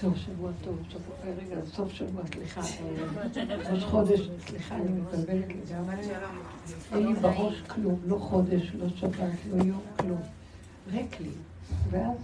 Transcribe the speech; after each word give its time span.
טוב, 0.00 0.16
שבוע 0.16 0.50
טוב, 0.64 0.78
שבוע, 0.88 1.14
רגע, 1.24 1.56
סוף 1.66 1.92
שבוע, 1.92 2.22
סליחה, 2.26 2.60
ראש 3.72 3.84
חודש, 3.84 4.20
סליחה, 4.46 4.76
אני 4.76 4.88
מתבלבלת 4.88 5.48
לגמרי. 5.48 5.94
אין 6.92 7.06
לי 7.06 7.14
בראש 7.14 7.60
כלום, 7.60 8.00
לא 8.06 8.16
חודש, 8.16 8.72
לא 8.74 8.88
שבת, 8.88 9.30
לא 9.50 9.64
יום, 9.64 9.80
כלום. 9.96 10.20
ריק 10.92 11.20
לי. 11.20 11.30
ואז 11.90 12.16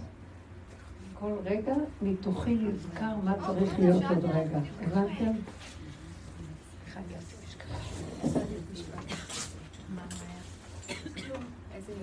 כל 1.13 1.33
רגע 1.43 1.73
מתוכי 2.01 2.55
נזכר 2.55 3.15
מה 3.23 3.33
צריך 3.47 3.79
להיות 3.79 4.03
עוד 4.03 4.25
רגע. 4.25 4.59
הבנתם? 4.81 5.31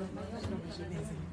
עוד 0.01 0.09
מעט 0.15 0.45
כבר 0.45 0.85
לגמרי. 0.85 1.24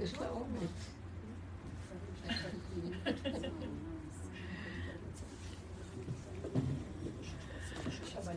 יש 0.00 0.14
לה 0.14 0.28
אומץ. 0.30 0.94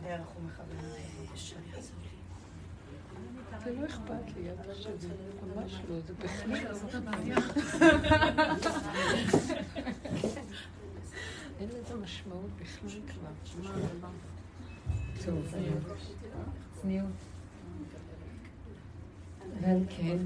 בדרך 0.08 0.26
הוא 0.26 0.42
מכוון 0.44 0.68
זה 3.68 3.74
לא 3.80 3.86
אכפת 3.86 4.36
לי, 4.36 4.50
אל 4.50 4.54
תחשבי, 4.56 5.08
ממש 5.56 5.80
לא, 5.88 6.00
זה 6.06 6.14
בכלל. 6.14 6.66
הבעיה. 6.94 7.36
אין 11.60 11.68
לזה 11.68 11.94
משמעות 11.94 12.50
בכלל 12.60 13.00
כבר. 13.08 13.28
טוב, 15.24 15.54
צניעות. 16.74 17.10
ועל 19.60 19.80
כן, 19.88 20.18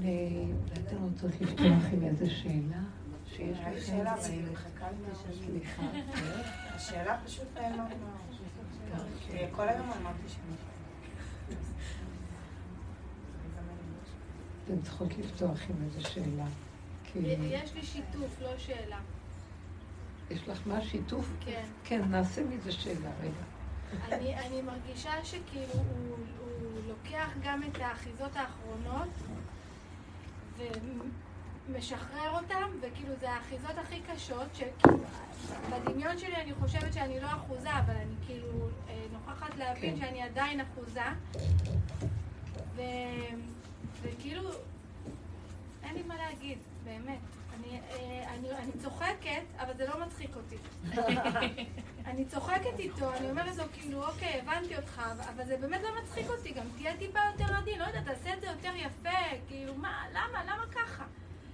אתם 0.73 0.95
רוצות 1.03 1.31
לפתוח 1.41 1.83
עם 1.93 2.03
איזה 2.03 2.29
שאלה? 2.29 2.83
שיש 3.27 3.57
לכם? 3.59 3.79
שאלה, 3.85 4.13
אבל 4.13 4.25
אני 4.25 4.41
מחכה 4.51 4.87
לי 4.91 5.15
סליחה. 5.45 5.83
השאלה 6.75 7.17
פשוט 7.25 7.47
נעלמה. 7.55 7.87
כל 9.51 9.69
היום 9.69 9.91
אמרתי 10.01 10.29
שאני... 10.29 10.72
אתן 14.65 14.81
צריכות 14.81 15.17
לפתוח 15.17 15.59
עם 15.69 15.75
איזו 15.85 16.09
שאלה. 16.09 16.45
יש 17.15 17.73
לי 17.73 17.83
שיתוף, 17.83 18.41
לא 18.41 18.57
שאלה. 18.57 18.99
יש 20.29 20.47
לך 20.47 20.59
מה? 20.65 20.81
שיתוף? 20.81 21.25
כן. 21.45 21.65
כן, 21.83 22.01
נעשה 22.09 22.43
מזה 22.43 22.71
שאלה 22.71 23.09
רגע. 23.21 23.43
אני, 24.11 24.39
אני 24.39 24.61
מרגישה 24.61 25.11
שכאילו 25.23 25.73
הוא, 25.73 26.17
הוא 26.39 26.81
לוקח 26.87 27.29
גם 27.43 27.63
את 27.63 27.77
האחיזות 27.81 28.35
האחרונות 28.35 29.09
ומשחרר 31.67 32.39
אותם, 32.39 32.69
וכאילו 32.81 33.13
זה 33.19 33.31
האחיזות 33.31 33.77
הכי 33.77 34.01
קשות, 34.13 34.47
שכאילו 34.55 34.97
בדמיון 35.69 36.17
שלי 36.17 36.35
אני 36.35 36.53
חושבת 36.53 36.93
שאני 36.93 37.19
לא 37.19 37.27
אחוזה, 37.27 37.69
אבל 37.79 37.95
אני 37.95 38.15
כאילו 38.25 38.47
אה, 38.89 39.05
נוכחת 39.13 39.55
להבין 39.57 39.95
כן. 39.95 40.05
שאני 40.05 40.21
עדיין 40.21 40.61
אחוזה. 40.61 41.01
ו... 42.75 42.81
וכאילו, 44.03 44.49
אין 45.83 45.95
לי 45.95 46.03
מה 46.03 46.15
להגיד, 46.17 46.57
באמת. 46.83 47.19
אני, 47.55 47.79
אה, 47.91 48.33
אני, 48.33 48.51
אני 48.51 48.71
צוחקת, 48.81 49.43
אבל 49.57 49.77
זה 49.77 49.87
לא 49.87 50.05
מצחיק 50.05 50.31
אותי. 50.35 50.57
אני 52.09 52.25
צוחקת 52.25 52.79
איתו, 52.79 53.13
אני 53.13 53.29
אומרת 53.29 53.57
לו, 53.57 53.63
כאילו, 53.73 54.07
אוקיי, 54.07 54.41
הבנתי 54.41 54.77
אותך, 54.77 55.01
אבל 55.35 55.45
זה 55.45 55.57
באמת 55.57 55.81
לא 55.83 55.89
מצחיק 56.01 56.29
אותי, 56.29 56.53
גם 56.53 56.65
תהיה 56.77 56.97
טיפה 56.97 57.19
יותר 57.31 57.55
עדין, 57.55 57.79
לא 57.79 57.85
יודעת, 57.85 58.05
תעשה 58.05 58.33
את 58.33 58.41
זה 58.41 58.47
יותר 58.47 58.71
יפה, 58.75 59.37
כאילו, 59.47 59.75
מה, 59.75 60.05
למה, 60.11 60.43
למה 60.43 60.63
ככה? 60.71 61.03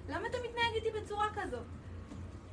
למה 0.09 0.27
אתה 0.27 0.37
מתנהג 0.37 0.73
איתי 0.75 0.99
בצורה 1.01 1.27
כזאת? 1.33 1.65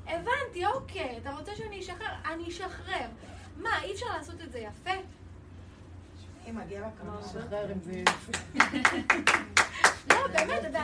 הבנתי, 0.07 0.67
אוקיי, 0.67 1.19
אתה 1.19 1.31
רוצה 1.31 1.57
שאני 1.57 1.81
אשחרר? 1.81 2.15
אני 2.25 2.49
אשחרר. 2.49 3.09
מה, 3.57 3.83
אי 3.83 3.93
אפשר 3.93 4.07
לעשות 4.17 4.41
את 4.41 4.53
זה 4.53 4.59
יפה? 4.59 4.91
אם 6.51 6.57
מגיע 6.57 6.81
לה 6.81 6.89
כמה 6.99 7.21
לשחרר 7.21 7.69
עם 7.71 7.81
זה 7.83 8.03
באמת, 10.33 10.75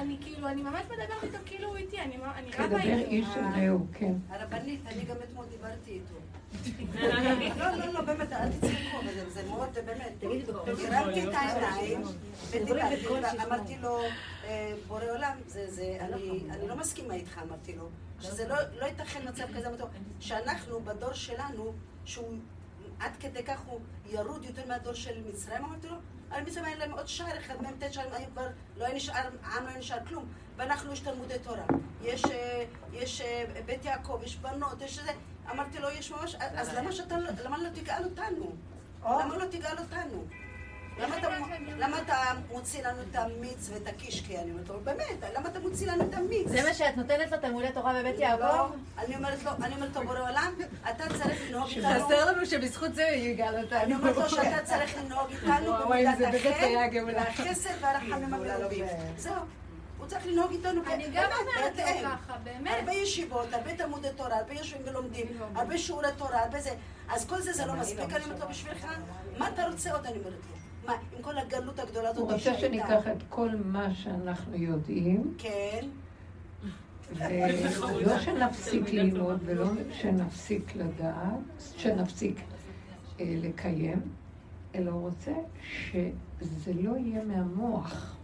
אני 0.00 0.16
כאילו, 0.20 0.48
אני 0.48 0.62
ממש 0.62 0.82
מדברת 0.90 1.22
איתו 1.22 1.38
כאילו 1.46 1.68
הוא 1.68 1.76
איתי, 1.76 2.00
אני 2.00 2.16
רבה 2.16 2.38
איתו. 2.38 2.52
תדבר 2.66 3.10
איש 3.10 3.26
של 3.34 3.40
רעהו, 3.40 3.86
כן. 3.92 4.12
הרבנית, 4.28 4.80
אני 4.86 5.04
גם 5.04 5.16
אתמול 5.24 5.46
דיברתי 5.50 5.90
איתו. 5.90 6.14
לא, 7.58 7.76
לא, 7.76 7.92
לא, 7.92 8.00
באמת, 8.00 8.32
אל 8.32 8.52
תצחקו, 8.52 8.98
זה 9.28 9.42
מאוד, 9.48 9.68
באמת. 9.86 10.12
הרמתי 10.22 11.28
את 11.28 11.34
העיניים 11.34 12.02
ודיברתי, 12.50 13.06
אמרתי 13.46 13.76
לו, 13.78 14.00
אה, 14.44 14.72
בורא 14.88 15.04
עולם, 15.10 15.38
אני 16.50 16.68
לא 16.68 16.76
מסכימה 16.76 17.14
איתך, 17.14 17.40
אמרתי 17.48 17.76
לו, 17.76 17.88
שזה 18.20 18.48
לא, 18.48 18.56
לא 18.80 18.86
ייתכן 18.86 19.28
מצב 19.28 19.44
כזה, 19.56 19.68
שאנחנו, 20.20 20.80
בדור 20.80 21.12
שלנו, 21.12 21.72
שהוא 22.04 22.38
עד 23.00 23.12
כדי 23.20 23.42
כך 23.42 23.60
הוא 23.66 23.80
ירוד 24.06 24.44
יותר 24.44 24.66
מהדור 24.68 24.92
של 24.92 25.22
מצרים, 25.28 25.64
אמרתי 25.64 25.88
לו, 25.88 25.96
על 26.30 26.42
מצרים 26.44 26.64
היה 26.64 26.76
להם 26.76 26.92
עוד 26.92 27.08
שער 27.08 27.38
אחד, 27.38 27.62
מהם 27.62 27.74
תשע, 27.78 28.02
היו 28.12 28.26
כבר, 28.32 28.46
לא 28.76 28.84
היה 28.84 28.94
נשאר, 28.94 29.28
העם 29.42 29.64
לא 29.64 29.68
היה 29.68 29.78
נשאר 29.78 29.98
כלום. 30.08 30.26
ואנחנו 30.56 30.92
יש 30.92 31.00
תלמודי 31.00 31.38
תורה, 31.42 31.64
יש, 32.02 32.24
אה, 32.24 32.64
יש 32.92 33.20
אה, 33.20 33.44
בית 33.66 33.84
יעקב, 33.84 34.20
יש 34.24 34.36
בנות, 34.36 34.82
יש 34.82 34.98
זה. 34.98 35.12
אמרתי 35.50 35.78
לו, 35.78 35.90
יש 35.90 36.10
ממש, 36.10 36.34
אז 36.34 36.74
למה 36.74 36.92
שאתה, 36.92 37.16
למה 37.44 37.58
לא 37.58 37.68
תגאל 37.68 38.04
אותנו? 38.04 38.52
למה 39.04 39.36
לא 39.36 39.44
תגאל 39.44 39.78
אותנו? 39.78 40.24
למה 41.78 41.98
אתה 42.02 42.16
מוציא 42.50 42.86
לנו 42.86 43.02
את 43.10 43.16
המיץ 43.16 43.70
ואת 43.72 43.86
הקישקי? 43.86 44.38
אני 44.38 44.50
אומרת 44.50 44.68
לו, 44.68 44.80
באמת, 44.84 45.24
למה 45.34 45.48
אתה 45.48 45.60
מוציא 45.60 45.92
לנו 45.92 46.04
את 46.08 46.14
המיץ? 46.14 46.48
זה 46.48 46.62
מה 46.62 46.74
שאת 46.74 46.96
נותנת 46.96 47.32
לו 47.32 47.38
תלמודי 47.38 47.68
תורה 47.74 48.00
בבית 48.00 48.18
יעקב? 48.18 48.42
לא, 48.42 48.68
אני 48.98 49.16
אומרת 49.16 49.42
לו, 49.42 49.50
אני 49.62 49.74
אומרת 49.74 49.96
לו, 49.96 50.02
בורא 50.02 50.20
עולם, 50.20 50.54
אתה 50.90 51.04
צריך 51.08 51.40
לנהוג 51.48 51.68
איתנו. 51.68 52.00
שחסר 52.00 52.32
לנו 52.32 52.46
שבזכות 52.46 52.94
זה 52.94 53.02
יגאל 53.02 53.64
אותנו. 53.64 53.80
אני 53.80 53.94
אומרת 53.94 54.16
לו 54.16 54.28
שאתה 54.30 54.64
צריך 54.64 54.96
לנהוג 54.98 55.30
איתנו 55.30 55.72
במידת 55.88 56.34
החן 56.34 57.06
והחסד 57.14 57.70
והרחמים 57.80 58.34
הגדולים. 58.34 58.84
זהו. 59.16 59.34
הוא 59.98 60.06
צריך 60.06 60.26
לנהוג 60.26 60.52
איתנו 60.52 60.82
אני 60.92 61.08
גם 61.12 61.30
אומרת 61.40 61.76
לו 61.76 61.84
ככה, 62.02 62.36
באמת. 62.42 62.74
הרבה 62.78 62.92
ישיבות, 62.92 63.54
הרבה 63.54 63.76
תלמודי 63.76 64.08
תורה, 64.16 64.36
הרבה 64.36 64.54
יושבים 64.54 64.82
ולומדים, 64.84 65.26
הרבה 65.54 65.78
שיעורי 65.78 66.08
תורה, 66.16 66.42
הרבה 66.42 66.60
זה. 66.60 66.70
אז 67.08 67.26
כל 67.26 67.40
זה 67.40 67.52
זה 67.52 67.66
לא 67.66 67.74
מספיק, 67.74 67.98
אני 68.12 68.24
אומרת 68.24 68.40
לו 68.40 68.48
בשבילך, 68.48 68.86
מה 69.38 69.48
אתה 69.48 69.66
רוצה 69.66 69.92
עוד, 69.92 70.06
אני 70.06 70.18
אומרת 70.18 70.32
לו. 70.32 70.55
מה, 70.86 70.92
עם 71.16 71.22
כל 71.22 71.38
הגלות 71.38 71.78
הגדולה 71.78 72.08
הזאת 72.08 72.22
הוא 72.22 72.32
רוצה 72.32 72.58
שניקח 72.58 73.06
את 73.06 73.22
כל 73.28 73.48
מה 73.64 73.94
שאנחנו 73.94 74.56
יודעים. 74.56 75.34
כן. 75.38 75.88
ולא 77.14 78.18
שנפסיק 78.20 78.90
ללמוד 78.90 79.38
ולא 79.44 79.66
שנפסיק 79.92 80.76
לדעת, 80.76 81.62
שנפסיק 81.76 82.40
אה, 83.20 83.34
לקיים, 83.42 84.00
אלא 84.74 84.90
הוא 84.90 85.00
רוצה 85.00 85.32
שזה 85.62 86.72
לא 86.74 86.96
יהיה 86.96 87.24
מהמוח. 87.24 88.16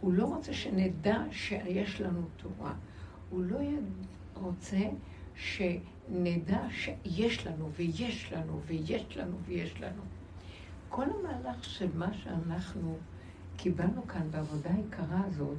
הוא 0.00 0.12
לא 0.12 0.24
רוצה 0.24 0.52
שנדע 0.52 1.22
שיש 1.30 2.00
לנו 2.00 2.22
תורה. 2.36 2.74
הוא 3.30 3.42
לא 3.42 3.58
רוצה 4.34 4.80
שנדע 5.34 6.60
שיש 6.70 7.46
לנו 7.46 7.70
ויש 7.76 8.32
לנו 8.32 8.60
ויש 8.66 9.16
לנו 9.16 9.36
ויש 9.46 9.80
לנו. 9.80 10.02
כל 10.94 11.04
המהלך 11.20 11.64
של 11.64 11.88
מה 11.94 12.08
שאנחנו 12.22 12.96
קיבלנו 13.56 14.06
כאן 14.08 14.30
בעבודה 14.30 14.70
היקרה 14.74 15.20
הזאת, 15.26 15.58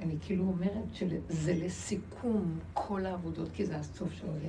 אני 0.00 0.16
כאילו 0.20 0.44
אומרת 0.44 0.94
שזה 0.94 1.54
לסיכום 1.54 2.58
כל 2.74 3.06
העבודות, 3.06 3.48
כי 3.54 3.66
זה 3.66 3.76
הסוף 3.76 4.08
זה. 4.22 4.48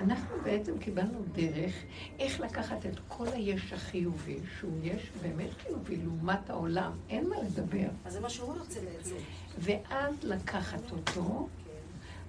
אנחנו 0.00 0.36
בעצם 0.44 0.78
קיבלנו 0.78 1.22
דרך 1.32 1.74
איך 2.18 2.40
לקחת 2.40 2.86
את 2.86 2.98
כל 3.08 3.28
היש 3.28 3.72
החיובי, 3.72 4.38
שהוא 4.58 4.72
יש 4.82 5.10
באמת 5.22 5.50
חיובי 5.62 5.96
לעומת 5.96 6.50
העולם, 6.50 6.92
אין 7.08 7.28
מה 7.28 7.36
לדבר. 7.42 7.88
אז 8.04 8.12
זה 8.12 8.20
מה 8.20 8.30
שהוא 8.30 8.58
רוצה 8.58 8.80
בעצם. 8.80 9.14
ואז 9.58 10.14
לקחת 10.22 10.90
אותו, 10.90 11.48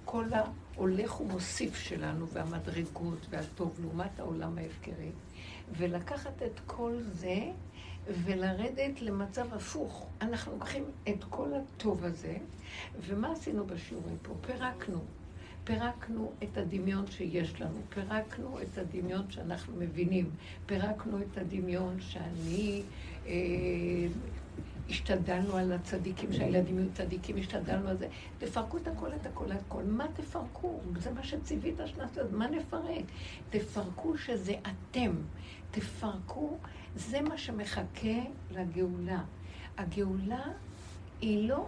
כל 0.04 0.26
ההולך 0.32 1.20
ומוסיף 1.20 1.74
שלנו, 1.74 2.28
והמדרגות 2.28 3.26
והטוב 3.30 3.76
לעומת 3.80 4.20
העולם 4.20 4.58
ההפקרי, 4.58 5.10
ולקחת 5.76 6.42
את 6.42 6.60
כל 6.66 6.96
זה 7.12 7.50
ולרדת 8.08 9.02
למצב 9.02 9.54
הפוך. 9.54 10.06
אנחנו 10.20 10.52
לוקחים 10.52 10.84
את 11.08 11.24
כל 11.30 11.48
הטוב 11.54 12.04
הזה, 12.04 12.36
ומה 13.00 13.32
עשינו 13.32 13.66
בשיעורים 13.66 14.16
פה? 14.22 14.34
פירקנו. 14.40 15.00
פירקנו 15.64 16.32
את 16.42 16.58
הדמיון 16.58 17.06
שיש 17.06 17.60
לנו, 17.60 17.80
פירקנו 17.88 18.58
את 18.62 18.78
הדמיון 18.78 19.30
שאנחנו 19.30 19.76
מבינים, 19.78 20.30
פירקנו 20.66 21.18
את 21.22 21.38
הדמיון 21.38 21.96
שאני... 22.00 22.82
אה, 23.26 23.32
השתדלנו 24.90 25.56
על 25.56 25.72
הצדיקים, 25.72 26.32
שהילדים 26.32 26.78
יהיו 26.78 26.88
צדיקים, 26.94 27.36
השתדלנו 27.36 27.88
על 27.88 27.96
זה. 27.96 28.08
תפרקו 28.38 28.76
את 28.76 28.88
הכל, 28.88 29.08
את 29.20 29.26
הכל, 29.26 29.52
את 29.52 29.60
הכל. 29.66 29.82
מה 29.82 30.06
תפרקו? 30.14 30.80
זה 30.98 31.10
מה 31.10 31.24
שציווית 31.24 31.80
שנעשה, 31.86 32.20
מה 32.32 32.48
נפרק? 32.48 33.04
תפרקו 33.50 34.18
שזה 34.18 34.54
אתם. 34.62 35.12
תפרקו, 35.70 36.58
זה 36.96 37.20
מה 37.20 37.38
שמחכה 37.38 38.18
לגאולה. 38.50 39.22
הגאולה 39.78 40.44
היא 41.20 41.48
לא 41.48 41.66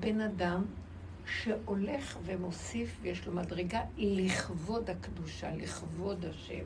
בן 0.00 0.20
אדם 0.20 0.64
שהולך 1.26 2.18
ומוסיף 2.24 2.98
ויש 3.02 3.26
לו 3.26 3.32
מדרגה 3.32 3.80
לכבוד 3.96 4.90
הקדושה, 4.90 5.56
לכבוד 5.56 6.24
השם. 6.24 6.64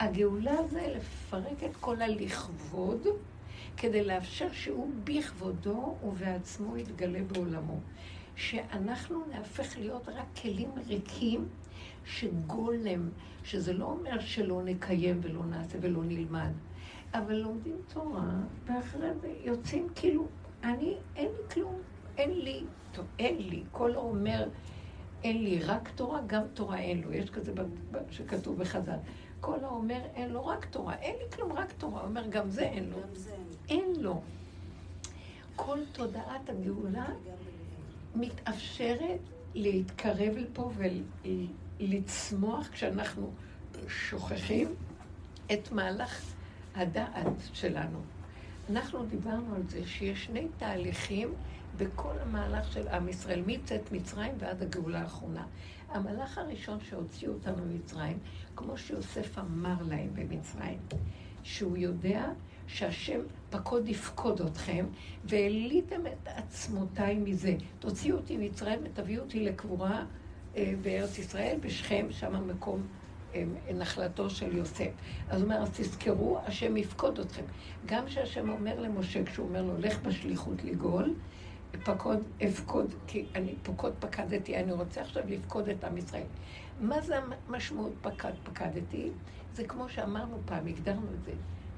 הגאולה 0.00 0.56
זה 0.70 0.94
לפרק 0.96 1.64
את 1.64 1.76
כל 1.76 2.02
הלכבוד. 2.02 3.06
כדי 3.76 4.04
לאפשר 4.04 4.52
שהוא 4.52 4.90
בכבודו 5.04 5.96
ובעצמו 6.04 6.76
יתגלה 6.76 7.22
בעולמו. 7.22 7.80
שאנחנו 8.36 9.24
נהפך 9.30 9.76
להיות 9.78 10.08
רק 10.08 10.26
כלים 10.42 10.70
ריקים 10.86 11.48
שגולם, 12.04 13.08
שזה 13.44 13.72
לא 13.72 13.84
אומר 13.84 14.20
שלא 14.20 14.62
נקיים 14.62 15.20
ולא 15.22 15.44
נעשה 15.44 15.78
ולא 15.80 16.04
נלמד, 16.04 16.50
אבל 17.14 17.34
לומדים 17.34 17.76
תורה, 17.92 18.30
ואחרי 18.66 19.08
זה 19.20 19.34
יוצאים 19.44 19.88
כאילו, 19.94 20.26
אני, 20.64 20.94
אין 21.16 21.28
לי 21.28 21.50
כלום, 21.54 21.80
אין 22.18 22.38
לי, 22.38 22.64
טוב, 22.92 23.06
אין 23.18 23.36
לי, 23.38 23.62
כל 23.72 23.94
אומר, 23.96 24.48
אין 25.24 25.44
לי 25.44 25.58
רק 25.58 25.88
תורה, 25.94 26.20
גם 26.26 26.42
תורה 26.54 26.78
אין 26.78 27.00
לו, 27.00 27.12
יש 27.12 27.30
כזה 27.30 27.52
שכתוב 28.10 28.58
בחז"ל. 28.58 28.96
כל 29.42 29.64
האומר 29.64 30.00
אין 30.14 30.30
לו 30.30 30.46
רק 30.46 30.64
תורה, 30.64 30.94
אין 30.94 31.16
לי 31.16 31.36
כלום, 31.36 31.52
רק 31.52 31.72
תורה. 31.78 32.04
אומר, 32.04 32.26
גם 32.28 32.50
זה 32.50 32.62
אין 32.62 32.90
לו. 32.90 32.96
אין 33.68 33.92
לו. 34.00 34.20
כל 35.56 35.78
תודעת 35.92 36.48
הגאולה 36.48 37.06
מתאפשרת 38.14 39.20
להתקרב 39.54 40.36
לפה 40.36 40.70
ולצמוח 41.82 42.68
כשאנחנו 42.72 43.30
שוכחים 43.88 44.74
את 45.52 45.72
מהלך 45.72 46.34
הדעת 46.74 47.26
שלנו. 47.52 47.98
אנחנו 48.70 49.06
דיברנו 49.06 49.54
על 49.54 49.62
זה 49.68 49.86
שיש 49.86 50.24
שני 50.24 50.46
תהליכים 50.58 51.34
בכל 51.76 52.18
המהלך 52.22 52.72
של 52.72 52.88
עם 52.88 53.08
ישראל, 53.08 53.42
מצאת 53.46 53.92
מצרים 53.92 54.32
ועד 54.38 54.62
הגאולה 54.62 55.00
האחרונה. 55.00 55.46
המהלך 55.88 56.38
הראשון 56.38 56.78
שהוציאו 56.88 57.32
אותנו 57.32 57.64
ממצרים, 57.64 58.18
כמו 58.56 58.78
שיוסף 58.78 59.38
אמר 59.38 59.74
להם 59.88 60.08
במצרים, 60.14 60.78
שהוא 61.42 61.76
יודע 61.76 62.24
שהשם 62.66 63.20
פקוד 63.50 63.88
יפקוד 63.88 64.40
אתכם, 64.40 64.86
והעליתם 65.24 66.06
את 66.06 66.28
עצמותיי 66.28 67.14
מזה. 67.18 67.56
תוציאו 67.78 68.16
אותי 68.16 68.36
ממצרים 68.36 68.80
ותביאו 68.82 69.22
אותי 69.22 69.40
לקבורה 69.40 70.04
בארץ 70.82 71.18
ישראל, 71.18 71.58
בשכם, 71.60 72.06
שם 72.10 72.34
המקום 72.34 72.82
אה, 73.34 73.44
נחלתו 73.74 74.30
של 74.30 74.56
יוסף. 74.56 74.90
אז 75.28 75.42
הוא 75.42 75.44
אומר, 75.44 75.62
אז 75.62 75.70
תזכרו, 75.70 76.38
השם 76.46 76.76
יפקוד 76.76 77.18
אתכם. 77.18 77.42
גם 77.86 78.06
כשהשם 78.06 78.48
אומר 78.48 78.80
למשה, 78.80 79.24
כשהוא 79.24 79.48
אומר 79.48 79.62
לו, 79.62 79.78
לך 79.78 79.98
בשליחות 80.02 80.64
לגאול, 80.64 81.14
פקוד, 81.84 82.22
אפקוד, 82.44 82.94
כי 83.06 83.24
אני 83.34 83.54
פקוד 83.62 83.92
פקדתי, 84.00 84.56
אני 84.56 84.72
רוצה 84.72 85.00
עכשיו 85.00 85.22
לפקוד 85.28 85.68
את 85.68 85.84
עם 85.84 85.96
ישראל. 85.96 86.26
מה 86.80 87.00
זה 87.00 87.14
המשמעות 87.48 87.92
פקד 88.02 88.32
פקדתי? 88.44 89.10
זה 89.54 89.64
כמו 89.64 89.88
שאמרנו 89.88 90.38
פעם, 90.44 90.66
הגדרנו 90.66 91.06
את 91.20 91.24
זה. 91.24 91.32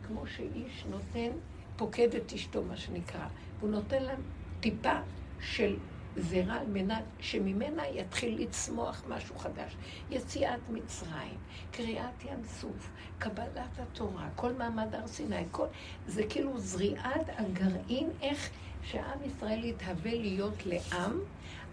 כמו 0.07 0.27
שאיש 0.27 0.85
נותן, 0.91 1.31
פוקד 1.77 2.15
את 2.15 2.33
אשתו, 2.33 2.63
מה 2.63 2.77
שנקרא. 2.77 3.27
והוא 3.59 3.71
נותן 3.71 4.03
להם 4.03 4.21
טיפה 4.61 4.99
של 5.41 5.77
זרע 6.17 6.55
על 6.55 6.67
מנת 6.67 7.05
שממנה 7.21 7.89
יתחיל 7.89 8.43
לצמוח 8.43 9.03
משהו 9.09 9.39
חדש. 9.39 9.77
יציאת 10.11 10.61
מצרים, 10.71 11.39
קריאת 11.71 12.25
ים 12.25 12.45
סוף, 12.45 12.91
קבלת 13.19 13.79
התורה, 13.79 14.29
כל 14.37 14.53
מעמד 14.53 14.95
הר 14.95 15.07
סיני, 15.07 15.45
כל... 15.51 15.67
זה 16.07 16.23
כאילו 16.29 16.59
זריעת 16.61 17.27
הגרעין, 17.39 18.11
איך 18.21 18.51
שעם 18.83 19.19
ישראל 19.27 19.65
יתהווה 19.65 20.15
להיות 20.15 20.67
לעם, 20.67 21.19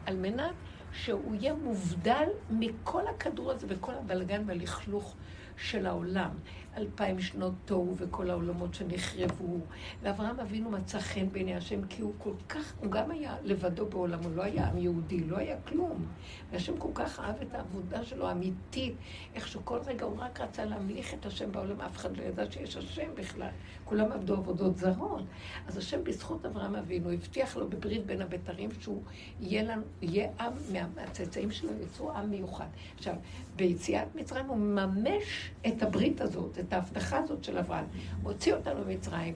על 0.05 0.17
מנת 0.17 0.55
שהוא 0.93 1.35
יהיה 1.35 1.53
מובדל 1.53 2.27
מכל 2.49 3.07
הכדור 3.07 3.51
הזה 3.51 3.67
וכל 3.69 3.93
הבלגן 3.93 4.43
והלכלוך 4.45 5.15
של 5.57 5.85
העולם. 5.85 6.29
אלפיים 6.77 7.19
שנות 7.19 7.53
תוהו 7.65 7.95
וכל 7.97 8.29
העולמות 8.29 8.73
שנחרבו. 8.73 9.59
ואברהם 10.01 10.39
אבינו 10.39 10.69
מצא 10.69 10.99
חן 10.99 11.29
בעיני 11.31 11.55
השם, 11.55 11.87
כי 11.87 12.01
הוא 12.01 12.13
כל 12.17 12.33
כך, 12.49 12.73
הוא 12.79 12.91
גם 12.91 13.11
היה 13.11 13.35
לבדו 13.43 13.85
בעולמו, 13.85 14.29
לא 14.29 14.43
היה 14.43 14.67
עם 14.67 14.77
יהודי, 14.77 15.23
לא 15.23 15.37
היה 15.37 15.61
כלום. 15.61 16.05
והשם 16.51 16.77
כל 16.77 16.89
כך 16.93 17.19
אהב 17.19 17.35
את 17.41 17.53
העבודה 17.53 18.03
שלו, 18.03 18.27
האמיתית, 18.27 18.95
איך 19.35 19.47
שכל 19.47 19.79
רגע 19.85 20.05
הוא 20.05 20.19
רק 20.19 20.41
רצה 20.41 20.65
להמליך 20.65 21.13
את 21.13 21.25
השם 21.25 21.51
בעולם, 21.51 21.81
אף 21.81 21.97
אחד 21.97 22.17
לא 22.17 22.23
ידע 22.23 22.51
שיש 22.51 22.77
השם 22.77 23.15
בכלל. 23.15 23.49
כולם 23.91 24.11
עבדו 24.11 24.33
עבודות 24.33 24.77
זרות. 24.77 25.23
אז 25.67 25.77
השם 25.77 26.03
בזכות 26.03 26.45
אברהם 26.45 26.75
אבינו 26.75 27.11
הבטיח 27.11 27.57
לו 27.57 27.69
בברית 27.69 28.05
בין 28.05 28.21
הבתרים 28.21 28.69
שהוא 28.79 29.01
יהיה, 29.41 29.63
לנו, 29.63 29.81
יהיה 30.01 30.29
עם, 30.39 30.53
מהצאצאים 30.95 31.51
שלו 31.51 31.69
יצאו 31.83 32.11
עם 32.11 32.29
מיוחד. 32.29 32.65
עכשיו, 32.97 33.15
ביציאת 33.55 34.15
מצרים 34.15 34.45
הוא 34.45 34.57
מממש 34.57 35.51
את 35.67 35.83
הברית 35.83 36.21
הזאת, 36.21 36.59
את 36.59 36.73
ההבטחה 36.73 37.17
הזאת 37.17 37.43
של 37.43 37.57
אברהם. 37.57 37.85
הוציא 38.23 38.53
אותנו 38.53 38.79
ממצרים, 38.87 39.33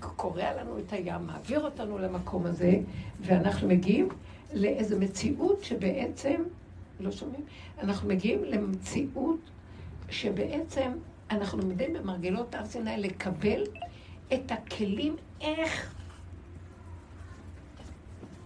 קורע 0.00 0.62
לנו 0.62 0.78
את 0.78 0.92
הים, 0.92 1.26
מעביר 1.26 1.64
אותנו 1.64 1.98
למקום 1.98 2.46
הזה, 2.46 2.78
ואנחנו 3.20 3.68
מגיעים 3.68 4.08
לאיזו 4.54 4.98
מציאות 4.98 5.64
שבעצם, 5.64 6.42
לא 7.00 7.10
שומעים? 7.10 7.42
אנחנו 7.82 8.08
מגיעים 8.08 8.44
למציאות 8.44 9.40
שבעצם 10.08 10.90
אנחנו 11.30 11.58
לומדים 11.58 11.92
במרגלות 11.92 12.54
הר 12.54 12.64
סיני 12.66 12.96
לקבל 12.96 13.62
את 14.32 14.52
הכלים 14.52 15.16
איך 15.40 15.94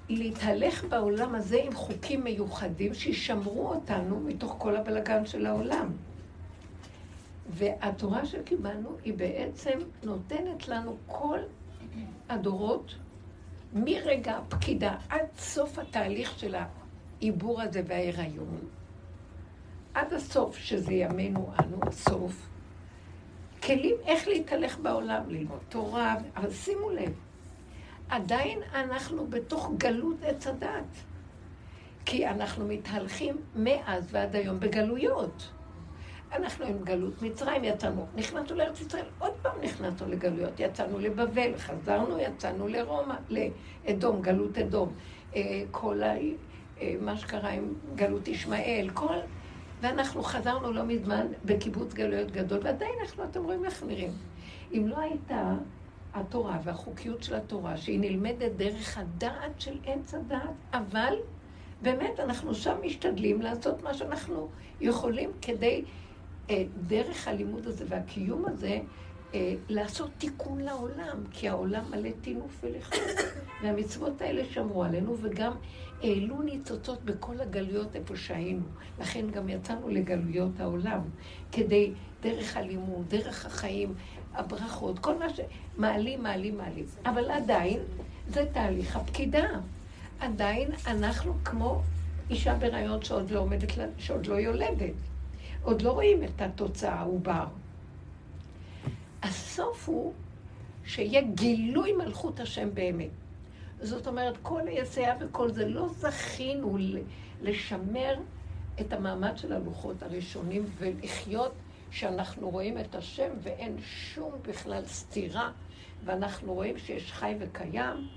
להתהלך 0.09 0.85
בעולם 0.85 1.35
הזה 1.35 1.61
עם 1.63 1.75
חוקים 1.75 2.25
מיוחדים 2.25 2.95
שישמרו 2.95 3.69
אותנו 3.69 4.21
מתוך 4.21 4.55
כל 4.59 4.77
הבלגן 4.77 5.27
של 5.27 5.47
העולם. 5.47 5.93
והתורה 7.51 8.27
שקיבלנו 8.27 8.97
היא 9.05 9.15
בעצם 9.15 9.79
נותנת 10.03 10.69
לנו 10.69 10.97
כל 11.07 11.39
הדורות, 12.29 12.95
מרגע 13.75 14.37
הפקידה 14.37 14.97
עד 15.09 15.27
סוף 15.39 15.79
התהליך 15.79 16.39
של 16.39 16.55
העיבור 16.55 17.63
הזה 17.63 17.83
וההיריון, 17.87 18.59
עד 19.95 20.13
הסוף, 20.13 20.57
שזה 20.57 20.93
ימינו 20.93 21.53
אנו, 21.61 21.79
הסוף, 21.83 22.54
כלים 23.65 23.97
איך 24.07 24.29
להתהלך 24.29 24.79
בעולם, 24.79 25.23
ללמוד 25.29 25.59
תורה, 25.69 26.17
אבל 26.37 26.51
שימו 26.51 26.91
לב, 26.91 27.13
עדיין 28.09 28.59
אנחנו 28.75 29.27
בתוך 29.27 29.71
גלות 29.79 30.17
עץ 30.23 30.47
הדת. 30.47 31.05
כי 32.05 32.29
אנחנו 32.29 32.67
מתהלכים 32.69 33.37
מאז 33.57 34.09
ועד 34.11 34.37
היום 34.37 34.61
בגלויות. 34.61 35.51
אנחנו 36.33 36.65
עם 36.65 36.79
גלות 36.85 37.23
מצרים, 37.23 37.65
יצאנו, 37.65 38.07
נכנסנו 38.17 38.57
לארץ 38.57 38.81
ישראל, 38.81 39.05
עוד 39.19 39.33
פעם 39.43 39.53
נכנסנו 39.63 40.09
לגלויות, 40.09 40.61
יצאנו 40.61 40.99
לבבל, 40.99 41.59
חזרנו, 41.59 42.19
יצאנו 42.19 42.69
לרומא, 42.69 43.15
לאדום, 43.29 44.23
גלות 44.23 44.59
אדום. 44.59 44.93
אה, 45.37 45.63
כל 45.71 46.03
ה... 46.03 46.15
אה, 46.81 46.95
מה 47.01 47.17
שקרה 47.17 47.51
עם 47.51 47.75
גלות 47.95 48.29
ישמעאל, 48.29 48.91
כל... 48.95 49.17
ואנחנו 49.85 50.23
חזרנו 50.23 50.73
לא 50.73 50.85
מזמן 50.85 51.27
בקיבוץ 51.45 51.95
גלויות 51.95 52.31
גדול, 52.31 52.61
ועדיין 52.63 52.93
אנחנו, 53.01 53.25
אתם 53.25 53.45
רואים 53.45 53.65
איך 53.65 53.83
נראים. 53.83 54.13
אם 54.73 54.87
לא 54.89 54.99
הייתה 54.99 55.55
התורה 56.15 56.59
והחוקיות 56.65 57.23
של 57.23 57.35
התורה, 57.35 57.77
שהיא 57.77 58.01
נלמדת 58.01 58.53
דרך 58.57 58.99
הדעת 58.99 59.61
של 59.61 59.79
עץ 59.87 60.15
הדעת, 60.15 60.51
אבל 60.73 61.15
באמת 61.83 62.21
אנחנו 62.21 62.55
שם 62.55 62.77
משתדלים 62.83 63.43
לעשות 63.43 63.83
מה 63.83 63.95
שאנחנו 63.95 64.49
יכולים 64.81 65.31
כדי, 65.43 65.85
אה, 66.51 66.65
דרך 66.87 67.29
הלימוד 67.29 67.67
הזה 67.67 67.85
והקיום 67.89 68.45
הזה, 68.47 68.81
לעשות 69.69 70.11
תיקון 70.19 70.61
לעולם, 70.61 71.17
כי 71.31 71.49
העולם 71.49 71.85
מלא 71.91 72.11
טינוף 72.21 72.65
ולכלוך. 72.65 73.03
והמצוות 73.63 74.21
האלה 74.23 74.45
שמרו 74.45 74.85
עלינו, 74.85 75.17
וגם 75.23 75.53
העלו 76.03 76.43
ניצוצות 76.43 77.05
בכל 77.05 77.41
הגלויות 77.41 77.97
איפה 77.97 78.17
שהיינו. 78.17 78.65
לכן 79.01 79.31
גם 79.31 79.49
יצאנו 79.49 79.89
לגלויות 79.89 80.61
העולם, 80.61 81.01
כדי, 81.53 81.93
דרך 82.23 82.57
הלימוד, 82.57 83.09
דרך 83.09 83.47
החיים, 83.47 83.95
הברכות, 84.35 84.99
כל 84.99 85.19
מה 85.19 85.31
ש... 85.31 85.41
מעלים, 85.77 86.23
מעלים, 86.23 86.57
מעלים. 86.57 86.85
אבל 87.07 87.31
עדיין, 87.31 87.79
זה 88.29 88.47
תהליך 88.53 88.97
הפקידה. 88.97 89.49
עדיין 90.21 90.71
אנחנו 90.87 91.35
כמו 91.45 91.83
אישה 92.31 92.55
בהיריון 92.55 93.03
שעוד 93.03 93.31
לא 93.31 93.41
עומדת, 93.41 93.73
שעוד 93.99 94.27
לא 94.27 94.35
יולדת. 94.35 94.95
עוד 95.63 95.83
לא 95.83 95.93
רואים 95.93 96.25
את 96.25 96.43
התוצאה, 96.43 96.95
העובר. 96.95 97.45
הסוף 99.25 99.89
הוא 99.89 100.13
שיהיה 100.85 101.23
גילוי 101.23 101.93
מלכות 101.93 102.41
השם 102.41 102.75
באמת. 102.75 103.11
זאת 103.81 104.07
אומרת, 104.07 104.37
כל 104.43 104.69
היסע 104.69 105.15
וכל 105.21 105.51
זה, 105.51 105.69
לא 105.69 105.89
זכינו 105.89 106.79
לשמר 107.43 108.15
את 108.81 108.93
המעמד 108.93 109.39
של 109.39 109.53
הלוחות 109.53 110.03
הראשונים 110.03 110.65
ולחיות 110.79 111.53
שאנחנו 111.91 112.51
רואים 112.51 112.79
את 112.79 112.95
השם 112.95 113.29
ואין 113.43 113.77
שום 113.81 114.33
בכלל 114.43 114.85
סתירה, 114.85 115.51
ואנחנו 116.05 116.55
רואים 116.55 116.79
שיש 116.79 117.13
חי 117.13 117.35
וקיים, 117.41 118.09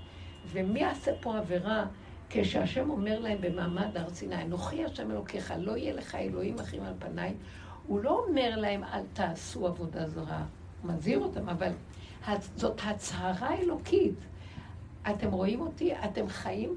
ומי 0.52 0.80
יעשה 0.80 1.10
פה 1.20 1.38
עבירה 1.38 1.86
כשהשם 2.30 2.90
אומר 2.90 3.18
להם 3.18 3.38
במעמד 3.40 3.96
הר 3.96 4.10
סיני, 4.10 4.42
אנוכי 4.42 4.84
השם 4.84 5.10
אלוקיך, 5.10 5.54
לא 5.58 5.76
יהיה 5.76 5.94
לך 5.94 6.14
אלוהים 6.14 6.58
אחרים 6.58 6.82
על 6.82 6.94
פניי, 6.98 7.34
הוא 7.86 8.00
לא 8.00 8.24
אומר 8.26 8.56
להם 8.56 8.84
אל 8.84 9.02
תעשו 9.12 9.66
עבודה 9.66 10.08
זרה, 10.08 10.44
מזהיר 10.84 11.18
אותם, 11.18 11.48
אבל 11.48 11.72
זאת 12.56 12.80
הצהרה 12.84 13.54
אלוקית. 13.54 14.14
אתם 15.10 15.30
רואים 15.32 15.60
אותי, 15.60 15.92
אתם 16.04 16.28
חיים, 16.28 16.74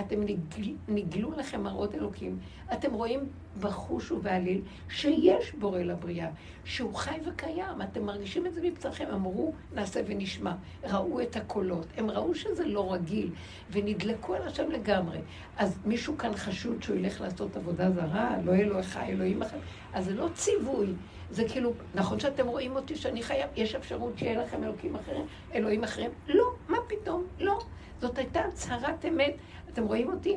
אתם 0.00 0.20
נגל, 0.22 0.72
נגלו 0.88 1.30
לכם 1.36 1.62
מראות 1.62 1.94
אלוקים, 1.94 2.38
אתם 2.72 2.92
רואים 2.92 3.20
בחוש 3.60 4.10
ובעליל 4.10 4.60
שיש 4.88 5.52
בורא 5.52 5.78
לבריאה, 5.78 6.28
שהוא 6.64 6.94
חי 6.94 7.18
וקיים, 7.26 7.82
אתם 7.82 8.02
מרגישים 8.02 8.46
את 8.46 8.54
זה 8.54 8.62
מבצעכם, 8.62 9.06
אמרו 9.14 9.52
נעשה 9.74 10.00
ונשמע, 10.06 10.54
ראו 10.84 11.20
את 11.20 11.36
הקולות, 11.36 11.86
הם 11.96 12.10
ראו 12.10 12.34
שזה 12.34 12.66
לא 12.66 12.92
רגיל, 12.92 13.30
ונדלקו 13.70 14.34
על 14.34 14.42
השם 14.42 14.70
לגמרי. 14.70 15.18
אז 15.56 15.78
מישהו 15.84 16.18
כאן 16.18 16.36
חשוד 16.36 16.82
שהוא 16.82 16.96
ילך 16.96 17.20
לעשות 17.20 17.56
עבודה 17.56 17.90
זרה, 17.90 18.36
לא 18.44 18.54
אלוהיך, 18.54 18.96
אלוהים 18.96 19.42
אחר, 19.42 19.58
אז 19.92 20.04
זה 20.04 20.14
לא 20.14 20.28
ציווי. 20.34 20.86
זה 21.30 21.44
כאילו, 21.48 21.72
נכון 21.94 22.20
שאתם 22.20 22.46
רואים 22.46 22.76
אותי 22.76 22.96
שאני 22.96 23.22
חייב, 23.22 23.50
יש 23.56 23.74
אפשרות 23.74 24.18
שיהיה 24.18 24.42
לכם 24.42 24.64
אלוקים 24.64 24.96
אחרים, 24.96 25.26
אלוהים 25.54 25.84
אחרים? 25.84 26.10
לא, 26.28 26.44
מה 26.68 26.78
פתאום? 26.88 27.24
לא. 27.40 27.58
זאת 28.00 28.18
הייתה 28.18 28.40
הצהרת 28.40 29.04
אמת, 29.04 29.34
אתם 29.72 29.84
רואים 29.84 30.12
אותי? 30.12 30.36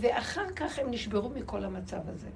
ואחר 0.00 0.50
כך 0.56 0.78
הם 0.78 0.90
נשברו 0.90 1.28
מכל 1.28 1.64
המצב 1.64 2.00
הזה. 2.08 2.28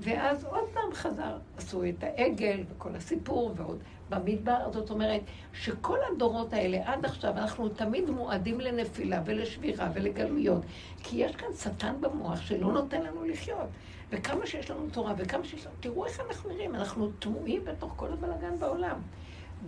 ואז 0.00 0.44
עוד 0.44 0.64
פעם 0.72 0.94
חזר, 0.94 1.38
עשו 1.56 1.84
את 1.84 2.02
העגל 2.04 2.60
וכל 2.68 2.96
הסיפור 2.96 3.52
ועוד 3.56 3.78
במדבר, 4.10 4.72
זאת 4.72 4.90
אומרת 4.90 5.20
שכל 5.52 5.98
הדורות 6.12 6.52
האלה 6.52 6.78
עד 6.84 7.04
עכשיו 7.04 7.32
אנחנו 7.32 7.68
תמיד 7.68 8.10
מועדים 8.10 8.60
לנפילה 8.60 9.22
ולשבירה 9.24 9.90
ולגלויות, 9.94 10.62
כי 11.02 11.16
יש 11.16 11.36
כאן 11.36 11.48
שטן 11.58 11.94
במוח 12.00 12.40
שלא 12.40 12.72
נותן 12.72 13.02
לנו 13.02 13.24
לחיות. 13.24 13.68
וכמה 14.10 14.46
שיש 14.46 14.70
לנו 14.70 14.90
תורה 14.92 15.14
וכמה 15.18 15.44
שיש 15.44 15.66
לנו, 15.66 15.74
תראו 15.80 16.06
איך 16.06 16.20
אנחנו 16.28 16.50
נראים, 16.50 16.74
אנחנו 16.74 17.10
תמוהים 17.18 17.64
בתוך 17.64 17.92
כל 17.96 18.12
הבלאגן 18.12 18.58
בעולם. 18.58 19.00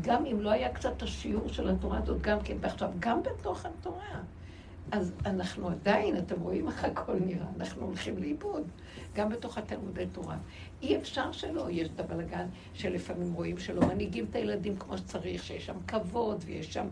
גם 0.00 0.26
אם 0.26 0.40
לא 0.40 0.50
היה 0.50 0.73
קצת 0.73 1.02
השיעור 1.02 1.49
של 1.49 1.69
התורה 1.69 1.99
הזאת, 1.99 2.23
גם 2.23 2.38
כן, 2.45 2.57
ועכשיו, 2.61 2.90
גם 2.99 3.23
בתוך 3.23 3.66
התורה. 3.66 4.21
אז 4.93 5.12
אנחנו 5.26 5.69
עדיין, 5.69 6.16
אתם 6.16 6.40
רואים 6.40 6.69
איך 6.69 6.85
הכל 6.85 7.16
נראה, 7.26 7.47
אנחנו 7.57 7.87
הולכים 7.87 8.19
לאיבוד, 8.19 8.62
גם 9.14 9.28
בתוך 9.28 9.59
התלמודי 9.59 10.07
תורה. 10.12 10.37
אי 10.83 10.97
אפשר 10.97 11.33
שלא, 11.33 11.71
יש 11.71 11.88
את 11.95 12.00
הבלגן 12.00 12.47
שלפעמים 12.75 13.33
רואים 13.33 13.59
שלא 13.59 13.87
מנהיגים 13.87 14.26
את 14.31 14.35
הילדים 14.35 14.76
כמו 14.76 14.99
שצריך, 14.99 15.45
שיש 15.45 15.66
שם 15.66 15.76
כבוד 15.87 16.45
ויש 16.47 16.75
שם 16.75 16.87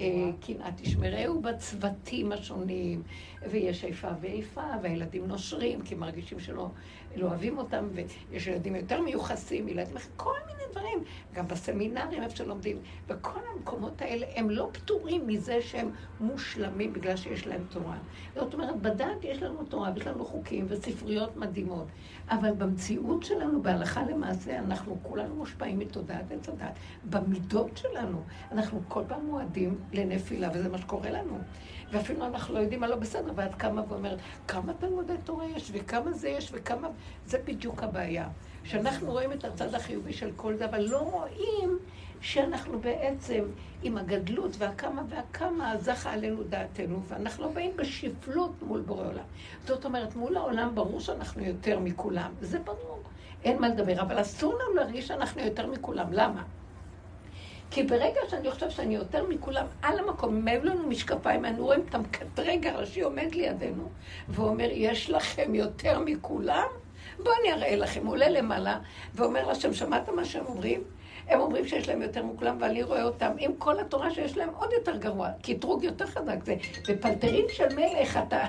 אה, 0.00 0.30
קנאה 0.40 0.70
תשמרהו 0.76 1.40
בצוותים 1.40 2.32
השונים, 2.32 3.02
ויש 3.50 3.84
איפה 3.84 4.08
ואיפה, 4.20 4.62
והילדים 4.82 5.26
נושרים 5.26 5.82
כי 5.82 5.94
מרגישים 5.94 6.40
שלא 6.40 6.70
לא 7.16 7.26
אוהבים 7.26 7.58
אותם, 7.58 7.88
ויש 7.92 8.46
ילדים 8.46 8.76
יותר 8.76 9.00
מיוחסים, 9.00 9.68
ילדים 9.68 9.94
כל 10.16 10.34
מיני 10.46 10.62
דברים, 10.70 11.04
גם 11.34 11.48
בסמינרים 11.48 12.22
איפה 12.22 12.36
שלומדים, 12.36 12.78
וכל 13.08 13.40
המקומות 13.54 14.02
האלה 14.02 14.26
הם 14.34 14.50
לא 14.50 14.68
פטורים 14.72 15.26
מזה 15.26 15.62
שהם 15.62 15.90
מושלמים 16.20 16.92
בגלל 16.92 17.16
שיש 17.16 17.46
להם 17.46 17.64
תורה. 17.70 17.96
זאת 18.34 18.54
אומרת, 18.54 18.76
בדת 18.76 19.24
יש 19.24 19.42
לנו 19.42 19.64
תורה 19.64 19.90
ויש 19.94 20.06
לנו 20.06 20.24
חוקים 20.24 20.66
וספריות 20.68 21.36
מדהימות, 21.36 21.86
אבל 22.28 22.52
במציאות 22.52 23.22
שלנו, 23.22 23.62
בהלכה 23.62 24.02
למעשה, 24.02 24.58
אנחנו 24.58 24.98
כולנו 25.02 25.34
מושפעים 25.34 25.78
מתודעת 25.78 26.32
עץ 26.32 26.48
הדת. 26.48 26.72
במידות 27.04 27.76
שלנו, 27.76 28.22
אנחנו 28.52 28.82
כל 28.88 29.02
פעם 29.08 29.26
מועדים 29.26 29.78
לנפילה, 29.92 30.48
וזה 30.54 30.68
מה 30.68 30.78
שקורה 30.78 31.10
לנו. 31.10 31.38
ואפילו 31.90 32.26
אנחנו 32.26 32.54
לא 32.54 32.58
יודעים 32.58 32.80
מה 32.80 32.86
לא 32.86 32.96
בסדר, 32.96 33.32
ואת 33.34 33.54
קמה 33.54 33.82
ואומרת, 33.88 34.18
כמה 34.48 34.72
תלמודי 34.72 35.12
תורה 35.24 35.44
יש, 35.46 35.70
וכמה 35.74 36.12
זה 36.12 36.28
יש, 36.28 36.50
וכמה... 36.52 36.88
זה 37.26 37.38
בדיוק 37.44 37.82
הבעיה. 37.82 38.28
שאנחנו 38.64 39.10
רואים 39.10 39.32
את 39.32 39.44
הצד 39.44 39.74
החיובי 39.74 40.12
של 40.12 40.30
כל 40.36 40.56
זה, 40.56 40.64
אבל 40.64 40.80
לא 40.80 40.98
רואים 40.98 41.78
שאנחנו 42.20 42.78
בעצם, 42.78 43.44
עם 43.82 43.98
הגדלות 43.98 44.50
והכמה 44.58 45.02
והכמה, 45.08 45.76
זכה 45.78 46.12
עלינו 46.12 46.42
דעתנו, 46.42 47.02
ואנחנו 47.08 47.44
לא 47.44 47.50
באים 47.50 47.70
בשפלות 47.76 48.62
מול 48.62 48.80
בורא 48.80 49.06
עולם. 49.06 49.24
זאת 49.66 49.84
אומרת, 49.84 50.16
מול 50.16 50.36
העולם 50.36 50.74
ברור 50.74 51.00
שאנחנו 51.00 51.44
יותר 51.44 51.78
מכולם, 51.78 52.32
זה 52.40 52.58
ברור, 52.58 53.00
אין 53.44 53.60
מה 53.60 53.68
לדבר, 53.68 54.00
אבל 54.00 54.20
אסור 54.20 54.54
לנו 54.54 54.74
להרגיש 54.74 55.08
שאנחנו 55.08 55.40
יותר 55.40 55.66
מכולם. 55.66 56.12
למה? 56.12 56.42
כי 57.70 57.82
ברגע 57.82 58.20
שאני 58.28 58.50
חושב 58.50 58.70
שאני 58.70 58.94
יותר 58.94 59.26
מכולם 59.28 59.66
על 59.82 59.98
המקום, 59.98 60.36
אם 60.36 60.48
היו 60.48 60.64
לנו 60.64 60.88
משקפיים, 60.88 61.44
אנו 61.44 61.64
רואים 61.64 61.80
את 61.88 61.94
המקטרג 61.94 62.66
הראשי 62.66 63.00
עומד 63.00 63.34
לידינו, 63.34 63.88
ואומר, 64.28 64.68
יש 64.72 65.10
לכם 65.10 65.54
יותר 65.54 65.98
מכולם? 65.98 66.66
בואו 67.22 67.34
אני 67.40 67.52
אראה 67.52 67.76
לכם. 67.76 68.06
הוא 68.06 68.12
עולה 68.12 68.28
למעלה 68.28 68.78
ואומר 69.14 69.50
לשם, 69.50 69.74
שמעת 69.74 70.08
מה 70.08 70.24
שהם 70.24 70.46
אומרים? 70.46 70.82
הם 71.28 71.40
אומרים 71.40 71.68
שיש 71.68 71.88
להם 71.88 72.02
יותר 72.02 72.22
מכולם, 72.24 72.56
ואני 72.60 72.82
רואה 72.82 73.02
אותם 73.02 73.30
עם 73.38 73.52
כל 73.58 73.80
התורה 73.80 74.10
שיש 74.10 74.36
להם 74.36 74.48
עוד 74.58 74.72
יותר 74.72 74.96
גרוע, 74.96 75.28
קטרוג 75.42 75.84
יותר 75.84 76.06
חזק. 76.06 76.44
זה 76.44 76.54
בפלטרים 76.88 77.44
של 77.48 77.74
מלך, 77.76 78.18
אתה, 78.28 78.44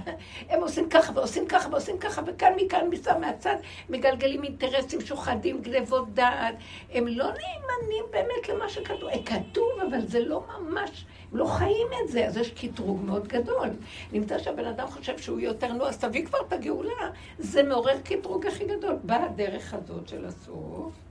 הם 0.49 0.61
עושים 0.61 0.89
ככה 0.89 1.11
ועושים 1.15 1.47
ככה 1.47 1.69
ועושים 1.69 1.97
ככה, 1.97 2.21
וכאן 2.25 2.53
מכאן 2.55 2.87
מסתם 2.89 3.21
מהצד, 3.21 3.55
מגלגלים 3.89 4.43
אינטרסים, 4.43 5.01
שוחדים, 5.01 5.61
גנבות 5.61 6.13
דעת. 6.13 6.55
הם 6.91 7.07
לא 7.07 7.25
נאמנים 7.25 8.05
באמת 8.11 8.49
למה 8.49 8.69
שכתוב. 8.69 9.09
כתוב, 9.25 9.69
אבל 9.89 10.05
זה 10.07 10.19
לא 10.19 10.43
ממש, 10.47 11.05
הם 11.31 11.37
לא 11.37 11.45
חיים 11.45 11.87
את 12.03 12.11
זה, 12.11 12.27
אז 12.27 12.37
יש 12.37 12.51
קטרוג 12.51 13.01
מאוד 13.05 13.27
גדול. 13.27 13.69
נמצא 14.11 14.37
שהבן 14.37 14.65
אדם 14.65 14.87
חושב 14.87 15.17
שהוא 15.17 15.39
יותר, 15.39 15.73
נו, 15.73 15.85
אז 15.85 15.97
תביא 15.97 16.25
כבר 16.25 16.39
את 16.47 16.53
הגאולה. 16.53 17.09
זה 17.39 17.63
מעורר 17.63 17.99
קטרוג 18.03 18.47
הכי 18.47 18.65
גדול. 18.65 18.95
באה 19.03 19.25
הדרך 19.25 19.73
הזאת 19.73 20.07
של 20.07 20.25
הסוף. 20.25 21.08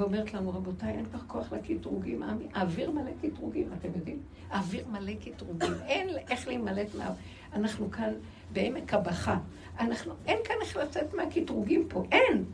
ואומרת 0.00 0.34
לנו, 0.34 0.50
רבותיי, 0.50 0.90
אין 0.90 1.04
כבר 1.04 1.18
כוח 1.26 1.52
לקטרוגים, 1.52 2.22
האוויר 2.54 2.90
מלא 2.90 3.10
קטרוגים, 3.22 3.68
אתם 3.78 3.88
יודעים? 3.96 4.18
האוויר 4.50 4.84
מלא 4.88 5.12
קטרוגים, 5.14 5.72
אין 5.88 6.08
איך 6.30 6.48
להימלט 6.48 6.94
מה... 6.94 7.12
אנחנו 7.52 7.90
כאן 7.90 8.12
בעמק 8.52 8.94
הבכה. 8.94 9.38
אנחנו, 9.80 10.12
אין 10.26 10.38
כאן 10.44 10.54
איך 10.60 10.76
לצאת 10.76 11.14
מהקטרוגים 11.14 11.86
פה, 11.88 12.04
אין. 12.12 12.44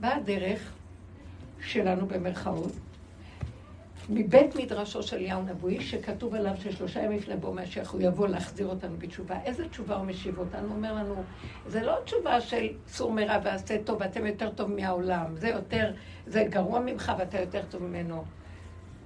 באה 0.00 0.16
הדרך 0.16 0.72
שלנו 1.60 2.06
במרכאות, 2.06 2.72
מבית 4.14 4.56
מדרשו 4.56 5.02
של 5.02 5.16
אליהו 5.16 5.42
נבואי, 5.42 5.80
שכתוב 5.80 6.34
עליו 6.34 6.52
ששלושה 6.56 7.02
ימים 7.02 7.18
לפני 7.18 7.36
בוא 7.36 7.54
משיח 7.54 7.90
הוא 7.90 8.00
יבוא 8.00 8.28
להחזיר 8.28 8.66
אותנו 8.66 8.96
בתשובה. 8.98 9.36
איזה 9.44 9.68
תשובה 9.68 9.96
הוא 9.96 10.06
משיב 10.06 10.38
אותנו? 10.38 10.68
הוא 10.68 10.76
אומר 10.76 10.92
לנו, 10.92 11.14
זה 11.66 11.82
לא 11.82 11.94
תשובה 12.04 12.40
של 12.40 12.68
סור 12.86 13.12
מרע 13.12 13.38
ועשה 13.44 13.82
טוב 13.84 14.00
ואתם 14.00 14.26
יותר 14.26 14.50
טוב 14.50 14.70
מהעולם, 14.70 15.36
זה 15.36 15.48
יותר, 15.48 15.92
זה 16.26 16.44
גרוע 16.48 16.80
ממך 16.80 17.12
ואתה 17.18 17.40
יותר 17.40 17.62
טוב 17.70 17.82
ממנו. 17.82 18.24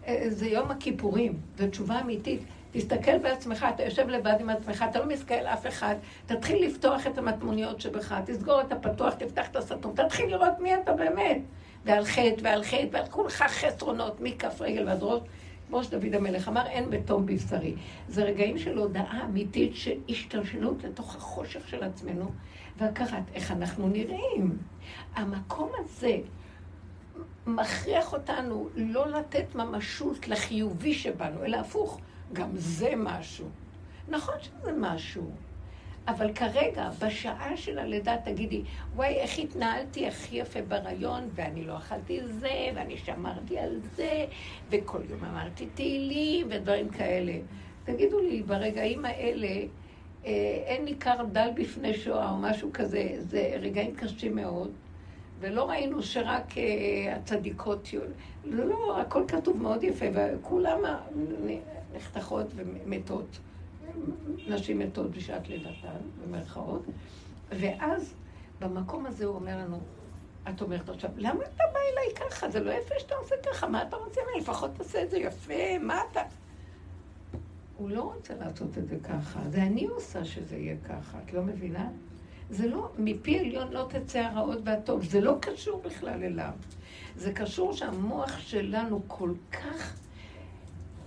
אה, 0.06 0.25
זה 0.28 0.46
יום 0.46 0.70
הכיפורים, 0.70 1.40
זו 1.58 1.66
תשובה 1.68 2.00
אמיתית. 2.00 2.40
תסתכל 2.72 3.18
בעצמך, 3.18 3.66
אתה 3.75 3.82
יושב 3.82 4.08
לבד 4.08 4.34
עם 4.40 4.50
עצמך, 4.50 4.84
אתה 4.90 4.98
לא 4.98 5.06
מסתכל 5.06 5.34
אף 5.34 5.66
אחד, 5.66 5.94
תתחיל 6.26 6.66
לפתוח 6.66 7.06
את 7.06 7.18
המטמוניות 7.18 7.80
שבך, 7.80 8.14
תסגור 8.26 8.60
את 8.60 8.72
הפתוח, 8.72 9.14
תפתח 9.14 9.48
את 9.50 9.56
הסתום, 9.56 9.92
תתחיל 9.94 10.26
לראות 10.26 10.60
מי 10.60 10.75
אתה 10.75 10.92
באמת. 10.92 11.38
ועל 11.86 12.04
חטא 12.04 12.34
ועל 12.42 12.62
חטא 12.62 12.86
ועל 12.92 13.06
כולך 13.10 13.42
חסרונות 13.42 14.20
מכף 14.20 14.60
רגל 14.60 14.88
ועד 14.88 15.02
ראש. 15.02 15.20
כמו 15.68 15.84
שדוד 15.84 16.14
המלך 16.14 16.48
אמר, 16.48 16.66
אין 16.66 16.90
בתום 16.90 17.26
בבשרי. 17.26 17.74
זה 18.08 18.24
רגעים 18.24 18.58
של 18.58 18.78
הודעה 18.78 19.24
אמיתית 19.24 19.76
של 19.76 19.98
השתלשלות 20.08 20.84
לתוך 20.84 21.16
החושך 21.16 21.68
של 21.68 21.82
עצמנו, 21.82 22.30
והכרת 22.76 23.22
איך 23.34 23.50
אנחנו 23.50 23.88
נראים. 23.88 24.58
המקום 25.14 25.70
הזה 25.78 26.16
מכריח 27.46 28.12
אותנו 28.12 28.68
לא 28.74 29.10
לתת 29.10 29.54
ממשות 29.54 30.28
לחיובי 30.28 30.94
שבנו, 30.94 31.44
אלא 31.44 31.56
הפוך, 31.56 32.00
גם 32.32 32.50
זה 32.54 32.92
משהו. 32.96 33.48
נכון 34.08 34.34
שזה 34.40 34.72
משהו. 34.78 35.30
אבל 36.08 36.32
כרגע, 36.32 36.90
בשעה 37.00 37.56
של 37.56 37.78
הלידה, 37.78 38.16
תגידי, 38.25 38.62
וואי, 38.94 39.14
איך 39.14 39.38
התנהלתי 39.38 40.06
הכי 40.06 40.36
יפה 40.36 40.62
ברעיון, 40.62 41.28
ואני 41.34 41.64
לא 41.64 41.76
אכלתי 41.76 42.20
זה, 42.26 42.68
ואני 42.75 42.96
שמרתי 42.96 43.58
על 43.58 43.80
זה, 43.96 44.25
וכל 44.70 45.00
יום 45.10 45.25
אמרתי 45.25 45.66
תהילים, 45.75 46.46
ודברים 46.50 46.88
כאלה. 46.88 47.32
תגידו 47.84 48.20
לי, 48.20 48.42
ברגעים 48.42 49.04
האלה, 49.04 49.48
אה, 50.26 50.62
אין 50.66 50.84
ניכר 50.84 51.25
דל 51.32 51.48
בפני 51.54 51.94
שואה 51.94 52.30
או 52.30 52.36
משהו 52.36 52.70
כזה, 52.72 53.08
זה 53.18 53.56
רגעים 53.60 53.94
קשים 53.94 54.34
מאוד. 54.34 54.70
ולא 55.40 55.70
ראינו 55.70 56.02
שרק 56.02 56.58
אה, 56.58 57.16
הצדיקות, 57.16 57.88
לא, 58.44 58.64
לא, 58.64 59.00
הכל 59.00 59.22
כתוב 59.28 59.62
מאוד 59.62 59.84
יפה, 59.84 60.06
וכולם 60.14 60.78
נחתכות 61.94 62.46
ומתות, 62.56 63.38
נשים 64.48 64.78
מתות 64.78 65.10
בשעת 65.10 65.48
לידתן, 65.48 65.98
במרכאות, 66.24 66.82
ואז 67.50 68.14
במקום 68.60 69.06
הזה 69.06 69.24
הוא 69.24 69.34
אומר 69.34 69.58
לנו, 69.58 69.80
את 70.48 70.62
אומרת 70.62 70.88
עכשיו, 70.88 71.10
למה 71.16 71.44
אתה 71.44 71.64
בא 71.72 71.80
אליי 71.92 72.30
ככה? 72.30 72.50
זה 72.50 72.60
לא 72.60 72.70
יפה 72.70 72.94
שאתה 72.98 73.14
עושה 73.14 73.34
ככה, 73.50 73.68
מה 73.68 73.82
אתה 73.82 73.96
רוצה 73.96 74.20
ממני? 74.28 74.40
לפחות 74.40 74.70
תעשה 74.74 75.02
את 75.02 75.10
זה 75.10 75.18
יפה, 75.18 75.78
מה 75.80 76.00
אתה... 76.10 76.20
הוא 77.76 77.90
לא 77.90 78.02
רוצה 78.02 78.34
לעשות 78.34 78.78
את 78.78 78.88
זה 78.88 78.96
ככה, 79.04 79.40
זה 79.50 79.62
אני 79.62 79.86
עושה 79.86 80.24
שזה 80.24 80.56
יהיה 80.56 80.76
ככה, 80.88 81.18
את 81.24 81.32
לא 81.32 81.42
מבינה? 81.42 81.88
זה 82.50 82.66
לא, 82.66 82.90
מפי 82.98 83.38
עליון 83.38 83.72
לא 83.72 83.88
תצא 83.88 84.18
הרעות 84.18 84.58
והטוב, 84.64 85.04
זה 85.04 85.20
לא 85.20 85.36
קשור 85.40 85.82
בכלל 85.84 86.22
אליו. 86.22 86.52
זה 87.16 87.32
קשור 87.32 87.72
שהמוח 87.72 88.38
שלנו 88.38 89.00
כל 89.06 89.32
כך, 89.52 89.96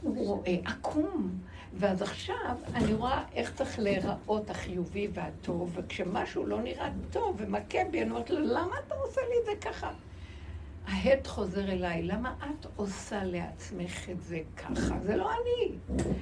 הוא 0.02 0.28
רואה 0.28 0.56
עקום. 0.66 1.40
ואז 1.74 2.02
עכשיו 2.02 2.56
אני 2.74 2.94
רואה 2.94 3.24
איך 3.34 3.54
צריך 3.54 3.80
להיראות 3.80 4.50
החיובי 4.50 5.08
והטוב, 5.14 5.72
וכשמשהו 5.76 6.46
לא 6.46 6.62
נראה 6.62 6.90
טוב 7.12 7.36
ומכה 7.38 7.78
בי, 7.92 8.02
אני 8.02 8.10
אומרת 8.10 8.30
לו, 8.30 8.40
למה 8.40 8.76
אתה 8.88 8.96
עושה 8.96 9.22
לי 9.22 9.36
את 9.42 9.46
זה 9.46 9.70
ככה? 9.70 9.92
ההד 10.88 11.28
חוזר 11.28 11.72
אליי, 11.72 12.04
למה 12.04 12.36
את 12.40 12.66
עושה 12.76 13.24
לעצמך 13.24 14.10
את 14.10 14.22
זה 14.22 14.40
ככה? 14.58 15.00
זה 15.02 15.16
לא 15.16 15.32
אני. 15.32 15.76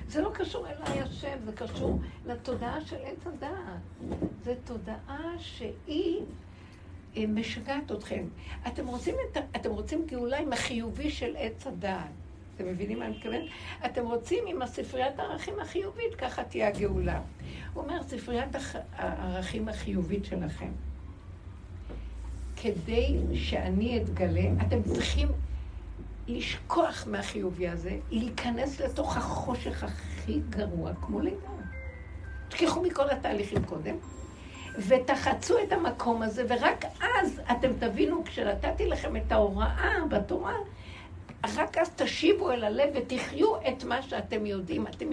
זה 0.08 0.22
לא 0.22 0.32
קשור 0.34 0.68
אליי 0.68 1.01
השם, 1.01 1.38
זה 1.46 1.51
קשור 1.51 2.00
לתודעה 2.25 2.82
של 2.86 2.96
עץ 3.04 3.27
הדעת. 3.27 4.20
זו 4.46 4.51
תודעה 4.66 5.32
שהיא 5.38 6.22
אה, 7.18 7.27
משגעת 7.27 7.92
אתכם. 7.92 8.25
אתם 8.68 8.88
רוצים, 8.88 9.16
את, 9.32 9.38
אתם 9.56 9.70
רוצים 9.70 10.06
גאולה 10.06 10.38
עם 10.38 10.54
החיובי 10.54 11.10
של 11.10 11.36
עץ 11.38 11.68
הדעת. 11.68 12.26
אתם 12.57 12.67
מבינים 12.67 12.99
מה 12.99 13.05
אני 13.05 13.17
מתכוונת? 13.17 13.43
אתם 13.85 14.05
רוצים 14.05 14.43
עם 14.47 14.61
הספריית 14.61 15.19
הערכים 15.19 15.59
החיובית, 15.59 16.15
ככה 16.17 16.43
תהיה 16.43 16.67
הגאולה. 16.67 17.21
הוא 17.73 17.83
אומר, 17.83 18.03
ספריית 18.03 18.55
הערכים 18.95 19.69
החיובית 19.69 20.25
שלכם. 20.25 20.71
כדי 22.55 23.17
שאני 23.33 23.97
אתגלה, 23.97 24.49
אתם 24.67 24.83
צריכים 24.83 25.27
לשכוח 26.27 27.07
מהחיובי 27.07 27.67
הזה, 27.67 27.97
להיכנס 28.11 28.81
לתוך 28.81 29.17
החושך 29.17 29.83
הכי 29.83 30.39
גרוע, 30.49 30.91
כמו 31.01 31.19
לידה. 31.19 31.37
תשכחו 32.49 32.81
מכל 32.81 33.09
התהליכים 33.09 33.65
קודם, 33.65 33.95
ותחצו 34.87 35.55
את 35.63 35.71
המקום 35.71 36.21
הזה, 36.21 36.45
ורק 36.49 36.85
אז 37.01 37.41
אתם 37.51 37.69
תבינו, 37.79 38.23
כשנתתי 38.25 38.87
לכם 38.87 39.15
את 39.17 39.31
ההוראה 39.31 40.05
בתורה, 40.09 40.53
רק 41.56 41.77
אז 41.77 41.89
תשיבו 41.96 42.51
אל 42.51 42.63
הלב 42.63 42.89
ותחיו 42.96 43.56
את 43.67 43.84
מה 43.84 44.01
שאתם 44.01 44.46
יודעים. 44.46 44.88
אתם 44.88 45.06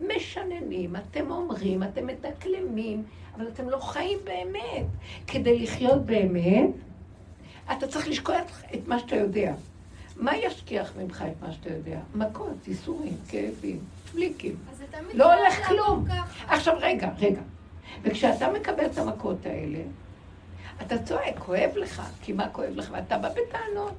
משננים, 0.00 0.96
אתם 0.96 1.30
אומרים, 1.30 1.82
אתם 1.82 2.06
מדקלמים, 2.06 3.04
אבל 3.36 3.48
אתם 3.48 3.68
לא 3.68 3.78
חיים 3.78 4.18
באמת. 4.24 4.86
כדי 5.26 5.58
לחיות 5.58 6.06
באמת, 6.06 6.70
אתה 7.72 7.86
צריך 7.86 8.08
לשכוח 8.08 8.62
את 8.74 8.88
מה 8.88 8.98
שאתה 8.98 9.16
יודע. 9.16 9.54
מה 10.16 10.36
ישכיח 10.36 10.92
ממך 10.96 11.24
את 11.32 11.42
מה 11.42 11.52
שאתה 11.52 11.70
יודע? 11.70 11.98
מכות, 12.14 12.68
ייסורים, 12.68 13.16
כאבים, 13.28 13.78
פליקים. 14.12 14.56
לא 15.14 15.34
הולך 15.34 15.66
כלום. 15.68 16.04
עכשיו, 16.48 16.76
רגע, 16.80 17.08
רגע. 17.18 17.40
וכשאתה 18.02 18.52
מקבל 18.52 18.86
את 18.86 18.98
המכות 18.98 19.46
האלה, 19.46 19.78
אתה 20.82 21.02
צועק, 21.02 21.38
כואב 21.38 21.70
לך, 21.76 22.02
כי 22.22 22.32
מה 22.32 22.48
כואב 22.48 22.70
לך? 22.76 22.88
ואתה 22.92 23.18
בא 23.18 23.28
בטענות. 23.28 23.92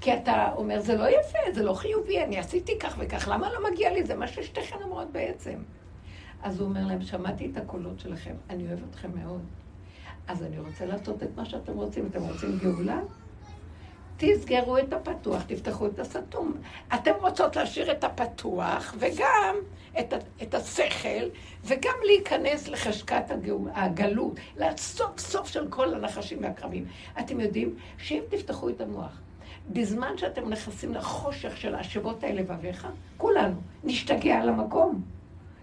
כי 0.00 0.14
אתה 0.14 0.52
אומר, 0.56 0.80
זה 0.80 0.96
לא 0.96 1.08
יפה, 1.08 1.38
זה 1.54 1.62
לא 1.62 1.74
חיובי, 1.74 2.24
אני 2.24 2.38
עשיתי 2.38 2.78
כך 2.78 2.96
וכך, 2.98 3.28
למה 3.28 3.52
לא 3.52 3.70
מגיע 3.70 3.92
לי? 3.92 4.04
זה 4.04 4.14
מה 4.14 4.28
ששתיכן 4.28 4.76
אומרות 4.82 5.12
בעצם. 5.12 5.54
אז 6.42 6.60
הוא 6.60 6.68
אומר 6.68 6.86
להם, 6.86 7.02
שמעתי 7.02 7.50
את 7.52 7.56
הקולות 7.56 8.00
שלכם, 8.00 8.34
אני 8.50 8.68
אוהב 8.68 8.78
אתכם 8.90 9.10
מאוד. 9.14 9.42
אז 10.28 10.42
אני 10.42 10.58
רוצה 10.58 10.86
לעשות 10.86 11.22
את 11.22 11.28
מה 11.36 11.44
שאתם 11.44 11.72
רוצים. 11.72 12.06
אתם 12.06 12.22
רוצים 12.22 12.58
גאולה? 12.58 13.00
תסגרו 14.16 14.78
את 14.78 14.92
הפתוח, 14.92 15.42
תפתחו 15.42 15.86
את 15.86 15.98
הסתום. 15.98 16.52
אתם 16.94 17.12
רוצות 17.20 17.56
להשאיר 17.56 17.92
את 17.92 18.04
הפתוח 18.04 18.94
וגם 18.98 19.56
את, 20.00 20.14
את 20.42 20.54
השכל, 20.54 21.28
וגם 21.64 21.94
להיכנס 22.06 22.68
לחשקת 22.68 23.24
הגלות, 23.74 24.34
לסוף 24.56 25.18
סוף 25.20 25.48
של 25.48 25.68
כל 25.68 25.94
הנחשים 25.94 26.38
והקרבים. 26.42 26.84
אתם 27.20 27.40
יודעים 27.40 27.76
שאם 27.98 28.22
תפתחו 28.28 28.68
את 28.68 28.80
המוח, 28.80 29.20
בזמן 29.72 30.18
שאתם 30.18 30.48
נכנסים 30.48 30.94
לחושך 30.94 31.56
של 31.56 31.74
השבות 31.74 32.24
האלה 32.24 32.42
ואביך, 32.46 32.88
כולנו 33.16 33.56
נשתגע 33.84 34.38
על 34.38 34.48
המקום. 34.48 35.02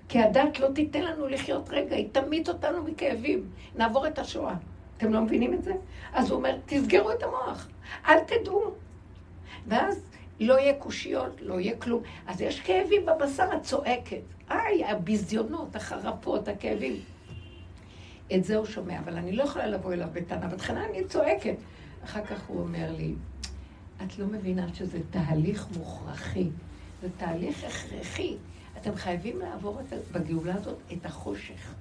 כי 0.10 0.20
הדת 0.20 0.60
לא 0.60 0.68
תיתן 0.76 1.02
לנו 1.02 1.28
לחיות 1.28 1.70
רגע, 1.70 1.96
היא 1.96 2.08
תמית 2.12 2.50
אותנו 2.50 2.84
מכאבים. 2.84 3.50
נעבור 3.76 4.08
את 4.08 4.20
השואה. 4.20 4.56
אתם 4.98 5.14
לא 5.14 5.22
מבינים 5.22 5.54
את 5.54 5.64
זה? 5.64 5.74
אז 6.14 6.30
הוא 6.30 6.38
אומר, 6.38 6.58
תסגרו 6.66 7.12
את 7.12 7.24
המוח, 7.24 7.68
אל 8.08 8.20
תדעו. 8.20 8.72
ואז 9.68 10.04
לא 10.40 10.60
יהיה 10.60 10.74
קושיות, 10.74 11.42
לא 11.42 11.60
יהיה 11.60 11.78
כלום. 11.78 12.04
אז 12.28 12.42
יש 12.42 12.60
כאבים 12.60 13.06
בבשר, 13.06 13.56
הצועקת. 13.56 14.22
איי, 14.52 14.86
הביזיונות, 14.86 15.76
החרפות, 15.76 16.48
הכאבים. 16.48 16.96
את 18.36 18.44
זה 18.44 18.56
הוא 18.56 18.66
שומע, 18.66 19.00
אבל 19.00 19.18
אני 19.18 19.32
לא 19.32 19.44
יכולה 19.44 19.68
לבוא 19.68 19.94
אליו 19.94 20.08
בטענה. 20.14 20.48
בתחילה 20.48 20.86
אני 20.86 21.04
צועקת. 21.04 21.56
אחר 22.04 22.26
כך 22.26 22.48
הוא 22.48 22.62
אומר 22.62 22.92
לי, 22.98 23.14
את 24.04 24.20
לא 24.20 24.28
מבינה 24.28 24.74
שזה 24.74 25.00
תהליך 25.10 25.68
מוכרחי, 25.78 26.50
זה 27.02 27.08
תהליך 27.18 27.64
הכרחי. 27.64 28.36
אתם 28.78 28.96
חייבים 28.96 29.40
לעבור 29.40 29.80
את, 29.80 29.94
בגאולה 30.12 30.56
הזאת 30.56 30.78
את 30.94 31.06
החושך. 31.06 31.74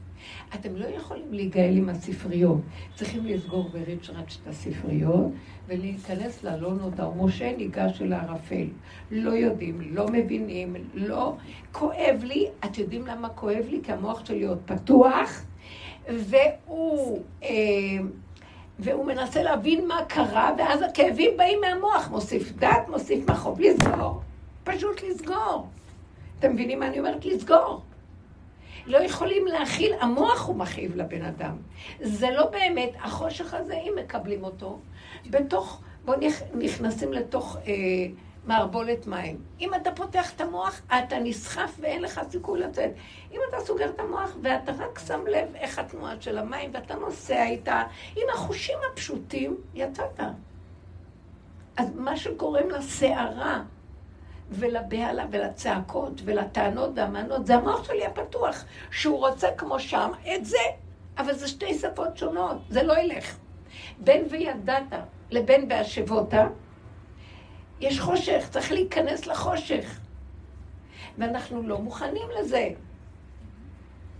אתם 0.54 0.76
לא 0.76 0.86
יכולים 0.86 1.32
להיגאל 1.32 1.76
עם 1.76 1.88
הספריות. 1.88 2.60
צריכים 2.94 3.26
לסגור 3.26 3.68
בריצ'ראץ' 3.68 4.38
את 4.42 4.48
הספריות 4.48 5.32
ולהיכנס 5.66 6.44
ללא 6.44 6.74
נודע. 6.74 7.08
משה 7.16 7.56
ניגש 7.56 8.02
אל 8.02 8.12
הערפל. 8.12 8.66
לא 9.10 9.30
יודעים, 9.30 9.80
לא 9.94 10.06
מבינים, 10.08 10.76
לא... 10.94 11.36
כואב 11.72 12.20
לי, 12.24 12.46
את 12.64 12.78
יודעים 12.78 13.06
למה 13.06 13.28
כואב 13.28 13.64
לי? 13.70 13.80
כי 13.82 13.92
המוח 13.92 14.26
שלי 14.26 14.44
עוד 14.44 14.58
פתוח, 14.64 15.44
והוא... 16.08 17.22
אה, 17.42 17.48
והוא 18.78 19.06
מנסה 19.06 19.42
להבין 19.42 19.88
מה 19.88 20.04
קרה, 20.08 20.50
ואז 20.58 20.82
הכאבים 20.82 21.36
באים 21.36 21.60
מהמוח. 21.60 22.08
מוסיף 22.10 22.52
דת, 22.52 22.88
מוסיף 22.88 23.30
מחוב, 23.30 23.60
לסגור. 23.60 24.20
פשוט 24.64 25.02
לסגור. 25.02 25.66
אתם 26.38 26.52
מבינים 26.52 26.80
מה 26.80 26.86
אני 26.86 26.98
אומרת? 26.98 27.24
לסגור. 27.24 27.82
לא 28.86 28.98
יכולים 28.98 29.46
להכיל, 29.46 29.92
המוח 30.00 30.46
הוא 30.46 30.56
מכאיב 30.56 30.96
לבן 30.96 31.22
אדם. 31.22 31.56
זה 32.00 32.30
לא 32.30 32.46
באמת, 32.50 32.90
החושך 33.00 33.54
הזה, 33.54 33.74
אם 33.74 33.92
מקבלים 33.96 34.44
אותו, 34.44 34.78
בתוך, 35.30 35.80
בואו 36.04 36.18
נכנסים 36.54 37.12
לתוך 37.12 37.56
אה, 37.66 37.72
מערבולת 38.46 39.06
מים. 39.06 39.40
אם 39.60 39.74
אתה 39.74 39.90
פותח 39.90 40.32
את 40.32 40.40
המוח, 40.40 40.80
אתה 40.86 41.18
נסחף 41.18 41.76
ואין 41.80 42.02
לך 42.02 42.20
סיכוי 42.30 42.60
לצאת. 42.60 42.90
אם 43.32 43.40
אתה 43.48 43.60
סוגר 43.60 43.90
את 43.90 44.00
המוח 44.00 44.36
ואתה 44.42 44.72
רק 44.78 45.00
שם 45.06 45.26
לב 45.26 45.54
איך 45.54 45.78
התנועה 45.78 46.14
של 46.20 46.38
המים 46.38 46.70
ואתה 46.74 46.94
נוסע 46.94 47.44
איתה, 47.44 47.82
עם 48.16 48.26
החושים 48.34 48.78
הפשוטים, 48.92 49.56
יצאת. 49.74 50.20
אז 51.76 51.94
מה 51.94 52.16
שגורם 52.16 52.70
לסערה, 52.70 53.62
ולבהלה 54.50 55.24
ולצעקות 55.30 56.20
ולטענות 56.24 56.90
והמענות, 56.94 57.46
זה 57.46 57.54
המוח 57.54 57.84
שלי 57.84 58.06
הפתוח, 58.06 58.64
שהוא 58.90 59.18
רוצה 59.18 59.48
כמו 59.56 59.80
שם 59.80 60.10
את 60.34 60.44
זה, 60.44 60.58
אבל 61.18 61.32
זה 61.32 61.48
שתי 61.48 61.74
שפות 61.74 62.16
שונות, 62.16 62.56
זה 62.68 62.82
לא 62.82 62.98
ילך. 62.98 63.36
בין 63.98 64.24
וידעת 64.30 64.92
לבין 65.30 65.68
בהשבות, 65.68 66.28
יש 67.80 68.00
חושך, 68.00 68.48
צריך 68.50 68.72
להיכנס 68.72 69.26
לחושך. 69.26 70.00
ואנחנו 71.18 71.62
לא 71.62 71.78
מוכנים 71.78 72.28
לזה. 72.40 72.68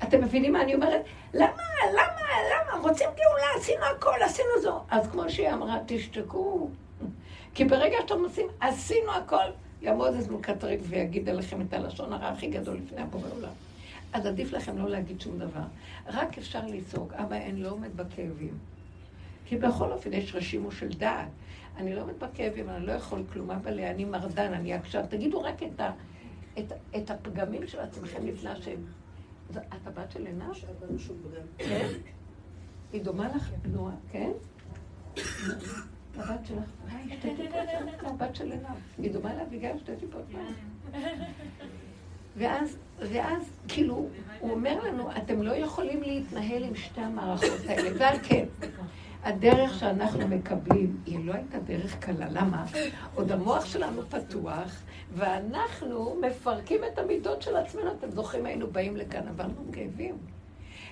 אתם 0.03 0.25
מבינים 0.25 0.53
מה 0.53 0.63
אני 0.63 0.75
אומרת? 0.75 1.03
למה, 1.35 1.63
למה, 1.93 2.21
למה? 2.53 2.83
רוצים 2.89 3.09
גאולה, 3.17 3.47
עשינו 3.57 3.85
הכל, 3.97 4.23
עשינו 4.25 4.49
זו. 4.63 4.81
אז 4.91 5.09
כמו 5.09 5.31
שהיא 5.31 5.51
אמרה, 5.51 5.79
תשתקו. 5.87 6.71
כי 7.55 7.65
ברגע 7.65 7.97
שאתם 8.03 8.25
עושים, 8.25 8.47
עשינו 8.61 9.13
הכל. 9.13 9.51
יעמוד 9.83 10.15
איזה 10.15 10.33
מקטרג 10.33 10.79
ויגיד 10.83 11.29
עליכם 11.29 11.61
את 11.61 11.73
הלשון 11.73 12.13
הרע 12.13 12.29
הכי 12.29 12.47
גדול 12.47 12.77
לפני 12.87 13.03
הבורא 13.03 13.29
עולם. 13.37 13.53
אז 14.13 14.27
עדיף 14.27 14.53
לכם 14.53 14.79
לא 14.79 14.91
להגיד 14.91 15.21
שום 15.21 15.39
דבר. 15.39 15.61
רק 16.07 16.39
אפשר 16.39 16.67
לצעוק, 16.67 17.13
אבא 17.13 17.37
אין 17.37 17.57
לא 17.57 17.71
עומד 17.71 17.97
בכאבים. 17.97 18.59
כי 19.47 19.57
בכל 19.57 19.93
אופן 19.93 20.13
יש 20.13 20.35
רשימו 20.35 20.73
של 20.73 20.89
דעת. 20.89 21.29
אני 21.77 21.95
לא 21.95 22.03
עומד 22.03 22.19
בכאבים, 22.19 22.71
אני 22.71 22.87
לא 22.87 22.93
יכול 22.93 23.25
כלום, 23.33 23.51
אבא 23.51 23.71
לי, 23.71 23.91
אני 23.91 24.05
מרדן, 24.05 24.53
אני 24.53 24.73
עקשן. 24.73 25.07
תגידו 25.07 25.43
רק 25.43 25.63
את, 25.63 25.81
ה, 25.81 25.91
את, 26.59 26.73
את 26.97 27.11
הפגמים 27.11 27.67
של 27.67 27.81
עצמכם 27.81 28.27
לפני 28.27 28.51
השם. 28.51 28.81
את 29.51 29.87
הבת 29.87 30.11
של 30.11 30.27
עינת? 30.27 30.57
כן? 31.59 31.89
היא 32.93 33.03
דומה 33.03 33.29
לך? 33.37 33.51
נועה, 33.65 33.95
כן? 34.11 34.31
הבת 36.17 36.47
שלך, 36.47 36.71
טיפות, 37.37 38.05
הבת 38.05 38.37
של 38.37 38.53
עינת. 38.53 38.67
היא 38.99 39.13
דומה 39.13 39.35
לאביגיל 39.35 39.79
שתי 39.79 39.97
טיפות 39.97 40.25
ואז, 42.37 42.79
ואז, 42.99 43.51
כאילו, 43.69 44.09
הוא 44.41 44.51
אומר 44.51 44.85
לנו, 44.85 45.17
אתם 45.17 45.43
לא 45.43 45.53
יכולים 45.53 46.03
להתנהל 46.03 46.65
עם 46.65 46.75
שתי 46.75 47.01
המערכות 47.01 47.67
האלה, 47.69 47.91
ועל 47.99 48.19
כן, 48.23 48.45
הדרך 49.27 49.79
שאנחנו 49.79 50.29
מקבלים, 50.29 50.97
היא 51.07 51.25
לא 51.25 51.35
הייתה 51.35 51.59
דרך 51.59 51.99
קלה. 51.99 52.27
למה? 52.31 52.65
עוד 53.15 53.33
המוח 53.33 53.65
שלנו 53.65 54.03
פתוח, 54.03 54.83
ואנחנו 55.15 56.17
מפרקים 56.21 56.81
את 56.93 56.99
המידות 56.99 57.43
של 57.43 57.57
עצמנו. 57.57 57.93
אתם 57.93 58.11
זוכרים, 58.11 58.47
היינו 58.47 58.67
באים 58.67 58.97
לכאן, 58.97 59.29
עברנו 59.29 59.65
כאבים. 59.73 60.19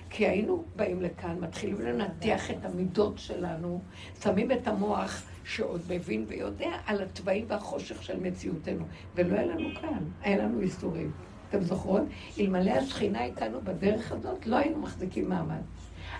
כי 0.09 0.27
היינו 0.27 0.63
באים 0.75 1.01
לכאן, 1.01 1.37
מתחילים 1.39 1.81
לנתח 1.81 2.51
את 2.51 2.65
המידות 2.65 3.17
שלנו, 3.17 3.81
שמים 4.23 4.51
את 4.51 4.67
המוח 4.67 5.23
שעוד 5.43 5.81
מבין 5.89 6.25
ויודע 6.27 6.71
על 6.85 7.01
התוואים 7.01 7.45
והחושך 7.47 8.03
של 8.03 8.19
מציאותנו. 8.19 8.85
ולא 9.15 9.35
היה 9.35 9.45
לנו 9.45 9.69
כאן, 9.81 10.03
היה 10.21 10.37
לנו 10.37 10.61
איסורים. 10.61 11.11
אתם 11.49 11.61
זוכרות? 11.61 12.01
אלמלא 12.39 12.71
השכינה 12.71 13.23
איתנו 13.23 13.61
בדרך 13.63 14.11
הזאת, 14.11 14.47
לא 14.47 14.55
היינו 14.55 14.77
מחזיקים 14.79 15.29
מעמד. 15.29 15.61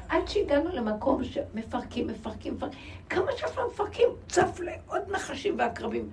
עד 0.10 0.28
שהגענו 0.28 0.70
למקום 0.74 1.24
שמפרקים, 1.24 2.08
מפרקים, 2.08 2.54
מפרקים. 2.54 2.80
כמה 3.10 3.32
שאנחנו 3.38 3.62
מפרקים, 3.68 4.08
צף 4.28 4.60
לעוד 4.60 5.02
נחשים 5.12 5.60
ועקרבים. 5.60 6.10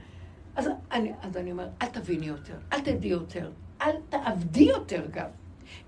אז 0.57 0.69
אני, 0.93 1.13
אז 1.23 1.37
אני 1.37 1.53
אומרת, 1.53 1.69
אל 1.83 1.87
תביני 1.87 2.27
יותר, 2.27 2.55
אל 2.73 2.81
תדעי 2.81 3.11
יותר, 3.11 3.51
אל 3.83 3.97
תעבדי 4.09 4.65
יותר 4.65 5.07
גם. 5.11 5.29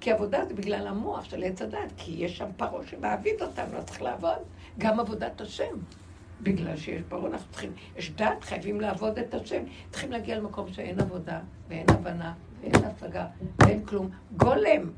כי 0.00 0.12
עבודה 0.12 0.44
זה 0.44 0.54
בגלל 0.54 0.86
המוח 0.86 1.24
של 1.24 1.42
עץ 1.42 1.62
הדת, 1.62 1.92
כי 1.96 2.12
יש 2.18 2.38
שם 2.38 2.48
פרעה 2.56 2.86
שמעביד 2.86 3.42
אותנו, 3.42 3.76
אז 3.76 3.84
צריך 3.84 4.02
לעבוד. 4.02 4.38
גם 4.78 5.00
עבודת 5.00 5.40
השם. 5.40 5.76
בגלל 6.42 6.76
שיש 6.76 7.02
פרעה, 7.08 7.26
אנחנו 7.26 7.50
צריכים, 7.50 7.72
יש 7.96 8.10
דת, 8.10 8.44
חייבים 8.44 8.80
לעבוד 8.80 9.18
את 9.18 9.34
השם. 9.34 9.62
צריכים 9.90 10.12
להגיע 10.12 10.38
למקום 10.38 10.72
שאין 10.72 11.00
עבודה, 11.00 11.40
ואין 11.68 11.86
הבנה, 11.90 12.32
ואין 12.60 12.84
השגה, 12.84 13.26
ואין 13.58 13.84
כלום. 13.84 14.10
גולם. 14.36 14.90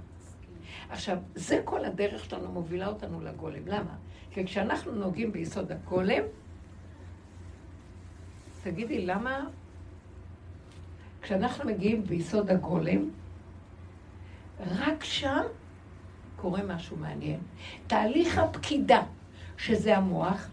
עכשיו, 0.90 1.18
זה 1.34 1.60
כל 1.64 1.84
הדרך 1.84 2.24
שלנו 2.24 2.52
מובילה 2.52 2.86
אותנו 2.86 3.20
לגולם. 3.20 3.62
למה? 3.66 3.94
כי 4.30 4.44
כשאנחנו 4.44 4.92
נוגעים 4.92 5.32
ביסוד 5.32 5.72
הגולם, 5.72 6.22
תגידי, 8.62 9.06
למה 9.06 9.46
כשאנחנו 11.22 11.64
מגיעים 11.64 12.04
ביסוד 12.04 12.50
הגולם, 12.50 13.10
רק 14.60 15.04
שם 15.04 15.42
קורה 16.36 16.62
משהו 16.62 16.96
מעניין. 16.96 17.40
תהליך 17.86 18.38
הפקידה, 18.38 19.02
שזה 19.56 19.96
המוח, 19.96 20.48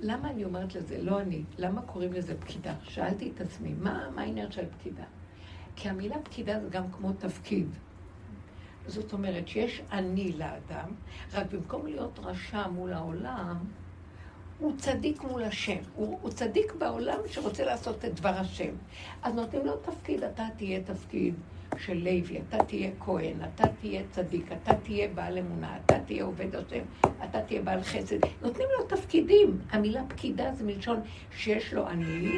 למה 0.00 0.30
אני 0.30 0.44
אומרת 0.44 0.74
לזה, 0.74 1.02
לא 1.02 1.20
אני, 1.20 1.42
למה 1.58 1.82
קוראים 1.82 2.12
לזה 2.12 2.40
פקידה? 2.40 2.74
שאלתי 2.82 3.32
את 3.34 3.40
עצמי, 3.40 3.74
מה, 3.80 4.08
העניין 4.16 4.52
של 4.52 4.64
פקידה? 4.78 5.04
כי 5.76 5.88
המילה 5.88 6.16
פקידה 6.22 6.60
זה 6.60 6.68
גם 6.70 6.92
כמו 6.92 7.12
תפקיד. 7.12 7.66
זאת 8.88 9.12
אומרת 9.12 9.48
שיש 9.48 9.82
אני 9.92 10.32
לאדם, 10.32 10.94
רק 11.32 11.46
במקום 11.52 11.86
להיות 11.86 12.18
רשע 12.22 12.68
מול 12.68 12.92
העולם, 12.92 13.56
הוא 14.58 14.72
צדיק 14.78 15.22
מול 15.22 15.44
השם. 15.44 15.78
הוא, 15.94 16.18
הוא 16.22 16.30
צדיק 16.30 16.72
בעולם 16.78 17.18
שרוצה 17.26 17.64
לעשות 17.64 18.04
את 18.04 18.14
דבר 18.14 18.28
השם. 18.28 18.70
אז 19.22 19.34
נותנים 19.34 19.66
לו 19.66 19.76
תפקיד, 19.76 20.24
אתה 20.24 20.44
תהיה 20.56 20.80
תפקיד 20.82 21.34
של 21.78 21.94
לוי, 21.94 22.40
אתה 22.48 22.64
תהיה 22.64 22.90
כהן, 23.00 23.36
אתה 23.54 23.64
תהיה 23.80 24.02
צדיק, 24.10 24.52
אתה 24.52 24.74
תהיה 24.74 25.08
בעל 25.14 25.38
אמונה, 25.38 25.76
אתה 25.84 25.98
תהיה 26.06 26.24
עובד 26.24 26.56
השם, 26.56 26.82
אתה 27.24 27.42
תהיה 27.42 27.62
בעל 27.62 27.82
חסד. 27.82 28.18
נותנים 28.42 28.68
לו 28.78 28.86
תפקידים. 28.86 29.58
המילה 29.70 30.02
פקידה 30.08 30.52
זה 30.54 30.64
מלשון 30.64 31.00
שיש 31.36 31.74
לו 31.74 31.88
אני 31.88 32.30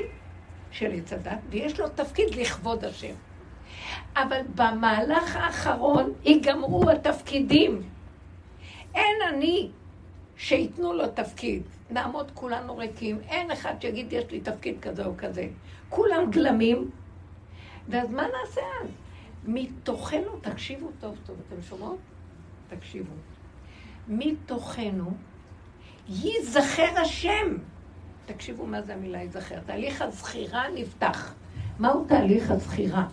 של 0.70 0.92
עץ 0.92 1.12
ויש 1.50 1.80
לו 1.80 1.88
תפקיד 1.88 2.34
לכבוד 2.34 2.84
השם. 2.84 3.14
אבל 4.16 4.40
במהלך 4.54 5.36
האחרון 5.36 6.12
ייגמרו 6.24 6.90
התפקידים. 6.90 7.82
אין 8.94 9.16
אני 9.28 9.70
שייתנו 10.36 10.92
לו 10.92 11.08
תפקיד. 11.08 11.62
נעמוד 11.90 12.30
כולנו 12.34 12.76
ריקים, 12.76 13.18
אין 13.28 13.50
אחד 13.50 13.74
שיגיד 13.80 14.12
יש 14.12 14.30
לי 14.30 14.40
תפקיד 14.40 14.80
כזה 14.80 15.06
או 15.06 15.12
כזה. 15.18 15.48
כולם 15.88 16.30
גלמים, 16.30 16.90
ואז 17.88 18.10
מה 18.10 18.22
נעשה 18.22 18.60
אז? 18.82 18.88
מתוכנו, 19.44 20.38
תקשיבו 20.40 20.88
טוב 21.00 21.16
טוב, 21.26 21.36
אתם 21.48 21.62
שומעות? 21.62 21.98
תקשיבו. 22.68 23.12
מתוכנו 24.08 25.12
ייזכר 26.08 27.00
השם. 27.02 27.56
תקשיבו 28.26 28.66
מה 28.66 28.82
זה 28.82 28.94
המילה 28.94 29.18
ייזכר. 29.18 29.60
תהליך 29.66 30.02
הזכירה 30.02 30.64
נפתח. 30.74 31.34
מהו 31.78 32.04
תהליך 32.04 32.50
הזכירה? 32.50 33.08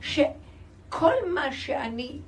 שכל 0.00 1.14
מה 1.34 1.52
שאני 1.52 2.18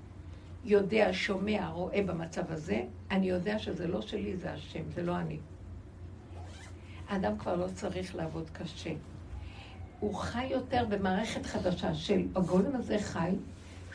יודע, 0.65 1.09
שומע, 1.13 1.69
רואה 1.69 2.03
במצב 2.03 2.53
הזה, 2.53 2.83
אני 3.11 3.31
יודע 3.31 3.59
שזה 3.59 3.87
לא 3.87 4.01
שלי, 4.01 4.37
זה 4.37 4.53
השם, 4.53 4.83
זה 4.95 5.03
לא 5.03 5.17
אני. 5.17 5.39
האדם 7.09 7.39
כבר 7.39 7.57
לא 7.57 7.67
צריך 7.75 8.15
לעבוד 8.15 8.51
קשה. 8.51 8.93
הוא 10.01 10.15
חי 10.15 10.45
יותר 10.45 10.85
במערכת 10.89 11.47
חדשה 11.47 11.95
של 11.95 12.21
הגולם 12.37 12.77
הזה 12.77 12.99
חי, 12.99 13.31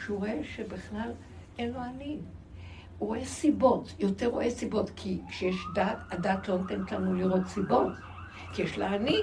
שהוא 0.04 0.18
רואה 0.18 0.40
שבכלל 0.44 1.12
אין 1.58 1.72
לו 1.72 1.80
אני. 1.96 2.18
הוא 3.00 3.08
רואה 3.08 3.26
סיבות, 3.26 3.94
יותר 4.00 4.28
רואה 4.28 4.50
סיבות, 4.50 4.92
כי 4.96 5.22
כשיש 5.30 5.56
דת, 5.76 5.98
הדת 6.12 6.48
לא 6.48 6.58
נותנת 6.58 6.92
לנו 6.92 7.14
לראות 7.14 7.48
סיבות, 7.48 7.94
כי 8.54 8.62
יש 8.62 8.78
לה 8.78 8.96
אני. 8.96 9.18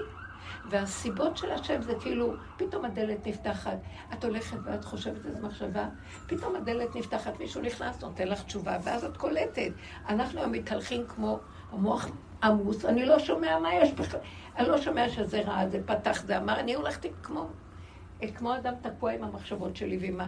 והסיבות 0.70 1.36
של 1.36 1.50
השם 1.50 1.82
זה 1.82 1.94
כאילו, 2.00 2.34
פתאום 2.56 2.84
הדלת 2.84 3.26
נפתחת, 3.26 3.78
את 4.12 4.24
הולכת 4.24 4.56
ואת 4.64 4.84
חושבת 4.84 5.26
איזו 5.26 5.46
מחשבה, 5.46 5.88
פתאום 6.26 6.56
הדלת 6.56 6.96
נפתחת, 6.96 7.40
מישהו 7.40 7.62
נכנס, 7.62 8.02
נותן 8.02 8.28
לך 8.28 8.42
תשובה, 8.42 8.78
ואז 8.82 9.04
את 9.04 9.16
קולטת. 9.16 9.72
אנחנו 10.08 10.40
היום 10.40 10.52
מתהלכים 10.52 11.06
כמו 11.06 11.38
המוח 11.72 12.08
עמוס, 12.42 12.84
אני 12.84 13.06
לא 13.06 13.18
שומע 13.18 13.58
מה 13.58 13.74
יש 13.74 13.92
בכלל, 13.92 14.20
אני 14.56 14.68
לא 14.68 14.80
שומע 14.80 15.08
שזה 15.08 15.40
רע, 15.40 15.68
זה 15.68 15.80
פתח, 15.86 16.22
זה 16.22 16.38
אמר, 16.38 16.60
אני 16.60 16.74
הולכת 16.74 17.06
כמו, 17.22 17.48
כמו 18.34 18.56
אדם 18.56 18.74
תקוע 18.82 19.12
עם 19.12 19.24
המחשבות 19.24 19.76
שלי 19.76 19.98
ועם 19.98 20.20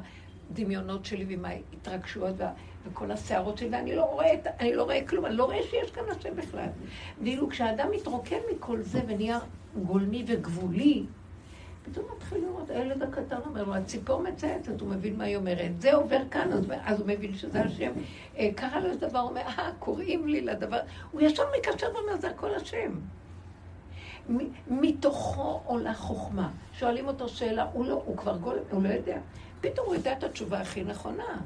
הדמיונות 0.50 1.04
שלי 1.04 1.24
ועם 1.24 1.44
ההתרגשויות 1.44 2.34
וה, 2.38 2.50
וכל 2.90 3.10
הסערות 3.10 3.58
שלי, 3.58 3.68
ואני 3.72 3.96
לא 3.96 4.04
רואה, 4.04 4.34
אני 4.60 4.74
לא 4.74 4.82
רואה 4.82 5.06
כלום, 5.06 5.26
אני 5.26 5.36
לא 5.36 5.44
רואה 5.44 5.62
שיש 5.62 5.90
כאן 5.90 6.02
השם 6.10 6.36
בכלל. 6.36 6.68
ואילו 7.22 7.48
כשאדם 7.48 7.90
מתרוקן 7.90 8.38
מכל 8.54 8.82
זה 8.82 9.00
ונהיה 9.06 9.38
גולמי 9.82 10.24
וגבולי, 10.26 11.04
פתאום 11.90 12.06
מתחיל 12.16 12.38
לראות, 12.38 12.70
הילד 12.70 13.02
הקטן 13.02 13.36
אומר 13.46 13.64
לו, 13.64 13.74
הציפור 13.74 14.22
מצייצת, 14.22 14.80
הוא 14.80 14.88
מבין 14.88 15.16
מה 15.18 15.24
היא 15.24 15.36
אומרת. 15.36 15.80
זה 15.80 15.94
עובר 15.94 16.20
כאן, 16.30 16.50
אז, 16.84 17.00
הוא 17.00 17.08
מבין 17.08 17.34
שזה 17.34 17.62
השם. 17.62 17.92
אה, 18.38 18.48
קרה 18.56 18.80
לו 18.80 18.90
איזה 18.90 19.08
דבר, 19.08 19.18
הוא 19.18 19.30
אומר, 19.30 19.40
אה, 19.40 19.70
קוראים 19.78 20.28
לי 20.28 20.40
לדבר. 20.40 20.78
הוא 21.12 21.20
ישר 21.20 21.42
מקשר 21.58 21.86
ואומר, 21.94 22.16
זה 22.16 22.30
הכל 22.30 22.54
השם. 22.54 22.92
מתוכו 24.70 25.60
עולה 25.64 25.94
חוכמה. 25.94 26.50
שואלים 26.72 27.08
אותו 27.08 27.28
שאלה, 27.28 27.66
הוא 27.72 27.86
לא, 27.86 28.02
הוא 28.06 28.16
כבר 28.16 28.36
גולם, 28.36 28.62
הוא 28.70 28.82
לא 28.82 28.88
יודע. 28.88 29.18
פתאום 29.60 29.86
הוא 29.86 29.94
יודע 29.94 30.12
את 30.12 30.24
התשובה 30.24 30.60
הכי 30.60 30.84
נכונה. 30.84 31.40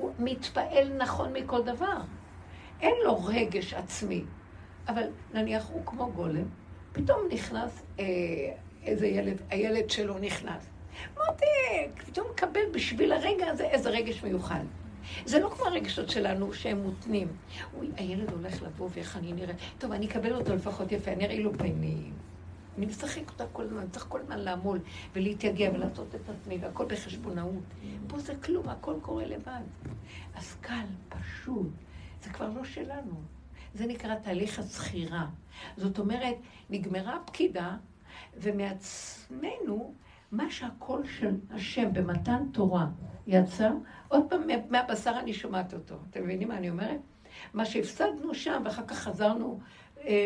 הוא 0.00 0.12
מתפעל 0.18 0.92
נכון 0.96 1.32
מכל 1.32 1.62
דבר. 1.62 1.96
אין 2.80 2.94
לו 3.04 3.24
רגש 3.24 3.74
עצמי. 3.74 4.24
אבל 4.88 5.02
נניח 5.34 5.68
הוא 5.70 5.86
כמו 5.86 6.12
גולם, 6.12 6.44
פתאום 6.92 7.20
נכנס 7.32 7.82
אה, 7.98 8.04
איזה 8.84 9.06
ילד, 9.06 9.42
הילד 9.50 9.90
שלו 9.90 10.18
נכנס. 10.18 10.66
מותק, 11.14 12.02
פתאום 12.06 12.26
מקבל 12.32 12.60
בשביל 12.74 13.12
הרגע 13.12 13.46
הזה 13.46 13.64
איזה 13.64 13.90
רגש 13.90 14.22
מיוחד. 14.22 14.64
זה 15.24 15.38
לא 15.38 15.48
כמו 15.48 15.66
הרגשות 15.66 16.10
שלנו 16.10 16.52
שהם 16.52 16.82
מותנים. 16.82 17.28
אוי, 17.74 17.88
הילד 17.96 18.30
הולך 18.30 18.62
לבוא 18.62 18.88
ואיך 18.94 19.16
אני 19.16 19.32
נראה. 19.32 19.54
טוב, 19.78 19.92
אני 19.92 20.06
אקבל 20.06 20.34
אותו 20.34 20.54
לפחות 20.54 20.92
יפה, 20.92 21.12
אני 21.12 21.24
אראה 21.24 21.38
לו 21.38 21.58
פנים. 21.58 22.12
אני 22.78 22.86
משחק 22.86 23.30
אותה 23.30 23.44
כל 23.52 23.62
הזמן, 23.62 23.88
צריך 23.90 24.06
כל 24.08 24.20
הזמן 24.20 24.38
לעמול 24.38 24.78
ולהתייגע 25.12 25.70
ולעשות 25.74 26.14
את 26.14 26.20
עצמי, 26.28 26.58
והכל 26.60 26.84
בחשבונאות. 26.84 27.64
פה 28.06 28.18
זה 28.18 28.34
כלום, 28.44 28.68
הכל 28.68 28.94
קורה 29.02 29.26
לבד. 29.26 29.60
אז 30.34 30.56
קל, 30.60 30.86
פשוט, 31.08 31.70
זה 32.22 32.30
כבר 32.30 32.48
לא 32.48 32.64
שלנו. 32.64 33.14
זה 33.74 33.86
נקרא 33.86 34.14
תהליך 34.14 34.58
הזכירה. 34.58 35.26
זאת 35.76 35.98
אומרת, 35.98 36.36
נגמרה 36.70 37.16
הפקידה, 37.16 37.76
ומעצמנו, 38.36 39.94
מה 40.32 40.50
שהקול 40.50 41.06
של 41.06 41.34
השם 41.50 41.92
במתן 41.92 42.42
תורה 42.52 42.86
יצא, 43.26 43.70
עוד 44.08 44.24
פעם 44.30 44.40
מהבשר 44.70 45.12
אני 45.20 45.32
שומעת 45.32 45.74
אותו. 45.74 45.94
אתם 46.10 46.22
מבינים 46.22 46.48
מה 46.48 46.56
אני 46.56 46.70
אומרת? 46.70 47.00
מה 47.54 47.64
שהפסדנו 47.64 48.34
שם, 48.34 48.62
ואחר 48.64 48.86
כך 48.86 48.98
חזרנו, 48.98 49.60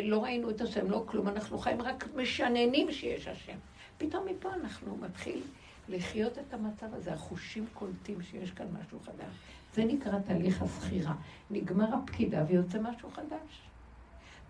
לא 0.02 0.24
ראינו 0.24 0.50
את 0.50 0.60
השם, 0.60 0.90
לא 0.90 1.04
כלום, 1.06 1.28
אנחנו 1.28 1.58
חיים 1.58 1.82
רק 1.82 2.08
משננים 2.16 2.92
שיש 2.92 3.28
השם. 3.28 3.56
פתאום 3.98 4.26
מפה 4.26 4.48
אנחנו 4.54 4.96
מתחיל 4.96 5.42
לחיות 5.88 6.38
את 6.38 6.54
המצב 6.54 6.94
הזה, 6.94 7.12
החושים 7.12 7.66
קולטים 7.74 8.22
שיש 8.22 8.50
כאן 8.50 8.66
משהו 8.80 9.00
חדש. 9.00 9.34
זה 9.74 9.84
נקרא 9.84 10.18
תהליך 10.18 10.62
הזכירה. 10.62 11.14
נגמר 11.50 11.94
הפקידה 11.94 12.44
ויוצא 12.48 12.78
משהו 12.80 13.10
חדש. 13.10 13.70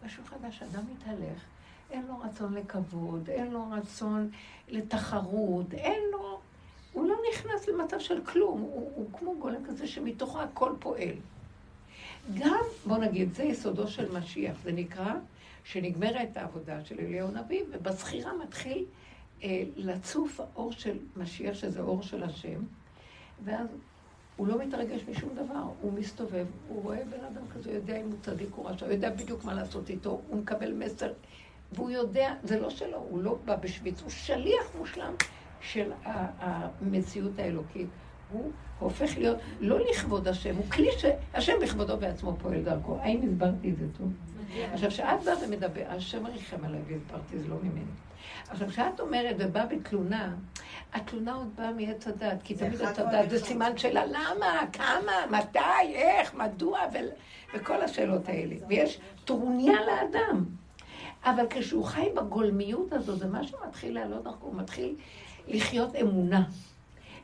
משהו 0.05 0.25
חדש, 0.25 0.63
אדם 0.63 0.83
מתהלך, 0.93 1.45
אין 1.91 2.07
לו 2.07 2.19
רצון 2.19 2.55
לכבוד, 2.55 3.31
אין 3.31 3.51
לו 3.51 3.71
רצון 3.71 4.31
לתחרות, 4.69 5.75
אין 5.75 6.03
לו... 6.13 6.41
הוא 6.93 7.09
לא 7.09 7.17
נכנס 7.33 7.69
למצב 7.69 7.99
של 7.99 8.25
כלום, 8.25 8.61
הוא, 8.61 8.93
הוא 8.95 9.07
כמו 9.13 9.35
גולם 9.39 9.65
כזה 9.67 9.87
שמתוכו 9.87 10.41
הכל 10.41 10.73
פועל. 10.79 11.15
גם, 12.39 12.65
בוא 12.87 12.99
נגיד, 12.99 13.33
זה 13.33 13.43
יסודו 13.43 13.89
של 13.89 14.19
משיח, 14.19 14.57
זה 14.65 14.73
נקרא 14.73 15.15
שנגמרת 15.65 16.37
העבודה 16.37 16.85
של 16.85 17.01
אליהו 17.01 17.29
הנביא, 17.29 17.63
ובזכירה 17.71 18.33
מתחיל 18.45 18.85
אה, 19.43 19.63
לצוף 19.77 20.41
האור 20.41 20.73
של 20.73 20.99
משיח, 21.17 21.55
שזה 21.55 21.81
אור 21.81 22.03
של 22.03 22.23
השם, 22.23 22.61
ואז 23.45 23.69
הוא 24.37 24.47
לא 24.47 24.59
מתרגש 24.59 25.01
משום 25.11 25.35
דבר, 25.35 25.65
הוא 25.81 25.93
מסתובב, 25.93 26.47
הוא 26.69 26.83
רואה 26.83 27.05
בן 27.05 27.25
אדם 27.25 27.43
כזה, 27.55 27.71
הוא 27.71 27.77
יודע 27.77 27.97
אם 27.97 28.07
הוא 28.07 28.19
צדיק 28.23 28.49
או 28.59 28.65
רשע, 28.65 28.87
הוא 28.87 28.93
יודע 28.93 29.11
בדיוק 29.11 29.45
מה 29.45 29.55
לעשות 29.55 29.91
איתו, 29.91 30.21
הוא 30.29 30.41
מקבל 30.41 30.73
מסר, 30.73 31.13
והוא 31.73 31.91
יודע, 31.91 32.35
זה 32.43 32.61
לא 32.61 32.71
שלו, 32.71 32.99
הוא 32.99 33.23
לא 33.23 33.39
בא 33.45 33.57
בשוויץ, 33.57 34.03
הוא 34.03 34.11
שליח 34.11 34.65
מושלם 34.79 35.15
של 35.61 35.93
המציאות 36.05 37.39
האלוקית. 37.39 37.89
הוא 38.33 38.53
הופך 38.79 39.19
להיות 39.19 39.39
לא 39.61 39.79
לכבוד 39.91 40.29
השם, 40.29 40.57
הוא 40.57 40.71
כלי 40.71 40.89
שהשם 40.99 41.53
בכבודו 41.63 41.97
בעצמו 41.97 42.37
פועל 42.43 42.63
דרכו. 42.63 42.97
האם 43.01 43.21
הסברתי 43.29 43.71
את 43.71 43.77
זה 43.77 43.87
טוב? 43.99 44.13
עכשיו, 44.73 44.91
כשאת 44.91 45.23
באה 45.25 45.35
ומדבר, 45.45 45.83
השם 45.89 46.27
ריחם 46.27 46.65
עליי 46.65 46.81
והסברתי, 46.89 47.39
זה 47.39 47.49
לא 47.49 47.57
ממני. 47.63 47.91
עכשיו, 48.49 48.69
כשאת 48.69 49.01
אומרת 49.01 49.37
ובאה 49.39 49.67
בתלונה, 49.67 50.35
התלונה 50.93 51.35
עוד 51.35 51.57
באה 51.57 51.73
מעץ 51.73 52.07
הדת, 52.07 52.43
כי 52.45 52.55
תמיד 52.55 52.83
עץ 52.83 52.99
הדת 52.99 53.31
זה 53.31 53.39
סימן 53.39 53.77
שאלה, 53.77 54.07
למה, 54.07 54.61
כמה, 54.73 55.13
מתי, 55.31 55.95
איך, 55.95 56.35
מדוע, 56.35 56.81
וכל 57.55 57.83
השאלות 57.83 58.29
האלה. 58.29 58.57
ויש 58.69 59.01
טרוניה 59.25 59.79
לאדם. 59.87 60.45
אבל 61.25 61.47
כשהוא 61.51 61.85
חי 61.85 62.09
בגולמיות 62.17 62.93
הזו, 62.93 63.17
זה 63.17 63.27
משהו 63.29 63.59
מתחיל 63.69 63.95
לעלות 63.95 64.25
דרכו, 64.25 64.47
הוא 64.47 64.55
מתחיל 64.57 64.95
לחיות 65.49 65.97
אמונה. 65.97 66.43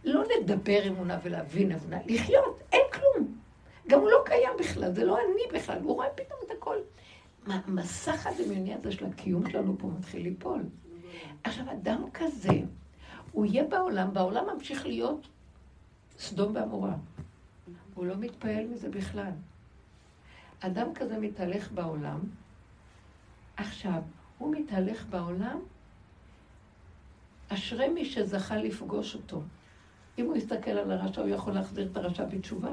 לא 0.07 0.23
לדבר 0.25 0.88
אמונה 0.88 1.19
ולהבין 1.23 1.73
אמונה, 1.73 1.99
לחיות, 2.07 2.61
אין 2.73 2.83
כלום. 2.92 3.38
גם 3.88 4.01
הוא 4.01 4.11
לא 4.11 4.23
קיים 4.25 4.53
בכלל, 4.59 4.92
זה 4.92 5.05
לא 5.05 5.19
אני 5.19 5.59
בכלל, 5.59 5.79
הוא 5.83 5.95
רואה 5.95 6.09
פתאום 6.14 6.40
את 6.47 6.51
הכל. 6.59 6.77
המסך 7.47 8.27
הדמיוני 8.27 8.75
הזה 8.75 8.92
של 8.92 9.07
הקיום 9.07 9.51
שלנו 9.51 9.79
פה 9.79 9.87
מתחיל 9.99 10.23
ליפול. 10.23 10.62
עכשיו, 11.45 11.73
אדם 11.73 12.05
כזה, 12.14 12.53
הוא 13.33 13.47
יהיה 13.47 13.64
בעולם, 13.64 14.14
בעולם 14.14 14.45
ממשיך 14.55 14.87
להיות 14.87 15.29
סדום 16.19 16.55
ועמורה. 16.55 16.95
הוא 17.95 18.07
לא 18.07 18.16
מתפעל 18.16 18.66
מזה 18.66 18.88
בכלל. 18.88 19.31
אדם 20.61 20.95
כזה 20.95 21.19
מתהלך 21.19 21.73
בעולם, 21.73 22.21
עכשיו, 23.57 24.03
הוא 24.38 24.55
מתהלך 24.57 25.07
בעולם, 25.07 25.61
אשרי 27.49 27.88
מי 27.88 28.05
שזכה 28.05 28.57
לפגוש 28.57 29.14
אותו. 29.14 29.42
אם 30.18 30.26
הוא 30.26 30.37
יסתכל 30.37 30.70
על 30.70 30.92
הרשע, 30.92 31.20
הוא 31.20 31.29
יכול 31.29 31.52
להחזיר 31.52 31.88
את 31.92 31.96
הרשע 31.96 32.24
בתשובה. 32.24 32.70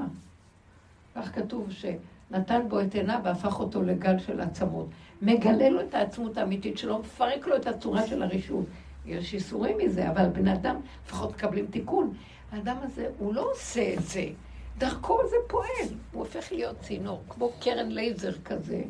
כך 1.14 1.34
כתוב 1.34 1.68
שנתן 1.70 2.68
בו 2.68 2.80
את 2.80 2.94
עיניו 2.94 3.20
והפך 3.24 3.60
אותו 3.60 3.82
לגל 3.82 4.18
של 4.18 4.40
עצמות. 4.40 4.86
מגלה 5.22 5.68
לו 5.68 5.80
את 5.80 5.94
העצמות 5.94 6.38
האמיתית 6.38 6.78
שלו, 6.78 6.98
מפרק 6.98 7.46
לו 7.46 7.56
את 7.56 7.66
הצורה 7.66 8.06
של 8.06 8.22
הרישות. 8.22 8.66
יש 9.06 9.34
איסורים 9.34 9.78
מזה, 9.78 10.10
אבל 10.10 10.28
בן 10.28 10.48
אדם, 10.48 10.80
לפחות 11.06 11.30
מקבלים 11.30 11.66
תיקון. 11.66 12.14
האדם 12.52 12.76
הזה, 12.82 13.08
הוא 13.18 13.34
לא 13.34 13.50
עושה 13.52 13.94
את 13.94 14.02
זה. 14.02 14.24
דרכו 14.78 15.18
זה 15.30 15.36
פועל. 15.48 15.98
הוא 16.12 16.24
הופך 16.24 16.52
להיות 16.52 16.80
צינור, 16.80 17.22
כמו 17.28 17.50
קרן 17.60 17.88
לייזר 17.88 18.32
כזה, 18.44 18.82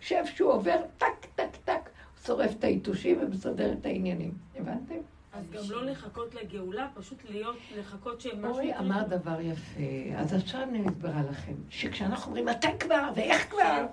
שאיפה 0.00 0.30
שהוא 0.30 0.52
עובר, 0.52 0.76
טק, 0.98 1.26
טק, 1.34 1.56
טק, 1.64 1.72
הוא 1.72 2.26
שורף 2.26 2.50
את 2.58 2.64
היתושים 2.64 3.18
ומסדר 3.22 3.72
את 3.72 3.86
העניינים. 3.86 4.32
הבנתם? 4.56 5.15
אז 5.38 5.50
גם 5.50 5.62
לא 5.70 5.84
לחכות 5.84 6.34
לגאולה, 6.34 6.88
פשוט 6.94 7.18
להיות, 7.30 7.56
לחכות 7.78 8.20
שהם 8.20 8.38
משהו... 8.38 8.50
אורי 8.50 8.78
אמר 8.78 9.02
דבר 9.02 9.40
יפה, 9.40 9.80
אז 10.16 10.34
עכשיו 10.34 10.62
אני 10.62 10.78
מסבירה 10.78 11.22
לכם, 11.30 11.52
שכשאנחנו 11.70 12.26
אומרים 12.26 12.46
מתי 12.46 12.68
כבר 12.80 13.10
ואיך 13.14 13.50
כבר, 13.50 13.86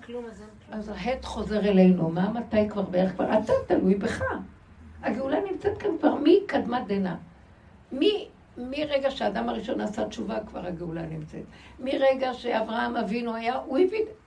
אז 0.71 0.89
ההט 0.89 1.25
חוזר 1.25 1.59
אלינו, 1.59 2.09
מה 2.09 2.31
מתי 2.31 2.69
כבר 2.69 2.83
ואיך 2.91 3.13
כבר, 3.13 3.25
אתה 3.39 3.53
תלוי 3.67 3.95
בך. 3.95 4.21
הגאולה 5.03 5.37
נמצאת 5.51 5.77
כאן 5.77 5.89
כבר 5.99 6.15
מקדמת 6.23 6.87
דנא. 6.87 7.15
מרגע 8.57 9.11
שהאדם 9.11 9.49
הראשון 9.49 9.81
עשה 9.81 10.07
תשובה, 10.07 10.39
כבר 10.39 10.65
הגאולה 10.65 11.01
נמצאת. 11.01 11.43
מרגע 11.79 12.33
שאברהם 12.33 12.97
אבינו 12.97 13.35
היה, 13.35 13.55
הוא 13.55 13.77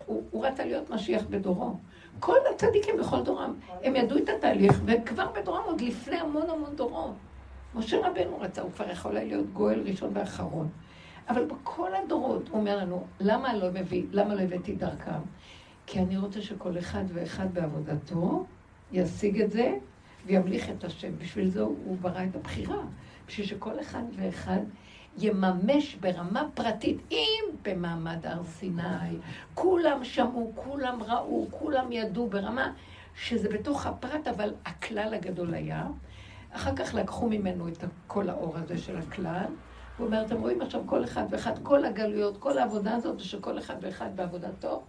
הוא, 0.07 0.23
הוא 0.31 0.47
רצה 0.47 0.65
להיות 0.65 0.91
משיח 0.91 1.23
בדורו. 1.31 1.77
כל 2.21 2.37
הצדיקים 2.55 2.97
בכל 3.01 3.23
דורם, 3.23 3.55
הם 3.83 3.97
ידעו 3.97 4.19
את 4.19 4.29
התהליך, 4.29 4.81
וכבר 4.85 5.33
בדורם, 5.33 5.63
עוד 5.65 5.81
לפני 5.81 6.17
המון 6.17 6.51
המון 6.51 6.77
דורות. 6.77 7.15
משה 7.75 8.09
רבנו 8.09 8.41
רצה, 8.41 8.63
הוא 8.63 8.71
כבר 8.73 8.91
יכול 8.91 9.17
היה 9.17 9.27
להיות 9.27 9.53
גואל 9.53 9.83
ראשון 9.87 10.11
ואחרון. 10.15 10.69
אבל 11.29 11.45
בכל 11.45 11.91
הדורות, 11.95 12.49
הוא 12.49 12.61
אומר 12.61 12.77
לנו, 12.77 13.07
למה 13.21 13.55
לא 13.55 13.71
מביא, 13.71 14.05
למה 14.13 14.35
לא 14.35 14.41
הבאתי 14.41 14.75
דרכם? 14.75 15.21
כי 15.87 15.99
אני 15.99 16.17
רוצה 16.17 16.43
שכל 16.43 16.79
אחד 16.79 17.05
ואחד 17.15 17.55
בעבודתו 17.55 18.47
ישיג 18.93 19.41
את 19.41 19.53
זה 19.53 19.75
וימליך 20.27 20.71
את 20.71 20.85
השם. 20.85 21.19
בשביל 21.19 21.51
זה 21.51 21.61
הוא 21.61 21.97
ברא 22.01 22.25
את 22.31 22.37
הבחירה. 22.37 22.83
בשביל 23.29 23.47
שכל 23.47 23.81
אחד 23.81 24.03
ואחד 24.17 24.61
יממש 25.19 25.95
ברמה 25.95 26.49
פרטית, 26.55 26.97
אם 27.11 27.45
במעמד 27.63 28.27
הר 28.27 28.45
סיני, 28.45 29.19
כולם 29.55 30.05
שמעו, 30.05 30.53
כולם 30.55 31.03
ראו, 31.03 31.47
כולם 31.51 31.93
ידעו 31.93 32.29
ברמה 32.29 32.73
שזה 33.15 33.49
בתוך 33.49 33.87
הפרט, 33.87 34.29
אבל 34.29 34.55
הכלל 34.65 35.15
הגדול 35.15 35.55
היה. 35.55 35.87
אחר 36.53 36.77
כך 36.77 36.95
לקחו 36.95 37.29
ממנו 37.29 37.69
את 37.69 37.85
כל 38.07 38.31
האור 38.31 38.57
הזה 38.57 38.79
של 38.79 38.97
הכלל. 38.97 39.47
הוא 39.99 40.07
אומר, 40.07 40.23
אתם 40.27 40.41
רואים 40.41 40.63
עכשיו 40.63 40.83
כל 40.87 41.05
אחד 41.05 41.25
ואחד, 41.31 41.53
כל 41.63 41.85
הגלויות, 41.85 42.37
כל 42.39 42.59
העבודה 42.59 42.95
הזאת, 42.95 43.21
שכל 43.21 43.59
אחד 43.59 43.75
ואחד 43.81 44.17
בעבודתו 44.17 44.83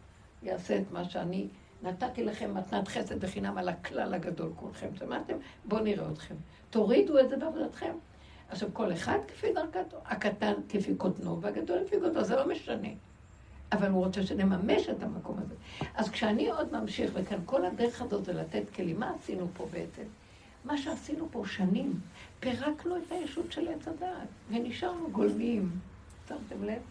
יעשה 0.44 0.78
את 0.78 0.92
מה 0.92 1.04
שאני 1.04 1.48
נתתי 1.84 2.24
לכם 2.24 2.54
מתנת 2.54 2.88
חסד 2.88 3.20
בחינם 3.20 3.58
על 3.58 3.70
הכלל 3.70 4.14
הגדול 4.14 4.52
כולכם. 4.56 4.88
שמעתם? 5.00 5.34
בואו 5.66 5.84
נראה 5.84 6.10
אתכם. 6.14 6.36
תורידו 6.70 7.20
את 7.20 7.30
זה 7.30 7.38
בעבודתכם. 7.38 7.92
עכשיו, 8.50 8.70
כל 8.74 8.94
אחד 8.94 9.18
כפי 9.28 9.54
דרכתו, 9.54 9.98
הקטן 10.06 10.54
כפי 10.70 10.96
קוטנו 10.96 11.42
והגדול 11.42 11.78
לפי 11.78 11.96
קוטנו, 12.00 12.24
זה 12.24 12.36
לא 12.36 12.48
משנה. 12.48 12.88
אבל 13.72 13.90
הוא 13.90 14.06
רוצה 14.06 14.24
שנממש 14.24 14.90
את 14.90 15.04
המקום 15.04 15.40
הזה. 15.40 15.56
אז 15.96 16.10
כשאני 16.10 16.50
עוד 16.50 16.80
ממשיך, 16.80 17.12
וכאן 17.14 17.40
כל 17.46 17.66
הדרך 17.66 18.02
הזאת 18.02 18.26
זה 18.26 18.34
לתת 18.34 18.64
כלים, 18.76 19.00
מה 19.00 19.12
עשינו 19.20 19.48
פה 19.54 19.68
בעצם? 19.72 20.04
מה 20.66 20.78
שעשינו 20.78 21.28
פה 21.32 21.44
שנים, 21.46 22.00
פירקנו 22.40 22.98
את 22.98 23.12
הישות 23.12 23.52
של 23.52 23.68
עץ 23.68 23.88
הדעת, 23.88 24.28
ונשארנו 24.50 25.10
גולמיים. 25.12 25.70
שמתם 26.28 26.64
לב? 26.64 26.82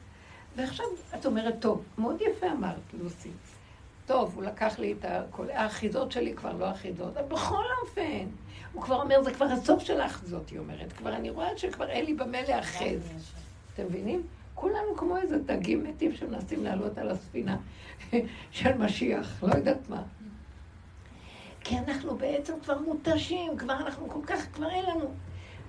ועכשיו 0.57 0.87
את 1.19 1.27
אומרת, 1.27 1.55
טוב, 1.61 1.83
מאוד 1.99 2.21
יפה 2.21 2.53
אמרת, 2.53 2.81
לוסי. 2.99 3.31
טוב, 4.07 4.33
הוא 4.35 4.43
לקח 4.43 4.79
לי 4.79 4.93
את 4.93 5.05
הכל, 5.09 5.51
האחיזות 5.51 6.13
שלי 6.13 6.35
כבר 6.35 6.53
לא 6.53 6.71
אחיזות, 6.71 7.17
אבל 7.17 7.27
בכל 7.27 7.65
אופן, 7.83 8.27
הוא 8.73 8.83
כבר 8.83 9.03
אומר, 9.03 9.23
זה 9.23 9.35
כבר 9.35 9.47
הסוף 9.47 9.83
של 9.83 10.01
האחיזות, 10.01 10.51
היא 10.51 10.59
אומרת. 10.59 10.93
כבר 10.93 11.17
אני 11.17 11.31
רואה 11.31 11.59
שכבר 11.59 11.89
אין 11.89 12.05
לי 12.05 12.15
במה 12.15 12.43
להאחז. 12.43 13.33
אתם 13.75 13.85
מבינים? 13.85 14.27
כולנו 14.55 14.97
כמו 14.97 15.17
איזה 15.17 15.39
דגים 15.39 15.85
מתים 15.85 16.15
שמנסים 16.15 16.65
לעלות 16.65 16.99
על 16.99 17.11
הספינה 17.11 17.57
של 18.51 18.79
משיח, 18.79 19.43
לא 19.43 19.55
יודעת 19.55 19.89
מה. 19.89 20.03
כי 21.61 21.79
אנחנו 21.79 22.17
בעצם 22.17 22.53
כבר 22.63 22.79
מותשים, 22.79 23.57
כבר 23.57 23.73
אנחנו 23.73 24.09
כל 24.11 24.21
כך, 24.27 24.47
כבר 24.53 24.71
אין 24.71 24.85
לנו. 24.85 25.15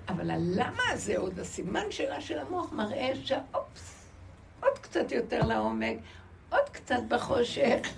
אבל 0.08 0.30
הלמה 0.30 0.82
הזה 0.92 1.18
עוד, 1.18 1.38
הסימן 1.38 1.90
שלה 1.90 2.20
של 2.20 2.38
המוח 2.38 2.72
מראה 2.72 3.12
שאופס, 3.24 4.10
עוד 4.62 4.78
קצת 4.78 5.12
יותר 5.12 5.42
לעומק, 5.46 5.96
עוד 6.50 6.68
קצת 6.72 7.00
בחושך. 7.08 7.88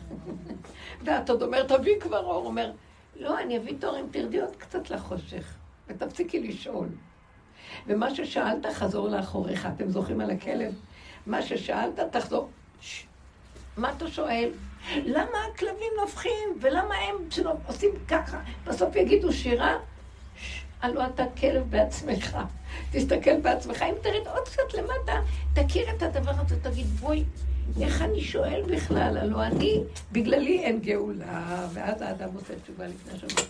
ואת 1.05 1.31
עוד 1.31 1.43
אומרת, 1.43 1.73
תביא 1.73 2.01
כבר 2.01 2.25
אור. 2.25 2.47
אומר, 2.47 2.73
לא, 3.21 3.41
אני 3.41 3.59
אביא 3.59 3.75
תור 3.81 4.01
אם 4.01 4.07
תרדי 4.11 4.41
עוד 4.41 4.57
קצת 4.57 4.91
לחושך, 4.91 5.55
ותפסיקי 5.89 6.49
לשאול. 6.49 6.89
ומה 7.87 8.15
ששאלת, 8.15 8.67
חזור 8.67 9.09
לאחוריך. 9.09 9.69
אתם 9.77 9.91
זוכרים 9.91 10.21
על 10.21 10.31
הכלב? 10.31 10.75
מה 11.27 11.43
ששאלת, 11.43 12.01
תחזור. 12.13 12.49
ש... 12.81 13.05
מה 13.77 13.93
אתה 13.97 14.09
שואל? 14.09 14.51
למה 14.97 15.39
הכלבים 15.53 15.93
נובחים? 16.01 16.59
ולמה 16.61 16.95
הם 16.95 17.17
עושים 17.67 17.91
ככה? 18.09 18.41
בסוף 18.65 18.97
יגידו 18.97 19.33
שירה? 19.33 19.79
הלוא 20.83 21.05
אתה 21.07 21.25
כלב 21.41 21.71
בעצמך. 21.71 22.39
תסתכל 22.93 23.41
בעצמך. 23.41 23.83
אם 23.83 23.95
תרד 24.03 24.27
עוד 24.35 24.49
קצת 24.49 24.75
למטה, 24.75 25.21
תכיר 25.55 25.91
את 25.91 26.03
הדבר 26.03 26.33
הזה, 26.37 26.61
תגיד, 26.63 26.87
בואי, 26.87 27.25
איך 27.81 28.03
אני 28.03 28.21
שואל 28.21 28.63
בכלל? 28.75 29.19
הלוא 29.19 29.43
אני, 29.43 29.81
בגללי 30.13 30.61
אין 30.65 30.81
גאולה, 30.81 31.69
ואז 31.73 32.03
האדם 32.03 32.29
עושה 32.35 32.55
תשובה 32.63 32.87
לפני 32.87 33.13
השבוע. 33.13 33.45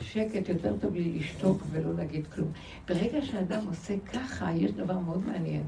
שקט 0.00 0.48
יותר 0.48 0.74
טוב 0.80 0.94
לי 0.94 1.18
לשתוק 1.18 1.62
ולא 1.70 1.94
להגיד 1.98 2.26
כלום. 2.26 2.52
ברגע 2.88 3.22
שאדם 3.22 3.66
עושה 3.66 3.94
ככה, 4.12 4.50
יש 4.54 4.70
דבר 4.70 4.98
מאוד 4.98 5.26
מעניין. 5.26 5.62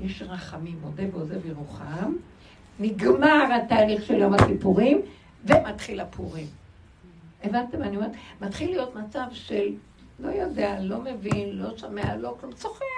יש 0.00 0.22
רחמים, 0.22 0.78
מודה 0.80 1.02
ועוזב 1.12 1.46
ירוחם, 1.46 2.12
נגמר 2.80 3.44
התהליך 3.54 4.04
של 4.04 4.14
יום 4.14 4.34
הכיפורים, 4.34 5.00
ומתחיל 5.44 6.00
הפורים. 6.00 6.46
הבנתם 7.44 7.82
אני 7.82 7.96
אומרת? 7.96 8.12
מתחיל 8.40 8.70
להיות 8.70 8.96
מצב 8.96 9.24
של 9.32 9.74
לא 10.18 10.28
יודע, 10.28 10.80
לא 10.80 11.00
מבין, 11.00 11.56
לא 11.56 11.76
שומע, 11.78 12.16
לא 12.16 12.36
כלום, 12.40 12.52
צוחק. 12.52 12.97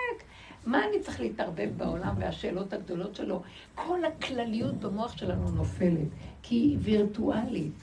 מה 0.67 0.85
אני 0.85 1.01
צריך 1.01 1.21
להתערבב 1.21 1.71
בעולם 1.77 2.15
והשאלות 2.19 2.73
הגדולות 2.73 3.17
שלו? 3.17 3.43
כל 3.75 4.05
הכלליות 4.05 4.75
במוח 4.75 5.17
שלנו 5.17 5.51
נופלת, 5.51 6.09
כי 6.43 6.55
היא 6.55 6.79
וירטואלית. 6.81 7.79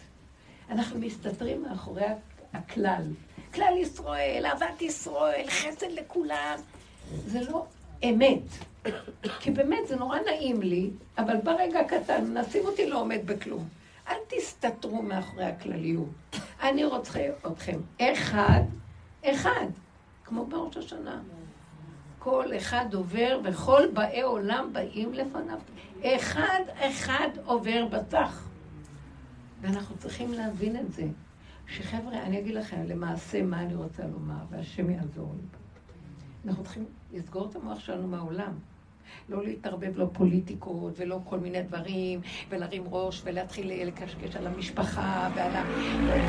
אנחנו 0.70 1.00
מסתתרים 1.00 1.64
מאחורי 1.64 2.04
הכלל. 2.54 3.04
כלל 3.54 3.74
ישראל, 3.78 4.46
אהבת 4.46 4.82
ישראל, 4.82 5.46
חסד 5.50 5.92
לכולם. 5.92 6.60
זה 7.26 7.42
לא 7.42 7.66
אמת. 8.04 8.42
כי 9.40 9.52
באמת 9.52 9.88
זה 9.88 9.96
נורא 9.96 10.20
נעים 10.20 10.62
לי, 10.62 10.90
אבל 11.18 11.38
ברגע 11.44 11.80
הקטן, 11.80 12.38
נשים 12.38 12.66
אותי 12.66 12.90
לא 12.90 13.02
עומד 13.02 13.20
בכלום. 13.26 13.68
אל 14.08 14.18
תסתתרו 14.28 15.02
מאחורי 15.02 15.46
הכלליות. 15.46 16.10
אני 16.62 16.86
רוצה 16.86 17.20
אתכם 17.48 17.80
אחד, 18.02 18.62
אחד, 19.26 19.66
כמו 20.24 20.46
בראש 20.46 20.78
השנה. 20.78 21.22
כל 22.30 22.58
אחד 22.58 22.94
עובר, 22.94 23.40
וכל 23.44 23.84
באי 23.94 24.22
עולם 24.22 24.70
באים 24.74 25.14
לפניו. 25.14 25.58
אחד 26.04 26.62
אחד 26.80 27.30
עובר 27.46 27.86
בתח. 27.86 28.50
ואנחנו 29.62 29.98
צריכים 29.98 30.34
להבין 30.34 30.76
את 30.76 30.92
זה. 30.92 31.04
שחבר'ה, 31.68 32.24
אני 32.24 32.40
אגיד 32.40 32.56
לכם 32.56 32.84
למעשה 32.88 33.42
מה 33.42 33.62
אני 33.62 33.76
רוצה 33.76 34.04
לומר, 34.04 34.44
והשם 34.50 34.90
יעזור 34.90 35.34
לי. 35.38 35.48
אנחנו 36.48 36.64
צריכים 36.64 36.86
לסגור 37.14 37.48
את 37.50 37.56
המוח 37.56 37.80
שלנו 37.80 38.08
מהעולם. 38.08 38.52
לא 39.30 39.44
להתערבב, 39.44 39.98
לא 39.98 40.10
פוליטיקות 40.14 40.94
ולא 40.98 41.20
כל 41.26 41.40
מיני 41.40 41.62
דברים, 41.62 42.22
ולהרים 42.50 42.84
ראש 42.90 43.22
ולהתחיל 43.26 43.88
לקשקש 43.88 44.36
על 44.36 44.48
המשפחה 44.48 45.30
ועל. 45.36 45.54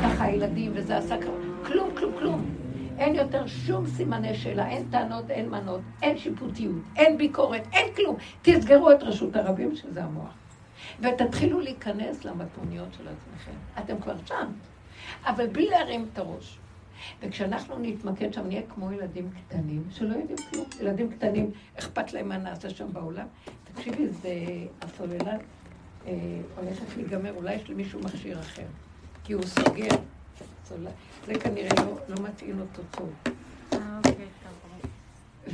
ככה 0.03 0.23
הילדים 0.23 0.71
וזה 0.75 0.97
עשה 0.97 1.17
כלום, 1.65 1.91
כלום, 1.95 2.11
כלום. 2.19 2.68
אין 2.99 3.15
יותר 3.15 3.47
שום 3.47 3.87
סימני 3.87 4.35
שאלה, 4.35 4.69
אין 4.69 4.87
טענות, 4.91 5.31
אין 5.31 5.49
מנות, 5.49 5.81
אין 6.01 6.17
שיפוטיות, 6.17 6.75
אין 6.95 7.17
ביקורת, 7.17 7.67
אין 7.73 7.95
כלום. 7.95 8.15
תסגרו 8.41 8.91
את 8.91 9.03
רשות 9.03 9.35
הרבים, 9.35 9.75
שזה 9.75 10.03
המוח. 10.03 10.33
ותתחילו 10.99 11.59
להיכנס 11.59 12.25
למטרוניות 12.25 12.93
של 12.93 13.07
עצמכם. 13.07 13.51
אתם 13.79 14.01
כבר 14.01 14.15
שם, 14.25 14.51
אבל 15.25 15.47
בלי 15.47 15.69
להרים 15.69 16.07
את 16.13 16.17
הראש. 16.17 16.59
וכשאנחנו 17.21 17.75
נתמקד 17.79 18.33
שם, 18.33 18.47
נהיה 18.47 18.61
כמו 18.69 18.91
ילדים 18.91 19.29
קטנים, 19.31 19.83
שלא 19.91 20.15
יודעים 20.15 20.37
כלום. 20.49 20.65
ילדים 20.81 21.11
קטנים, 21.11 21.51
אכפת 21.79 22.13
להם 22.13 22.29
מה 22.29 22.37
נעשה 22.37 22.69
שם 22.69 22.93
בעולם. 22.93 23.27
תקשיבי, 23.63 24.07
זה 24.07 24.33
הסוללה 24.81 25.37
אה, 26.07 26.13
הולכת 26.57 26.97
להיגמר, 26.97 27.33
אולי 27.35 27.55
יש 27.55 27.69
למישהו 27.69 27.99
מכשיר 27.99 28.39
אחר. 28.39 28.65
כי 29.23 29.33
הוא 29.33 29.43
סוגר. 29.43 29.95
זה 31.25 31.33
כנראה 31.39 31.85
לא, 31.85 31.99
לא 32.09 32.23
מתאים 32.23 32.59
אותו 32.59 32.81
טוב. 32.91 33.13
אה, 33.73 33.97
אוקיי, 33.97 34.27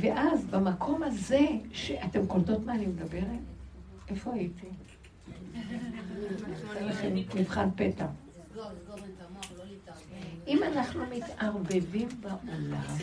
ואז 0.00 0.44
במקום 0.44 1.02
הזה, 1.02 1.46
שאתם 1.72 2.26
קולטות 2.26 2.64
מה 2.64 2.74
אני 2.74 2.86
מדברת? 2.86 3.40
איפה 4.08 4.32
הייתי? 4.34 4.66
מבחן 7.34 7.68
פתע. 7.76 8.06
אם 10.46 10.62
אנחנו 10.62 11.04
מתערבבים 11.06 12.08
בעולם, 12.20 12.96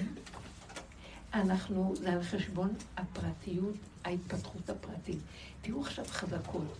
אנחנו, 1.33 1.95
זה 1.95 2.13
על 2.13 2.23
חשבון 2.23 2.73
הפרטיות, 2.97 3.75
ההתפתחות 4.05 4.69
הפרטית. 4.69 5.19
תראו 5.61 5.81
עכשיו 5.81 6.05
חזקות. 6.07 6.77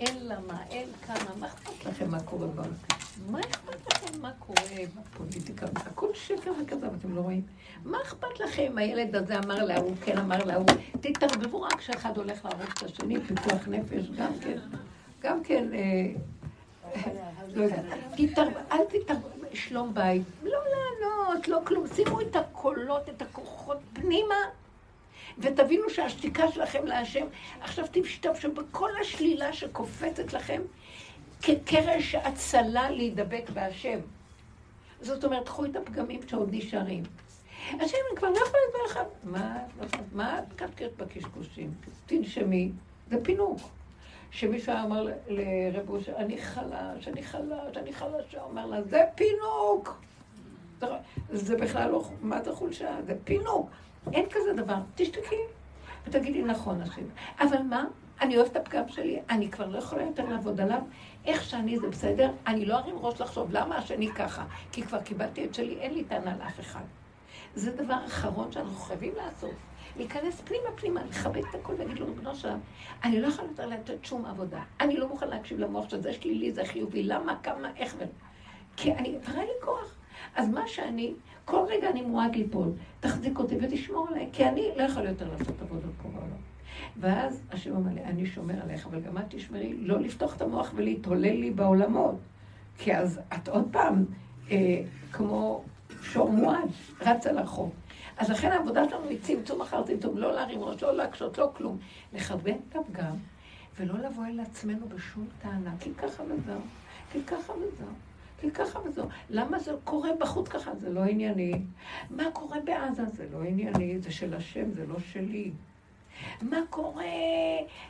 אין 0.00 0.28
למה, 0.28 0.62
אין 0.70 0.88
כמה, 1.06 1.30
מה 1.38 1.46
אכפת 1.46 1.84
לכם 1.86 2.10
מה 2.10 2.20
קורה 2.20 2.46
בעולם? 2.46 2.70
מה 3.30 3.40
אכפת 3.40 3.92
לכם 3.92 4.20
מה 4.22 4.32
קורה 4.38 4.62
בפוליטיקה? 4.94 5.66
הכל 5.76 6.14
שקר 6.14 6.52
וכזב, 6.62 6.94
אתם 7.00 7.14
לא 7.16 7.20
רואים? 7.20 7.42
מה 7.84 7.98
אכפת 8.02 8.40
לכם? 8.40 8.72
הילד 8.76 9.16
הזה 9.16 9.38
אמר 9.38 9.64
להוא, 9.64 9.92
כן 10.04 10.18
אמר 10.18 10.44
להוא. 10.44 10.66
תתערבבו 11.00 11.62
רק 11.62 11.74
כשאחד 11.78 12.16
הולך 12.16 12.44
להרוג 12.44 12.62
את 12.78 12.82
השני, 12.82 13.20
פיקוח 13.20 13.68
נפש, 13.68 14.10
גם 14.16 14.32
כן. 14.40 14.58
גם 15.20 15.42
כן, 15.44 15.68
אה, 15.74 16.12
לא 17.54 17.62
יודעת. 17.62 17.84
אל 18.72 18.84
תתערבבו, 18.88 19.28
שלום 19.54 19.94
בית. 19.94 20.22
לא 20.42 20.50
לענות, 20.50 21.48
לא 21.48 21.60
כלום. 21.66 21.86
שימו 21.94 22.20
את 22.20 22.36
הקולות, 22.36 23.08
את 23.08 23.22
הכוחות 23.22 23.78
פנימה. 23.92 24.34
ותבינו 25.38 25.90
שהשתיקה 25.90 26.52
שלכם 26.52 26.86
להשם, 26.86 27.26
עכשיו 27.60 27.84
תשתמשו 27.92 28.52
בכל 28.52 28.90
השלילה 29.00 29.52
שקופצת 29.52 30.32
לכם 30.32 30.62
כקרש 31.42 32.14
הצלה 32.14 32.90
להידבק 32.90 33.50
בהשם. 33.50 33.98
זאת 35.00 35.24
אומרת, 35.24 35.46
קחו 35.46 35.64
את 35.64 35.76
הפגמים 35.76 36.20
שעוד 36.28 36.48
נשארים. 36.52 37.02
השם, 37.68 37.96
אני 38.10 38.16
כבר 38.16 38.30
לא 38.30 38.36
יכולה 38.36 38.62
לדבר 38.68 38.84
לך. 38.90 39.00
מה, 39.24 39.58
מה 40.12 40.38
את 40.38 40.44
מקשקשת 40.52 40.96
בקשקושים? 40.96 41.74
תנשמי, 42.06 42.70
זה 43.10 43.24
פינוק. 43.24 43.60
שמישהו 44.30 44.72
היה 44.72 44.82
אומר 44.82 45.08
לרב 45.28 45.90
אושר, 45.90 46.16
אני 46.16 46.38
חלש, 46.38 47.08
אני 47.08 47.22
חלש, 47.22 47.76
אני 47.76 47.92
חלשה, 47.92 48.42
אומר 48.42 48.66
לה, 48.66 48.82
זה 48.82 49.02
פינוק. 49.14 50.02
זה 51.32 51.56
בכלל 51.56 51.90
לא, 51.90 52.04
מה 52.22 52.42
זה 52.42 52.52
חולשה? 52.52 52.96
זה 53.06 53.14
פינוק. 53.24 53.70
אין 54.12 54.26
כזה 54.30 54.52
דבר. 54.52 54.76
תשתקי 54.94 55.36
ותגידי, 56.06 56.42
נכון, 56.42 56.80
השם. 56.80 57.02
אבל 57.40 57.62
מה? 57.62 57.84
אני 58.20 58.36
אוהבת 58.36 58.50
את 58.50 58.56
הפגם 58.56 58.88
שלי, 58.88 59.20
אני 59.30 59.50
כבר 59.50 59.66
לא 59.66 59.78
יכולה 59.78 60.02
יותר 60.02 60.28
לעבוד 60.28 60.60
עליו. 60.60 60.80
איך 61.24 61.44
שאני 61.44 61.78
זה 61.78 61.88
בסדר, 61.88 62.30
אני 62.46 62.64
לא 62.64 62.78
ארים 62.78 62.98
ראש 62.98 63.20
לחשוב 63.20 63.52
למה 63.52 63.76
השני 63.76 64.08
ככה, 64.12 64.44
כי 64.72 64.82
כבר 64.82 65.02
קיבלתי 65.02 65.44
את 65.44 65.54
שלי, 65.54 65.78
אין 65.80 65.94
לי 65.94 66.04
טענה 66.04 66.36
לאף 66.36 66.60
אחד. 66.60 66.84
זה 67.54 67.72
דבר 67.72 68.06
אחרון 68.06 68.52
שאנחנו 68.52 68.76
חייבים 68.76 69.12
לעשות. 69.16 69.54
להיכנס 69.96 70.40
פנימה 70.40 70.68
פנימה, 70.76 71.04
לכבד 71.04 71.42
את 71.50 71.54
הכול 71.54 71.74
ולהגיד 71.74 71.98
לו, 71.98 72.06
ריבונו 72.06 72.34
שלם, 72.34 72.58
אני 73.04 73.20
לא 73.20 73.26
יכולה 73.26 73.48
יותר 73.48 73.66
לתת 73.66 74.04
שום 74.04 74.24
עבודה. 74.24 74.62
אני 74.80 74.96
לא 74.96 75.08
מוכן 75.08 75.28
להקשיב 75.28 75.58
למוח 75.58 75.88
שזה 75.88 76.12
שלילי, 76.12 76.52
זה 76.52 76.64
חיובי, 76.64 77.02
למה, 77.02 77.36
כמה, 77.42 77.70
איך 77.76 77.94
ו... 77.98 78.04
כי 78.76 78.92
אני, 78.92 79.18
תראה 79.22 79.44
לי 79.44 79.52
כוח. 79.64 79.94
אז 80.34 80.48
מה 80.48 80.68
שאני, 80.68 81.14
כל 81.46 81.64
רגע 81.68 81.90
אני 81.90 82.02
מועד 82.02 82.36
ליפול, 82.36 82.72
תחזיק 83.00 83.38
אותי 83.38 83.56
ותשמור 83.60 84.08
עליי, 84.08 84.28
כי 84.32 84.44
אני 84.44 84.68
לא 84.76 84.82
יכולה 84.82 85.08
יותר 85.08 85.28
לעשות 85.32 85.62
עבודות 85.62 85.90
פה 86.02 86.08
בעולם. 86.08 86.36
ואז 87.00 87.42
השם 87.50 87.76
אומר 87.76 87.92
לי, 87.94 88.04
אני 88.04 88.26
שומר 88.26 88.62
עליך, 88.62 88.86
אבל 88.86 89.00
גם 89.00 89.18
את 89.18 89.24
תשמרי 89.28 89.74
לא 89.78 90.00
לפתוח 90.00 90.36
את 90.36 90.42
המוח 90.42 90.72
ולהתהולל 90.74 91.32
לי 91.32 91.50
בעולמות. 91.50 92.14
כי 92.78 92.96
אז 92.96 93.20
את 93.34 93.48
עוד 93.48 93.68
פעם, 93.70 94.04
אה, 94.50 94.82
כמו 95.12 95.64
שור 96.02 96.30
מועד, 96.30 96.68
רצה 97.00 97.32
לרחוב. 97.32 97.72
אז 98.16 98.30
לכן 98.30 98.52
העבודה 98.52 98.88
שלנו 98.88 99.08
היא 99.08 99.18
צמצום 99.22 99.60
אחר 99.60 99.82
צמצום, 99.82 100.18
לא 100.18 100.32
להרים 100.32 100.60
ראש, 100.60 100.82
לא 100.82 100.96
להקשות, 100.96 101.38
לא 101.38 101.50
כלום. 101.56 101.78
לכוון 102.12 102.58
את 102.68 102.76
הפגם, 102.76 103.16
ולא 103.78 103.98
לבוא 103.98 104.26
אל 104.26 104.40
עצמנו 104.40 104.88
בשום 104.88 105.26
טענה, 105.42 105.74
כי 105.80 105.90
ככה 105.94 106.22
וזהו, 106.22 106.60
כי 107.12 107.22
ככה 107.26 107.52
וזהו. 107.52 108.05
כי 108.40 108.50
ככה 108.50 108.78
וזהו. 108.84 109.06
למה 109.30 109.58
זה 109.58 109.72
קורה 109.84 110.10
בחוץ 110.20 110.48
ככה? 110.48 110.74
זה 110.74 110.90
לא 110.90 111.00
ענייני. 111.00 111.52
מה 112.10 112.24
קורה 112.32 112.58
בעזה? 112.64 113.06
זה 113.06 113.26
לא 113.32 113.42
ענייני, 113.42 113.98
זה 113.98 114.12
של 114.12 114.34
השם, 114.34 114.70
זה 114.74 114.86
לא 114.86 114.98
שלי. 115.12 115.50
מה 116.42 116.58
קורה? 116.70 117.04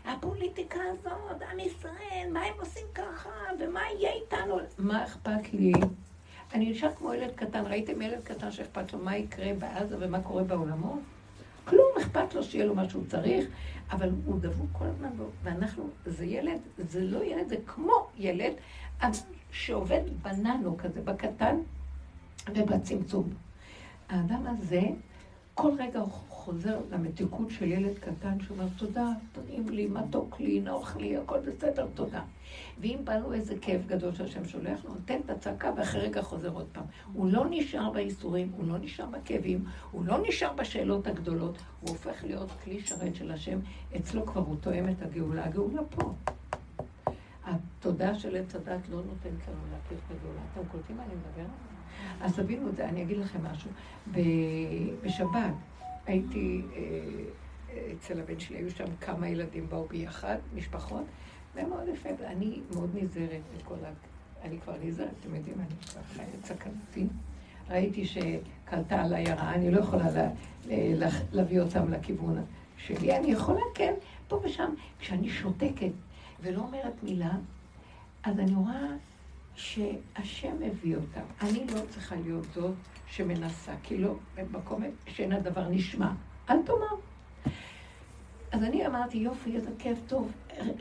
הפוליטיקה 0.05 0.81
הזאת, 0.93 1.43
עם 1.53 1.59
ישראל, 1.59 2.29
מה 2.33 2.43
הם 2.43 2.55
עושים 2.61 2.87
ככה? 2.95 3.31
ומה 3.61 3.81
יהיה 3.99 4.13
איתנו? 4.13 4.59
מה 4.79 5.05
אכפת 5.05 5.53
לי? 5.53 5.73
אני 6.55 6.71
נשאר 6.71 6.95
כמו 6.95 7.15
ילד 7.15 7.31
קטן. 7.35 7.67
ראיתם 7.67 8.03
ילד 8.03 8.21
קטן 8.25 8.51
שאכפת 8.51 8.93
לו 8.93 8.99
מה 8.99 9.17
יקרה 9.17 9.53
בעזה 9.59 9.97
ומה 10.01 10.21
קורה 10.21 10.45
בעולמות? 10.45 11.01
כלום 11.65 11.89
אכפת 11.99 12.35
לו 12.35 12.43
שיהיה 12.43 12.65
לו 12.65 12.75
מה 12.75 12.89
שהוא 12.89 13.05
צריך, 13.09 13.47
אבל 13.91 14.11
הוא 14.25 14.39
דבוק 14.41 14.67
כל 14.73 14.85
הזמן, 14.85 15.09
ואנחנו, 15.43 15.89
זה 16.07 16.25
ילד, 16.25 16.61
זה 16.79 17.01
לא 17.05 17.25
ילד, 17.25 17.49
זה 17.49 17.57
כמו 17.67 18.07
ילד 18.17 18.53
שעובד 19.57 20.01
בננו 20.23 20.77
כזה, 20.77 21.01
בקטן 21.01 21.57
ובצמצום. 22.55 23.29
האדם 24.09 24.47
הזה, 24.47 24.83
כל 25.55 25.71
רגע 25.79 26.01
הוא 26.01 26.11
חוזר 26.29 26.79
למתיקות 26.91 27.51
של 27.51 27.65
ילד 27.65 27.99
קטן 27.99 28.41
שאומר, 28.41 28.67
תודה, 28.77 29.09
טעים 29.33 29.69
לי, 29.69 29.87
מתוק 29.87 30.41
לי, 30.41 30.61
נוח 30.61 30.97
לי, 30.97 31.17
הכל 31.17 31.39
בסדר, 31.41 31.87
תודה. 31.95 32.23
ואם 32.81 32.99
בא 33.05 33.17
לו 33.17 33.33
איזה 33.33 33.55
כאב 33.61 33.83
גדול 33.87 34.15
שהשם 34.15 34.45
שולח 34.45 34.85
לו, 34.85 34.95
נותן 34.95 35.17
את 35.25 35.31
הצעקה 35.31 35.71
ואחרי 35.77 36.01
רגע 36.01 36.23
חוזר 36.23 36.51
עוד 36.51 36.67
פעם. 36.73 36.85
הוא 37.13 37.33
לא 37.33 37.45
נשאר 37.51 37.91
בייסורים, 37.91 38.53
הוא 38.57 38.69
לא 38.69 38.79
נשאר 38.79 39.07
בכאבים, 39.07 39.65
הוא 39.91 40.05
לא 40.05 40.19
נשאר 40.29 40.53
בשאלות 40.53 41.07
הגדולות, 41.07 41.59
הוא 41.81 41.91
הופך 41.91 42.25
להיות 42.25 42.51
כלי 42.65 42.81
שרת 42.81 43.15
של 43.15 43.31
השם. 43.31 43.59
אצלו 43.97 44.27
כבר 44.27 44.41
הוא 44.41 44.57
תואם 44.61 44.89
את 44.89 45.03
הגאולה, 45.03 45.45
הגאולה 45.45 45.83
פה. 45.91 46.13
התודעה 47.47 48.15
של 48.15 48.37
עץ 48.37 48.55
הדת 48.55 48.89
לא 48.89 48.97
נותנת 48.97 49.49
לנו 49.49 49.61
להכיר 49.73 49.99
את 50.07 50.11
הגאולה. 50.11 50.41
אתם 50.53 50.69
קולטים 50.69 50.97
מה 50.97 51.03
אני 51.03 51.15
מדברת? 51.15 51.51
אז 52.21 52.37
תבינו 52.37 52.69
את 52.69 52.77
זה, 52.77 52.89
אני 52.89 53.03
אגיד 53.03 53.17
לכם 53.17 53.45
משהו. 53.45 53.71
בשבת 55.03 55.55
הייתי 56.07 56.63
אה, 56.77 57.93
אצל 57.93 58.21
הבן 58.21 58.41
שלי, 58.41 58.57
היו 58.57 58.71
שם 58.71 58.85
כמה 59.01 59.29
ילדים 59.29 59.69
באו 59.69 59.87
ביחד, 59.89 60.37
משפחות, 60.55 61.05
והם 61.55 61.69
מאוד 61.69 61.89
יפה, 61.89 62.09
ואני 62.21 62.61
מאוד 62.75 62.91
נזהרת 62.95 63.43
בכל 63.59 63.75
ה... 63.85 63.91
אני 64.43 64.59
כבר 64.61 64.75
נזהרת, 64.83 65.11
אתם 65.21 65.35
יודעים, 65.35 65.57
אני 65.59 65.77
כבר 65.87 66.03
חיה 66.15 66.25
את 66.41 66.45
סכנתי. 66.45 67.07
ראיתי 67.71 68.05
שקלטה 68.07 69.03
עליי 69.03 69.31
הרעה, 69.31 69.55
אני 69.55 69.71
לא 69.71 69.81
יכולה 69.81 70.11
לה, 70.11 70.29
לה, 70.71 71.09
להביא 71.33 71.61
אותם 71.61 71.93
לכיוון 71.93 72.45
שלי. 72.77 73.17
אני 73.17 73.33
יכולה, 73.33 73.61
כן, 73.75 73.95
פה 74.29 74.41
ושם. 74.45 74.75
כשאני 74.99 75.29
שותקת 75.29 75.91
ולא 76.41 76.61
אומרת 76.61 77.03
מילה, 77.03 77.33
אז 78.23 78.39
אני 78.39 78.55
רואה 78.55 78.87
שהשם 79.55 80.57
הביא 80.67 80.97
אותם. 80.97 81.21
אני 81.41 81.67
לא 81.75 81.81
צריכה 81.91 82.17
להיות 82.17 82.47
זאת 82.55 82.75
שמנסה, 83.07 83.73
כי 83.83 83.99
לא, 83.99 84.15
במקום 84.35 84.83
שאין 85.07 85.33
הדבר 85.33 85.69
נשמע. 85.69 86.13
אל 86.51 86.63
תאמר. 86.63 86.97
אז 88.53 88.63
אני 88.63 88.87
אמרתי, 88.87 89.19
יופי, 89.19 89.57
איזה 89.57 89.71
כיף, 89.79 89.99
טוב, 90.07 90.33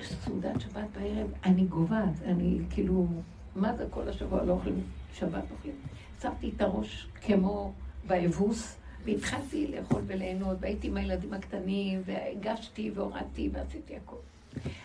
סעודת 0.01 0.61
שבת 0.61 0.87
בערב, 0.93 1.27
אני 1.43 1.65
גוועת, 1.65 2.21
אני 2.25 2.59
כאילו, 2.69 3.07
מה 3.55 3.75
זה 3.75 3.85
כל 3.89 4.09
השבוע 4.09 4.43
לא 4.43 4.53
אוכלים, 4.53 4.83
שבת 5.13 5.43
אוכלים. 5.51 5.75
שמתי 6.21 6.51
את 6.55 6.61
הראש 6.61 7.07
כמו 7.21 7.73
באבוס, 8.07 8.77
והתחלתי 9.03 9.67
לאכול 9.67 10.01
וליהנות, 10.07 10.57
והייתי 10.59 10.87
עם 10.87 10.97
הילדים 10.97 11.33
הקטנים, 11.33 12.01
והגשתי 12.05 12.91
והורדתי 12.95 13.49
ועשיתי 13.53 13.95
הכול. 13.95 14.19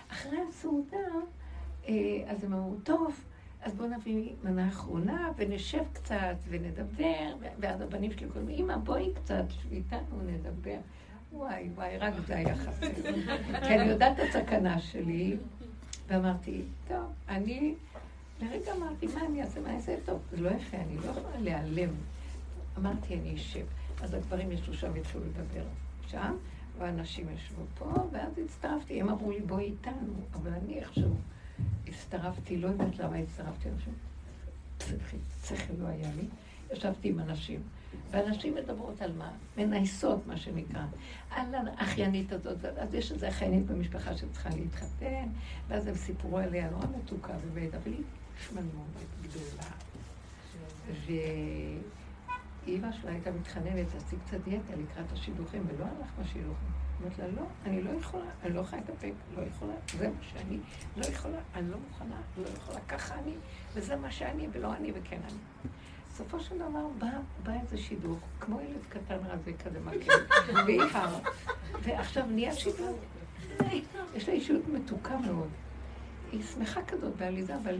אחרי 0.08 0.38
הסעודה, 0.48 0.96
אה, 1.88 1.94
אז 2.26 2.44
הם 2.44 2.52
אמרו, 2.52 2.74
טוב, 2.84 3.24
אז 3.62 3.74
בואו 3.74 3.88
נביא 3.88 4.32
מנה 4.44 4.68
אחרונה 4.68 5.32
ונשב 5.36 5.82
קצת 5.92 6.36
ונדבר, 6.48 7.34
ואז 7.60 7.80
הבנים 7.80 8.12
שלי 8.12 8.28
קוראים, 8.28 8.48
אמא, 8.48 8.76
בואי 8.76 9.14
קצת, 9.14 9.44
איתנו 9.70 10.22
נדבר. 10.26 10.78
וואי, 11.32 11.68
וואי, 11.74 11.98
רק 11.98 12.14
זה 12.26 12.36
היה 12.36 12.56
חסר. 12.56 12.86
כי 13.66 13.74
אני 13.74 13.90
יודעת 13.90 14.20
את 14.20 14.24
הסכנה 14.28 14.80
שלי, 14.80 15.36
ואמרתי, 16.08 16.62
טוב, 16.88 17.12
אני, 17.28 17.74
לרגע 18.40 18.72
אמרתי, 18.76 19.06
מה 19.06 19.26
אני 19.26 19.42
אעשה, 19.42 19.60
מה 19.60 19.68
אני 19.68 19.76
אעשה? 19.76 19.96
טוב, 20.04 20.20
זה 20.30 20.36
לא 20.36 20.50
יפה, 20.50 20.76
אני 20.76 20.96
לא 20.96 21.10
יכולה 21.10 21.38
להיעלם. 21.40 21.90
אמרתי, 22.78 23.14
אני 23.14 23.34
אשב. 23.34 23.64
אז 24.02 24.14
הגברים 24.14 24.52
ישבו 24.52 24.74
שם 24.74 24.90
והתחילו 24.94 25.24
לדבר 25.24 25.64
שם, 26.06 26.36
והנשים 26.80 27.26
ישבו 27.34 27.62
פה, 27.78 27.92
ואז 28.12 28.32
הצטרפתי. 28.44 29.00
הם 29.00 29.08
אמרו 29.08 29.30
לי, 29.30 29.40
בואי 29.40 29.64
איתנו, 29.64 30.12
אבל 30.32 30.50
אני 30.50 30.78
איכשהו 30.78 31.14
הצטרפתי, 31.88 32.56
לא 32.56 32.68
יודעת 32.68 32.98
למה 32.98 33.16
הצטרפתי, 33.16 33.68
אני 33.68 33.76
חושבת, 33.78 35.00
שכל 35.44 35.74
לא 35.78 35.86
היה 35.86 36.08
לי. 36.16 36.22
ישבתי 36.72 37.08
עם 37.08 37.20
אנשים. 37.20 37.62
ואנשים 38.10 38.54
מדברות 38.54 39.02
על 39.02 39.12
מה? 39.12 39.30
מנייסות, 39.56 40.26
מה 40.26 40.36
שנקרא. 40.36 40.82
על 41.30 41.54
האחיינית 41.76 42.32
הזאת, 42.32 42.64
אז 42.64 42.94
יש 42.94 43.12
איזו 43.12 43.28
אחיינית 43.28 43.66
במשפחה 43.66 44.16
שצריכה 44.16 44.48
להתחתן, 44.50 45.28
ואז 45.68 45.86
הם 45.86 45.94
סיפרו 45.94 46.38
עליה 46.38 46.70
נורא 46.70 46.86
מתוקה 46.98 47.32
ובית, 47.46 47.74
אבל 47.74 47.92
היא 47.92 48.02
שמנמונת 48.48 49.08
גדולה. 49.22 49.70
ואימא 52.70 52.92
שלה 52.92 53.10
הייתה 53.10 53.30
מתחננת 53.30 53.94
להשיג 53.94 54.18
קצת 54.26 54.36
דיאטה 54.44 54.72
לקראת 54.76 55.12
השידוכים, 55.12 55.66
ולא 55.66 55.84
הלך 55.84 56.08
בשידוכים. 56.18 56.68
אמרת 57.02 57.18
לה, 57.18 57.26
לא, 57.28 57.42
אני 57.66 57.82
לא 57.82 57.90
יכולה, 57.90 58.24
אני 58.42 58.54
לא 58.54 58.60
יכולה 58.60 58.82
להתאפק, 58.82 59.12
לא 59.36 59.42
יכולה, 59.42 59.72
זה 59.98 60.08
מה 60.08 60.22
שאני, 60.22 60.58
לא 60.96 61.04
יכולה, 61.04 61.38
אני 61.54 61.70
לא 61.70 61.76
מוכנה, 61.88 62.20
לא 62.36 62.48
יכולה, 62.48 62.80
ככה 62.80 63.14
אני, 63.14 63.34
וזה 63.74 63.96
מה 63.96 64.10
שאני, 64.10 64.48
ולא 64.52 64.74
אני 64.74 64.92
וכן 64.94 65.20
אני. 65.24 65.70
בסופו 66.10 66.40
של 66.40 66.58
דבר 66.58 66.86
בא, 66.98 67.10
בא 67.42 67.52
איזה 67.62 67.78
שידוך, 67.78 68.18
כמו 68.40 68.60
ילד 68.60 68.84
קטן 68.88 69.18
רזה 69.24 69.52
כזה 69.64 69.80
מכה, 69.80 70.12
בעיקר, 70.66 71.18
ועכשיו 71.82 72.26
נהיה 72.26 72.52
שידוך. 72.52 72.96
יש 74.14 74.28
לה 74.28 74.34
אישיות 74.34 74.68
מתוקה 74.68 75.18
מאוד. 75.18 75.48
היא 76.32 76.42
שמחה 76.42 76.82
כזאת 76.82 77.16
בעליזה, 77.16 77.56
אבל... 77.56 77.76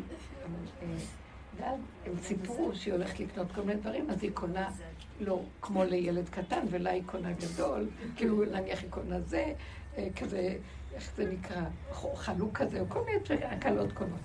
ואז 1.60 1.80
הם 2.06 2.12
סיפרו 2.22 2.74
שהיא 2.74 2.94
הולכת 2.94 3.20
לקנות 3.20 3.52
כל 3.52 3.62
מיני 3.62 3.80
דברים, 3.80 4.10
אז 4.10 4.22
היא 4.22 4.30
קונה, 4.34 4.68
לא 5.20 5.42
כמו 5.62 5.84
לילד 5.84 6.28
קטן, 6.28 6.60
ולה 6.70 6.90
היא 6.90 7.02
קונה 7.06 7.32
גדול, 7.32 7.88
כאילו 8.16 8.44
נניח 8.44 8.82
היא 8.82 8.90
קונה 8.90 9.20
זה, 9.20 9.52
אה, 9.98 10.08
כזה, 10.16 10.56
איך 10.94 11.12
זה 11.16 11.32
נקרא, 11.32 11.62
חלוק 12.14 12.56
כזה, 12.56 12.80
או 12.80 12.84
כל 12.88 13.04
מיני 13.04 13.44
הקלות 13.44 13.92
קונות. 13.92 14.20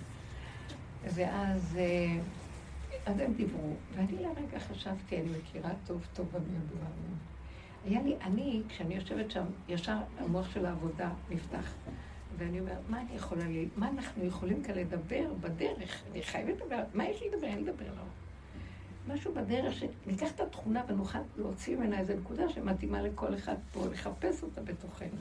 ואז... 1.04 1.78
אה, 1.80 2.20
אז 3.06 3.20
הם 3.20 3.34
דיברו, 3.34 3.74
ואני 3.96 4.18
לרגע 4.24 4.60
חשבתי, 4.60 5.18
אני 5.18 5.30
מכירה 5.38 5.70
טוב 5.88 6.08
טוב 6.14 6.28
במי 6.32 6.58
הדברים. 6.58 7.18
היה 7.86 8.02
לי, 8.02 8.16
אני, 8.22 8.62
כשאני 8.70 8.96
יושבת 8.96 9.32
שם, 9.32 9.46
ישר 9.68 9.98
המוח 10.20 10.50
של 10.54 10.66
העבודה 10.66 11.10
נפתח. 11.30 11.74
ואני 12.38 12.60
אומרת, 12.60 12.78
מה 12.90 13.02
אני 13.02 13.16
יכולה, 13.16 13.48
לי, 13.48 13.68
מה 13.76 13.90
אנחנו 13.90 14.26
יכולים 14.26 14.64
כאן 14.64 14.76
לדבר 14.76 15.34
בדרך? 15.42 16.04
אני 16.12 16.24
חייבת 16.24 16.62
לדבר, 16.62 16.84
מה 16.94 17.10
יש 17.10 17.22
לי 17.22 17.30
לדבר? 17.30 17.48
אין 17.48 17.64
לדבר 17.64 17.86
לא. 17.86 18.04
משהו 19.14 19.34
בדרך, 19.34 19.74
שניקח 19.74 20.32
את 20.32 20.40
התכונה 20.40 20.84
ונוכל 20.88 21.20
להוציא 21.38 21.78
ממנה 21.78 22.00
איזו 22.00 22.14
נקודה 22.14 22.50
שמתאימה 22.50 23.02
לכל 23.02 23.36
אחד 23.36 23.56
פה, 23.74 23.86
לחפש 23.92 24.44
אותה 24.44 24.62
בתוכנו. 24.62 25.20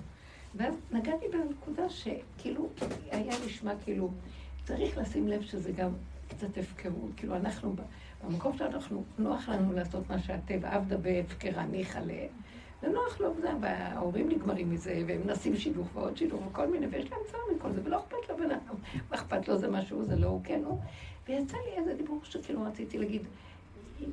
ואז 0.54 0.74
נגעתי 0.90 1.26
בנקודה 1.32 1.88
שכאילו, 1.90 2.68
היה 3.10 3.34
נשמע 3.46 3.72
כאילו, 3.84 4.10
צריך 4.64 4.98
לשים 4.98 5.28
לב 5.28 5.42
שזה 5.42 5.72
גם 5.72 5.90
קצת 6.28 6.58
הפקרות, 6.58 7.10
כאילו 7.16 7.36
אנחנו, 7.36 7.74
במקום 8.24 8.58
שאנחנו, 8.58 9.04
נוח 9.18 9.48
לנו 9.48 9.72
לעשות 9.72 10.10
מה 10.10 10.18
שהטבע, 10.18 10.74
עבדה 10.74 10.96
בהפקרה, 10.96 11.66
ניחא 11.66 11.98
ל... 11.98 12.10
זה 12.84 12.90
נוח 12.90 13.20
לו, 13.20 13.34
וההורים 13.60 14.28
נגמרים 14.28 14.70
מזה, 14.70 15.02
והם 15.06 15.20
מנסים 15.24 15.56
שידוך 15.56 15.86
ועוד 15.94 16.16
שידוך 16.16 16.46
וכל 16.46 16.66
מיני, 16.66 16.86
ויש 16.86 17.10
להם 17.10 17.20
צער 17.26 17.40
מכל 17.56 17.72
זה, 17.72 17.80
ולא 17.84 17.98
אכפת 17.98 18.30
לבן 18.30 18.50
אדם, 18.50 18.74
מה 19.10 19.16
אכפת 19.16 19.48
לו 19.48 19.56
זה 19.56 19.70
משהו, 19.70 20.04
זה 20.04 20.16
לא 20.16 20.26
הוא, 20.26 20.40
כן 20.44 20.60
הוא. 20.64 20.80
ויצא 21.28 21.56
לי 21.56 21.78
איזה 21.78 21.94
דיבור 21.94 22.20
שכאילו 22.24 22.62
רציתי 22.62 22.98
להגיד, 22.98 23.22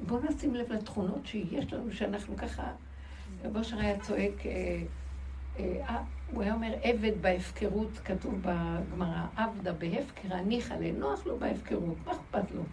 בואו 0.08 0.20
נשים 0.30 0.56
לב 0.56 0.72
לתכונות 0.72 1.26
שיש 1.26 1.74
לנו, 1.74 1.92
שאנחנו 1.92 2.38
ככה, 2.38 2.72
רב 3.44 3.58
אושר 3.58 3.80
היה 3.80 4.00
צועק, 4.00 4.46
אה, 4.46 4.84
אה, 5.60 6.04
הוא 6.32 6.44
היה 6.44 6.54
אומר, 6.54 6.74
עבד 6.84 7.22
בהפקרות, 7.22 8.00
כתוב 8.06 8.42
בגמרא, 8.42 9.26
עבדה 9.36 9.74
בהפקרה, 9.74 10.42
ניחא 10.42 10.74
לנוח 10.74 11.26
לו 11.26 11.40
בהפקרות, 11.40 11.96
מה 12.06 12.12
אכפת 12.12 12.52
לו? 12.52 12.64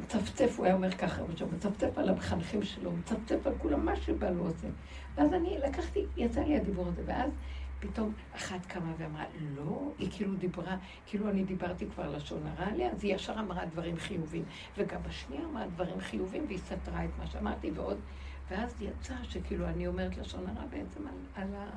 מצפצף, 0.00 0.54
הוא 0.56 0.66
היה 0.66 0.74
אומר 0.74 0.90
ככה, 0.90 1.20
הוא 1.20 1.28
מצפצף 1.52 1.98
על 1.98 2.08
המחנכים 2.08 2.62
שלו, 2.62 2.92
מצפצף 2.92 3.46
על 3.46 3.52
כולם, 3.58 3.84
מה 3.84 3.96
שבא 3.96 4.30
לו 4.30 4.42
עושה. 4.42 4.66
ואז 5.14 5.32
אני 5.32 5.58
לקחתי, 5.66 6.04
יצא 6.16 6.40
לי 6.40 6.56
הדיבור 6.56 6.88
הזה, 6.88 7.02
ואז 7.06 7.30
פתאום 7.80 8.12
אחת 8.36 8.66
קמה 8.66 8.92
ואמרה, 8.98 9.24
לא, 9.56 9.92
היא 9.98 10.08
כאילו 10.12 10.34
דיברה, 10.34 10.76
כאילו 11.06 11.28
אני 11.28 11.44
דיברתי 11.44 11.86
כבר 11.94 12.16
לשון 12.16 12.46
הרע 12.46 12.66
עליה, 12.66 12.90
אז 12.90 13.04
היא 13.04 13.14
ישר 13.14 13.34
אמרה 13.40 13.64
דברים 13.66 13.96
חיובים. 13.96 14.44
וגם 14.76 15.00
השנייה 15.06 15.44
אמרה 15.44 15.66
דברים 15.66 16.00
חיובים, 16.00 16.44
והיא 16.46 16.58
סתרה 16.58 17.04
את 17.04 17.10
מה 17.18 17.26
שאמרתי, 17.26 17.70
ועוד 17.70 17.98
ואז 18.50 18.76
יצא 18.80 19.14
שכאילו 19.22 19.66
אני 19.66 19.86
אומרת 19.86 20.16
לשון 20.16 20.46
הרע 20.46 20.66
בעצם 20.70 21.06
על, 21.06 21.42
על 21.42 21.54
ה... 21.54 21.70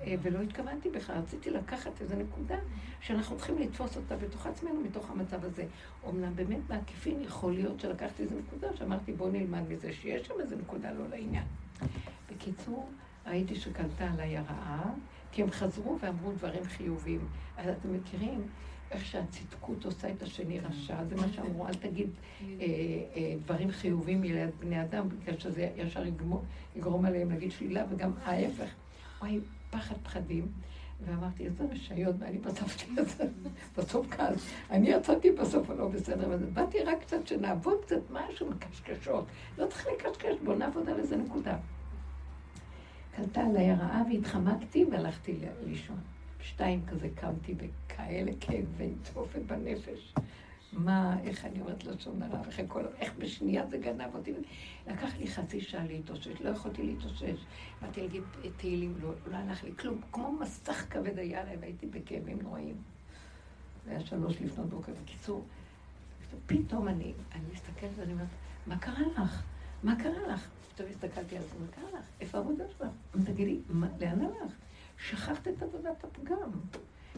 אה, 0.00 0.14
ולא 0.22 0.40
התכוונתי 0.40 0.90
בכלל, 0.90 1.16
רציתי 1.16 1.50
לקחת 1.50 2.00
איזו 2.00 2.14
נקודה 2.16 2.56
שאנחנו 3.00 3.36
צריכים 3.36 3.58
לתפוס 3.58 3.96
אותה 3.96 4.16
בתוך 4.16 4.46
עצמנו, 4.46 4.80
מתוך 4.80 5.10
המצב 5.10 5.44
הזה. 5.44 5.64
אמנם 6.08 6.36
באמת 6.36 6.66
בעקיפין 6.66 7.20
יכול 7.20 7.52
להיות 7.52 7.80
שלקחתי 7.80 8.22
איזו 8.22 8.34
נקודה, 8.38 8.76
שאמרתי 8.76 9.12
בואו 9.12 9.30
נלמד 9.30 9.62
מזה 9.68 9.92
שיש 9.92 10.26
שם 10.26 10.34
איזו 10.40 10.56
נקודה 10.56 10.92
לא 10.92 11.08
לעניין. 11.08 11.44
בקיצור, 12.30 12.90
ראיתי 13.26 13.54
שקלטה 13.54 14.10
עליי 14.10 14.36
הרעה, 14.36 14.90
כי 15.32 15.42
הם 15.42 15.50
חזרו 15.50 15.98
ואמרו 16.00 16.32
דברים 16.32 16.64
חיוביים. 16.64 17.28
אז 17.56 17.68
אתם 17.68 17.94
מכירים 17.94 18.42
איך 18.90 19.06
שהצדקות 19.06 19.84
עושה 19.84 20.10
את 20.10 20.22
השני 20.22 20.60
רשע, 20.60 21.04
זה 21.04 21.16
מה 21.16 21.28
שאמרו, 21.32 21.66
אל 21.66 21.74
תגיד 21.74 22.10
אה, 22.42 22.46
אה, 23.16 23.34
דברים 23.44 23.70
חיובים 23.70 24.22
ליד 24.22 24.50
בני 24.60 24.82
אדם, 24.82 25.08
בגלל 25.08 25.38
שזה 25.38 25.70
ישר 25.76 26.02
יגרום 26.76 27.04
עליהם 27.04 27.30
להגיד 27.30 27.52
שלילה, 27.52 27.84
וגם 27.90 28.12
ההפך. 28.24 28.70
וואי, 29.20 29.40
פחד 29.70 29.94
פחדים. 30.02 30.48
ואמרתי, 31.00 31.44
איזה 31.44 31.64
רשעיות, 31.72 32.16
ואני 32.18 32.38
בסוף 32.38 32.76
בסוף 33.76 34.06
כעס. 34.10 34.48
אני 34.70 34.88
יצאתי 34.88 35.30
בסוף 35.30 35.70
הלא 35.70 35.88
בסדר, 35.88 36.26
אבל 36.26 36.36
באתי 36.36 36.80
רק 36.80 37.00
קצת 37.00 37.26
שנעבוד 37.26 37.84
קצת 37.84 38.00
משהו 38.10 38.50
מקשקשות. 38.50 39.26
לא 39.58 39.66
צריך 39.66 39.86
לקשקש, 39.86 40.34
בואו 40.44 40.58
נעבוד 40.58 40.88
על 40.88 40.98
איזה 40.98 41.16
נקודה. 41.16 41.56
קלטה 43.16 43.40
עליי 43.40 43.70
הרעה 43.70 44.02
והתחמקתי 44.10 44.84
והלכתי 44.90 45.38
לישון. 45.66 45.98
שתיים 46.40 46.86
כזה 46.86 47.08
קמתי 47.14 47.54
בכאלה 47.54 48.32
כאבי 48.40 48.92
תופת 49.14 49.40
בנפש. 49.46 50.14
מה, 50.72 51.16
איך 51.22 51.44
אני 51.44 51.60
אומרת 51.60 51.84
לשון 51.84 52.22
הרע, 52.22 52.40
איך, 52.46 52.60
כל, 52.68 52.84
איך 52.98 53.12
בשנייה 53.18 53.66
זה 53.66 53.78
גנב 53.78 54.14
אותי. 54.14 54.32
לקח 54.86 55.16
לי 55.18 55.26
חצי 55.26 55.60
שעה 55.60 55.84
להתאושש, 55.84 56.40
לא 56.40 56.50
יכולתי 56.50 56.82
להתאושש. 56.82 57.44
באתי 57.82 58.00
להגיד 58.00 58.22
תהילים, 58.56 58.94
לא, 59.02 59.12
לא 59.30 59.36
הלך 59.36 59.64
לי 59.64 59.76
כלום. 59.76 60.00
כמו 60.12 60.32
מסך 60.32 60.86
כבד 60.90 61.18
היה 61.18 61.44
להם, 61.44 61.58
הייתי 61.62 61.86
בכאבים 61.86 62.38
נוראים. 62.42 62.76
זה 63.84 63.90
היה 63.90 64.00
שלוש 64.00 64.40
לפנות 64.40 64.68
בוקר. 64.70 64.92
בקיצור, 65.02 65.44
פתאום 66.46 66.88
אני, 66.88 67.12
אני 67.34 67.44
מסתכלת 67.52 67.90
ואני 67.96 68.12
אומרת, 68.12 68.28
מה 68.66 68.78
קרה 68.78 69.06
לך? 69.16 69.42
מה 69.82 69.96
קרה 69.96 70.28
לך? 70.28 70.48
פתאום 70.74 70.88
הסתכלתי 70.90 71.36
על 71.36 71.42
זה, 71.42 71.58
מה 71.60 71.66
קרה 71.66 72.00
לך? 72.00 72.06
איפה 72.20 72.38
העבודה 72.38 72.64
שלך? 72.68 72.88
תגידי, 73.24 73.58
לאן 74.00 74.20
הלך? 74.20 74.52
שכחת 74.98 75.48
את 75.48 75.62
עבודת 75.62 76.04
הפגם. 76.04 76.50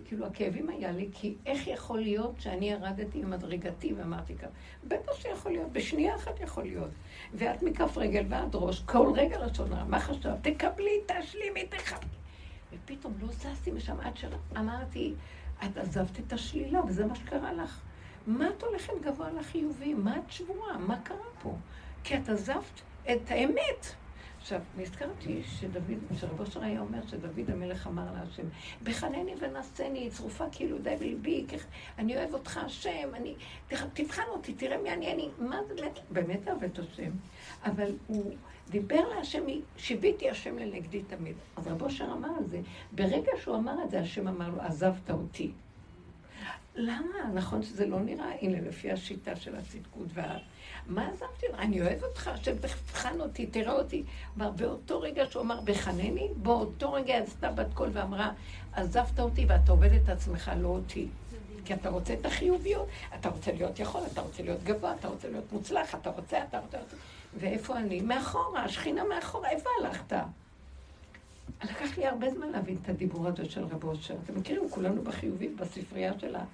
כאילו 0.05 0.26
הכאבים 0.26 0.68
היה 0.70 0.92
לי, 0.92 1.09
כי 1.12 1.34
איך 1.46 1.66
יכול 1.66 2.01
להיות 2.01 2.40
שאני 2.40 2.70
ירדתי 2.70 3.22
ממדרגתי 3.22 3.92
ואמרתי 3.92 4.34
ככה? 4.34 4.49
בטח 4.88 5.12
שיכול 5.20 5.53
להיות, 5.53 5.72
בשנייה 5.72 6.14
אחת 6.16 6.40
יכול 6.40 6.64
להיות. 6.64 6.90
ואת 7.34 7.62
מכף 7.62 7.96
רגל 7.96 8.24
ועד 8.28 8.55
ראש, 8.55 8.82
כל 8.82 9.12
רגע 9.14 9.38
ראשונה, 9.38 9.84
מה 9.84 10.01
חשבת? 10.01 10.46
תקבלי, 10.46 11.01
תשלימי, 11.07 11.66
תכבדי. 11.66 12.07
ופתאום 12.72 13.14
לא 13.20 13.28
זזתי 13.28 13.70
משם 13.70 14.01
עד 14.01 14.16
שאמרתי, 14.16 15.14
את 15.64 15.76
עזבת 15.76 16.20
את 16.26 16.32
השלילה, 16.32 16.80
וזה 16.84 17.07
מה 17.07 17.14
שקרה 17.14 17.53
לך. 17.53 17.80
מה 18.26 18.49
את 18.49 18.62
הולכת 18.62 18.92
גבוה 19.03 19.30
לחיובי? 19.30 19.94
מה 19.94 20.16
את 20.16 20.30
שבורה? 20.30 20.78
מה 20.78 21.01
קרה 21.01 21.16
פה? 21.42 21.57
כי 22.05 22.16
את 22.16 22.28
עזבת 22.28 22.82
את 23.12 23.30
האמת. 23.30 23.94
עכשיו, 24.49 24.61
נזכרתי 24.76 25.42
שדוד, 25.42 25.82
שרבו 26.20 26.46
שר 26.46 26.62
היה 26.62 26.80
אומר 26.80 27.07
שדוד 27.07 27.51
המלך 27.51 27.86
אמר 27.86 28.12
להשם, 28.12 28.42
בחנני 28.82 29.34
ונשני, 29.40 30.11
צרופה 30.11 30.44
כאילו 30.53 30.78
די 30.78 30.96
בליבי, 30.96 31.46
אני 31.99 32.16
אוהב 32.16 32.34
אותך 32.34 32.57
השם, 32.57 33.14
אני, 33.14 33.34
תבחן 33.94 34.22
אותי, 34.28 34.55
תראה 34.55 34.78
מי 34.78 34.92
אני, 34.92 35.12
אני, 35.12 35.28
מה 35.38 35.61
זה 35.68 35.74
באמת, 36.11 36.49
אוהב 36.49 36.64
את 36.64 36.78
השם. 36.78 37.11
אבל 37.64 37.92
הוא 38.07 38.32
דיבר 38.70 39.09
להשם, 39.09 39.44
שיביתי 39.76 40.30
השם 40.30 40.59
לנגדי 40.59 41.03
תמיד. 41.03 41.36
אז 41.57 41.66
רבו 41.66 41.90
שר 41.90 42.12
אמר 42.12 42.30
על 42.38 42.46
זה, 42.46 42.61
ברגע 42.92 43.32
שהוא 43.42 43.57
אמר 43.57 43.84
את 43.84 43.90
זה, 43.90 44.01
השם 44.01 44.28
אמר 44.28 44.49
לו, 44.49 44.61
עזבת 44.61 45.11
אותי. 45.11 45.51
למה? 46.74 47.32
נכון 47.34 47.62
שזה 47.62 47.86
לא 47.86 48.01
נראה, 48.01 48.32
הנה, 48.40 48.61
לפי 48.61 48.92
השיטה 48.92 49.36
של 49.36 49.57
הצדקות 49.57 50.07
וה... 50.14 50.38
מה 50.89 51.09
עזבתי? 51.09 51.47
אני 51.59 51.82
אוהב 51.82 52.05
אותך, 52.05 52.28
השם 52.28 52.57
תבחן 52.59 53.20
אותי, 53.20 53.47
תראה 53.47 53.72
אותי. 53.72 54.03
כלומר, 54.34 54.51
באותו 54.51 55.01
רגע 55.01 55.26
שהוא 55.30 55.43
אמר, 55.43 55.61
בחנני, 55.61 56.28
באותו 56.36 56.93
רגע 56.93 57.18
עשתה 57.18 57.51
בת 57.51 57.74
קול 57.74 57.91
ואמרה, 57.93 58.30
עזבת 58.72 59.20
אותי 59.20 59.45
ואתה 59.49 59.72
עובד 59.72 59.93
את 59.93 60.09
עצמך, 60.09 60.51
לא 60.61 60.68
אותי. 60.68 61.09
כי 61.64 61.74
אתה 61.74 61.89
רוצה 61.89 62.14
את 62.14 62.26
החיוביות, 62.26 62.86
אתה 63.14 63.28
רוצה 63.28 63.53
להיות 63.53 63.78
יכול, 63.78 64.01
אתה 64.12 64.20
רוצה 64.20 64.43
להיות 64.43 64.62
גבוה, 64.64 64.95
אתה 65.01 65.09
רוצה 65.09 65.28
להיות 65.28 65.53
מוצלח, 65.53 65.95
אתה 65.95 66.11
רוצה, 66.11 66.45
אתה 66.49 66.61
רוצה... 66.61 66.78
ואיפה 67.39 67.78
אני? 67.78 68.01
מאחורה, 68.01 68.64
השכינה 68.64 69.05
מאחורה, 69.05 69.51
איפה 69.51 69.70
הלכת? 69.80 70.16
לקח 71.64 71.99
לי 71.99 72.07
הרבה 72.07 72.30
זמן 72.30 72.51
להבין 72.51 72.76
את 72.82 72.89
הדיבור 72.89 73.26
הזה 73.26 73.45
של 73.51 73.64
רב 73.64 73.84
אושר. 73.84 74.14
אתם 74.24 74.39
מכירים, 74.39 74.70
כולנו 74.70 75.03
בחיובים, 75.03 75.57
בספרייה 75.57 76.12
שלה. 76.18 76.45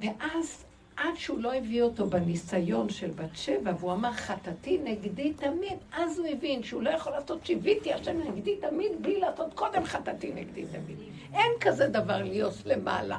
ואז 0.00 0.64
עד 1.00 1.16
שהוא 1.16 1.38
לא 1.38 1.54
הביא 1.54 1.82
אותו 1.82 2.06
בניסיון 2.06 2.88
של 2.88 3.10
בת 3.10 3.36
שבע, 3.36 3.72
והוא 3.78 3.92
אמר, 3.92 4.12
חטאתי 4.12 4.78
נגדי 4.84 5.32
תמיד, 5.32 5.78
אז 5.92 6.18
הוא 6.18 6.26
הבין 6.26 6.62
שהוא 6.62 6.82
לא 6.82 6.90
יכול 6.90 7.12
לעשות 7.12 7.46
שיוויתי 7.46 7.92
השם 7.92 8.18
נגדי 8.28 8.56
תמיד, 8.56 9.02
בלי 9.02 9.20
לעשות 9.20 9.54
קודם 9.54 9.84
חטאתי 9.84 10.32
נגדי 10.34 10.64
תמיד. 10.66 10.98
אין 11.32 11.52
כזה 11.60 11.88
דבר 11.88 12.22
להיות 12.22 12.54
למעלה. 12.66 13.18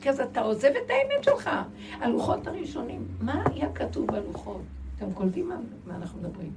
כי 0.00 0.10
אז 0.10 0.20
אתה 0.20 0.40
עוזב 0.40 0.64
את 0.84 0.90
האמת 0.90 1.24
שלך. 1.24 1.50
הלוחות 1.92 2.46
הראשונים, 2.46 3.08
מה 3.20 3.44
היה 3.46 3.72
כתוב 3.72 4.06
בלוחות? 4.06 4.62
אתם 4.96 5.12
קולטים 5.12 5.48
מה, 5.48 5.56
מה 5.86 5.96
אנחנו 5.96 6.20
מדברים? 6.20 6.52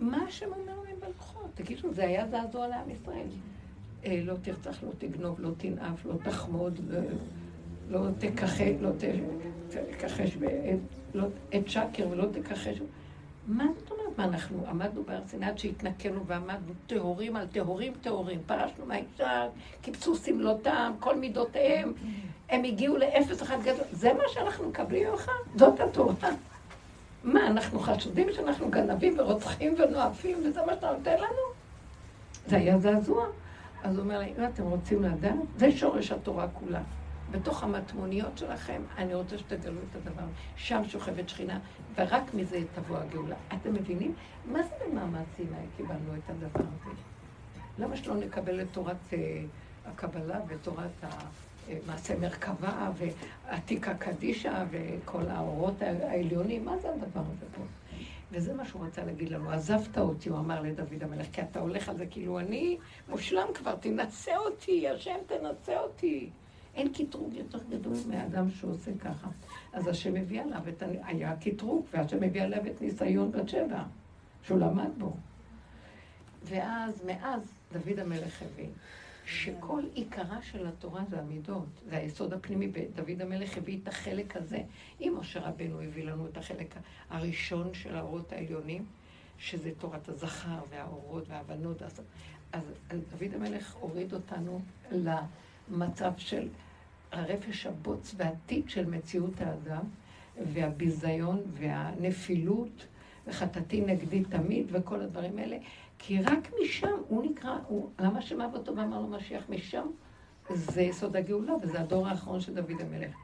מה 0.00 0.24
השם 0.28 0.46
אומר 0.46 0.82
להם 0.84 0.96
בלוחות? 1.00 1.50
תגידו, 1.54 1.92
זה 1.92 2.04
היה 2.04 2.28
זעזוע 2.28 2.68
לעם 2.68 2.90
ישראל. 2.90 3.26
אה, 4.04 4.20
לא 4.24 4.34
תרצח, 4.42 4.82
לא 4.82 4.90
תגנוב, 4.98 5.40
לא 5.40 5.50
תנאף, 5.56 6.06
לא 6.06 6.14
תחמוד, 6.24 6.80
לא, 6.88 6.98
לא 7.88 8.00
תכחש, 8.18 8.72
לא 8.80 8.90
תכחש, 9.90 10.36
לא, 11.14 11.24
את 11.56 11.68
שקר 11.68 12.08
ולא 12.10 12.24
תכחש. 12.32 12.78
מה 13.46 13.64
זאת 13.78 13.90
אומרת? 13.90 14.18
מה, 14.18 14.24
אנחנו 14.24 14.66
עמדנו 14.68 15.02
בהר 15.04 15.20
סיני 15.26 15.46
עד 15.46 15.58
שהתנקנו 15.58 16.26
ועמדנו 16.26 16.72
טהורים 16.86 17.36
על 17.36 17.46
טהורים 17.46 17.92
טהורים. 18.00 18.40
פרשנו 18.46 18.86
מהאישה, 18.86 19.46
קיבצו 19.82 20.16
שמלותם, 20.16 20.92
כל 21.00 21.16
מידותיהם. 21.16 21.92
הם 22.50 22.64
הגיעו 22.64 22.96
לאפס 22.96 23.42
אחד 23.42 23.56
גדול. 23.62 23.84
זה 23.92 24.12
מה 24.12 24.22
שאנחנו 24.28 24.68
מקבלים 24.68 25.08
ממך? 25.10 25.30
זאת 25.56 25.80
התורה. 25.80 26.14
מה, 27.24 27.46
אנחנו 27.46 27.80
חשודים 27.80 28.28
שאנחנו 28.32 28.70
גנבים 28.70 29.18
ורוצחים 29.18 29.74
ונואפים, 29.78 30.38
וזה 30.44 30.60
מה 30.66 30.74
שאתה 30.74 30.92
נותן 30.92 31.16
לנו? 31.16 31.42
זה 32.46 32.56
היה 32.56 32.78
זעזוע. 32.78 33.26
אז 33.84 33.96
הוא 33.96 34.04
אומר 34.04 34.18
לי, 34.18 34.32
אם 34.38 34.44
אתם 34.54 34.62
רוצים 34.62 35.02
לדעת, 35.02 35.34
זה 35.56 35.72
שורש 35.72 36.12
התורה 36.12 36.46
כולה. 36.48 36.80
בתוך 37.34 37.62
המטמוניות 37.62 38.38
שלכם, 38.38 38.82
אני 38.98 39.14
רוצה 39.14 39.38
שתגלו 39.38 39.80
את 39.90 39.96
הדבר. 39.96 40.24
שם 40.56 40.82
שוכבת 40.88 41.28
שכינה, 41.28 41.58
ורק 41.96 42.34
מזה 42.34 42.60
תבוא 42.74 42.96
הגאולה. 42.96 43.36
אתם 43.54 43.74
מבינים? 43.74 44.14
מה 44.44 44.62
זה 44.62 44.74
במעמד 44.86 45.24
סיני 45.36 45.56
קיבלנו 45.76 46.14
את 46.14 46.30
הדבר 46.30 46.60
הזה? 46.60 46.90
למה 47.78 47.96
שלא 47.96 48.14
נקבל 48.14 48.60
את 48.60 48.66
תורת 48.72 48.96
uh, 49.10 49.14
הקבלה 49.86 50.40
ותורת 50.48 50.90
המעשה 51.02 52.18
מרכבה 52.18 52.90
ועתיקה 52.96 53.94
קדישה 53.94 54.64
וכל 54.70 55.28
האורות 55.28 55.82
העליונים? 55.82 56.64
מה 56.64 56.78
זה 56.78 56.88
הדבר 56.90 57.20
הזה 57.20 57.46
פה? 57.56 57.62
וזה 58.32 58.54
מה 58.54 58.64
שהוא 58.64 58.86
רצה 58.86 59.04
להגיד 59.04 59.28
לנו. 59.28 59.50
עזבת 59.50 59.98
אותי, 59.98 60.28
הוא 60.28 60.38
אמר 60.38 60.62
לדוד 60.62 61.02
המלך, 61.02 61.26
כי 61.32 61.42
אתה 61.42 61.60
הולך 61.60 61.88
על 61.88 61.96
זה 61.96 62.06
כאילו 62.06 62.38
אני 62.38 62.78
מושלם 63.08 63.46
כבר, 63.54 63.74
תנצה 63.74 64.36
אותי, 64.36 64.88
השם 64.88 65.16
תנצה 65.26 65.80
אותי. 65.80 66.30
אין 66.74 66.92
קטרוג 66.92 67.34
יותר 67.34 67.58
גדול 67.70 67.96
מאדם 68.10 68.50
שעושה 68.50 68.90
ככה. 68.98 69.28
אז 69.72 69.88
השם 69.88 70.14
מביא 70.14 70.42
עליו 70.42 70.68
את 70.68 70.82
ה... 70.82 70.86
היה 71.04 71.36
קטרוג, 71.36 71.86
והשם 71.92 72.20
מביא 72.20 72.42
עליו 72.42 72.66
את 72.66 72.80
ניסיון 72.82 73.32
בת 73.32 73.48
שבע, 73.48 73.82
שהוא 74.42 74.58
למד 74.58 74.90
בו. 74.98 75.16
ואז, 76.44 77.02
מאז, 77.06 77.52
דוד 77.72 77.98
המלך 77.98 78.42
הבין 78.42 78.70
שכל 79.26 79.82
עיקרה 79.94 80.42
של 80.42 80.66
התורה 80.66 81.02
זה 81.10 81.18
המידות, 81.18 81.66
זה 81.90 81.96
היסוד 81.96 82.32
הפנימי, 82.32 82.70
ודוד 82.72 83.22
המלך 83.22 83.58
הביא 83.58 83.78
את 83.82 83.88
החלק 83.88 84.36
הזה. 84.36 84.62
אם 85.00 85.14
משה 85.20 85.40
רבנו 85.40 85.80
הביא 85.80 86.04
לנו 86.04 86.26
את 86.26 86.36
החלק 86.36 86.74
הראשון 87.10 87.74
של 87.74 87.96
האורות 87.96 88.32
העליונים, 88.32 88.84
שזה 89.38 89.70
תורת 89.78 90.08
הזכר 90.08 90.58
והאורות 90.70 91.24
והבנות, 91.28 91.82
אז, 91.82 92.00
אז 92.52 92.62
דוד 92.90 93.34
המלך 93.34 93.74
הוריד 93.74 94.14
אותנו 94.14 94.60
למצב 94.92 96.12
של 96.16 96.48
הרפש 97.14 97.66
הבוץ 97.66 98.14
והטיפ 98.16 98.68
של 98.68 98.86
מציאות 98.86 99.40
האדם, 99.40 99.84
והביזיון 100.52 101.42
והנפילות, 101.54 102.86
וחטאתי 103.26 103.80
נגדי 103.80 104.24
תמיד, 104.24 104.66
וכל 104.70 105.00
הדברים 105.00 105.38
האלה, 105.38 105.56
כי 105.98 106.22
רק 106.22 106.50
משם 106.62 106.96
הוא 107.08 107.30
נקרא, 107.30 107.58
הוא, 107.68 107.90
למה 108.00 108.22
שמע 108.22 108.46
אותו 108.52 108.76
ואמר 108.76 109.00
לו 109.00 109.08
משיח 109.08 109.44
משם? 109.48 109.86
זה 110.50 110.82
יסוד 110.82 111.16
הגאולה, 111.16 111.52
וזה 111.62 111.80
הדור 111.80 112.06
האחרון 112.08 112.40
של 112.40 112.54
דוד 112.54 112.80
המלך. 112.80 113.14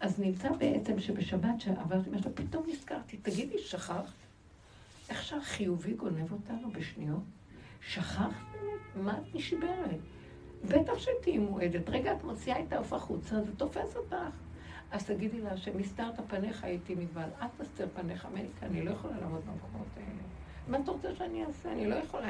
אז 0.00 0.20
נמצא 0.20 0.52
בעצם 0.52 1.00
שבשבת 1.00 1.60
שעברתי 1.60 2.10
משהו, 2.10 2.30
פתאום 2.34 2.64
נזכרתי, 2.68 3.16
תגידי, 3.16 3.58
שכחת? 3.58 4.04
איך 5.10 5.22
שהחיובי 5.22 5.92
גונב 5.92 6.32
אותנו 6.32 6.70
בשניות? 6.70 7.22
שכחת? 7.80 8.30
מה 8.96 9.18
את 9.18 9.34
נשברת? 9.34 10.00
בטח 10.64 10.98
שתהיי 10.98 11.38
מועדת. 11.38 11.88
רגע, 11.88 12.12
את 12.12 12.24
מוציאה 12.24 12.60
את 12.60 12.72
העוף 12.72 12.92
החוצה, 12.92 13.42
זה 13.42 13.56
תופס 13.56 13.96
אותך. 13.96 14.16
אז 14.90 15.06
תגידי 15.06 15.40
לה 15.40 15.56
שמסתרת 15.56 16.20
פניך 16.28 16.64
הייתי 16.64 16.94
מבעל. 16.94 17.30
אל 17.42 17.46
תסתר 17.58 17.86
פניך 17.94 18.26
ממני, 18.26 18.48
כי 18.60 18.66
אני 18.66 18.84
לא 18.84 18.90
יכולה 18.90 19.14
לעמוד 19.20 19.40
במקומות 19.40 19.86
האלה. 19.96 20.22
מה 20.68 20.78
אתה 20.78 20.90
רוצה 20.90 21.14
שאני 21.14 21.44
אעשה? 21.44 21.72
אני 21.72 21.86
לא 21.86 21.94
יכולה. 21.94 22.28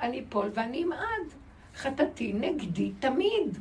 אני 0.00 0.24
אפול 0.28 0.50
ואני 0.54 0.84
אמעד. 0.84 1.32
חטאתי 1.74 2.32
נגדי 2.32 2.92
תמיד. 2.98 3.58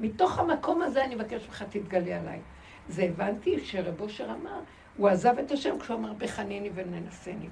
מתוך 0.00 0.38
המקום 0.38 0.82
הזה 0.82 1.04
אני 1.04 1.14
מבקש 1.14 1.46
ממך, 1.46 1.62
תתגלי 1.62 2.12
עליי. 2.12 2.40
זה 2.88 3.02
הבנתי 3.02 3.64
שרב 3.64 4.00
אושר 4.00 4.24
אמר, 4.24 4.60
הוא 4.96 5.08
עזב 5.08 5.38
את 5.38 5.50
השם 5.50 5.78
כשהוא 5.78 5.96
אמר 5.96 6.12
בחניני 6.12 6.70
וננסני. 6.74 7.48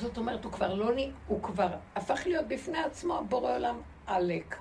זאת 0.00 0.18
אומרת, 0.18 0.44
הוא 0.44 0.52
כבר 0.52 0.74
לא, 0.74 0.90
הוא 1.26 1.42
כבר 1.42 1.68
הפך 1.96 2.22
להיות 2.26 2.48
בפני 2.48 2.78
עצמו 2.78 3.22
בורא 3.28 3.54
עולם 3.56 3.76
עלק. 4.06 4.56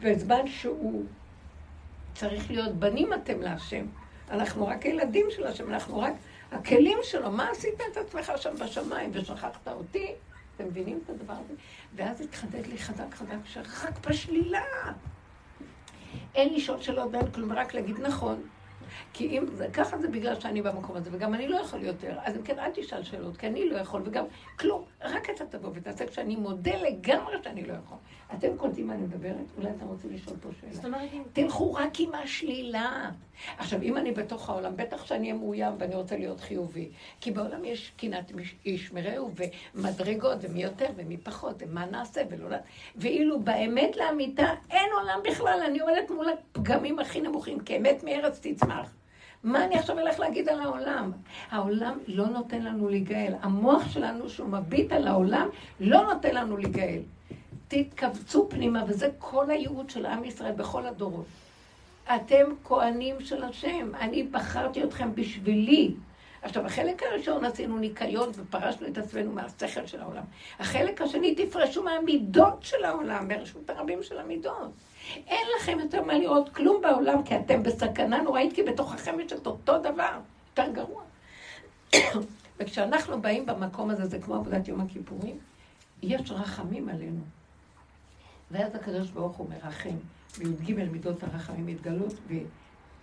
בזמן 0.00 0.46
שהוא 0.46 1.04
צריך 2.14 2.50
להיות 2.50 2.74
בנים 2.74 3.12
אתם 3.14 3.40
להשם. 3.40 3.86
אנחנו 4.30 4.66
רק 4.66 4.84
ילדים 4.84 5.26
של 5.30 5.46
השם, 5.46 5.68
אנחנו 5.68 5.98
רק 5.98 6.12
הכלים 6.52 6.98
שלו. 7.02 7.30
מה 7.30 7.50
עשית 7.50 7.80
את 7.92 7.96
עצמך 7.96 8.32
שם 8.36 8.54
בשמיים 8.60 9.10
ושכחת 9.14 9.68
אותי? 9.68 10.12
אתם 10.56 10.64
מבינים 10.64 11.00
את 11.04 11.10
הדבר 11.10 11.32
הזה? 11.32 11.54
ואז 11.94 12.20
התחדד 12.20 12.66
לי 12.66 12.78
חזק 12.78 13.14
חזק 13.14 13.36
שרק 13.44 14.06
בשלילה. 14.08 14.62
אין 16.34 16.54
לשאול 16.54 16.82
שאלות 16.82 17.08
ואין 17.12 17.30
כלום, 17.30 17.52
רק 17.52 17.74
להגיד 17.74 18.00
נכון. 18.00 18.42
כי 19.12 19.38
אם 19.38 19.46
זה 19.52 19.66
ככה 19.72 19.98
זה 19.98 20.08
בגלל 20.08 20.40
שאני 20.40 20.62
במקום 20.62 20.96
הזה, 20.96 21.10
וגם 21.12 21.34
אני 21.34 21.48
לא 21.48 21.56
יכול 21.56 21.82
יותר. 21.82 22.16
אז 22.24 22.36
אם 22.36 22.42
כן, 22.42 22.58
אל 22.58 22.70
תשאל 22.74 23.02
שאלות, 23.02 23.36
כי 23.36 23.46
אני 23.46 23.68
לא 23.68 23.76
יכול, 23.76 24.02
וגם 24.04 24.24
כלום. 24.58 24.84
רק 25.02 25.30
אתה 25.30 25.46
תבוא 25.46 25.70
ותעשה 25.74 26.06
כשאני 26.06 26.36
מודה 26.36 26.76
לגמרי 26.76 27.36
שאני 27.44 27.66
לא 27.66 27.72
יכול. 27.72 27.98
אתם 28.34 28.56
קולטים 28.56 28.86
מה 28.86 28.94
אני 28.94 29.02
מדברת? 29.02 29.46
אולי 29.58 29.70
אתם 29.70 29.86
רוצים 29.86 30.10
לשאול 30.12 30.36
פה 30.40 30.48
שאלה. 30.60 30.72
תלכו 31.32 31.74
רק 31.74 32.00
עם 32.00 32.14
השלילה. 32.14 33.10
עכשיו, 33.58 33.82
אם 33.82 33.96
אני 33.96 34.12
בתוך 34.12 34.50
העולם, 34.50 34.76
בטח 34.76 35.04
שאני 35.06 35.30
אהיה 35.30 35.40
מאוים 35.40 35.72
ואני 35.78 35.94
רוצה 35.94 36.16
להיות 36.16 36.40
חיובי. 36.40 36.88
כי 37.20 37.30
בעולם 37.30 37.64
יש 37.64 37.92
קנאת 37.96 38.32
איש 38.66 38.92
מרעהו 38.92 39.30
ומדרגות, 39.74 40.38
ומי 40.40 40.62
יותר 40.62 40.86
ומי 40.96 41.16
פחות, 41.16 41.54
ומה 41.58 41.86
נעשה 41.86 42.20
ולא... 42.30 42.56
ואילו 42.96 43.40
באמת 43.40 43.96
לאמיתה 43.96 44.54
אין 44.70 44.90
עולם 45.00 45.20
בכלל. 45.24 45.60
אני 45.66 45.78
עומדת 45.80 46.10
מול 46.10 46.26
הפגמים 46.28 46.98
הכי 46.98 47.20
נמוכים, 47.20 47.60
כי 47.60 47.76
אמת 47.76 48.04
מארץ 48.04 48.38
תצמח. 48.42 48.87
מה 49.44 49.64
אני 49.64 49.78
עכשיו 49.78 49.98
אלך 49.98 50.20
להגיד 50.20 50.48
על 50.48 50.60
העולם? 50.60 51.12
העולם 51.50 51.98
לא 52.06 52.26
נותן 52.26 52.62
לנו 52.62 52.88
להיגאל. 52.88 53.34
המוח 53.40 53.88
שלנו, 53.90 54.28
שהוא 54.28 54.48
מביט 54.48 54.92
על 54.92 55.06
העולם, 55.08 55.48
לא 55.80 56.02
נותן 56.14 56.34
לנו 56.34 56.56
להיגאל. 56.56 57.00
תתכווצו 57.68 58.48
פנימה, 58.50 58.84
וזה 58.88 59.08
כל 59.18 59.50
הייעוד 59.50 59.90
של 59.90 60.06
עם 60.06 60.24
ישראל 60.24 60.52
בכל 60.52 60.86
הדורות. 60.86 61.26
אתם 62.14 62.44
כהנים 62.64 63.20
של 63.20 63.44
השם, 63.44 63.94
אני 64.00 64.22
בחרתי 64.22 64.84
אתכם 64.84 65.14
בשבילי. 65.14 65.94
עכשיו, 66.42 66.66
החלק 66.66 67.02
הראשון 67.02 67.44
עשינו 67.44 67.78
ניקיון 67.78 68.30
ופרשנו 68.34 68.86
את 68.86 68.98
עצמנו 68.98 69.32
מהשכל 69.32 69.86
של 69.86 70.00
העולם. 70.00 70.22
החלק 70.58 71.02
השני, 71.02 71.34
תפרשו 71.34 71.82
מהמידות 71.82 72.58
של 72.60 72.84
העולם, 72.84 73.28
מרשות 73.28 73.70
הרבים 73.70 74.02
של 74.02 74.18
המידות. 74.18 74.70
אין 75.26 75.46
לכם 75.58 75.78
יותר 75.80 76.04
מה 76.04 76.18
לראות 76.18 76.48
כלום 76.48 76.82
בעולם, 76.82 77.22
כי 77.22 77.36
אתם 77.36 77.62
בסכנה 77.62 78.22
נוראית, 78.22 78.54
כי 78.54 78.62
בתוככם 78.62 79.20
יש 79.20 79.32
את 79.32 79.46
אותו 79.46 79.78
דבר, 79.78 80.18
יותר 80.48 80.72
גרוע. 80.72 81.02
וכשאנחנו 82.58 83.20
באים 83.20 83.46
במקום 83.46 83.90
הזה, 83.90 84.06
זה 84.06 84.18
כמו 84.18 84.34
עבודת 84.34 84.68
יום 84.68 84.80
הכיפורים, 84.80 85.38
יש 86.02 86.30
רחמים 86.30 86.88
עלינו. 86.88 87.20
ואז 88.50 88.74
הקדוש 88.74 89.10
ברוך 89.10 89.36
הוא 89.36 89.50
מרחם, 89.50 89.96
בי"ג 90.38 90.84
מידות 90.90 91.22
הרחמים 91.22 91.66
מתגלות, 91.66 92.14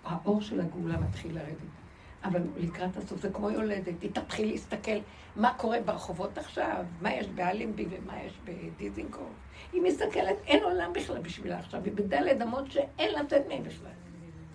והאור 0.06 0.42
של 0.42 0.60
הגאולה 0.60 0.98
מתחיל 0.98 1.36
לרדת. 1.36 1.85
אבל 2.26 2.42
לקראת 2.58 2.98
הסוף 2.98 3.22
זה 3.22 3.30
כמו 3.30 3.50
יולדת, 3.50 4.02
היא 4.02 4.12
תתחיל 4.14 4.48
להסתכל 4.52 4.98
מה 5.36 5.54
קורה 5.54 5.82
ברחובות 5.86 6.38
עכשיו, 6.38 6.86
מה 7.02 7.14
יש 7.14 7.28
באלנבי 7.28 7.86
ומה 7.90 8.24
יש 8.24 8.34
בדיזינגוף. 8.44 9.30
היא 9.74 9.82
מסתכלת, 9.82 10.36
אין 10.48 10.64
עולם 10.64 10.94
בכלל 10.94 11.22
בשבילה 11.22 11.60
עכשיו, 11.60 11.84
היא 11.86 11.94
בדלת 11.94 12.42
אמות 12.42 12.72
שאין 12.72 13.14
לתת 13.14 13.42
מהם 13.48 13.64
בכלל. 13.64 13.92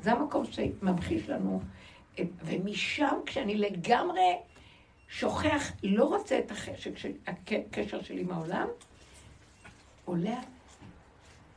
זה 0.02 0.12
המקום 0.12 0.44
שממחיש 0.44 1.28
לנו, 1.28 1.62
ומשם 2.44 3.14
כשאני 3.26 3.54
לגמרי 3.54 4.38
שוכח, 5.08 5.72
לא 5.82 6.04
רוצה 6.04 6.38
את 6.38 6.50
החשק, 6.50 6.90
הקשר 7.26 8.02
שלי 8.02 8.20
עם 8.20 8.32
העולם, 8.32 8.66
עולה 10.04 10.38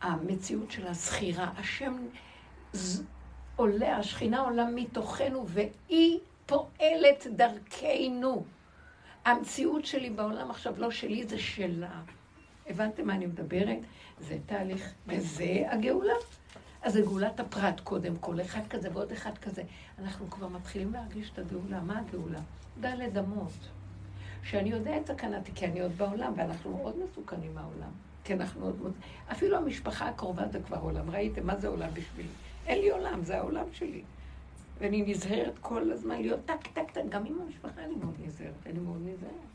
המציאות 0.01 0.72
של 0.72 0.88
הזכירה. 0.88 1.49
השם 1.57 1.95
עולה, 3.56 3.97
השכינה 3.97 4.39
עולה 4.39 4.66
מתוכנו, 4.66 5.45
והיא 5.47 6.20
פועלת 6.45 7.28
דרכנו. 7.36 8.43
המציאות 9.26 9.86
שלי 9.86 10.10
בעולם 10.10 10.51
עכשיו 10.51 10.74
לא 10.78 10.91
שלי, 10.91 11.28
זה 11.28 11.39
שלה. 11.39 12.01
הבנתם 12.68 13.08
מה 13.08 13.14
אני 13.14 13.26
מדברת? 13.26 13.78
זה 14.20 14.38
תהליך, 14.45 14.93
וזה 15.08 15.64
הגאולה. 15.70 16.14
אז 16.82 16.93
זה 16.93 17.01
גאולת 17.01 17.39
הפרט 17.39 17.80
קודם 17.80 18.16
כל, 18.18 18.41
אחד 18.41 18.68
כזה 18.70 18.89
ועוד 18.93 19.12
אחד 19.12 19.38
כזה. 19.38 19.64
אנחנו 19.99 20.30
כבר 20.30 20.47
מתחילים 20.47 20.93
להרגיש 20.93 21.32
את 21.34 21.39
הגאולה. 21.39 21.82
מה 21.82 21.99
הגאולה? 21.99 22.39
דלת 22.80 23.18
אמות. 23.18 23.54
שאני 24.43 24.70
יודע 24.70 24.97
את 24.97 25.08
סכנתי, 25.08 25.51
כי 25.56 25.66
אני 25.66 25.82
עוד 25.82 25.91
בעולם, 25.97 26.34
ואנחנו 26.38 26.78
מאוד 26.78 26.95
מסוכנים 27.04 27.56
מהעולם. 27.56 27.91
כי 28.24 28.34
אנחנו 28.34 28.66
עוד... 28.66 28.93
אפילו 29.32 29.58
המשפחה 29.58 30.08
הקרובה 30.08 30.47
זה 30.51 30.60
כבר 30.68 30.78
עולם. 30.78 31.10
ראיתם 31.10 31.47
מה 31.47 31.56
זה 31.56 31.68
עולם 31.68 31.89
בשבילי? 31.93 32.30
אין 32.68 32.82
לי 32.82 32.89
עולם, 32.89 33.24
זה 33.24 33.38
העולם 33.38 33.66
שלי. 33.74 34.01
ואני 34.80 35.01
נזהרת 35.01 35.53
כל 35.61 35.91
הזמן 35.91 36.22
להיות 36.22 36.39
טק, 36.45 36.68
טק, 36.74 36.91
טק. 36.91 37.01
גם 37.09 37.26
עם 37.26 37.41
המשפחה 37.41 37.84
אני 37.84 37.95
מאוד 37.95 38.14
נזהרת, 38.26 38.68
אני 38.68 38.80
מאוד 38.80 39.01
נזהרת. 39.01 39.53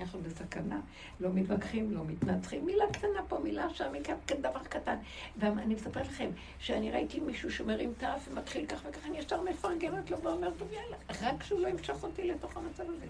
אנחנו 0.00 0.20
בסכנה, 0.20 0.80
לא 1.20 1.30
מתווכחים, 1.34 1.94
לא 1.94 2.00
מתנצחים, 2.04 2.66
מילה 2.66 2.84
קטנה 2.92 3.22
פה, 3.28 3.38
מילה 3.38 3.70
שם, 3.74 3.92
דבר 4.40 4.64
קטן. 4.68 4.96
ואני 5.38 5.74
מספרת 5.74 6.06
לכם, 6.06 6.30
שאני 6.58 6.90
ראיתי 6.90 7.20
מישהו 7.20 7.52
שמרים 7.52 7.92
את 7.98 8.02
האף 8.02 8.28
ומתחיל 8.30 8.66
כך 8.66 8.82
וכך, 8.88 9.06
אני 9.06 9.18
ישר 9.18 9.42
מפרגנת 9.42 10.10
לו 10.10 10.20
ואומרת 10.22 10.52
טוב 10.58 10.68
יאללה, 10.72 10.96
רק 11.22 11.42
שהוא 11.42 11.60
לא 11.60 11.68
ימשוך 11.68 12.02
אותי 12.02 12.28
לתוך 12.28 12.56
המצב 12.56 12.82
הזה. 12.82 13.06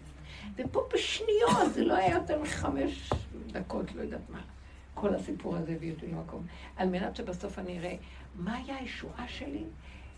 ופה 0.57 0.83
בשניות, 0.95 1.75
זה 1.75 1.85
לא 1.85 1.95
היה 1.95 2.15
יותר 2.15 2.43
מחמש 2.43 3.11
דקות, 3.47 3.95
לא 3.95 4.03
יודעת 4.03 4.31
מה. 4.31 4.41
כל 4.95 5.15
הסיפור 5.15 5.57
הזה 5.57 5.73
הביא 5.73 5.93
אותי 5.93 6.07
למקום. 6.07 6.47
על 6.77 6.89
מנת 6.89 7.17
שבסוף 7.17 7.59
אני 7.59 7.79
אראה 7.79 7.97
מה 8.35 8.57
היה 8.57 8.77
הישועה 8.77 9.29
שלי? 9.29 9.65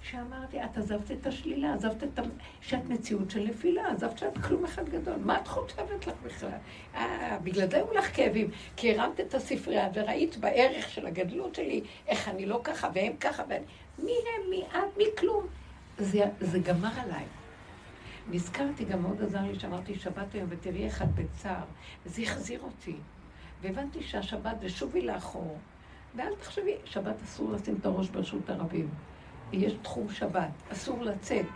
שאמרתי, 0.03 0.65
את 0.65 0.79
עזבת 0.79 1.11
את 1.11 1.27
השלילה, 1.27 1.75
עזבת 1.75 2.03
את 2.05 2.19
ה... 2.19 2.23
שאת 2.61 2.85
מציאות 2.89 3.31
של 3.31 3.41
נפילה, 3.41 3.93
עזבת 3.93 4.19
שאת 4.19 4.39
כלום 4.39 4.65
אחד 4.65 4.89
גדול. 4.89 5.15
מה 5.25 5.41
את 5.41 5.49
חושבת 5.49 6.07
לך 6.07 6.15
בכלל? 6.25 6.51
אה, 6.95 7.39
בגלל 7.43 7.71
זה 7.71 7.77
היו 7.77 7.93
לך 7.93 8.17
כאבים. 8.17 8.51
כי 8.77 8.99
הרמת 8.99 9.21
את 9.21 9.35
הספרייה 9.35 9.89
וראית 9.95 10.37
בערך 10.37 10.89
של 10.91 11.07
הגדלות 11.07 11.55
שלי, 11.55 11.83
איך 12.07 12.29
אני 12.29 12.47
לא 12.47 12.61
ככה 12.65 12.89
והם 12.95 13.13
ככה, 13.21 13.43
ואני... 13.49 13.65
מי 13.99 14.13
הם, 14.13 14.51
מי 14.51 14.63
את, 14.73 14.97
מי 14.97 15.05
כלום. 15.19 15.47
זה, 15.99 16.25
זה 16.41 16.59
גמר 16.59 17.01
עליי. 17.01 17.25
נזכרתי, 18.31 18.85
גם 18.85 19.03
מאוד 19.03 19.23
עזר 19.23 19.43
לי 19.43 19.59
שאמרתי 19.59 19.95
שבת 19.95 20.35
היום 20.35 20.47
ותראי 20.49 20.87
אחד 20.87 21.07
בצער, 21.15 21.65
וזה 22.07 22.23
החזיר 22.23 22.61
אותי. 22.61 22.97
והבנתי 23.63 24.03
שהשבת 24.03 24.61
זה 24.61 24.69
שובי 24.69 25.01
לאחור. 25.01 25.59
ואל 26.17 26.35
תחשבי, 26.41 26.75
שבת 26.85 27.23
אסור 27.25 27.53
לשים 27.53 27.77
את 27.81 27.87
הראש 27.87 28.09
ברשות 28.09 28.51
הרבים. 28.51 28.89
יש 29.53 29.73
תחום 29.83 30.11
שבת, 30.11 30.51
אסור 30.73 31.03
לצאת, 31.03 31.47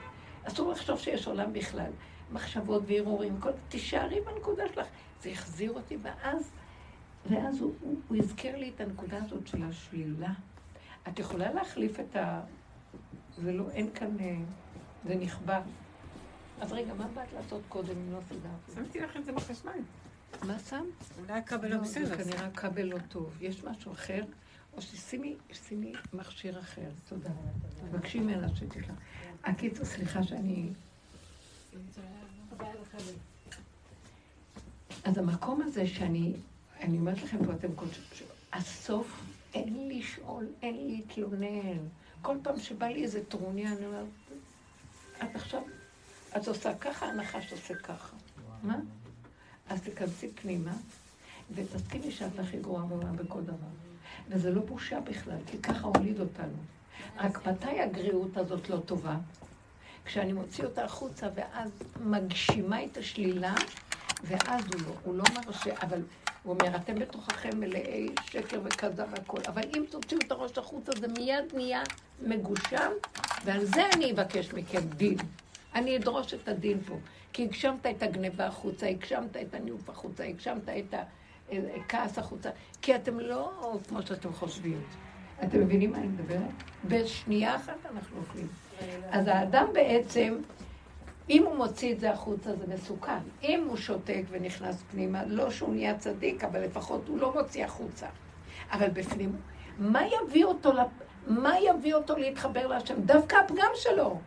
אסור 0.44 0.72
לחשוב 0.72 0.98
שיש 0.98 1.26
עולם 1.26 1.52
בכלל. 1.52 1.90
מחשבות 2.32 2.82
והרהורים, 2.86 3.40
כל... 3.40 3.50
תישארי 3.68 4.20
בנקודה 4.20 4.62
שלך. 4.74 4.86
זה 5.22 5.30
החזיר 5.30 5.72
אותי, 5.72 5.96
ואז, 6.02 6.50
ואז 7.30 7.60
הוא, 7.60 7.74
הוא, 7.80 7.94
הוא 8.08 8.16
הזכיר 8.16 8.56
לי 8.56 8.72
את 8.74 8.80
הנקודה 8.80 9.16
הזאת 9.24 9.46
של 9.46 9.62
השלילה. 9.62 10.32
את 11.08 11.18
יכולה 11.18 11.52
להחליף 11.52 12.00
את 12.00 12.16
ה... 12.16 12.40
זה 13.36 13.52
לא, 13.52 13.70
אין 13.70 13.90
כאן... 13.94 14.16
אה, 14.20 14.36
זה 15.04 15.14
נכבה. 15.14 15.60
אז 16.60 16.72
רגע, 16.72 16.94
מה 16.94 17.06
באת 17.14 17.32
לעשות 17.32 17.62
קודם 17.68 17.90
אם 17.90 18.12
לא 18.12 18.18
סידרתי? 18.28 18.72
שמתי 18.74 19.00
לך 19.00 19.16
את 19.16 19.24
זה 19.24 19.32
בחשמל. 19.32 19.78
מה 20.42 20.58
שם? 20.68 20.84
אולי 21.18 21.32
הכבל 21.38 21.68
לא 21.68 21.78
בסדר. 21.78 22.06
זה 22.06 22.16
כנראה 22.16 22.50
כבל 22.50 22.82
לא 22.82 22.98
טוב. 23.08 23.36
יש 23.40 23.64
משהו 23.64 23.92
אחר? 23.92 24.24
או 24.72 24.82
ששימי 24.82 25.36
מכשיר 26.12 26.60
אחר. 26.60 26.90
תודה. 27.08 27.30
תבקשי 27.90 28.20
ממנה 28.20 28.48
שתקרא. 28.56 28.94
הקיצור, 29.44 29.84
סליחה 29.84 30.22
שאני... 30.22 30.68
אז 35.04 35.18
המקום 35.18 35.62
הזה 35.62 35.86
שאני, 35.86 36.32
אני 36.80 36.98
אומרת 36.98 37.22
לכם 37.22 37.46
פה, 37.46 37.52
אתם 37.52 37.74
כל 37.74 37.86
הסוף, 38.52 39.20
אין 39.54 39.88
לי 39.88 39.98
לשאול, 39.98 40.46
אין 40.62 40.76
לי 40.76 40.96
להתלונן. 40.96 41.78
כל 42.22 42.36
פעם 42.42 42.60
שבא 42.60 42.86
לי 42.86 43.02
איזה 43.02 43.24
טרוניה, 43.24 43.72
אני 43.72 43.86
אומרת, 43.86 44.06
את 45.22 45.36
עכשיו, 45.36 45.62
את 46.36 46.48
עושה 46.48 46.74
ככה, 46.74 47.06
הנחש 47.06 47.52
עושה 47.52 47.74
ככה. 47.74 48.16
מה? 48.62 48.78
אז 49.68 49.80
תיכנסי 49.80 50.28
פנימה, 50.28 50.72
ותסכימי 51.54 52.10
שאת 52.10 52.38
הכי 52.38 52.58
גרועה 52.58 52.86
בעולם 52.86 53.16
בכל 53.16 53.42
דבר. 53.42 53.66
וזה 54.28 54.50
לא 54.50 54.60
בושה 54.60 55.00
בכלל, 55.00 55.38
כי 55.46 55.58
ככה 55.58 55.86
הוליד 55.86 56.20
אותנו. 56.20 56.58
רק 57.16 57.46
מתי 57.46 57.80
הגריעות 57.80 58.36
הזאת 58.36 58.70
לא 58.70 58.76
טובה? 58.86 59.16
כשאני 60.04 60.32
מוציא 60.32 60.64
אותה 60.64 60.84
החוצה, 60.84 61.28
ואז 61.34 61.70
מגשימה 62.04 62.84
את 62.84 62.96
השלילה, 62.96 63.54
ואז 64.22 64.64
הוא 64.64 64.82
לא, 64.82 64.92
הוא 65.04 65.14
לא 65.14 65.24
מרשה, 65.34 65.74
אבל 65.82 66.02
הוא 66.42 66.56
אומר, 66.60 66.76
אתם 66.76 66.94
בתוככם 66.94 67.60
מלאי 67.60 68.08
שקר 68.30 68.60
וכזב 68.64 69.06
והכול, 69.10 69.40
אבל 69.48 69.62
אם 69.76 69.84
תוציאו 69.90 70.20
את 70.26 70.32
הראש 70.32 70.58
החוצה, 70.58 70.92
זה 71.00 71.08
מיד 71.08 71.44
נהיה 71.54 71.82
מגושם, 72.22 72.90
ועל 73.44 73.64
זה 73.64 73.82
אני 73.94 74.12
אבקש 74.12 74.52
מכם 74.52 74.80
דין. 74.96 75.16
אני 75.76 75.96
אדרוש 75.96 76.34
את 76.34 76.48
הדין 76.48 76.80
פה. 76.86 76.94
כי 77.32 77.44
הגשמת 77.44 77.86
את 77.86 78.02
הגניבה 78.02 78.46
החוצה, 78.46 78.86
הגשמת 78.86 79.36
את 79.36 79.54
הניאוף 79.54 79.90
החוצה, 79.90 80.24
הגשמת 80.24 80.68
את 80.68 80.94
הכעס 81.50 82.18
החוצה. 82.18 82.50
כי 82.82 82.94
אתם 82.96 83.20
לא 83.20 83.52
כמו 83.88 84.02
שאתם 84.02 84.32
חושבים. 84.32 84.80
אתם 85.44 85.60
מבינים 85.60 85.90
מה 85.90 85.98
אני 85.98 86.06
מדברת? 86.06 86.40
בשנייה 86.84 87.56
אחת 87.56 87.86
אנחנו 87.94 88.18
אוכלים. 88.18 88.48
אז 89.10 89.28
האדם 89.28 89.66
בעצם, 89.72 90.38
אם 91.30 91.44
הוא 91.46 91.56
מוציא 91.56 91.92
את 91.92 92.00
זה 92.00 92.10
החוצה 92.12 92.56
זה 92.56 92.74
מסוכן. 92.74 93.18
אם 93.42 93.64
הוא 93.68 93.76
שותק 93.76 94.22
ונכנס 94.30 94.82
פנימה, 94.90 95.24
לא 95.24 95.50
שהוא 95.50 95.74
נהיה 95.74 95.98
צדיק, 95.98 96.44
אבל 96.44 96.60
לפחות 96.60 97.08
הוא 97.08 97.18
לא 97.18 97.34
מוציא 97.34 97.64
החוצה. 97.64 98.06
אבל 98.70 98.88
בפנים, 98.88 99.36
מה 99.78 100.00
יביא 100.06 100.44
אותו, 100.44 100.72
מה 101.26 101.60
יביא 101.60 101.94
אותו 101.94 102.16
להתחבר 102.16 102.66
להשם? 102.66 102.94
דווקא 103.00 103.36
הפגם 103.36 103.70
שלו. 103.74 104.18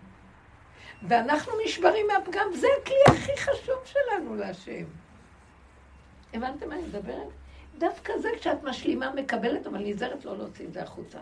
ואנחנו 1.07 1.51
נשברים 1.65 2.07
מהפגם, 2.07 2.47
זה 2.55 2.67
הכלי 2.81 2.95
הכי 3.07 3.37
חשוב 3.37 3.75
שלנו 3.85 4.35
להשם. 4.35 4.85
הבנתם 6.33 6.69
מה 6.69 6.75
אני 6.75 6.83
מדברת? 6.83 7.27
דווקא 7.77 8.13
זה 8.17 8.29
כשאת 8.39 8.63
משלימה, 8.63 9.13
מקבלת, 9.15 9.67
אבל 9.67 9.79
נזהרת 9.79 10.25
לא 10.25 10.37
להוציא 10.37 10.65
את 10.65 10.73
זה 10.73 10.83
החוצה. 10.83 11.19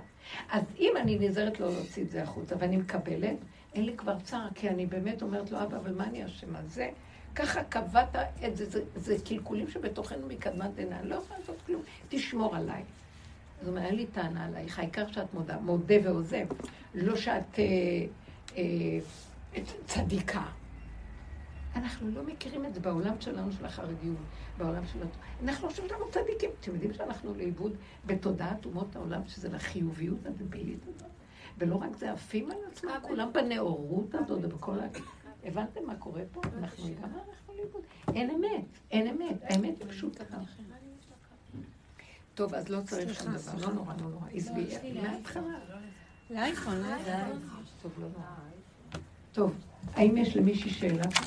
אז 0.51 0.63
אם 0.79 0.93
אני 0.97 1.19
נזהרת 1.19 1.59
לא 1.59 1.67
להוציא 1.67 2.03
את 2.03 2.09
זה 2.09 2.23
החוצה 2.23 2.55
ואני 2.59 2.77
מקבלת, 2.77 3.37
אין 3.73 3.85
לי 3.85 3.97
כבר 3.97 4.19
צער, 4.23 4.47
כי 4.55 4.69
אני 4.69 4.85
באמת 4.85 5.21
אומרת 5.21 5.51
לו, 5.51 5.63
אבא, 5.63 5.77
אבל 5.77 5.93
מה 5.93 6.03
אני 6.03 6.25
אשמה? 6.25 6.59
זה, 6.67 6.89
ככה 7.35 7.63
קבעת 7.63 8.15
את 8.47 8.57
זה, 8.57 8.65
זה, 8.65 8.81
זה 8.95 9.15
קלקולים 9.25 9.67
שבתוכנו 9.67 10.27
מקדמת 10.27 10.75
דנא, 10.75 10.95
לא 11.03 11.15
יכולה 11.15 11.39
לעשות 11.39 11.55
כלום, 11.65 11.81
תשמור 12.09 12.55
עליי. 12.55 12.83
זאת 13.61 13.69
אומרת, 13.69 13.85
אין 13.85 13.95
לי 13.95 14.05
טענה 14.05 14.45
עלייך, 14.45 14.79
העיקר 14.79 15.11
שאת 15.11 15.33
מודה, 15.33 15.57
מודה 15.57 15.95
ועוזב, 16.03 16.45
לא 16.95 17.15
שאת 17.15 17.59
אה, 17.59 17.63
אה, 18.57 18.63
צדיקה. 19.85 20.43
אנחנו 21.75 22.11
לא 22.11 22.23
מכירים 22.23 22.65
את 22.65 22.73
זה 22.73 22.79
בעולם 22.79 23.21
שלנו 23.21 23.51
של 23.51 23.65
החרדיות, 23.65 24.17
בעולם 24.57 24.87
של... 24.87 24.99
אנחנו 25.43 25.69
חושבים 25.69 25.89
שאנחנו 25.89 26.11
צדיקים. 26.11 26.49
אתם 26.59 26.73
יודעים 26.73 26.93
שאנחנו 26.93 27.33
לאיבוד 27.33 27.75
בתודעת 28.05 28.65
אומות 28.65 28.95
העולם, 28.95 29.21
שזה 29.27 29.49
לחיוביות 29.49 30.25
הדבילית 30.25 30.79
הזאת? 30.87 31.09
ולא 31.57 31.75
רק 31.75 31.95
זה, 31.97 32.11
עפים 32.11 32.51
על 32.51 32.57
עצמם, 32.71 32.91
כולם 33.01 33.33
בנאורות 33.33 34.15
הזאת 34.15 34.39
ובכל 34.43 34.79
ה... 34.79 34.87
הבנתם 35.43 35.85
מה 35.85 35.95
קורה 35.95 36.21
פה? 36.31 36.41
אנחנו 36.57 36.89
לגמרי 36.89 37.19
הלכנו 37.27 37.53
לאיבוד. 37.57 37.81
אין 38.15 38.29
אמת, 38.29 38.65
אין 38.91 39.07
אמת, 39.07 39.37
האמת 39.43 39.79
היא 39.79 39.87
פשוטה. 39.89 40.23
טוב, 42.35 42.53
אז 42.53 42.69
לא 42.69 42.81
צריך 42.81 43.23
שום 43.23 43.33
דבר, 43.33 43.67
לא 43.67 43.73
נורא, 43.73 43.93
לא 44.01 44.09
נורא. 44.09 44.27
עזבי, 44.33 44.67
מההתחלה. 45.01 45.59
לאייפון, 46.29 46.77
לאייפון. 46.77 47.49
טוב, 47.81 47.91
לא 48.01 48.07
נורא. 48.07 48.36
טוב, 49.37 49.55
האם 49.95 50.17
יש 50.17 50.37
למישהי 50.37 50.69
שאלה 50.69 51.03
פה? 51.03 51.25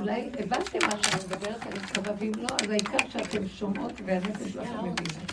אולי 0.00 0.30
הבנתם 0.38 0.78
מה 0.82 1.02
שאני 1.02 1.24
מדברת, 1.24 1.66
אני 1.66 1.78
מקווה, 1.78 2.12
ואם 2.18 2.32
לא, 2.36 2.48
אז 2.62 2.70
העיקר 2.70 3.08
שאתם 3.08 3.48
שומעות 3.48 3.92
והנפש 4.06 4.52
שלכם 4.52 4.78
מבינה. 4.78 5.24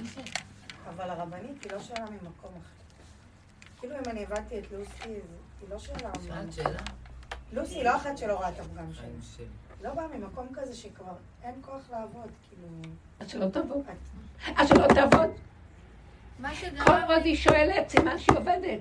אבל 0.89 1.09
הרבנית 1.09 1.63
היא 1.63 1.71
לא 1.71 1.79
שאלה 1.79 2.05
ממקום 2.05 2.51
אחר. 2.51 2.83
כאילו 3.79 3.95
אם 3.95 4.09
אני 4.09 4.23
הבנתי 4.23 4.59
את 4.59 4.71
לוסי, 4.71 5.09
היא 5.61 5.69
לא 5.69 5.79
שאלה... 5.79 6.11
שאלת 6.27 6.53
שאלה? 6.53 6.79
לוסי 7.53 7.75
היא 7.75 7.83
לא 7.83 7.95
אחת 7.95 8.17
שלא 8.17 8.33
רואה 8.33 8.49
את 8.49 8.59
הפגם 8.59 8.93
שלי. 8.93 9.45
לא 9.83 9.93
באה 9.93 10.07
ממקום 10.07 10.47
כזה 10.53 10.75
שכבר 10.75 11.13
אין 11.43 11.55
כוח 11.61 11.81
לעבוד, 11.91 12.29
כאילו... 12.49 12.67
אז 13.19 13.29
שלא 13.29 13.45
תעבוד. 13.49 13.83
אז 14.57 14.69
שלא 14.69 14.87
תעבוד. 14.87 15.29
כל 16.85 17.13
עוד 17.13 17.23
היא 17.23 17.35
שואלת, 17.35 17.89
סימן 17.89 18.19
שהיא 18.19 18.37
עובדת. 18.37 18.79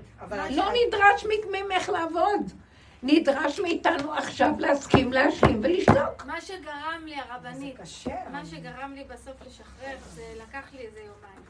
לא 0.51 0.73
נדרש 0.87 1.27
ממך 1.51 1.89
לעבוד. 1.89 2.53
נדרש 3.03 3.61
מאיתנו 3.61 4.15
עכשיו 4.15 4.51
להסכים 4.59 5.13
להשלים 5.13 5.61
ולשתוק. 5.63 6.25
מה 6.27 6.41
שגרם 6.41 7.03
לי, 7.05 7.15
הרבנית. 7.17 7.77
מה 8.33 8.47
שגרם 8.47 8.93
לי 8.95 9.05
בסוף 9.05 9.47
לשחרר, 9.47 9.97
זה 10.15 10.23
לקח 10.43 10.65
לי 10.73 10.79
איזה 10.79 10.99
יומיים. 10.99 11.41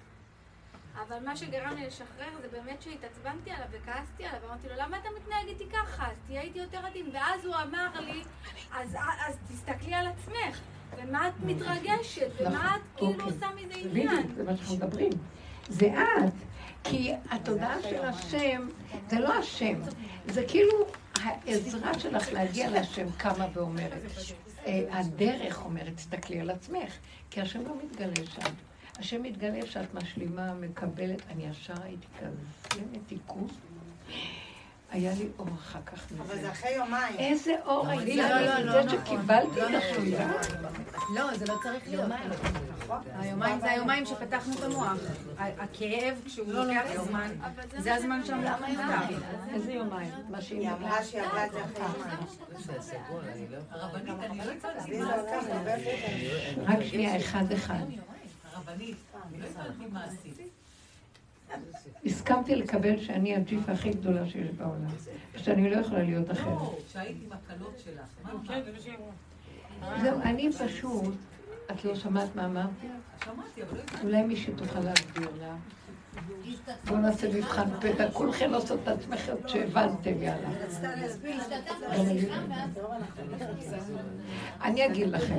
אבל 0.95 1.17
מה 1.25 1.37
שגרם 1.37 1.75
לי 1.77 1.87
לשחרר 1.87 2.29
זה 2.43 2.49
באמת 2.49 2.83
שהתעצבנתי 2.83 3.51
עליו 3.51 3.67
וכעסתי 3.71 4.25
עליו, 4.25 4.41
ואמרתי 4.43 4.69
לו, 4.69 4.75
למה 4.79 4.99
אתה 4.99 5.09
מתנהג 5.17 5.49
איתי 5.49 5.65
ככה? 5.73 6.07
אז 6.07 6.17
תהיה 6.27 6.41
איתי 6.41 6.59
יותר 6.59 6.87
עדין. 6.87 7.11
ואז 7.13 7.45
הוא 7.45 7.55
אמר 7.55 8.01
לי, 8.01 8.23
אז, 8.75 8.97
אז 9.29 9.37
תסתכלי 9.49 9.95
על 9.95 10.07
עצמך, 10.07 10.61
ומה 10.97 11.29
את 11.29 11.33
מתרגשת, 11.43 12.29
ומה 12.41 12.77
את 12.77 12.81
כאילו 12.97 13.13
אוקיי. 13.13 13.25
עושה 13.25 13.47
מזה 13.57 13.75
עניין. 13.75 14.35
זה 14.37 14.45
מה 14.45 14.57
שאנחנו 14.57 14.77
מדברים. 14.77 15.11
זה 15.71 15.87
את. 15.87 16.33
כי 16.85 17.13
התודעה 17.31 17.83
של 17.83 18.05
השם, 18.05 18.69
זה 19.09 19.19
לא 19.19 19.35
השם, 19.35 19.81
זה 20.27 20.45
כאילו 20.49 20.87
העזרה 21.23 21.99
שלך 21.99 22.33
להגיע 22.33 22.71
להשם 22.71 23.07
קמה 23.17 23.47
ואומרת. 23.53 24.03
אה, 24.67 24.85
הדרך 24.91 25.65
אומרת, 25.65 25.97
תסתכלי 25.97 26.41
על 26.41 26.51
עצמך, 26.51 26.95
כי 27.31 27.41
השם 27.41 27.63
לא 27.63 27.75
מתגלה 27.85 28.27
שם. 28.35 28.53
השם 28.99 29.23
מתגלה 29.23 29.67
שאת 29.67 29.95
משלימה, 29.95 30.55
מקבלת, 30.55 31.23
אני 31.31 31.47
ישר 31.47 31.83
הייתי 31.83 32.07
כזה 32.19 32.83
מתיקות. 32.93 33.51
היה 34.91 35.13
לי 35.19 35.29
אור 35.39 35.49
אחר 35.55 35.79
כך 35.87 36.13
אבל 36.17 36.25
מזה. 36.25 36.41
זה 36.43 36.51
אחרי 36.51 36.71
יומיים. 36.71 37.17
איזה 37.19 37.55
אור 37.65 37.85
לא, 37.85 37.91
היה 37.91 38.01
לא, 38.01 38.57
לי, 38.59 38.65
לא, 38.65 38.73
זה 38.73 38.97
לא, 38.97 39.03
שקיבלתי 39.05 39.61
לא 39.61 39.69
את. 39.69 39.83
השלילה. 39.83 40.33
לא, 41.15 41.35
זה 41.37 41.47
לא 41.47 41.55
צריך 41.63 41.89
להיות. 41.89 42.09
נכון? 42.79 42.99
היומיים 43.19 43.61
זה 43.61 43.71
היומיים 43.71 44.07
שפתחנו 44.07 44.55
את 44.55 44.63
המוח. 44.63 44.93
הכאב, 45.39 46.21
כשהוא 46.27 46.53
לוקח 46.53 47.03
זמן, 47.09 47.31
אבל 47.41 47.81
זה 47.83 47.95
הזמן 47.95 48.25
שהמוח 48.25 48.61
נפתח. 48.69 49.09
איזה 49.55 49.73
יומיים? 49.73 50.11
מה 50.29 50.43
שהיא 50.43 50.59
היא 50.61 50.69
אמרה. 50.69 50.89
אמרה 50.89 51.05
שהיא 51.05 51.23
עברה 51.23 51.47
את 51.47 51.53
זה 51.53 51.59
אחרי 51.65 51.85
יומיים. 51.85 52.19
לא 53.51 53.59
לא 53.77 53.83
הרבה 53.83 53.99
יותר. 53.99 54.33
רק 56.67 56.79
שנייה, 56.85 57.17
אחד 57.17 57.53
אחד. 57.53 57.75
הרבנית, 58.53 58.97
אני 59.29 59.41
לא 59.41 59.47
הצלחתי 59.47 59.85
מה 59.93 60.05
עשית. 60.05 60.60
הסכמתי 62.07 62.57
לקבל 62.57 63.01
שאני 63.01 63.37
הג'יפה 63.37 63.73
הכי 63.73 63.91
גדולה 63.91 64.27
שיש 64.27 64.49
בעולם, 64.51 64.91
ושאני 65.35 65.71
לא 65.71 65.77
יכולה 65.77 66.03
להיות 66.03 66.31
אחרת. 66.31 66.47
לא, 66.47 66.79
שהיית 66.89 67.17
עם 67.25 67.33
הקלות 67.33 67.79
שלך. 67.85 68.31
אמרת? 68.33 68.65
זהו, 70.03 70.21
אני 70.21 70.53
פשוט, 70.53 71.15
את 71.71 71.85
לא 71.85 71.95
שמעת 71.95 72.37
מה 72.37 72.45
אמרתי? 72.45 72.87
שמעתי, 73.25 73.63
אבל 73.63 73.77
לא. 73.77 74.03
אולי 74.03 74.23
מישהי 74.23 74.53
תוכל 74.55 74.81
להסביר 74.81 75.29
לה. 75.41 75.57
בואו 76.87 76.99
נעשה 76.99 77.29
מבחן 77.29 77.69
פתע, 77.81 78.11
כולכם 78.13 78.55
עושות 78.55 78.81
את 78.83 78.89
עצמכם 78.89 79.35
שהבנתם, 79.47 80.23
יאללה. 80.23 80.49
אני 84.63 84.87
אגיד 84.87 85.09
לכם, 85.09 85.39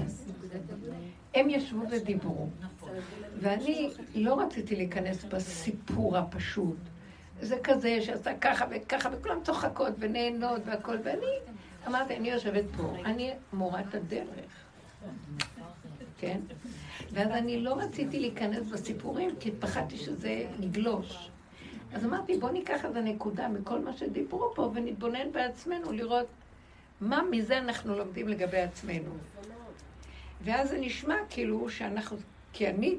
הם 1.36 1.50
ישבו 1.50 1.82
ודיברו, 1.92 2.50
ואני 3.40 3.90
לא 4.16 4.42
רציתי 4.42 4.76
להיכנס 4.76 5.24
בסיפור 5.24 6.18
הפשוט. 6.18 6.78
זה 7.42 7.56
כזה 7.64 8.02
שעשה 8.02 8.38
ככה 8.38 8.66
וככה, 8.70 9.10
וכולם 9.14 9.38
צוחקות 9.44 9.94
ונהנות 10.00 10.62
והכל, 10.66 10.98
ואני 11.04 11.40
אמרתי, 11.88 12.16
אני 12.16 12.32
יושבת 12.32 12.64
פה, 12.78 12.94
אני 13.06 13.32
מורת 13.54 13.96
הדרך, 13.96 14.50
כן? 16.18 16.40
ואז 17.12 17.32
אני 17.32 17.62
לא 17.62 17.74
רציתי 17.74 18.20
להיכנס 18.20 18.68
בסיפורים, 18.68 19.30
כי 19.40 19.52
פחדתי 19.52 19.98
שזה 19.98 20.46
יגלוש. 20.60 21.30
אז 21.94 22.06
אמרתי, 22.06 22.38
בואו 22.38 22.52
ניקח 22.52 22.86
איזה 22.86 23.02
נקודה 23.02 23.48
מכל 23.48 23.80
מה 23.80 23.94
שדיברו 23.94 24.52
פה 24.56 24.72
ונתבונן 24.74 25.32
בעצמנו, 25.32 25.92
לראות 25.92 26.28
מה 27.02 27.22
מזה 27.32 27.58
אנחנו 27.58 27.98
לומדים 27.98 28.28
לגבי 28.28 28.60
עצמנו. 28.60 29.12
ואז 30.44 30.70
זה 30.70 30.78
נשמע 30.78 31.16
כאילו 31.30 31.70
שאנחנו, 31.70 32.18
כי 32.54 32.70
אני, 32.70 32.96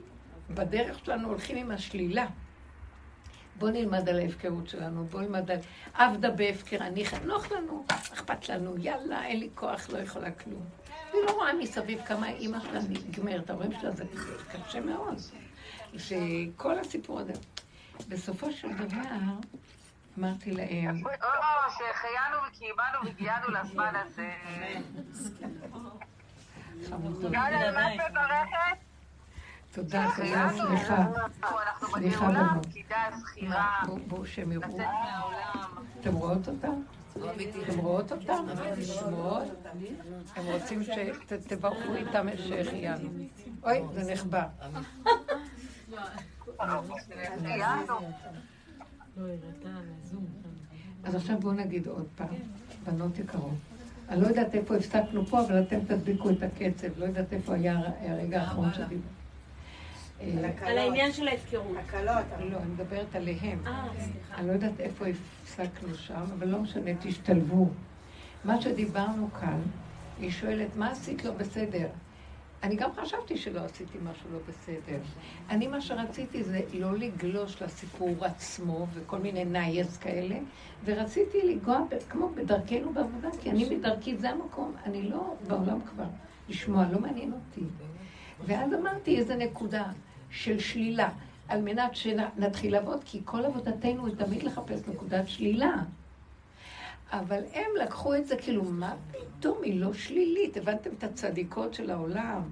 בדרך 0.51 0.99
שלנו 0.99 1.29
הולכים 1.29 1.57
עם 1.57 1.71
השלילה. 1.71 2.27
בואו 3.59 3.71
נלמד 3.71 4.09
על 4.09 4.19
ההפקרות 4.19 4.69
שלנו, 4.69 5.05
בואו 5.05 5.23
נלמד 5.23 5.51
על 5.51 5.59
עבדה 5.95 6.31
בהפקר, 6.31 6.77
אני 6.81 7.05
נוח 7.25 7.53
לנו, 7.53 7.85
אכפת 7.89 8.49
לנו, 8.49 8.75
יאללה, 8.79 9.27
אין 9.27 9.41
לי 9.41 9.49
כוח, 9.55 9.91
לא 9.91 9.99
יכולה 9.99 10.31
כלום. 10.31 10.63
והיא 11.13 11.25
לא 11.27 11.33
רואה 11.33 11.53
מסביב 11.53 12.05
כמה 12.05 12.29
אימא 12.29 12.61
שלה 12.61 12.81
נגמרת, 12.89 13.51
ההורים 13.51 13.73
שלה 13.81 13.91
זה 13.91 14.05
קשה 14.53 14.81
מאוד. 14.81 15.19
שכל 15.99 16.79
הסיפור 16.79 17.21
הזה. 17.21 17.33
בסופו 18.09 18.53
של 18.53 18.73
דבר, 18.73 19.01
אמרתי 20.19 20.51
להם, 20.51 21.03
או, 21.07 21.11
שהחיינו 21.79 22.37
וקיימנו 22.49 22.99
והגיענו 23.05 23.49
לזמן 23.49 23.93
הזה. 23.97 24.31
יאללה, 27.33 27.73
מה 27.73 27.95
את 27.95 28.01
מברכת? 28.11 28.92
תודה, 29.73 30.09
תודה. 30.17 30.51
סליחה. 30.57 31.07
סליחה, 31.93 32.29
בנות. 32.29 32.67
בואו 34.09 34.27
שהם 34.27 34.53
יראו. 34.53 34.79
אתם 36.01 36.15
רואות 36.15 36.49
אותם? 36.49 36.83
אתם 37.13 37.79
רואות 37.79 38.13
אותם? 38.13 38.45
אתם 39.03 39.15
רואות? 39.15 39.43
הם 40.37 40.45
רוצים 40.47 40.83
שתברכו 40.83 41.95
איתם 41.95 42.29
את 42.29 42.39
שהחיינו. 42.39 43.09
אוי, 43.65 43.83
זה 43.95 44.13
נחבא. 44.13 44.47
אז 51.05 51.15
עכשיו 51.15 51.41
בואו 51.41 51.53
נגיד 51.53 51.87
עוד 51.87 52.07
פעם, 52.17 52.35
בנות 52.85 53.19
יקרות. 53.19 53.51
אני 54.09 54.21
לא 54.21 54.27
יודעת 54.27 54.55
איפה 54.55 54.77
הפסקנו 54.77 55.27
פה, 55.27 55.41
אבל 55.41 55.63
אתם 55.63 55.81
תדביקו 55.81 56.31
את 56.31 56.43
הקצב. 56.43 56.99
לא 56.99 57.05
יודעת 57.05 57.33
איפה 57.33 57.55
היה 57.55 57.81
הרגע 58.01 58.41
האחרון 58.41 58.73
שדיבר. 58.75 59.22
על 60.23 60.45
אה, 60.45 60.51
על. 60.71 60.79
העניין 60.79 61.13
של 61.13 61.29
ההפקרות. 61.29 61.77
הקלות. 61.77 62.25
לא, 62.41 62.57
אני 62.57 62.71
מדברת 62.73 63.17
עליהם. 63.17 63.59
אה. 63.67 63.89
אני 64.35 64.49
לא 64.49 64.53
יודעת 64.53 64.81
איפה 64.81 65.05
הפסקנו 65.07 65.95
שם, 65.95 66.25
אבל 66.39 66.49
לא 66.49 66.59
משנה, 66.59 66.91
תשתלבו. 67.01 67.69
מה 68.45 68.61
שדיברנו 68.61 69.29
כאן, 69.41 69.61
היא 70.19 70.31
שואלת, 70.31 70.77
מה 70.77 70.91
עשית 70.91 71.25
לא 71.25 71.33
בסדר? 71.33 71.87
אני 72.63 72.77
גם 72.77 72.91
חשבתי 72.93 73.37
שלא 73.37 73.61
עשיתי 73.61 73.99
משהו 74.05 74.31
לא 74.33 74.39
בסדר. 74.49 74.99
אני, 75.51 75.67
מה 75.67 75.81
שרציתי 75.81 76.43
זה 76.43 76.61
לא 76.73 76.99
לגלוש 76.99 77.63
לסיפור 77.63 78.25
עצמו 78.25 78.87
וכל 78.95 79.19
מיני 79.19 79.45
נייס 79.45 79.97
כאלה, 79.97 80.37
ורציתי 80.85 81.39
לנגוע 81.45 81.81
כמו 82.09 82.29
בדרכנו 82.35 82.93
בעבודה, 82.93 83.29
כי 83.41 83.51
אני 83.51 83.77
מדרכי, 83.77 84.17
זה 84.17 84.31
המקום, 84.31 84.75
אני 84.85 85.03
לא 85.03 85.35
בעולם 85.49 85.81
כבר 85.81 86.05
לשמוע, 86.49 86.85
לא 86.93 87.01
מעניין 87.01 87.33
אותי. 87.33 87.65
ואז 88.47 88.75
אמרתי 88.75 89.19
איזה 89.19 89.37
נקודה 89.37 89.85
של 90.33 90.59
שלילה, 90.59 91.09
על 91.49 91.61
מנת 91.61 91.97
שנתחיל 91.97 92.73
לעבוד, 92.73 93.01
כי 93.05 93.21
כל 93.25 93.45
עבודתנו 93.45 94.07
היא 94.07 94.15
תמיד 94.17 94.43
לחפש 94.43 94.81
נקודת 94.89 95.29
שלילה. 95.29 95.75
אבל 97.13 97.43
הם 97.53 97.71
לקחו 97.83 98.15
את 98.15 98.27
זה 98.27 98.37
כאילו, 98.37 98.65
מה 98.65 98.95
פתאום, 99.11 99.59
היא 99.63 99.81
לא 99.81 99.93
שלילית. 99.93 100.57
הבנתם 100.57 100.91
את 100.99 101.05
הצדיקות 101.05 101.75
של 101.75 101.91
העולם? 101.91 102.43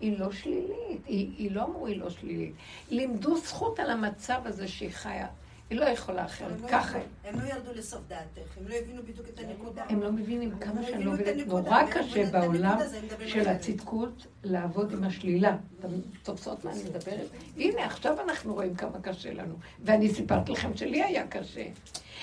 היא 0.00 0.18
לא 0.18 0.32
שלילית. 0.32 1.06
היא, 1.06 1.30
היא 1.38 1.52
לא 1.52 1.64
אמרו 1.64 1.86
היא 1.86 2.00
לא 2.00 2.10
שלילית. 2.10 2.54
לימדו 2.90 3.36
זכות 3.36 3.78
על 3.78 3.90
המצב 3.90 4.40
הזה 4.44 4.68
שהיא 4.68 4.90
חיה. 4.90 5.26
היא 5.72 5.80
לא 5.80 5.84
יכולה 5.84 6.24
אחרת, 6.24 6.60
לא 6.62 6.68
ככה. 6.68 6.98
הם 7.24 7.40
לא 7.40 7.46
ירדו 7.46 7.72
לסוף 7.74 8.00
דעתך, 8.08 8.58
הם 8.60 8.68
לא 8.68 8.74
הבינו 8.74 9.02
בדיוק 9.02 9.28
את 9.34 9.40
הנקודה. 9.40 9.84
הם 9.88 10.02
לא 10.02 10.12
מבינים 10.12 10.58
כמה 10.58 10.82
שאני 10.82 11.04
לא 11.04 11.12
מבינת. 11.12 11.46
נורא 11.46 11.82
לא 11.82 11.90
קשה 11.90 12.30
בעולם 12.30 12.78
של. 13.26 13.48
הצדקות 13.48 14.26
לעבוד 14.44 14.92
עם 14.92 15.04
השלילה. 15.04 15.56
אתם 15.80 15.88
תופסות 16.22 16.64
מה 16.64 16.72
אני 16.72 16.82
מדברת? 16.82 17.28
הנה, 17.56 17.84
עכשיו 17.84 18.20
אנחנו 18.20 18.54
רואים 18.54 18.74
כמה 18.74 19.00
קשה 19.00 19.32
לנו. 19.32 19.54
ואני 19.84 20.14
סיפרתי 20.14 20.52
לכם 20.52 20.76
שלי 20.76 21.02
היה 21.02 21.26
קשה. 21.26 21.64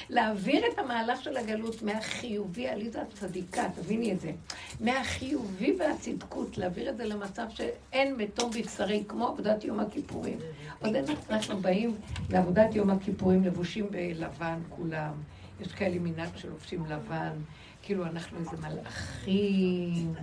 להעביר 0.10 0.64
את 0.74 0.80
המהלך 0.80 1.24
של 1.24 1.38
הגלות 1.38 1.82
מהחיובי, 1.82 2.68
עליזה 2.68 3.02
הצדיקה, 3.02 3.64
תביני 3.76 4.12
את 4.12 4.20
זה, 4.20 4.32
מהחיובי 4.80 5.76
והצדקות, 5.80 6.58
להעביר 6.58 6.90
את 6.90 6.98
זה 6.98 7.06
למצב 7.06 7.46
שאין 7.50 8.16
מתום 8.16 8.52
בבשרי, 8.52 9.04
כמו 9.08 9.28
עבודת 9.28 9.64
יום 9.64 9.80
הכיפורים. 9.80 10.38
עוד 10.82 10.96
אין 10.96 11.06
אנחנו 11.30 11.58
באים 11.58 11.96
לעבודת 12.30 12.76
יום 12.76 12.90
הכיפורים 12.90 13.44
לבושים 13.44 13.88
בלבן 13.92 14.60
כולם. 14.70 15.14
יש 15.60 15.72
כאלה 15.72 16.00
מנהג 16.00 16.30
שלובשים 16.36 16.86
לבן, 16.86 17.34
כאילו 17.82 18.06
אנחנו 18.06 18.40
איזה 18.40 18.58
מלאכים. 18.58 20.14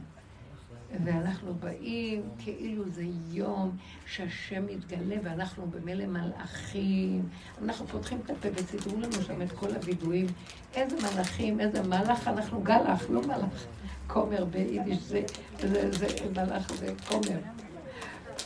ואנחנו 1.05 1.55
באים 1.55 2.22
כאילו 2.38 2.84
זה 2.90 3.05
יום 3.30 3.76
שהשם 4.07 4.66
מתגלה 4.66 5.16
ואנחנו 5.22 5.66
במילא 5.70 6.07
מלאכים. 6.07 7.28
אנחנו 7.62 7.86
פותחים 7.86 8.18
את 8.24 8.30
הפה 8.30 8.49
וסידרו 8.55 9.01
לנו 9.01 9.22
שם 9.26 9.42
את 9.42 9.53
כל 9.53 9.74
הווידויים. 9.74 10.26
איזה 10.74 10.97
מלאכים, 10.97 11.61
איזה 11.61 11.82
מלאך, 11.82 12.28
אנחנו 12.28 12.61
גלח, 12.62 13.11
לא 13.11 13.22
מלאך. 13.22 13.66
כומר 14.07 14.44
ביידיש 14.44 14.99
זה, 14.99 15.22
זה, 15.61 15.92
זה 15.92 16.07
מלאך 16.36 16.72
זה 16.72 16.92
כומר. 17.09 17.38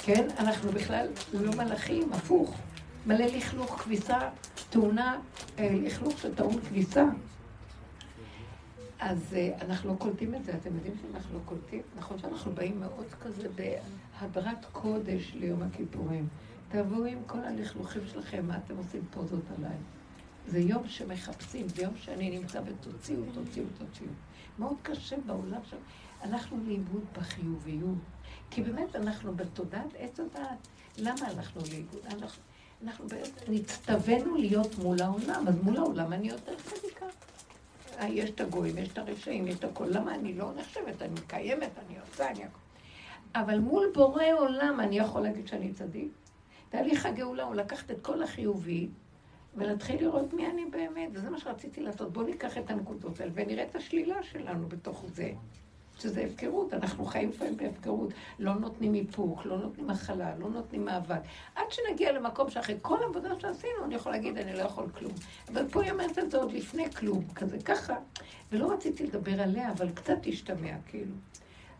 כן? 0.03 0.29
אנחנו 0.39 0.73
בכלל 0.73 1.07
לא 1.33 1.51
מלאכים, 1.51 2.13
הפוך. 2.13 2.57
מלא 3.07 3.25
לכלוך 3.25 3.81
כביסה, 3.81 4.19
טעונה, 4.71 5.19
אה, 5.59 5.69
לכלוך 5.83 6.19
שטעון 6.19 6.61
כביסה. 6.69 7.05
אז 9.01 9.19
uh, 9.33 9.63
אנחנו 9.65 9.93
לא 9.93 9.99
קולטים 9.99 10.35
את 10.35 10.45
זה, 10.45 10.53
אתם 10.55 10.75
יודעים 10.75 10.95
שאנחנו 11.03 11.35
לא 11.35 11.41
קולטים? 11.45 11.83
נכון 11.97 12.19
שאנחנו 12.19 12.53
באים 12.53 12.81
מאוד 12.81 13.07
כזה 13.23 13.49
בהדרת 13.55 14.65
קודש 14.73 15.33
ליום 15.35 15.63
הכיפורים. 15.63 16.29
תבואו 16.69 17.05
עם 17.05 17.19
כל 17.27 17.39
הלכלוכים 17.39 18.03
שלכם, 18.07 18.47
מה 18.47 18.59
אתם 18.65 18.77
עושים 18.77 19.03
פוזות 19.11 19.45
עליי? 19.59 19.77
זה 20.47 20.59
יום 20.59 20.89
שמחפשים, 20.89 21.69
זה 21.69 21.83
יום 21.83 21.97
שאני 21.97 22.39
נמצא 22.39 22.61
ותוציאו, 22.67 23.23
תוציאו, 23.35 23.65
תוציאו. 23.79 24.11
מאוד 24.59 24.77
קשה 24.83 25.17
בעולם 25.27 25.61
שם. 25.71 25.77
הלכנו 26.21 26.59
לאיבוד 26.67 27.05
בחיוביות. 27.13 27.99
כי 28.51 28.63
באמת 28.63 28.97
אנחנו 28.97 29.35
בתודעת 29.35 29.95
עץ 29.99 30.21
הדעת. 30.21 30.69
למה 30.99 31.27
הלכנו 31.27 31.63
לאיבוד? 31.71 32.01
אנחנו, 32.07 32.43
אנחנו 32.85 33.09
בעצם 33.09 33.53
נצטווינו 33.53 34.37
להיות 34.37 34.79
מול 34.79 35.03
העולם, 35.03 35.49
אז 35.49 35.55
מול 35.63 35.77
העולם 35.77 36.13
אני 36.13 36.29
יותר 36.29 36.55
צדיקה. 36.65 37.07
אה, 38.01 38.09
יש 38.09 38.31
את 38.31 38.41
הגויים, 38.41 38.79
יש 38.79 38.89
את 38.89 38.99
הרשעים, 38.99 39.47
יש 39.47 39.55
את 39.55 39.65
הכל. 39.65 39.87
למה 39.89 40.15
אני 40.15 40.35
לא 40.35 40.53
נחשבת? 40.57 41.03
אני 41.03 41.13
מקיימת, 41.13 41.71
אני 41.87 41.99
עושה, 42.01 42.31
אני 42.31 42.45
הכל. 42.45 42.59
אבל 43.35 43.59
מול 43.59 43.91
בורא 43.95 44.25
עולם 44.39 44.81
אני 44.81 44.99
יכול 44.99 45.23
להגיד 45.23 45.49
שאני 45.49 45.73
צדיק. 45.73 46.09
תהליך 46.69 47.07
הגאולה 47.07 47.45
הוא 47.45 47.55
לקחת 47.55 47.91
את 47.91 47.97
כל 48.03 48.23
החיובי 48.23 48.89
ולהתחיל 49.57 50.01
לראות 50.01 50.33
מי 50.33 50.47
אני 50.47 50.65
באמת, 50.65 51.11
וזה 51.13 51.31
מה 51.31 51.39
שרציתי 51.39 51.81
לעשות. 51.81 52.13
בואו 52.13 52.27
ניקח 52.27 52.59
את 52.59 52.71
הנקודות 52.71 53.21
האלה 53.21 53.33
ונראה 53.35 53.65
את 53.65 53.77
השלילה 53.77 54.23
שלנו 54.23 54.69
בתוך 54.69 55.05
זה. 55.15 55.33
שזה 56.01 56.25
הפקרות, 56.25 56.75
אנחנו 56.75 57.05
חיים 57.05 57.31
לפעמים 57.31 57.57
בהפקרות. 57.57 58.13
לא 58.39 58.55
נותנים 58.55 58.95
איפוק, 58.95 59.47
לא 59.47 59.59
נותנים 59.59 59.87
מחלה, 59.87 60.39
לא 60.39 60.51
נותנים 60.51 60.85
מאבק. 60.85 61.21
עד 61.55 61.65
שנגיע 61.71 62.13
למקום 62.13 62.51
שאחרי 62.51 62.77
כל 62.83 63.03
העבודה 63.03 63.29
שעשינו, 63.39 63.85
אני 63.85 63.95
יכול 63.95 64.13
להגיד, 64.13 64.39
אני 64.39 64.53
לא 64.53 64.63
יכול 64.63 64.87
כלום. 64.99 65.13
אבל 65.53 65.69
פה 65.69 65.83
היא 65.83 65.93
אומרת 65.93 66.19
את 66.19 66.31
זה 66.31 66.37
עוד 66.37 66.53
לפני 66.53 66.91
כלום, 66.91 67.25
כזה 67.35 67.59
ככה. 67.65 67.95
ולא 68.53 68.73
רציתי 68.73 69.07
לדבר 69.07 69.41
עליה, 69.41 69.71
אבל 69.73 69.91
קצת 69.95 70.19
השתמע, 70.27 70.73
כאילו. 70.87 71.15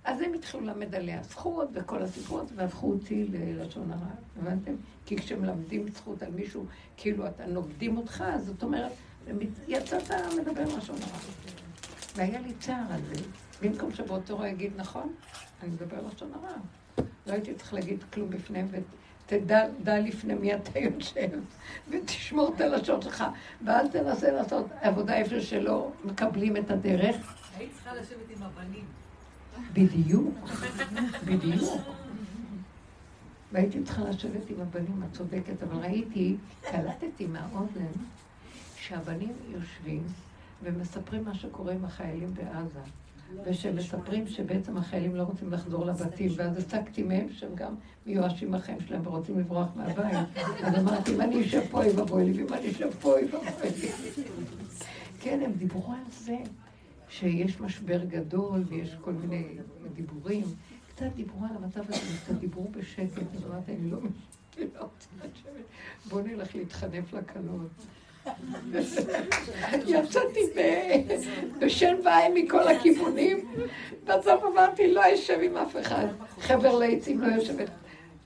אז 0.05 0.21
הם 0.21 0.35
התחילו 0.35 0.67
ללמד 0.67 0.95
עליה 0.95 1.23
זכות 1.23 1.69
וכל 1.73 2.03
הסיפורות, 2.03 2.47
והפכו 2.57 2.91
אותי 2.91 3.25
ללשון 3.25 3.91
הרע, 3.93 4.11
הבנתם? 4.39 4.75
כי 5.07 5.17
כשמלמדים 5.17 5.89
זכות 5.89 6.23
על 6.23 6.31
מישהו, 6.31 6.65
כאילו 6.97 7.27
אתה 7.27 7.47
נוגדים 7.47 7.97
אותך, 7.97 8.25
זאת 8.47 8.63
אומרת, 8.63 8.93
יצאת 9.69 10.11
מדבר 10.41 10.65
לשון 10.77 10.97
הרע. 10.97 11.19
והיה 12.17 12.41
לי 12.41 12.53
צער 12.61 12.85
על 12.91 13.01
זה. 13.15 13.23
במקום 13.63 13.95
שבאותו 13.95 14.39
רגע 14.39 14.49
יגיד 14.49 14.73
נכון, 14.77 15.13
אני 15.63 15.71
מדבר 15.71 15.97
לשון 16.07 16.33
הרע. 16.35 16.57
לא 17.27 17.33
הייתי 17.33 17.55
צריך 17.55 17.75
להגיד 17.75 18.05
כלום 18.13 18.31
בפניהם, 18.31 18.69
ותדע 19.27 20.01
לפני 20.01 20.35
מי 20.35 20.55
אתה 20.55 20.79
יושב, 20.79 21.29
ותשמור 21.89 22.55
את 22.57 22.61
הלשון 22.61 23.03
שלך, 23.03 23.25
ואל 23.65 23.89
תנסה 23.89 24.31
לעשות 24.31 24.67
עבודה 24.81 25.15
איפה 25.15 25.41
שלא 25.41 25.93
מקבלים 26.05 26.57
את 26.57 26.71
הדרך. 26.71 27.17
היית 27.57 27.71
צריכה 27.75 27.95
לשבת 27.95 28.37
עם 28.37 28.43
הבנים. 28.43 28.85
בדיוק, 29.73 30.35
בדיוק. 31.25 31.81
והייתי 33.53 33.83
צריכה 33.85 34.05
לשבת 34.05 34.51
עם 34.51 34.61
הבנים, 34.61 35.03
את 35.11 35.17
צודקת, 35.17 35.63
אבל 35.63 35.77
ראיתי, 35.77 36.37
קלטתי 36.61 37.27
מהאוזן, 37.27 37.93
שהבנים 38.77 39.33
יושבים 39.49 40.03
ומספרים 40.63 41.25
מה 41.25 41.35
שקורה 41.35 41.73
עם 41.73 41.85
החיילים 41.85 42.35
בעזה. 42.35 42.81
ושהם 43.45 43.77
מספרים 43.77 44.27
שבעצם 44.27 44.77
החיילים 44.77 45.17
לא 45.17 45.23
רוצים 45.23 45.53
לחזור 45.53 45.87
לבתים, 45.87 46.31
ואז 46.37 46.59
הצגתי 46.59 47.03
מהם 47.03 47.27
שהם 47.33 47.55
גם 47.55 47.75
מיואשים 48.07 48.51
מהחיים 48.51 48.79
שלהם 48.81 49.07
ורוצים 49.07 49.39
לברוח 49.39 49.69
מהבית. 49.77 50.19
אז 50.63 50.75
אמרתי, 50.79 51.15
אם 51.15 51.21
אני 51.21 51.41
אשב 51.41 51.61
פה, 51.71 51.85
אוי 51.85 51.93
ואבוי 51.93 52.25
לי, 52.25 52.43
ואם 52.43 52.55
אני 52.55 52.71
אשב 52.71 52.91
פה, 53.01 53.13
אוי 53.13 53.25
ואבוי 53.25 53.71
לי. 53.81 53.89
כן, 55.21 55.41
הם 55.45 55.53
דיברו 55.53 55.93
על 55.93 56.11
זה, 56.11 56.37
שיש 57.09 57.61
משבר 57.61 58.05
גדול 58.05 58.65
ויש 58.69 58.97
כל 59.01 59.13
מיני 59.13 59.45
דיבורים. 59.95 60.45
קצת 60.95 61.07
דיברו 61.17 61.45
על 61.45 61.57
המצב 61.57 61.81
הזה, 61.89 62.19
קצת 62.25 62.35
דיברו 62.35 62.69
בשקט, 62.71 63.23
אז 63.37 63.45
אמרתי, 63.47 63.73
אני 63.73 63.91
לא 63.91 63.99
לשבת, 64.59 65.65
בואו 66.09 66.25
נלך 66.27 66.55
להתחנף 66.55 67.13
לקלות. 67.13 67.71
יצאתי 69.87 70.41
בשן 71.59 71.97
ועין 72.05 72.35
מכל 72.35 72.69
הכיוונים, 72.69 73.49
בסוף 74.05 74.45
אמרתי, 74.53 74.93
לא 74.93 75.15
אשב 75.15 75.39
עם 75.43 75.57
אף 75.57 75.77
אחד. 75.81 76.07
חבר 76.41 76.79
לעצים 76.79 77.21
לא 77.21 77.27
יושבת, 77.27 77.69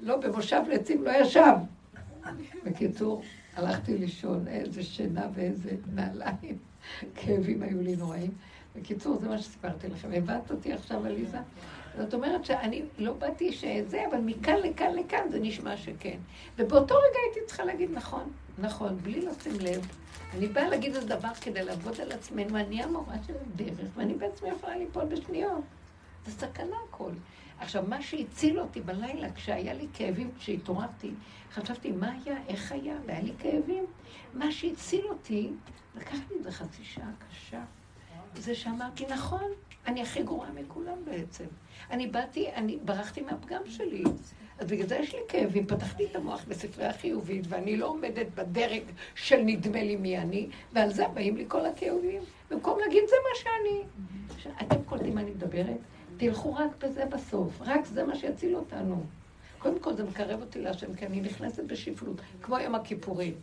לא, 0.01 0.17
במושב 0.17 0.61
לעצים 0.69 1.05
לא 1.05 1.11
ישב. 1.11 1.55
בקיצור, 2.65 3.23
הלכתי 3.57 3.99
לישון, 3.99 4.49
איזה 4.49 4.83
שינה 4.83 5.29
ואיזה 5.35 5.71
נעליים. 5.95 6.59
כאבים 7.15 7.63
היו 7.63 7.81
לי 7.81 7.97
נוראים. 7.97 8.31
בקיצור, 8.77 9.19
זה 9.21 9.29
מה 9.29 9.39
שסיפרתי 9.39 9.89
לכם. 9.89 10.09
הבנת 10.13 10.51
אותי 10.51 10.73
עכשיו, 10.73 11.07
עליזה? 11.07 11.39
זאת 11.99 12.15
אומרת 12.15 12.45
שאני 12.45 12.83
לא 12.99 13.13
באתי 13.13 13.53
שזה, 13.53 14.07
אבל 14.11 14.19
מכאן 14.19 14.57
לכאן 14.57 14.95
לכאן 14.95 15.29
זה 15.31 15.39
נשמע 15.41 15.77
שכן. 15.77 16.19
ובאותו 16.59 16.95
רגע 16.95 17.19
הייתי 17.27 17.41
צריכה 17.47 17.65
להגיד 17.65 17.91
נכון, 17.93 18.31
נכון, 18.59 18.99
בלי 18.99 19.21
לשים 19.21 19.61
לב. 19.61 19.89
אני 20.35 20.49
באה 20.49 20.69
להגיד 20.69 20.95
איזה 20.95 21.07
דבר 21.07 21.35
כדי 21.41 21.65
לעבוד 21.65 22.01
על 22.01 22.13
עצמנו, 22.13 22.59
אני 22.59 22.83
המורה 22.83 23.15
של 23.27 23.35
הדרך, 23.41 23.89
ואני 23.97 24.15
בעצמי 24.15 24.49
יכולה 24.49 24.77
ליפול 24.77 25.05
בשניות. 25.05 25.65
זה 26.27 26.33
סכנה 26.33 26.77
הכל. 26.89 27.11
עכשיו, 27.59 27.85
מה 27.89 28.03
שהציל 28.03 28.61
אותי 28.61 28.81
בלילה, 28.81 29.33
כשהיה 29.33 29.75
לי 29.75 29.87
כאבים, 29.95 30.31
כשהתעוררתי, 30.39 31.11
חשבתי, 31.53 31.93
מה 31.93 32.13
היה, 32.13 32.37
איך 32.49 32.73
היה, 32.73 32.95
והיה 33.07 33.21
לי 33.21 33.33
כאבים. 33.39 33.85
מה 34.35 34.53
שהציל 34.53 35.05
אותי, 35.09 35.51
לקח 35.97 36.17
לי 36.31 36.37
איזה 36.39 36.53
חצי 36.53 36.85
שעה 36.85 37.11
קשה. 37.29 37.63
זה 38.37 38.55
שאמרתי, 38.55 39.07
נכון, 39.07 39.51
אני 39.87 40.03
הכי 40.03 40.23
גרועה 40.23 40.53
מכולם 40.53 41.05
בעצם. 41.05 41.45
אני 41.91 42.07
באתי, 42.07 42.53
אני 42.55 42.79
ברחתי 42.85 43.21
מהפגם 43.21 43.63
שלי. 43.67 44.05
אז 44.59 44.67
בגלל 44.67 44.87
זה 44.87 44.97
יש 44.97 45.15
לי 45.15 45.21
כאבים, 45.29 45.67
פתחתי 45.67 46.05
את 46.05 46.17
המוח 46.17 46.45
בספרי 46.49 46.85
החיובית, 46.85 47.45
ואני 47.49 47.77
לא 47.77 47.87
עומדת 47.87 48.27
בדרג 48.35 48.83
של 49.15 49.37
נדמה 49.37 49.83
לי 49.83 49.97
מי 49.97 50.19
אני, 50.19 50.49
ועל 50.73 50.93
זה 50.93 51.09
באים 51.09 51.37
לי 51.37 51.45
כל 51.49 51.67
הכאבים. 51.67 52.23
במקום 52.51 52.79
להגיד, 52.79 53.03
זה 53.09 53.17
מה 53.23 53.39
שאני. 53.41 53.83
אתם 54.63 54.83
קולטים 54.85 55.15
מה 55.15 55.21
אני 55.21 55.31
מדברת? 55.31 55.77
תלכו 56.17 56.55
רק 56.55 56.85
בזה 56.85 57.05
בסוף, 57.05 57.61
רק 57.61 57.85
זה 57.85 58.05
מה 58.05 58.17
שיציל 58.17 58.57
אותנו. 58.57 59.05
קודם 59.59 59.79
כל 59.79 59.95
זה 59.95 60.05
מקרב 60.05 60.41
אותי 60.41 60.61
להשם, 60.61 60.95
כי 60.95 61.07
אני 61.07 61.21
נכנסת 61.21 61.65
בשפלות, 61.65 62.21
כמו 62.43 62.59
יום 62.59 62.75
הכיפורים. 62.75 63.35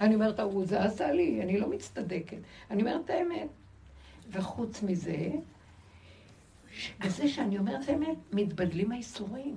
אני 0.00 0.14
אומרת, 0.14 0.38
ההוא 0.38 0.66
זה 0.66 0.82
עשה 0.82 1.12
לי, 1.12 1.42
אני 1.42 1.58
לא 1.58 1.68
מצטדקת. 1.68 2.36
אני 2.70 2.82
אומרת 2.82 3.10
האמת. 3.10 3.48
וחוץ 4.30 4.82
מזה, 4.82 5.28
בזה 7.00 7.28
שאני 7.28 7.58
אומרת 7.58 7.88
האמת, 7.88 8.16
מתבדלים 8.32 8.92
האיסורים. 8.92 9.56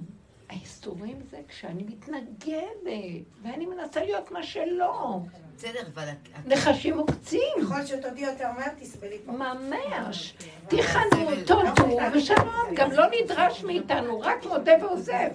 האיסורים 0.49 1.17
זה 1.31 1.37
כשאני 1.47 1.83
מתנגדת, 1.83 3.25
ואני 3.43 3.65
מנסה 3.65 4.03
להיות 4.03 4.31
מה 4.31 4.43
שלא. 4.43 5.19
בסדר, 5.57 5.79
אבל... 5.93 6.07
נחשים 6.45 6.97
עוקצים. 6.97 7.53
ככל 7.61 7.85
שתודי 7.85 8.21
יותר 8.21 8.51
מהר, 8.51 8.69
תסבלי 8.79 9.17
פה. 9.25 9.31
ממש. 9.31 10.33
תיכנו, 10.67 11.29
תודו, 11.45 11.97
ושלום, 12.13 12.75
גם 12.75 12.91
לא 12.91 13.05
נדרש 13.21 13.63
מאיתנו, 13.63 14.19
רק 14.19 14.45
מודה 14.45 14.71
ועוזב. 14.81 15.29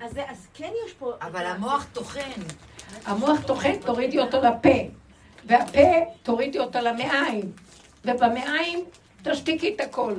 אז, 0.00 0.18
אז 0.28 0.48
כן 0.54 0.70
יש 0.86 0.92
פה... 0.92 1.12
אבל 1.20 1.46
המוח 1.46 1.86
טוחן. 1.92 2.40
המוח 3.04 3.42
טוחן, 3.46 3.76
תורידי 3.76 4.18
אותו 4.18 4.38
לפה. 4.40 4.78
והפה, 5.44 5.78
תורידי 6.22 6.58
אותו 6.58 6.78
למעיים. 6.78 7.52
ובמעיים, 8.04 8.84
תשתיקי 9.22 9.74
את 9.74 9.80
הכל. 9.80 10.14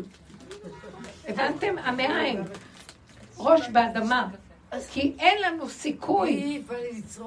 הבנתם? 1.28 1.78
המעיים. 1.78 2.43
ראש 3.38 3.70
באדמה. 3.70 4.28
כי 4.90 5.16
אין 5.20 5.42
לנו 5.42 5.70
סיכוי 5.70 6.64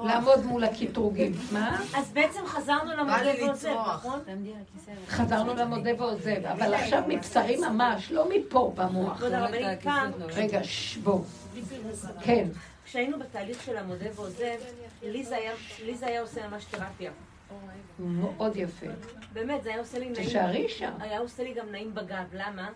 לעמוד 0.03 0.45
מול 0.45 0.63
הקטרוגים. 0.63 1.31
מה? 1.51 1.81
אז 1.97 2.11
בעצם 2.13 2.39
חזרנו 2.45 2.91
למודה 2.93 3.31
ועוזב, 3.41 3.69
נכון? 3.69 4.19
חזרנו 5.07 5.53
למודה 5.53 5.89
ועוזב, 5.97 6.45
אבל 6.45 6.73
עכשיו 6.73 7.03
מבשרי 7.07 7.57
ממש, 7.57 8.11
לא 8.11 8.29
מפה 8.29 8.71
במוח. 8.75 9.23
פעם... 9.83 10.11
רגע, 10.29 10.59
שבו. 10.63 11.23
כן. 12.21 12.47
כשהיינו 12.85 13.19
בתהליך 13.19 13.63
של 13.63 13.77
המודה 13.77 14.05
ועוזב, 14.15 14.57
לי 15.03 15.23
זה 15.95 16.05
היה 16.07 16.21
עושה 16.21 16.47
ממש 16.47 16.65
תרפיה. 16.65 17.11
מאוד 17.99 18.55
יפה. 18.55 18.85
באמת, 19.33 19.63
זה 19.63 19.69
היה 19.69 19.79
עושה 19.79 19.99
לי 19.99 20.09
נעים. 20.09 20.25
תישארי 20.25 20.69
שם. 20.69 20.91
היה 20.99 21.19
עושה 21.19 21.43
לי 21.43 21.53
גם 21.53 21.71
נעים 21.71 21.95
בגב, 21.95 22.25
למה? 22.33 22.69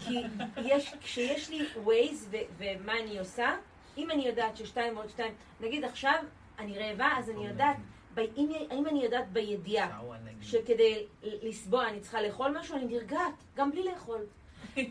כי 0.00 0.22
יש, 0.56 0.94
כשיש 1.00 1.50
לי 1.50 1.66
ווייז 1.76 2.28
ומה 2.58 3.00
אני 3.00 3.18
עושה, 3.18 3.56
אם 3.96 4.10
אני 4.10 4.26
יודעת 4.26 4.56
ששתיים 4.56 4.96
ועוד 4.96 5.08
שתיים, 5.10 5.34
נגיד 5.60 5.84
עכשיו 5.84 6.14
אני 6.58 6.78
רעבה, 6.78 7.08
אז 7.18 7.30
אני 7.30 7.46
יודעת, 7.46 7.76
ב, 8.14 8.18
אם, 8.36 8.52
אם 8.72 8.86
אני 8.86 9.04
יודעת 9.04 9.32
בידיעה 9.32 10.00
שכדי 10.42 11.06
לסבוע 11.22 11.88
אני 11.88 12.00
צריכה 12.00 12.22
לאכול 12.22 12.58
משהו, 12.58 12.76
אני 12.76 12.84
נרגעת, 12.84 13.34
גם 13.56 13.70
בלי 13.70 13.82
לאכול. 13.84 14.20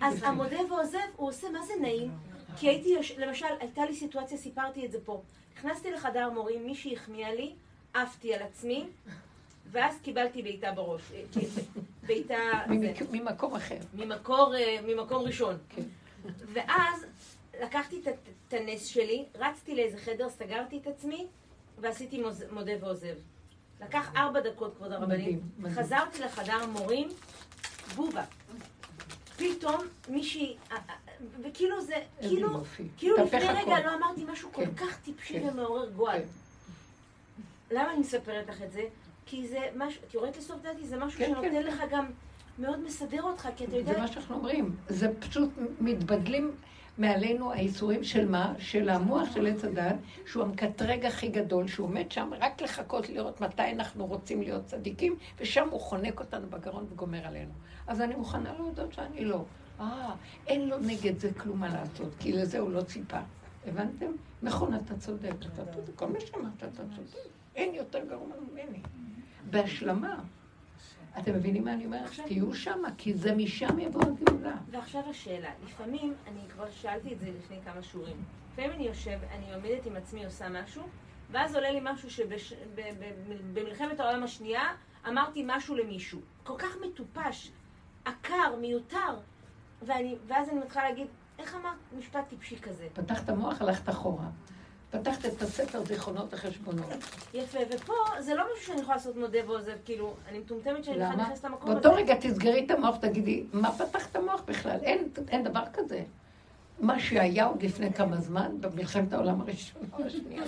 אז 0.01 0.23
המודה 0.23 0.59
ועוזב, 0.69 0.99
הוא 1.15 1.29
עושה, 1.29 1.49
מה 1.49 1.61
זה 1.61 1.73
נעים? 1.81 2.11
כי 2.57 2.69
הייתי, 2.69 2.95
למשל, 3.17 3.45
הייתה 3.59 3.85
לי 3.85 3.95
סיטואציה, 3.95 4.37
סיפרתי 4.37 4.85
את 4.85 4.91
זה 4.91 4.97
פה. 5.05 5.21
נכנסתי 5.57 5.91
לחדר 5.91 6.29
מורים, 6.29 6.65
מישהי 6.65 6.95
החמיאה 6.95 7.33
לי, 7.35 7.53
עפתי 7.93 8.33
על 8.33 8.41
עצמי, 8.41 8.87
ואז 9.71 9.95
קיבלתי 10.03 10.41
בעיטה 10.41 10.71
בראש. 10.71 11.01
בעיטה... 12.03 12.35
ממקום 13.11 13.55
אחר. 13.55 13.77
ממקור, 13.93 14.53
ממקום 14.87 15.23
ראשון. 15.23 15.57
כן. 15.69 15.81
ואז 16.53 17.05
לקחתי 17.61 18.01
את 18.47 18.53
הנס 18.53 18.85
שלי, 18.85 19.25
רצתי 19.35 19.75
לאיזה 19.75 19.97
חדר, 19.97 20.29
סגרתי 20.29 20.77
את 20.77 20.87
עצמי, 20.87 21.27
ועשיתי 21.77 22.23
מודה 22.51 22.71
ועוזב. 22.81 23.15
לקח 23.81 24.11
ארבע 24.15 24.39
דקות, 24.39 24.75
כבוד 24.75 24.91
הרבנים. 24.91 25.41
חזרתי 25.75 26.19
לחדר 26.19 26.65
מורים, 26.65 27.09
בובה. 27.95 28.23
פתאום 29.37 29.81
מישהי, 30.09 30.57
וכאילו 31.43 31.81
זה, 31.81 31.95
כאילו, 32.19 32.63
כאילו 32.97 33.17
לפני 33.17 33.39
רגע 33.39 33.79
לא 33.79 33.95
אמרתי 33.95 34.25
משהו 34.31 34.49
כל 34.53 34.65
כך 34.77 34.99
טיפשי 34.99 35.41
ומעורר 35.47 35.89
גועל. 35.89 36.21
למה 37.71 37.91
אני 37.91 37.99
מספרת 37.99 38.49
לך 38.49 38.61
את 38.61 38.71
זה? 38.71 38.81
כי 39.25 39.47
זה 39.47 39.59
משהו, 39.75 40.01
את 40.07 40.13
יורדת 40.13 40.37
לסוף 40.37 40.61
דעתי, 40.61 40.87
זה 40.87 40.97
משהו 40.97 41.25
שנותן 41.25 41.63
לך 41.63 41.83
גם, 41.91 42.05
מאוד 42.59 42.79
מסדר 42.79 43.23
אותך, 43.23 43.49
כי 43.55 43.65
אתה 43.65 43.75
יודע... 43.75 43.93
זה 43.93 43.99
מה 43.99 44.07
שאנחנו 44.07 44.35
אומרים. 44.35 44.75
זה 44.87 45.07
פשוט 45.19 45.49
מתבדלים 45.79 46.51
מעלינו 46.97 47.51
האיסורים 47.51 48.03
של 48.03 48.29
מה? 48.29 48.53
של 48.59 48.89
המוח 48.89 49.33
של 49.33 49.47
עץ 49.47 49.63
הדת, 49.63 49.95
שהוא 50.25 50.43
המקטרג 50.43 51.05
הכי 51.05 51.27
גדול, 51.27 51.67
שהוא 51.67 51.87
עומד 51.87 52.11
שם 52.11 52.29
רק 52.39 52.61
לחכות 52.61 53.09
לראות 53.09 53.41
מתי 53.41 53.71
אנחנו 53.71 54.05
רוצים 54.05 54.41
להיות 54.41 54.65
צדיקים, 54.65 55.15
ושם 55.39 55.69
הוא 55.69 55.79
חונק 55.79 56.19
אותנו 56.19 56.49
בגרון 56.49 56.85
וגומר 56.91 57.27
עלינו. 57.27 57.51
אז 57.87 58.01
אני 58.01 58.15
מוכנה 58.15 58.53
להודות 58.53 58.93
שאני 58.93 59.25
לא. 59.25 59.43
אה, 59.79 60.15
אין 60.47 60.69
לו 60.69 60.77
נגד 60.79 61.19
זה 61.19 61.33
כלום 61.33 61.59
מה 61.59 61.67
לעשות, 61.73 62.09
כי 62.19 62.33
לזה 62.33 62.59
הוא 62.59 62.71
לא 62.71 62.81
ציפה. 62.81 63.19
הבנתם? 63.67 64.11
נכון, 64.41 64.75
אתה 64.75 64.97
צודק, 64.97 65.33
אתה 65.53 65.65
צודק, 65.65 65.95
כל 65.95 66.07
מה 66.07 66.19
שאמרת 66.19 66.57
אתה 66.57 66.83
צודק. 66.95 67.30
אין 67.55 67.75
יותר 67.75 68.05
גרוע 68.05 68.27
ממני. 68.51 68.81
בהשלמה. 69.49 70.19
אתם 71.19 71.33
מבינים 71.33 71.65
מה 71.65 71.73
אני 71.73 71.85
אומרת? 71.85 72.09
תהיו 72.25 72.53
שם, 72.53 72.81
כי 72.97 73.13
זה 73.13 73.35
משם 73.35 73.79
יבוא 73.79 74.01
הגאולה. 74.01 74.55
ועכשיו 74.71 75.01
השאלה, 75.09 75.49
לפעמים, 75.65 76.13
אני 76.27 76.41
כבר 76.49 76.71
שאלתי 76.71 77.13
את 77.13 77.19
זה 77.19 77.29
לפני 77.37 77.57
כמה 77.65 77.83
שיעורים, 77.83 78.23
לפעמים 78.53 78.71
אני 78.71 78.87
יושב, 78.87 79.19
אני 79.31 79.53
עומדת 79.53 79.85
עם 79.85 79.95
עצמי, 79.95 80.25
עושה 80.25 80.49
משהו, 80.49 80.83
ואז 81.31 81.55
עולה 81.55 81.71
לי 81.71 81.79
משהו 81.83 82.09
שבמלחמת 83.53 83.99
העולם 83.99 84.23
השנייה 84.23 84.63
אמרתי 85.07 85.43
משהו 85.47 85.75
למישהו. 85.75 86.19
כל 86.43 86.55
כך 86.57 86.77
מטופש, 86.87 87.51
עקר, 88.05 88.55
מיותר, 88.61 89.17
ואני, 89.81 90.15
ואז 90.27 90.49
אני 90.49 90.59
מתחילה 90.59 90.89
להגיד, 90.89 91.07
איך 91.39 91.55
אמרת 91.55 91.77
משפט 91.97 92.29
טיפשי 92.29 92.59
כזה? 92.59 92.87
פתחת 92.93 93.29
מוח, 93.29 93.61
הלכת 93.61 93.89
אחורה. 93.89 94.29
פתחת 94.91 95.25
את 95.25 95.41
הספר 95.41 95.85
זיכרונות 95.85 96.33
החשבונות. 96.33 96.85
יפה, 97.33 97.59
ופה 97.69 97.93
זה 98.19 98.35
לא 98.35 98.43
משהו 98.53 98.65
שאני 98.65 98.81
יכולה 98.81 98.95
לעשות 98.95 99.15
מודה 99.15 99.39
ועוזב, 99.47 99.71
כאילו, 99.85 100.13
אני 100.29 100.39
מטומטמת 100.39 100.83
שאני 100.83 100.97
בכלל 100.97 101.15
נכנסת 101.15 101.43
למקום 101.43 101.71
הזה. 101.71 101.79
באותו 101.79 101.95
רגע 101.95 102.15
תסגרי 102.15 102.65
את 102.65 102.71
המוח, 102.71 102.97
תגידי, 102.97 103.43
מה 103.53 103.71
פתחת 103.71 104.15
המוח 104.15 104.41
בכלל? 104.45 104.77
אין, 104.83 105.09
אין 105.29 105.43
דבר 105.43 105.63
כזה. 105.73 106.03
מה 106.79 106.99
שהיה 106.99 107.45
עוד 107.45 107.63
לפני 107.63 107.93
כמה 107.93 108.17
זמן, 108.17 108.51
במלחמת 108.59 109.13
העולם 109.13 109.41
הראשונה 109.41 109.85
או 109.99 110.05
השנייה, 110.05 110.43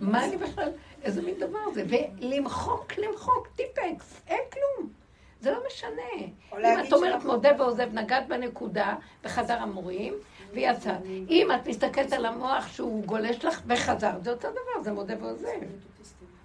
מה 0.00 0.24
אני 0.24 0.36
בכלל, 0.36 0.68
איזה 1.02 1.22
מין 1.22 1.34
דבר 1.38 1.72
זה? 1.74 1.84
ולמחוק, 1.88 2.92
למחוק, 2.98 3.48
טיפקס, 3.56 4.20
אין 4.26 4.40
כלום. 4.52 5.03
זה 5.44 5.50
לא 5.50 5.58
משנה. 5.66 6.26
אם 6.58 6.80
את 6.88 6.92
אומרת 6.92 7.24
מודה 7.24 7.48
ועוזב, 7.58 7.88
נגעת 7.92 8.28
בנקודה 8.28 8.94
בחדר 9.24 9.62
המורים, 9.62 10.14
ויצא. 10.52 10.94
אם 11.28 11.48
את 11.54 11.68
מסתכלת 11.68 12.12
על 12.12 12.26
המוח 12.26 12.68
שהוא 12.68 13.04
גולש 13.04 13.44
לך 13.44 13.60
וחזר, 13.66 14.12
זה 14.22 14.30
אותו 14.30 14.48
דבר, 14.50 14.82
זה 14.82 14.92
מודה 14.92 15.14
ועוזב. 15.20 15.48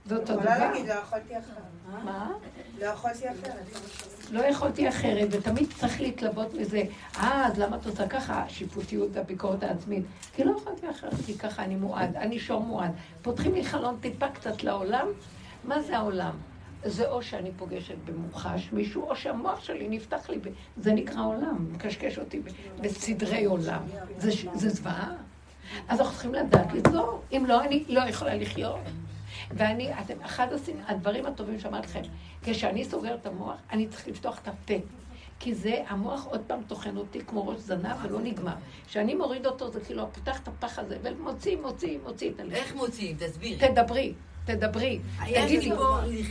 זה 0.05 0.15
אותו 0.15 0.33
דבר. 0.33 0.41
יכולה 0.41 0.57
להגיד, 0.57 0.87
לא 0.87 0.93
יכולתי 0.93 1.37
אחרת. 1.37 2.03
מה? 2.03 2.31
לא 2.79 2.85
יכולתי 2.85 3.29
אחרת. 3.29 3.63
לא 4.31 4.45
יכולתי 4.45 4.89
אחרת, 4.89 5.27
ותמיד 5.31 5.67
צריך 5.79 6.01
להתלוות 6.01 6.53
מזה. 6.53 6.83
אה, 7.17 7.47
אז 7.47 7.59
למה 7.59 7.77
את 7.77 7.85
עושה 7.85 8.07
ככה? 8.07 8.43
השיפוטיות 8.43 9.09
והביקורת 9.13 9.63
העצמית. 9.63 10.03
כי 10.35 10.43
לא 10.43 10.51
יכולתי 10.57 10.89
אחרת, 10.89 11.13
כי 11.25 11.37
ככה 11.37 11.63
אני 11.63 11.75
מועד, 11.75 12.15
אני 12.15 12.39
שור 12.39 12.61
מועד. 12.61 12.91
פותחים 13.21 13.53
לי 13.53 13.65
חלון 13.65 13.97
טיפה 14.01 14.27
קצת 14.27 14.63
לעולם. 14.63 15.07
מה 15.63 15.81
זה 15.81 15.97
העולם? 15.97 16.31
זה 16.83 17.09
או 17.09 17.23
שאני 17.23 17.51
פוגשת 17.57 17.95
במוחש 18.05 18.69
מישהו, 18.71 19.09
או 19.09 19.15
שהמוח 19.15 19.63
שלי 19.63 19.89
נפתח 19.89 20.29
לי, 20.29 20.39
זה 20.77 20.93
נקרא 20.93 21.25
עולם, 21.25 21.67
מקשקש 21.71 22.19
אותי 22.19 22.41
בסדרי 22.81 23.45
עולם. 23.45 23.81
זה, 24.17 24.31
זה 24.53 24.69
זוועה. 24.69 25.11
אז 25.87 25.99
אנחנו 25.99 26.13
צריכים 26.13 26.33
לדעת 26.33 26.73
לזור, 26.73 27.21
אם 27.31 27.45
לא, 27.47 27.63
אני 27.63 27.83
לא 27.87 28.01
יכולה 28.01 28.35
לחיות. 28.35 28.79
ואני, 29.51 29.99
אתם, 29.99 30.21
אחד 30.21 30.47
הדברים 30.87 31.25
הטובים 31.25 31.59
שאמרתי 31.59 31.87
לכם, 31.87 32.01
כשאני 32.41 32.85
סוגר 32.85 33.15
את 33.15 33.25
המוח, 33.25 33.55
אני 33.71 33.87
צריך 33.87 34.07
לפתוח 34.07 34.39
את 34.39 34.47
הפה. 34.47 34.73
כי 35.39 35.53
זה, 35.53 35.83
המוח 35.87 36.25
עוד 36.25 36.41
פעם 36.47 36.59
טוחן 36.67 36.97
אותי 36.97 37.19
כמו 37.27 37.47
ראש 37.47 37.59
זנב 37.59 37.95
ולא 38.01 38.19
נגמר. 38.21 38.53
כשאני 38.87 39.15
מוריד 39.15 39.45
אותו, 39.45 39.71
זה 39.71 39.79
כאילו, 39.79 40.13
פותח 40.13 40.39
את 40.39 40.47
הפח 40.47 40.79
הזה, 40.79 40.97
ומוציא, 41.03 41.57
מוציא, 41.57 41.97
מוציא 42.03 42.31
את 42.31 42.39
הלב. 42.39 42.51
איך 42.51 42.75
מוציאים? 42.75 43.17
תסבירי. 43.19 43.67
תדברי. 43.67 44.13
תדברי, 44.55 44.99
תגידי, 45.25 45.71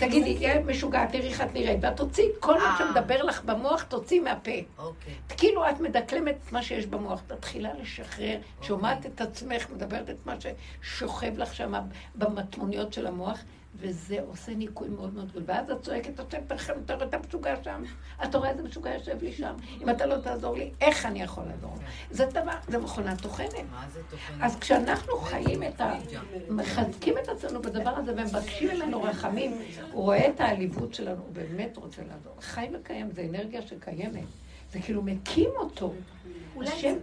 תגידי, 0.00 0.34
תהיה 0.36 0.60
משוגעת, 0.60 1.12
תראי 1.12 1.28
איך 1.28 1.40
את 1.40 1.54
נראית, 1.54 1.78
ואת 1.82 1.96
תוציאי 1.96 2.26
כל 2.40 2.58
מה 2.58 2.76
שמדבר 2.78 3.22
לך 3.22 3.44
במוח, 3.44 3.82
תוציאי 3.82 4.20
מהפה. 4.20 4.50
אוקיי. 4.78 5.14
כאילו 5.36 5.68
את 5.70 5.80
מדקלמת 5.80 6.36
את 6.46 6.52
מה 6.52 6.62
שיש 6.62 6.86
במוח, 6.86 7.20
תתחילה 7.26 7.70
לשחרר, 7.82 8.38
שומעת 8.62 9.06
את 9.06 9.20
עצמך, 9.20 9.66
מדברת 9.74 10.10
את 10.10 10.26
מה 10.26 10.34
ששוכב 10.40 11.38
לך 11.38 11.54
שם 11.54 11.72
במטמוניות 12.14 12.92
של 12.92 13.06
המוח, 13.06 13.40
וזה 13.80 14.20
עושה 14.28 14.54
ניקוי 14.54 14.88
מאוד 14.88 15.14
מאוד 15.14 15.30
גדול. 15.30 15.42
ואז 15.46 15.70
את 15.70 15.82
צועקת, 15.82 16.20
את 16.20 16.34
אתה 16.84 16.94
רואה 16.94 17.06
את 17.06 17.14
המשוגע 17.14 17.54
שם, 17.62 17.82
אתה 18.24 18.38
רואה 18.38 18.50
איזה 18.50 18.62
משוגע 18.62 18.94
יושב 18.94 19.22
לי 19.22 19.32
שם, 19.32 19.54
אם 19.80 19.90
אתה 19.90 20.06
לא 20.06 20.18
תעזור 20.18 20.56
לי, 20.56 20.70
איך 20.80 21.06
אני 21.06 21.22
יכול 21.22 21.44
לעזור? 21.44 21.74
זה 22.10 22.26
דבר, 22.26 22.52
זה 22.68 22.78
מכונה 22.78 23.16
טוחנת. 23.16 23.54
מה 23.70 23.86
זה 23.92 24.00
טוחנת? 24.10 24.36
אז 24.40 24.56
כשאנחנו 24.56 25.16
חיים 25.16 25.62
את 25.62 25.80
ה... 25.80 25.94
מחזקים 26.48 27.14
את 27.22 27.28
עצמנו 27.28 27.62
בדבר 27.62 27.90
הזה 27.90 28.12
ומבקשים 28.16 28.68
ממנו 28.76 29.02
רחמים, 29.02 29.62
הוא 29.92 30.02
רואה 30.02 30.28
את 30.28 30.40
העליבות 30.40 30.94
שלנו, 30.94 31.22
הוא 31.22 31.32
באמת 31.32 31.76
רוצה 31.76 32.02
לעזור. 32.02 32.32
חי 32.40 32.68
וקיים, 32.72 33.10
זה 33.10 33.26
אנרגיה 33.30 33.62
שקיימת. 33.62 34.24
זה 34.72 34.80
כאילו 34.80 35.02
מקים 35.02 35.50
אותו. 35.56 35.92
השם, 36.62 36.94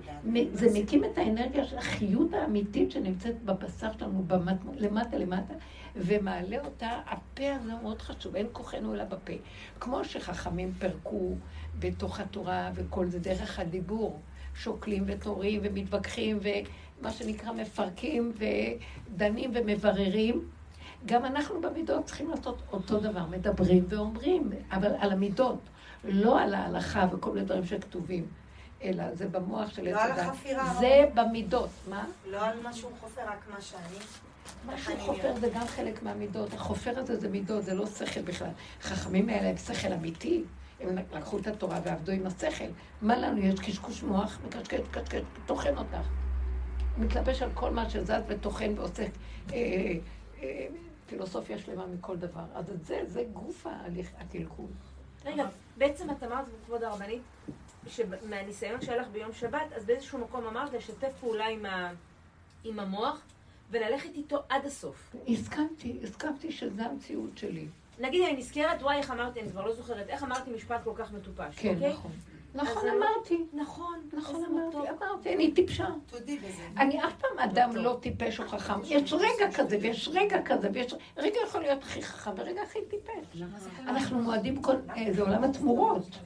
זה 0.53 0.67
מקים 0.73 1.03
את 1.03 1.17
האנרגיה 1.17 1.65
של 1.65 1.77
החיות 1.77 2.33
האמיתית 2.33 2.91
שנמצאת 2.91 3.41
בבשר 3.41 3.87
שלנו, 3.99 4.23
במת, 4.27 4.57
למטה 4.77 5.17
למטה, 5.17 5.53
ומעלה 5.95 6.57
אותה, 6.65 6.99
הפה 7.07 7.43
הזה 7.55 7.73
הוא 7.73 7.81
מאוד 7.81 8.01
חשוב, 8.01 8.35
אין 8.35 8.47
כוחנו 8.51 8.93
אלא 8.93 9.03
בפה. 9.03 9.33
כמו 9.79 10.05
שחכמים 10.05 10.73
פירקו 10.79 11.35
בתוך 11.79 12.19
התורה 12.19 12.71
וכל 12.75 13.07
זה 13.07 13.19
דרך 13.19 13.59
הדיבור, 13.59 14.19
שוקלים 14.55 15.03
ותורים 15.07 15.61
ומתווכחים 15.63 16.39
ומה 16.41 17.11
שנקרא 17.11 17.51
מפרקים 17.51 18.33
ודנים 18.37 19.51
ומבררים. 19.53 20.49
גם 21.05 21.25
אנחנו 21.25 21.61
במידות 21.61 22.05
צריכים 22.05 22.29
לעשות 22.29 22.61
אותו 22.71 22.99
דבר, 22.99 23.25
מדברים 23.25 23.85
ואומרים, 23.89 24.49
אבל 24.71 24.91
על 24.99 25.11
המידות, 25.11 25.59
לא 26.03 26.41
על 26.41 26.53
ההלכה 26.53 27.07
וכל 27.11 27.31
מיני 27.31 27.45
דברים 27.45 27.65
שכתובים, 27.65 28.27
אלא 28.83 29.15
זה 29.15 29.27
במוח 29.27 29.69
של 29.69 29.85
לא 29.85 29.89
עץ 29.89 29.95
על 29.97 30.11
הדת. 30.11 30.29
החפירה, 30.29 30.73
זה 30.79 31.05
במידות, 31.13 31.69
מה? 31.89 32.05
לא 32.25 32.45
על 32.45 32.61
מה 32.63 32.73
שהוא 32.73 32.91
חופר, 32.99 33.21
רק 33.21 33.45
מה 33.53 33.61
שאני. 33.61 33.97
מה 34.65 34.77
שהוא 34.77 34.99
חופר 34.99 35.35
זה 35.39 35.49
גם 35.55 35.67
חלק 35.67 36.03
מהמידות. 36.03 36.53
החופר 36.53 36.99
הזה 36.99 37.19
זה 37.19 37.29
מידות, 37.29 37.63
זה 37.63 37.73
לא 37.73 37.85
שכל 37.85 38.21
בכלל. 38.21 38.49
חכמים 38.81 39.29
האלה 39.29 39.49
הם 39.49 39.57
שכל 39.57 39.93
אמיתי. 39.93 40.43
הם 40.79 40.97
לקחו 41.13 41.37
את 41.37 41.47
התורה 41.47 41.79
ועבדו 41.83 42.11
עם 42.11 42.27
השכל. 42.27 42.65
מה 43.01 43.17
לנו? 43.17 43.37
יש 43.37 43.59
קשקוש 43.59 44.03
מוח, 44.03 44.39
מקשקש, 44.45 44.79
קשקש, 44.91 45.21
טוחן 45.45 45.77
אותך. 45.77 46.07
מתלבש 46.97 47.41
על 47.41 47.49
כל 47.53 47.71
מה 47.71 47.89
שזז 47.89 48.21
וטוחן 48.27 48.73
ועושה 48.77 49.03
אה, 49.53 49.57
אה, 50.41 50.67
פילוסופיה 51.05 51.57
שלמה 51.59 51.87
מכל 51.87 52.17
דבר. 52.17 52.43
אז 52.53 52.69
את 52.69 52.85
זה, 52.85 53.01
זה 53.07 53.23
גוף 53.33 53.67
ההליך, 53.67 54.09
הקלקול. 54.17 54.65
רגע, 55.25 55.45
בעצם 55.77 56.09
את 56.09 56.23
אמרת, 56.23 56.45
כבוד 56.65 56.83
הרבנית, 56.83 57.21
שמהניסיון 57.87 58.81
שלך 58.81 59.07
ביום 59.07 59.33
שבת, 59.33 59.73
אז 59.75 59.85
באיזשהו 59.85 60.19
מקום 60.19 60.45
אמרת 60.45 60.73
לשתף 60.73 61.11
פעולה 61.19 61.47
עם, 61.47 61.65
ה... 61.65 61.91
עם 62.63 62.79
המוח 62.79 63.21
וללכת 63.71 64.15
איתו 64.15 64.37
עד 64.49 64.65
הסוף. 64.65 65.15
הסכמתי, 65.27 65.97
הסכמתי 66.03 66.51
שזו 66.51 66.83
המציאות 66.83 67.37
שלי. 67.37 67.67
נגיד 67.99 68.23
אני 68.23 68.37
נזכרת, 68.37 68.81
וואי, 68.81 68.97
איך 68.97 69.11
אמרתי, 69.11 69.41
אני 69.41 69.49
כבר 69.49 69.65
לא 69.65 69.73
זוכרת, 69.73 70.09
איך 70.09 70.23
אמרתי 70.23 70.51
משפט 70.51 70.83
כל 70.83 70.91
כך 70.95 71.11
מטופש, 71.13 71.55
כן, 71.55 71.73
אוקיי? 71.75 71.93
נכון. 71.93 72.11
נכון, 72.55 72.83
אמרתי. 72.87 73.43
נכון, 73.53 73.99
נכון, 74.13 74.43
אמרתי. 74.45 74.89
אמרתי, 74.89 75.35
אני 75.35 75.51
טיפשה. 75.51 75.87
תודי 76.05 76.37
בזה. 76.37 76.63
אני 76.77 77.03
אף 77.03 77.13
פעם 77.21 77.39
אדם 77.39 77.75
לא 77.75 77.97
טיפש 78.01 78.39
או 78.39 78.47
חכם. 78.47 78.73
יש 78.83 79.13
רגע 79.13 79.51
כזה, 79.53 79.77
ויש 79.81 80.09
רגע 80.13 80.41
כזה, 80.45 80.69
ויש 80.73 80.93
רגע 81.17 81.39
יכול 81.47 81.61
להיות 81.61 81.83
הכי 81.83 82.01
חכם, 82.01 82.31
ורגע 82.37 82.61
הכי 82.61 82.79
טיפש. 82.89 83.41
אנחנו 83.87 84.19
מועדים 84.19 84.61
כל... 84.61 84.75
אה, 84.97 85.13
זה 85.13 85.21
עולם 85.21 85.43
התמורות. 85.43 86.19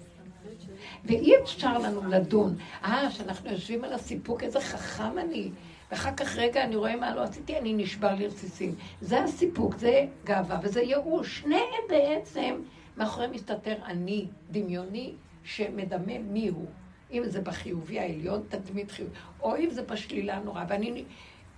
ואי 1.06 1.34
אפשר 1.44 1.78
לנו 1.78 2.10
לדון, 2.10 2.56
אה, 2.84 3.12
שאנחנו 3.12 3.52
יושבים 3.52 3.84
על 3.84 3.94
הסיפוק, 3.94 4.44
איזה 4.44 4.62
חכם 4.62 5.20
אני. 5.20 5.52
ואחר 5.92 6.12
כך 6.18 6.36
רגע 6.36 6.64
אני 6.64 6.76
רואה 6.76 6.96
מה 6.96 7.16
לא 7.16 7.24
עשיתי, 7.24 7.58
אני 7.58 7.74
נשבר 7.74 8.16
לרסיסים. 8.16 8.76
זה 9.02 9.24
הסיפוק, 9.24 9.76
זה 9.76 10.06
גאווה 10.26 10.60
וזה 10.64 10.82
ייאוש. 10.82 11.40
שניהם 11.40 11.84
בעצם, 11.90 12.56
מאחורי 12.98 13.28
מסתתר 13.28 13.76
אני, 13.86 14.28
דמיוני, 14.52 15.14
שמדמה 15.44 16.20
מי 16.20 16.48
הוא. 16.48 16.66
אם 17.12 17.24
זה 17.26 17.42
בחיובי 17.42 18.00
העליון, 18.00 18.42
תדמית 18.50 18.92
חיובי, 18.92 19.14
או 19.42 19.58
אם 19.58 19.70
זה 19.70 19.82
בשלילה 19.82 20.38
הנוראה. 20.38 20.66
ואני, 20.70 21.04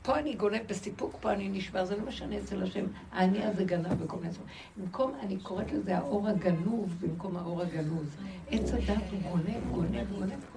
פה 0.03 0.19
אני 0.19 0.33
גונב 0.33 0.61
בסיפוק, 0.67 1.15
פה 1.19 1.31
אני 1.31 1.49
נשבר, 1.49 1.85
זה 1.85 1.97
לא 1.97 2.05
משנה 2.05 2.37
אצל 2.37 2.63
השם. 2.63 2.85
האני 3.11 3.43
הזה 3.43 3.63
גנב 3.63 3.93
בכל 4.03 4.17
מיני 4.17 4.33
צורות. 4.33 4.49
במקום, 4.77 5.13
אני 5.21 5.37
קוראת 5.39 5.71
לזה 5.71 5.97
האור 5.97 6.27
הגנוב 6.27 6.95
במקום 7.01 7.37
האור 7.37 7.61
הגנוז. 7.61 8.17
עץ 8.49 8.73
הדת 8.73 9.03
הוא 9.11 9.19
גונב, 9.31 9.71
גונב, 9.71 10.13
גונב. 10.19 10.50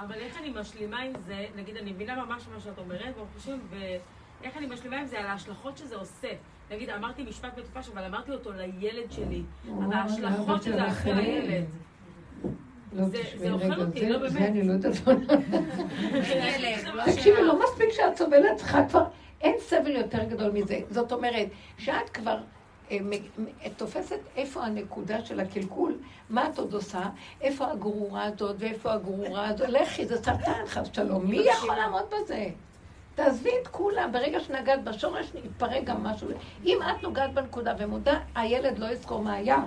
אבל 0.00 0.14
איך 0.14 0.38
אני 0.38 0.50
משלימה 0.60 1.00
עם 1.00 1.12
זה, 1.26 1.46
נגיד, 1.56 1.76
אני 1.76 1.92
מבינה 1.92 2.24
ממש 2.24 2.42
מה 2.54 2.60
שאת 2.60 2.78
אומרת, 2.78 3.00
ואנחנו 3.04 3.24
חושבים, 3.36 3.60
ואיך 3.70 4.56
אני 4.56 4.66
משלימה 4.66 4.96
עם 4.96 5.06
זה, 5.06 5.18
על 5.20 5.26
ההשלכות 5.26 5.76
שזה 5.78 5.96
עושה. 5.96 6.28
נגיד, 6.70 6.90
אמרתי 6.90 7.22
משפט 7.22 7.58
מטופש, 7.58 7.88
אבל 7.88 8.04
אמרתי 8.04 8.30
אותו 8.32 8.52
לילד 8.52 9.12
שלי. 9.12 9.42
על 9.84 9.92
ההשלכות 9.92 10.62
שזה 10.62 10.84
עושה 10.84 11.12
לילד. 11.12 11.64
לא, 12.92 13.04
זה- 13.04 13.22
תשמעי 13.22 13.38
זה 13.38 13.50
אוכל 13.52 13.64
רגע, 13.64 13.76
אותי, 13.84 14.00
זה- 14.00 14.08
לא 14.08 14.28
זה 14.28 14.38
באמת. 14.38 14.50
אני 14.50 14.68
לא 14.68 14.72
יודעת 14.72 14.92
תקשיבי, 17.14 17.42
לא 17.42 17.58
מספיק 17.64 17.88
שאת 17.92 18.16
סובלת, 18.16 18.56
צריכה 18.56 18.88
כבר, 18.88 19.04
אין 19.40 19.54
סבל 19.58 19.90
יותר 19.96 20.24
גדול 20.24 20.50
מזה. 20.52 20.80
זאת 20.90 21.12
אומרת, 21.12 21.46
שאת 21.78 22.10
כבר 22.14 22.36
אה, 22.90 22.96
תופסת 23.76 24.18
איפה 24.36 24.64
הנקודה 24.64 25.24
של 25.24 25.40
הקלקול, 25.40 25.98
מה 26.30 26.48
את 26.48 26.58
עוד 26.58 26.74
עושה, 26.74 27.02
איפה 27.40 27.70
הגרורה 27.70 28.24
הזאת 28.24 28.56
ואיפה 28.58 28.92
הגרורה 28.92 29.48
הזאת, 29.48 29.68
לכי, 29.68 30.06
זה 30.06 30.22
סרטן, 30.22 30.66
חס 30.66 30.88
שלום, 30.92 31.26
מי 31.26 31.36
יכול 31.36 31.76
לעמוד 31.76 32.02
בזה? 32.12 32.46
תעזבי 33.14 33.50
את 33.62 33.68
כולם, 33.68 34.12
ברגע 34.12 34.40
שנגעת 34.40 34.84
בשורש, 34.84 35.32
יתפרק 35.44 35.84
גם 35.84 36.04
משהו. 36.04 36.28
אם 36.64 36.78
את 36.82 37.02
נוגעת 37.02 37.34
בנקודה 37.34 37.74
ומודה, 37.78 38.18
הילד 38.34 38.78
לא 38.78 38.86
יזכור 38.86 39.22
מה 39.22 39.32
היה. 39.32 39.58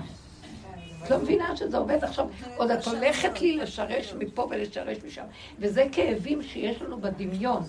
את 1.04 1.10
לא 1.10 1.18
מבינה 1.18 1.56
שזה 1.56 1.78
עובד 1.78 2.04
עכשיו, 2.04 2.28
עוד 2.58 2.72
את 2.72 2.88
הולכת 2.88 3.42
לי 3.42 3.58
לשרש 3.58 4.14
מפה 4.14 4.48
ולשרש 4.50 4.98
משם. 5.06 5.24
וזה 5.60 5.86
כאבים 5.92 6.44
שיש 6.44 6.82
לנו 6.82 7.02
בדמיון. 7.02 7.64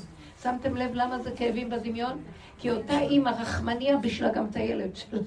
שמתם 0.44 0.76
לב 0.76 0.90
למה 0.94 1.18
זה 1.18 1.30
כאבים 1.36 1.70
בדמיון? 1.70 2.22
כי 2.58 2.70
אותה 2.70 2.98
אימא 2.98 3.28
רחמניה 3.28 3.96
בשלה 3.96 4.28
גם 4.32 4.46
את 4.50 4.56
הילד 4.56 4.96
שלה. 4.96 5.20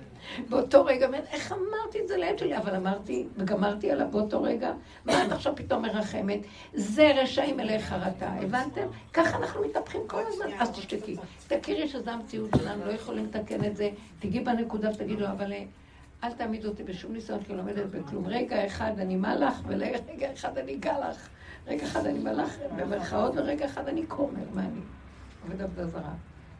באותו 0.48 0.84
רגע, 0.84 1.08
איך 1.32 1.52
אמרתי 1.52 2.00
את 2.02 2.08
זה 2.08 2.16
לילד 2.16 2.38
שלי? 2.38 2.56
אבל 2.56 2.76
אמרתי, 2.76 3.26
וגמרתי 3.36 3.90
עליו 3.90 4.06
באותו 4.10 4.42
רגע, 4.42 4.72
מה 5.04 5.26
את 5.26 5.32
עכשיו 5.32 5.52
פתאום 5.56 5.82
מרחמת? 5.82 6.38
זה 6.74 7.12
רשעים 7.16 7.56
מלאי 7.56 7.78
חרטה, 7.78 8.32
הבנתם? 8.32 8.86
ככה 9.12 9.36
אנחנו 9.36 9.62
מתהפכים 9.62 10.00
כל 10.06 10.22
הזמן, 10.26 10.46
אז 10.58 10.70
תשתקי. 10.70 11.16
תכירי 11.46 11.88
שזו 11.88 12.10
המציאות 12.10 12.50
שלנו, 12.56 12.86
לא 12.86 12.92
יכולים 12.92 13.24
לתקן 13.24 13.64
את 13.64 13.76
זה, 13.76 13.90
תגיעי 14.18 14.44
בנקודה 14.44 14.90
ותגידי 14.90 15.16
לו, 15.22 15.26
אבל... 15.26 15.52
אה, 15.52 15.64
אל 16.24 16.32
תעמיד 16.32 16.66
אותי 16.66 16.82
בשום 16.82 17.12
ניסיון, 17.12 17.42
כי 17.42 17.52
אני 17.52 17.60
עומדת 17.60 17.86
בכלום. 17.86 18.26
רגע 18.26 18.66
אחד 18.66 18.92
אני 18.98 19.16
מלאך, 19.16 19.60
ולרגע 19.66 20.32
אחד 20.32 20.58
אני 20.58 20.76
גלח. 20.76 21.28
רגע 21.66 21.84
אחד 21.84 22.06
אני 22.06 22.18
מלאך, 22.18 22.56
במרכאות, 22.76 23.32
ורגע 23.36 23.66
אחד 23.66 23.88
אני 23.88 24.04
כומר. 24.08 24.44
מה 24.54 24.60
אני? 24.60 24.80
עובד 25.42 25.60
עבודה 25.62 25.86
זרה. 25.86 26.12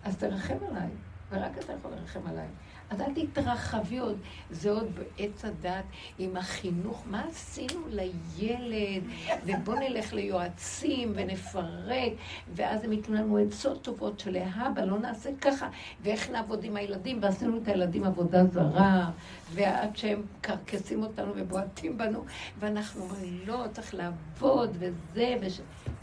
אז 0.04 0.16
תרחם 0.16 0.56
עליי, 0.70 0.88
ורק 1.30 1.58
אתה 1.58 1.72
יכול 1.72 1.90
לרחם 1.90 2.20
עליי. 2.26 2.46
אז 2.94 3.00
אל 3.00 3.12
תתרחבי 3.14 3.98
עוד. 3.98 4.18
זה 4.50 4.70
עוד 4.70 4.86
בעץ 4.94 5.44
הדת 5.44 5.84
עם 6.18 6.36
החינוך. 6.36 7.04
מה 7.10 7.24
עשינו 7.30 7.80
לילד? 7.88 9.02
ובוא 9.46 9.74
נלך 9.74 10.12
ליועצים 10.12 11.12
ונפרק, 11.16 12.12
ואז 12.54 12.84
הם 12.84 12.92
ייתנו 12.92 13.14
לנו 13.14 13.38
עצות 13.38 13.82
טובות 13.82 14.20
שלהבא, 14.20 14.84
לא 14.84 14.98
נעשה 14.98 15.30
ככה. 15.40 15.68
ואיך 16.02 16.30
נעבוד 16.30 16.64
עם 16.64 16.76
הילדים, 16.76 17.18
ועשינו 17.22 17.58
את 17.62 17.68
הילדים 17.68 18.04
עבודה 18.04 18.44
זרה, 18.46 19.10
ועד 19.52 19.96
שהם 19.96 20.22
קרקסים 20.40 21.02
אותנו 21.02 21.32
ובועטים 21.36 21.98
בנו, 21.98 22.24
ואנחנו 22.58 23.02
אומרים, 23.02 23.40
לא, 23.46 23.64
צריך 23.72 23.94
לעבוד, 23.94 24.76
וזה, 24.78 25.36
וש... 25.40 25.60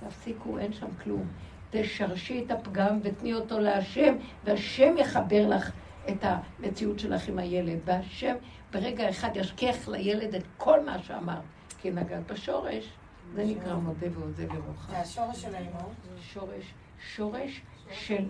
תפסיקו, 0.08 0.58
אין 0.58 0.74
שם 0.74 0.88
כלום. 1.04 1.28
תשרשי 1.70 2.44
את 2.46 2.52
הפגם 2.52 3.00
ותני 3.04 3.34
אותו 3.34 3.60
להשם, 3.60 4.16
והשם 4.44 4.98
יחבר 4.98 5.48
לך 5.48 5.72
את 6.10 6.24
המציאות 6.24 7.00
שלך 7.00 7.28
עם 7.28 7.40
הילד. 7.40 7.80
והשם 7.86 8.36
ברגע 8.74 9.10
אחד 9.10 9.30
ישכיח 9.36 9.88
לילד 9.88 10.36
את 10.36 10.44
כל 10.58 10.86
מה 10.86 11.04
שאמרת. 11.04 11.42
כי 11.82 11.92
נגעת 11.92 12.32
בשורש, 12.32 12.90
זה 13.36 13.46
נקרא 13.46 13.76
מודה 13.76 14.08
ועוזב 14.12 14.54
ירוחם. 14.54 14.92
זה 14.92 15.00
השורש 15.00 15.42
של 15.42 15.56
האימהות? 15.56 15.92
שורש, 16.22 16.74
שורש 17.16 17.62
של, 17.92 18.24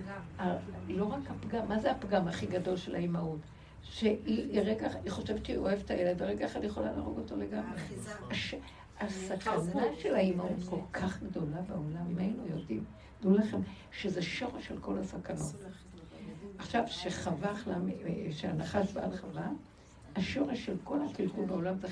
לא 0.88 1.06
רק 1.06 1.19
הפגם, 1.30 1.68
מה 1.68 1.80
זה 1.80 1.91
הפגם 1.91 2.27
הכי 2.27 2.45
גדול 2.45 2.77
של 2.77 2.95
האימהות? 2.95 3.39
שהיא 3.84 4.61
רגע, 4.61 4.88
היא 5.03 5.11
חושבת 5.11 5.45
שהיא 5.45 5.57
אוהבת 5.57 5.85
את 5.85 5.91
הילד, 5.91 6.22
ורגע 6.22 6.45
אחד 6.45 6.64
יכולה 6.64 6.91
להרוג 6.91 7.18
אותו 7.18 7.38
לגמרי. 7.38 7.81
הסכנה 8.99 9.84
של 9.99 10.15
האימהות 10.15 10.64
כל 10.69 10.80
כך 10.93 11.23
גדולה 11.23 11.61
בעולם, 11.61 12.07
אם 12.11 12.18
היינו 12.18 12.48
יודעים, 12.48 12.84
דעו 13.22 13.34
לכם 13.34 13.57
שזה 13.91 14.22
שורש 14.22 14.68
של 14.68 14.77
כל 14.77 14.98
הסכנות. 14.98 15.56
עכשיו, 16.61 16.83
שחווה 16.88 17.51
שהנחש 18.31 18.91
בעל 18.93 19.17
חווה, 19.17 19.47
השורש 20.15 20.65
של 20.65 20.75
כל 20.83 20.97
הקלקול 21.11 21.45
בעולם 21.45 21.75
זה 21.81 21.88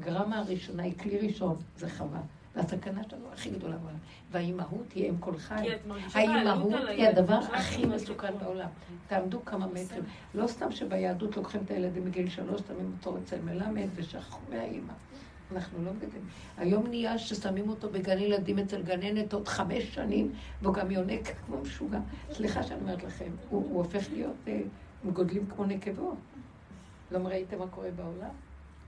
גרמה 0.00 0.38
הראשונה, 0.38 0.82
היא 0.82 0.98
כלי 0.98 1.18
ראשון, 1.18 1.56
זה 1.76 1.90
חווה. 1.90 2.20
והסכנה 2.56 3.02
שלנו 3.10 3.32
הכי 3.32 3.50
גדולה 3.50 3.76
בעולם. 3.76 3.98
והאימהות 4.30 4.92
היא 4.94 5.10
אם 5.10 5.18
כל 5.20 5.36
חי. 5.36 5.68
האימהות 6.14 6.72
היא. 6.88 7.08
הדבר 7.08 7.38
הכי 7.52 7.86
מסוכן 7.86 8.38
בעולם. 8.38 8.68
תעמדו 9.08 9.44
כמה 9.44 9.66
מטרים. 9.66 10.02
לא 10.34 10.46
סתם 10.46 10.72
שביהדות 10.72 11.36
לוקחים 11.36 11.60
את 11.64 11.70
הילדים 11.70 12.04
מגיל 12.04 12.28
שלוש, 12.30 12.60
שמים 12.68 12.92
אותו 12.98 13.18
אצל 13.18 13.40
מלמד 13.44 13.88
ושכחו 13.94 14.40
מהאימא. 14.50 14.92
אנחנו 15.52 15.84
לא 15.84 15.92
מגדלים. 15.92 16.22
היום 16.56 16.86
נהיה 16.86 17.18
ששמים 17.18 17.68
אותו 17.68 17.88
בגן 17.88 18.18
ילדים 18.18 18.58
אצל 18.58 18.82
גננת 18.82 19.32
עוד 19.32 19.48
חמש 19.48 19.84
שנים, 19.94 20.32
והוא 20.62 20.74
גם 20.74 20.90
יונק 20.90 21.28
כמו 21.46 21.60
משוגע. 21.60 21.98
סליחה 22.32 22.62
שאני 22.62 22.80
אומרת 22.80 23.04
לכם, 23.04 23.30
הוא, 23.50 23.64
הוא 23.70 23.78
הופך 23.78 24.06
להיות, 24.12 24.36
אה, 24.48 24.60
הם 25.04 25.10
גודלים 25.10 25.46
כמו 25.46 25.64
נקבות. 25.64 26.16
לא 27.10 27.18
ראיתם 27.18 27.58
מה 27.58 27.66
קורה 27.66 27.90
בעולם? 27.96 28.30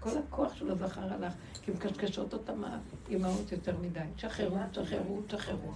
כל 0.01 0.11
הכוח 0.19 0.55
של 0.55 0.71
הזכר 0.71 1.15
הלך, 1.15 1.33
כי 1.63 1.71
מקשקשות 1.71 2.33
אותם 2.33 2.63
האימהות 3.09 3.53
יותר 3.53 3.77
מדי. 3.81 4.01
תשחררו, 4.17 4.57
תשחררו, 4.73 5.21
תשחררו. 5.27 5.71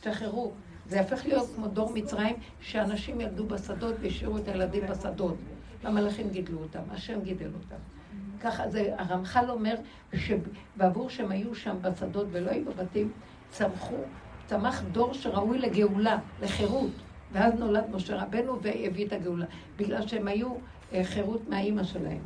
תשחררו. 0.00 0.52
זה 0.86 0.96
יהפך 0.96 1.26
להיות 1.26 1.48
כמו 1.54 1.68
דור 1.68 1.92
מצרים, 1.94 2.36
שאנשים 2.60 3.20
ילדו 3.20 3.46
בשדות 3.46 3.94
והשאירו 4.00 4.38
את 4.38 4.48
הילדים 4.48 4.86
בשדות. 4.86 5.36
המלאכים 5.82 6.30
גידלו 6.30 6.58
אותם, 6.58 6.82
השם 6.90 7.20
גידל 7.22 7.50
אותם. 7.54 7.99
ככה 8.40 8.68
זה, 8.68 8.94
הרמח"ל 8.98 9.50
אומר 9.50 9.74
שבעבור 10.14 11.10
שהם 11.10 11.30
היו 11.30 11.54
שם 11.54 11.76
בשדות 11.82 12.26
ולא 12.32 12.50
היו 12.50 12.64
בבתים, 12.64 13.12
צמחו, 13.50 13.96
צמח 14.46 14.82
דור 14.92 15.14
שראוי 15.14 15.58
לגאולה, 15.58 16.18
לחירות. 16.42 16.90
ואז 17.32 17.54
נולד 17.54 17.84
משה 17.92 18.22
רבנו 18.22 18.62
והביא 18.62 19.06
את 19.06 19.12
הגאולה, 19.12 19.46
בגלל 19.76 20.06
שהם 20.06 20.28
היו 20.28 20.48
אה, 20.92 21.04
חירות 21.04 21.48
מהאימא 21.48 21.84
שלהם. 21.84 22.18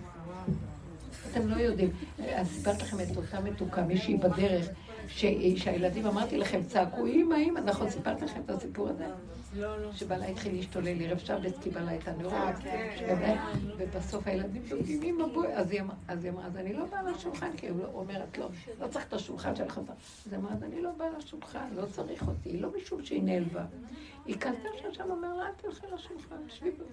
אתם 1.31 1.49
לא 1.49 1.57
יודעים. 1.57 1.91
אז 2.35 2.49
סיפרתי 2.49 2.83
לכם 2.83 2.97
את 3.01 3.17
אותה 3.17 3.41
מתוקה, 3.41 3.83
מישהי 3.83 4.17
בדרך, 4.17 4.67
שהילדים, 5.09 6.07
אמרתי 6.07 6.39
לכם, 6.39 6.63
צעקו, 6.63 7.07
אימא, 7.07 7.35
אימא, 7.35 7.61
נכון, 7.61 7.91
סיפרתי 7.91 8.25
לכם 8.25 8.41
את 8.45 8.51
הסיפור 8.51 8.89
הזה? 8.89 9.07
לא, 9.57 9.83
לא. 9.83 9.93
שבעלה 9.93 10.27
התחיל 10.27 10.55
להשתולל, 10.57 11.03
ערב 11.03 11.19
שבת 11.19 11.59
קיבלה 11.63 11.97
את 11.97 12.09
הנרות, 12.09 12.33
אה, 12.33 12.95
כן. 12.99 13.37
ובסוף 13.79 14.27
הילדים 14.27 14.63
דוגים, 14.69 15.03
אימא 15.03 15.27
בואי, 15.27 15.55
אז 15.55 15.71
היא 15.71 15.81
אמרה, 15.81 16.47
אז 16.47 16.57
אני 16.57 16.73
לא 16.73 16.85
באה 16.85 17.03
לשולחן, 17.03 17.57
כי 17.57 17.67
היא 17.67 17.75
אומרת, 17.95 18.39
לא, 18.39 18.49
לא 18.81 18.89
צריך 18.89 19.07
את 19.07 19.13
השולחן 19.13 19.57
שלך. 19.57 19.81
אז 20.27 20.33
היא 20.33 20.41
אמרת, 20.41 20.63
אני 20.63 20.83
לא 20.83 20.91
באה 20.97 21.09
לשולחן, 21.19 21.67
לא 21.75 21.87
צריך 21.87 22.29
אותי, 22.29 22.57
לא 22.57 22.69
משום 22.77 23.05
שהיא 23.05 23.23
נעלבה. 23.23 23.65
היא 24.27 24.37
קלטה 24.39 24.69
שהשם 24.83 25.11
אומר 25.11 25.35
לה, 25.35 25.47
אל 25.47 25.53
תלכי 25.57 25.87
לשולחן, 25.95 26.37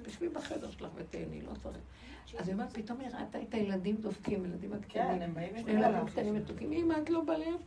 תשבי 0.04 0.30
בחדר 0.30 0.72
שלך 0.72 0.90
ותהני, 0.96 1.42
לא 1.42 1.52
צריך. 1.64 1.78
אז 2.40 2.48
היא 2.48 2.54
אומרת, 2.54 2.74
פתאום 2.74 3.00
היא 3.00 3.08
ראתה 3.08 3.42
את 3.42 3.54
הילדים 3.54 3.96
דופקים, 3.96 4.46
ילדים 4.46 4.74
הקטנים. 4.74 5.06
כן, 5.08 5.22
הם 5.22 5.34
באים 5.34 5.58
שני 5.58 5.72
ילדים 5.72 6.06
קטנים 6.08 6.36
מתוקים. 6.36 6.72
אמא, 6.72 6.94
את 7.04 7.10
לא 7.10 7.22
באה 7.22 7.38
לערב 7.38 7.62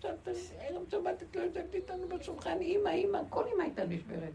שבת, 0.90 1.22
את 1.22 1.36
לא 1.36 1.40
יושבת 1.40 1.74
איתנו 1.74 2.08
בשולחן. 2.08 2.56
אמא, 2.60 2.88
אמא, 2.88 3.18
כל 3.30 3.44
אמא 3.54 3.62
הייתה 3.62 3.86
נשברת. 3.86 4.32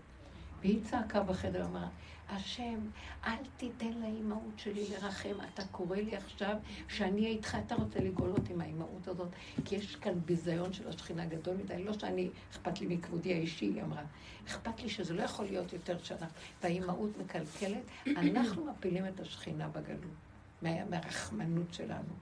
והיא 0.61 0.80
צעקה 0.84 1.23
בחדר, 1.23 1.65
אמרה, 1.65 1.88
השם, 2.30 2.80
אל 3.26 3.38
תיתן 3.57 3.94
לאימהות 4.02 4.53
שלי 4.57 4.86
לרחם. 4.90 5.36
אתה 5.53 5.64
קורא 5.72 5.98
לי 5.98 6.15
עכשיו 6.15 6.56
שאני 6.88 7.22
אהיה 7.22 7.30
איתך, 7.30 7.57
אתה 7.65 7.76
רוצה 7.76 7.99
לגאול 7.99 8.31
אותי 8.31 8.53
מהאימהות 8.53 9.07
הזאת, 9.07 9.27
כי 9.65 9.76
יש 9.76 9.95
כאן 9.95 10.14
ביזיון 10.26 10.73
של 10.73 10.88
השכינה 10.88 11.26
גדול 11.26 11.56
מדי. 11.56 11.84
לא 11.84 11.94
שאני, 11.94 12.30
אכפת 12.52 12.81
לי 12.81 12.95
מכבודי 12.95 13.34
האישי, 13.34 13.65
היא 13.65 13.84
אמרה. 13.84 14.03
אכפת 14.48 14.81
לי 14.81 14.90
שזה 14.90 15.14
לא 15.14 15.22
יכול 15.23 15.45
להיות 15.45 15.73
יותר 15.73 15.98
שנה. 16.03 16.27
והאימהות 16.64 17.18
מקלקלת, 17.18 17.84
אנחנו 18.07 18.65
מפילים 18.65 19.07
את 19.07 19.19
השכינה 19.19 19.68
בגלות, 19.68 20.18
מה, 20.61 20.86
מהרחמנות 20.86 21.73
שלנו. 21.73 22.14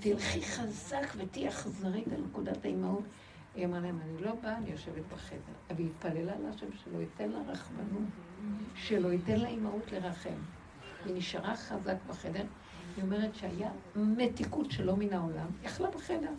תלכי 0.00 0.42
חזק 0.42 1.06
ותהיי 1.16 1.48
אכזרית 1.48 2.12
על 2.12 2.20
נקודת 2.20 2.64
האימהות. 2.64 3.04
היא 3.54 3.66
אמרה 3.66 3.80
להם, 3.80 3.98
אני 4.00 4.22
לא 4.22 4.34
באה, 4.42 4.56
אני 4.56 4.70
יושבת 4.70 5.02
בחדר. 5.14 5.52
אבל 5.70 5.78
היא 5.78 5.86
התפללה 5.86 6.32
להשם 6.38 6.66
שלא 6.84 6.98
ייתן 6.98 7.28
לה 7.28 7.38
רחמנות, 7.48 8.08
שלא 8.74 9.08
ייתן 9.12 9.40
לה 9.40 9.48
אימהות 9.48 9.92
לרחם. 9.92 10.38
היא 11.04 11.14
נשארה 11.16 11.56
חזק 11.56 11.96
בחדר. 12.08 12.44
היא 12.96 13.04
אומרת 13.04 13.34
שהיה 13.34 13.70
מתיקות 13.96 14.70
שלא 14.70 14.96
מן 14.96 15.12
העולם, 15.12 15.46
היא 15.60 15.68
יכלה 15.68 15.90
בחדר. 15.90 16.30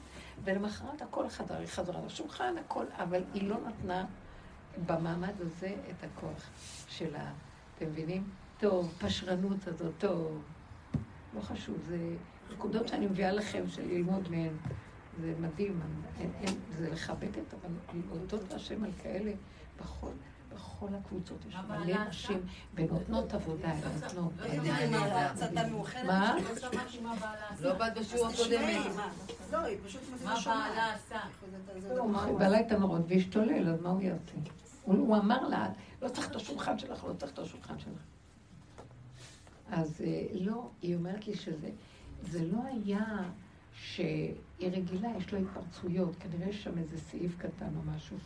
ולמחרת 0.44 1.02
הכל 1.02 1.30
חדר, 1.30 1.58
היא 1.58 1.68
חזרה 1.68 2.06
לשולחן, 2.06 2.56
הכל, 2.58 2.86
אבל 2.98 3.24
היא 3.34 3.50
לא 3.50 3.58
נתנה 3.68 4.06
במעמד 4.86 5.34
הזה 5.40 5.76
את 5.90 6.04
הכוח 6.04 6.50
שלה. 6.88 7.32
אתם 7.76 7.86
מבינים? 7.86 8.24
טוב, 8.60 8.94
פשרנות 9.00 9.68
הזאת, 9.68 9.94
טוב. 9.98 10.42
לא 11.36 11.42
חשוב, 11.42 11.78
זה 11.88 12.16
נקודות 12.54 12.88
שאני 12.88 13.06
מביאה 13.06 13.32
לכם 13.32 13.64
של 13.68 13.88
ללמוד 13.88 14.32
מהן. 14.32 14.54
זה 15.22 15.34
מדהים, 15.40 15.82
אין, 16.20 16.32
אין, 16.42 16.56
זה 16.78 16.90
לחבקת, 16.90 17.54
אבל 17.54 17.70
להודות 18.10 18.42
להשם 18.52 18.84
על 18.84 18.92
כאלה 19.02 19.32
בכל, 19.80 20.12
בכל 20.54 20.88
הקבוצות 20.96 21.46
יש 21.50 21.56
מלא 21.70 22.08
נשים 22.08 22.42
ונותנות 22.74 23.34
עבודה, 23.34 23.68
הן 23.68 23.92
נותנות. 24.04 24.34
מה? 26.06 26.36
לא 27.60 27.74
באת 27.74 27.98
בשיעור 27.98 28.28
הקודם. 28.28 28.62
לא, 29.52 29.58
היא 29.58 29.78
פשוט 29.86 30.02
מה 30.24 30.36
בעלה 30.46 30.94
עשה? 30.94 31.20
היא 32.26 32.38
בעלה 32.38 32.60
את 32.60 32.72
הנורות 32.72 33.02
והשתולל, 33.08 33.70
אז 33.70 33.82
מה 33.82 33.90
הוא 33.90 34.02
יעשה? 34.02 34.38
הוא 34.84 35.18
אמר 35.18 35.48
לה, 35.48 35.70
לא 36.02 36.10
צריך 36.10 36.32
את 36.32 36.36
השולחן 36.36 36.80
שלך, 36.80 37.04
לא 37.04 37.14
צריך 37.14 37.32
את 37.32 37.40
השולחן 37.40 37.80
שלך. 37.80 38.02
אז 39.72 40.02
לא, 40.34 40.70
היא 40.82 40.96
אומרת 40.96 41.28
לי 41.28 41.36
שזה, 41.36 41.70
זה 42.22 42.46
לא 42.46 42.60
היה 42.66 43.06
שהיא 43.76 44.34
רגילה, 44.60 45.10
יש 45.18 45.34
לו 45.34 45.40
התפרצויות, 45.40 46.16
כנראה 46.20 46.50
יש 46.50 46.64
שם 46.64 46.78
איזה 46.78 46.98
סעיף 46.98 47.38
קטן 47.38 47.70
או 47.76 47.82
משהו. 47.96 48.18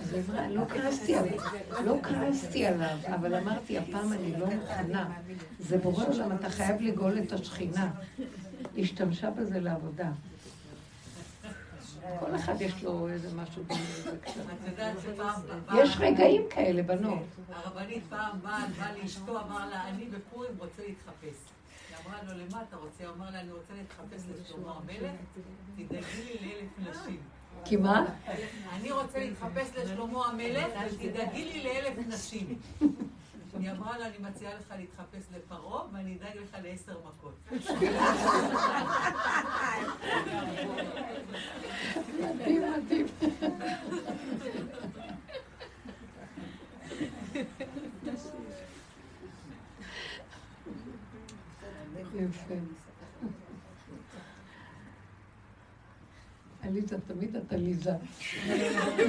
אז 0.00 0.12
היא 0.14 0.22
אמרה, 0.28 0.48
לא 0.48 0.62
כעסתי 0.68 1.14
עליו, 1.14 1.38
לא 1.84 1.96
כעסתי 2.02 2.66
עליו, 2.66 2.98
אבל 3.14 3.34
אמרתי, 3.34 3.78
הפעם 3.78 4.12
אני 4.12 4.36
לא 4.36 4.46
מוכנה. 4.46 5.10
זה 5.58 5.78
בורא 5.78 6.04
עולם, 6.06 6.32
אתה 6.32 6.50
חייב 6.50 6.80
לגאול 6.80 7.18
את 7.18 7.32
השכינה. 7.32 7.90
השתמשה 8.78 9.30
בזה 9.30 9.60
לעבודה. 9.60 10.10
כל 12.20 12.36
אחד 12.36 12.60
יש 12.60 12.82
לו 12.82 13.08
איזה 13.08 13.28
משהו 13.36 13.62
יש 15.74 15.96
רגעים 15.98 16.42
כאלה, 16.50 16.82
בנות. 16.82 17.22
הרבנית 17.52 18.02
פעם 18.08 18.38
באה 18.42 18.92
לאשתו, 19.02 19.40
אמר 19.40 19.68
לה, 19.68 19.88
אני 19.88 20.06
בפורים 20.06 20.52
רוצה 20.58 20.82
להתחפש. 20.86 21.55
אמרה 22.06 22.22
לו, 22.22 22.32
למה 22.38 22.62
אתה 22.68 22.76
רוצה? 22.76 23.06
הוא 23.06 23.14
אמר 23.16 23.30
לה, 23.30 23.40
אני 23.40 23.52
רוצה 23.52 23.74
להתחפש 23.74 24.22
לשלמה 24.40 24.72
המלך, 24.72 25.12
תדאגי 25.76 26.38
לי 26.40 26.48
לאלף 26.48 26.70
נשים. 26.78 27.20
כי 27.64 27.76
מה? 27.76 28.04
אני 28.72 28.92
רוצה 28.92 29.18
להתחפש 29.18 29.76
לשלמה 29.76 30.26
המלך, 30.26 30.66
ותדאגי 30.92 31.44
לי 31.44 31.62
לאלף 31.64 32.06
נשים. 32.08 32.58
היא 33.60 33.70
אמרה 33.70 33.98
לה, 33.98 34.06
אני 34.06 34.18
מציעה 34.20 34.54
לך 34.54 34.74
להתחפש 34.78 35.24
לפרעה, 35.36 35.82
ואני 35.92 36.16
אדאג 36.16 36.36
לך 36.36 36.56
לעשר 36.62 36.98
מכות. 36.98 37.34
מדהים, 42.20 42.62
מדהים. 42.72 43.06
יפה. 52.16 52.54
עליזה, 56.62 56.96
תמיד 57.06 57.36
את 57.36 57.52
עליזה. 57.52 57.92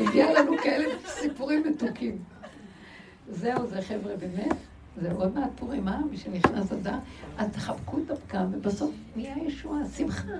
הגיע 0.08 0.34
לנו 0.40 0.52
כאלה 0.64 0.86
סיפורים 1.06 1.64
מתוקים. 1.64 2.18
זהו, 3.30 3.68
זה 3.68 3.82
חבר'ה, 3.82 4.16
באמת. 4.18 4.56
זה 5.02 5.12
עוד 5.12 5.36
מעט 5.36 5.50
פורים, 5.56 5.88
אה? 5.88 6.00
מי 6.12 6.18
שנכנס 6.18 6.72
אדר, 6.72 6.96
אז 7.38 7.50
תחבקו 7.52 7.98
את 8.06 8.12
הפקם, 8.12 8.46
ובסוף 8.52 8.96
נהיה 9.16 9.36
ישועה, 9.38 9.80
שמחה. 9.98 10.32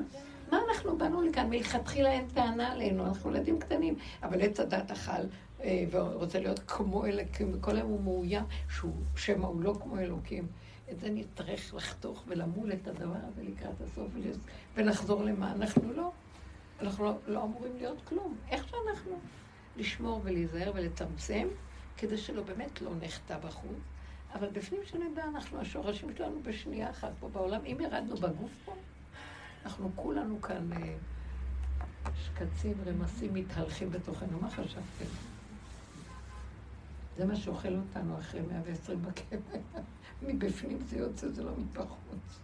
מה 0.52 0.60
אנחנו 0.70 0.98
באנו 0.98 1.22
לכאן? 1.22 1.50
מלכתחילה 1.50 2.12
אין 2.12 2.26
טענה 2.34 2.72
עלינו, 2.72 3.06
אנחנו 3.06 3.32
ילדים 3.32 3.60
קטנים, 3.60 3.96
אבל 4.24 4.42
עץ 4.42 4.60
הדת 4.60 4.92
אכל 4.92 5.12
אה, 5.64 5.84
ורוצה 5.92 6.40
להיות 6.40 6.60
כמו 6.68 7.06
אלוקים, 7.06 7.52
וכל 7.54 7.76
היום 7.76 7.92
הוא 7.92 8.02
מאוים, 8.04 8.44
שמא 9.16 9.46
הוא 9.46 9.62
לא 9.62 9.76
כמו 9.84 9.98
אלוקים. 10.00 10.48
את 10.92 11.00
זה 11.00 11.10
נצטרך 11.10 11.74
לחתוך 11.74 12.24
ולמול 12.28 12.74
את 12.74 12.88
הדבר 12.88 13.20
הזה 13.28 13.44
לקראת 13.44 13.82
הסוף 13.82 14.12
ולחזור 14.76 15.24
למה 15.24 15.52
אנחנו 15.52 15.94
לא. 15.94 16.12
אנחנו 16.82 17.06
לא, 17.06 17.18
לא 17.28 17.44
אמורים 17.44 17.78
להיות 17.78 17.98
כלום. 18.06 18.36
איך 18.50 18.68
שאנחנו? 18.68 19.20
לשמור 19.78 20.22
ולהיזהר 20.24 20.72
ולצמצם, 20.76 21.48
כדי 21.98 22.18
שלא 22.18 22.44
באמת 22.44 22.82
לא 22.82 22.92
נחטא 23.02 23.38
בחוץ. 23.38 23.78
אבל 24.34 24.50
בפנים 24.50 24.82
שנדע, 24.86 25.24
אנחנו, 25.24 25.62
השורשים 25.62 26.10
שלנו 26.18 26.44
בשנייה 26.44 26.90
אחת 26.90 27.12
פה 27.20 27.30
בעולם. 27.30 27.62
אם 27.66 27.78
ירדנו 27.82 28.16
בגוף 28.16 28.52
פה, 28.66 28.76
אנחנו 29.66 29.92
כולנו 29.96 30.42
כאן 30.42 30.70
אה, 30.74 30.96
שקצים, 32.26 32.74
רמסים, 32.86 33.34
מתהלכים 33.34 33.92
בתוכנו. 33.92 34.40
מה 34.42 34.50
חשבתם? 34.50 35.06
זה 37.18 37.26
מה 37.26 37.36
שאוכל 37.36 37.76
אותנו 37.76 38.20
אחרי 38.20 38.42
120 38.42 39.02
בקבר. 39.02 39.60
מבפנים 40.22 40.78
זה 40.90 40.98
יוצא, 40.98 41.28
זה 41.28 41.44
לא 41.44 41.52
מבחוץ. 41.58 42.40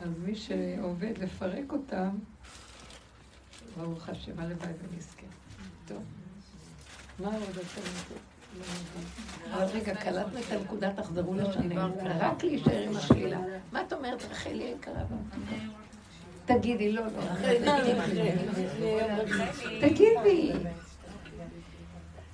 אז 0.00 0.10
מי 0.24 0.34
שעובד 0.34 1.18
לפרק 1.18 1.72
אותם, 1.72 2.10
ברוך 3.76 4.08
השם, 4.08 4.40
הלוואי 4.40 4.72
ונזכה. 4.82 5.26
טוב. 5.86 6.02
מה 7.18 7.28
עוד 7.28 7.58
אתם 7.58 7.80
אבל 9.52 9.64
רגע, 9.64 9.94
קלטנו 9.94 10.38
את 10.38 10.52
הנקודה, 10.52 10.92
תחזרו 10.92 11.34
לשנה. 11.34 11.88
רק 12.18 12.44
להישאר 12.44 12.82
עם 12.82 12.96
השלילה. 12.96 13.40
מה 13.72 13.82
את 13.82 13.92
אומרת, 13.92 14.24
רחלי 14.30 14.64
היקרה? 14.64 15.02
תגידי, 16.44 16.92
לא, 16.92 17.02
לא. 17.06 17.22
תגידי. 19.80 20.52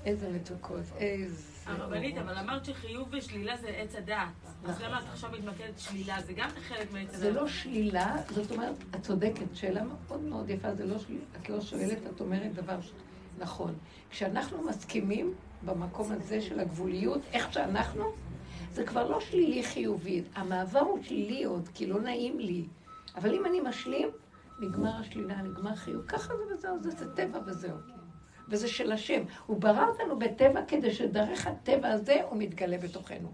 איזה 0.04 0.28
מתוקות, 0.30 0.84
איזה... 0.98 1.51
הרבנית, 1.66 2.16
אבל 2.18 2.38
אמרת 2.38 2.64
שחיוב 2.64 3.08
ושלילה 3.12 3.56
זה 3.56 3.68
עץ 3.68 3.94
הדעת. 3.94 4.28
אז 4.64 4.80
למה 4.80 5.00
את 5.00 5.04
עכשיו 5.12 5.30
מתמקדת 5.30 5.78
שלילה? 5.78 6.22
זה 6.22 6.32
גם 6.32 6.48
חלק 6.68 6.92
מעץ 6.92 7.08
הדעת. 7.08 7.20
זה 7.20 7.30
לא 7.30 7.48
שלילה, 7.48 8.16
זאת 8.30 8.50
אומרת, 8.50 8.74
את 8.94 9.02
צודקת, 9.02 9.46
שאלה 9.54 9.82
מאוד 9.82 10.20
מאוד 10.20 10.50
יפה, 10.50 10.74
זה 10.74 10.86
לא 10.86 10.98
שלילה, 10.98 11.24
את 11.40 11.48
לא 11.48 11.60
שואלת, 11.60 11.98
את 12.14 12.20
אומרת 12.20 12.54
דבר 12.54 12.78
נכון. 13.38 13.74
כשאנחנו 14.10 14.62
מסכימים 14.68 15.34
במקום 15.64 16.12
הזה 16.12 16.40
של 16.40 16.60
הגבוליות, 16.60 17.20
איך 17.32 17.52
שאנחנו, 17.52 18.04
זה 18.72 18.84
כבר 18.86 19.08
לא 19.08 19.20
שלילי 19.20 19.64
חיובי. 19.64 20.22
המעבר 20.34 20.80
הוא 20.80 21.02
שלילי 21.02 21.44
עוד, 21.44 21.68
כי 21.74 21.86
לא 21.86 22.00
נעים 22.00 22.38
לי. 22.38 22.64
אבל 23.16 23.34
אם 23.34 23.46
אני 23.46 23.60
משלים, 23.60 24.08
נגמר 24.60 24.96
השלילה, 25.00 25.42
נגמר 25.42 25.74
חיוב. 25.74 26.06
ככה 26.06 26.34
זה 26.36 26.54
וזהו, 26.54 26.82
זה, 26.82 26.90
זה 26.90 27.14
טבע 27.16 27.38
וזהו. 27.46 27.76
וזה 28.52 28.68
של 28.68 28.92
השם. 28.92 29.22
הוא 29.46 29.60
ברא 29.60 29.86
אותנו 29.86 30.18
בטבע 30.18 30.60
כדי 30.68 30.94
שדרך 30.94 31.46
הטבע 31.46 31.88
הזה 31.88 32.22
הוא 32.22 32.38
מתגלה 32.38 32.78
בתוכנו. 32.78 33.32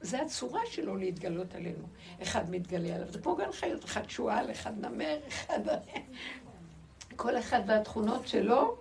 זה 0.00 0.22
הצורה 0.22 0.60
שלו 0.66 0.96
להתגלות 0.96 1.54
עלינו. 1.54 1.84
אחד 2.22 2.50
מתגלה 2.50 2.94
עליו, 2.94 3.12
זה 3.12 3.18
כמו 3.18 3.36
גן 3.36 3.52
חיות, 3.52 3.84
אחד 3.84 4.10
שועל, 4.10 4.50
אחד 4.50 4.86
נמר, 4.86 5.18
אחד... 5.28 5.60
כל 7.16 7.38
אחד 7.38 7.60
והתכונות 7.66 8.28
שלו, 8.28 8.76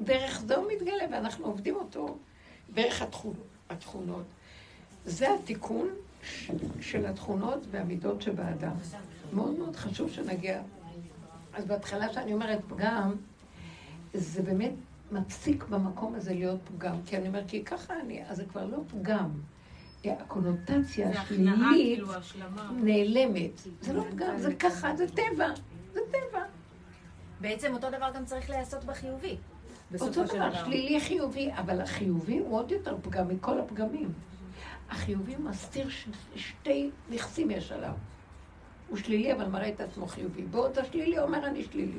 דרך 0.00 0.42
זה 0.46 0.56
הוא 0.56 0.72
מתגלה, 0.72 1.04
ואנחנו 1.10 1.46
עובדים 1.46 1.76
אותו 1.76 2.16
דרך 2.74 3.02
התכונות. 3.70 4.24
זה 5.04 5.34
התיקון 5.34 5.88
של 6.80 7.06
התכונות 7.06 7.60
והמידות 7.70 8.22
שבאדם. 8.22 8.74
מאוד 9.32 9.58
מאוד 9.58 9.76
חשוב 9.76 10.10
שנגיע. 10.12 10.62
אז 11.52 11.64
בהתחלה 11.64 12.12
שאני 12.12 12.32
אומרת 12.32 12.60
פגם, 12.68 13.14
זה 14.14 14.42
באמת 14.42 14.72
מפסיק 15.12 15.64
במקום 15.64 16.14
הזה 16.14 16.34
להיות 16.34 16.60
פגם. 16.64 16.96
כי 17.06 17.16
אני 17.16 17.28
אומרת, 17.28 17.44
כי 17.48 17.64
ככה 17.64 17.94
אני, 18.00 18.22
אז 18.28 18.36
זה 18.36 18.44
כבר 18.44 18.66
לא 18.66 18.78
פגם. 18.86 19.30
הקונוטציה 20.04 21.10
השלילית 21.10 21.54
כאילו, 21.72 22.08
נעלמת. 22.72 23.60
זה 23.80 23.92
לא 23.92 24.04
פגם, 24.10 24.38
זה 24.38 24.54
ככה, 24.54 24.96
זה 24.96 25.08
טבע. 25.08 25.48
זה 25.92 26.00
טבע. 26.10 26.42
בעצם 27.40 27.72
אותו 27.74 27.88
דבר 27.90 28.10
גם 28.14 28.24
צריך 28.24 28.50
להיעשות 28.50 28.84
בחיובי. 28.84 29.36
אותו 30.00 30.24
דבר, 30.24 30.64
שלילי 30.64 31.00
חיובי, 31.00 31.50
אבל 31.52 31.80
החיובי 31.80 32.38
הוא 32.38 32.58
עוד 32.58 32.70
יותר 32.70 32.96
פגם 33.02 33.28
מכל 33.28 33.60
הפגמים. 33.60 34.12
החיובי 34.90 35.36
מסתיר 35.36 35.88
שתי 36.36 36.90
נכסים 37.10 37.50
יש 37.50 37.72
עליו. 37.72 37.92
הוא 38.90 38.98
שלילי, 38.98 39.32
אבל 39.32 39.46
מראה 39.46 39.68
את 39.68 39.80
עצמו 39.80 40.06
חיובי. 40.06 40.42
בעוד 40.42 40.78
השלילי 40.78 41.18
אומר 41.18 41.46
אני 41.46 41.64
שלילי. 41.64 41.98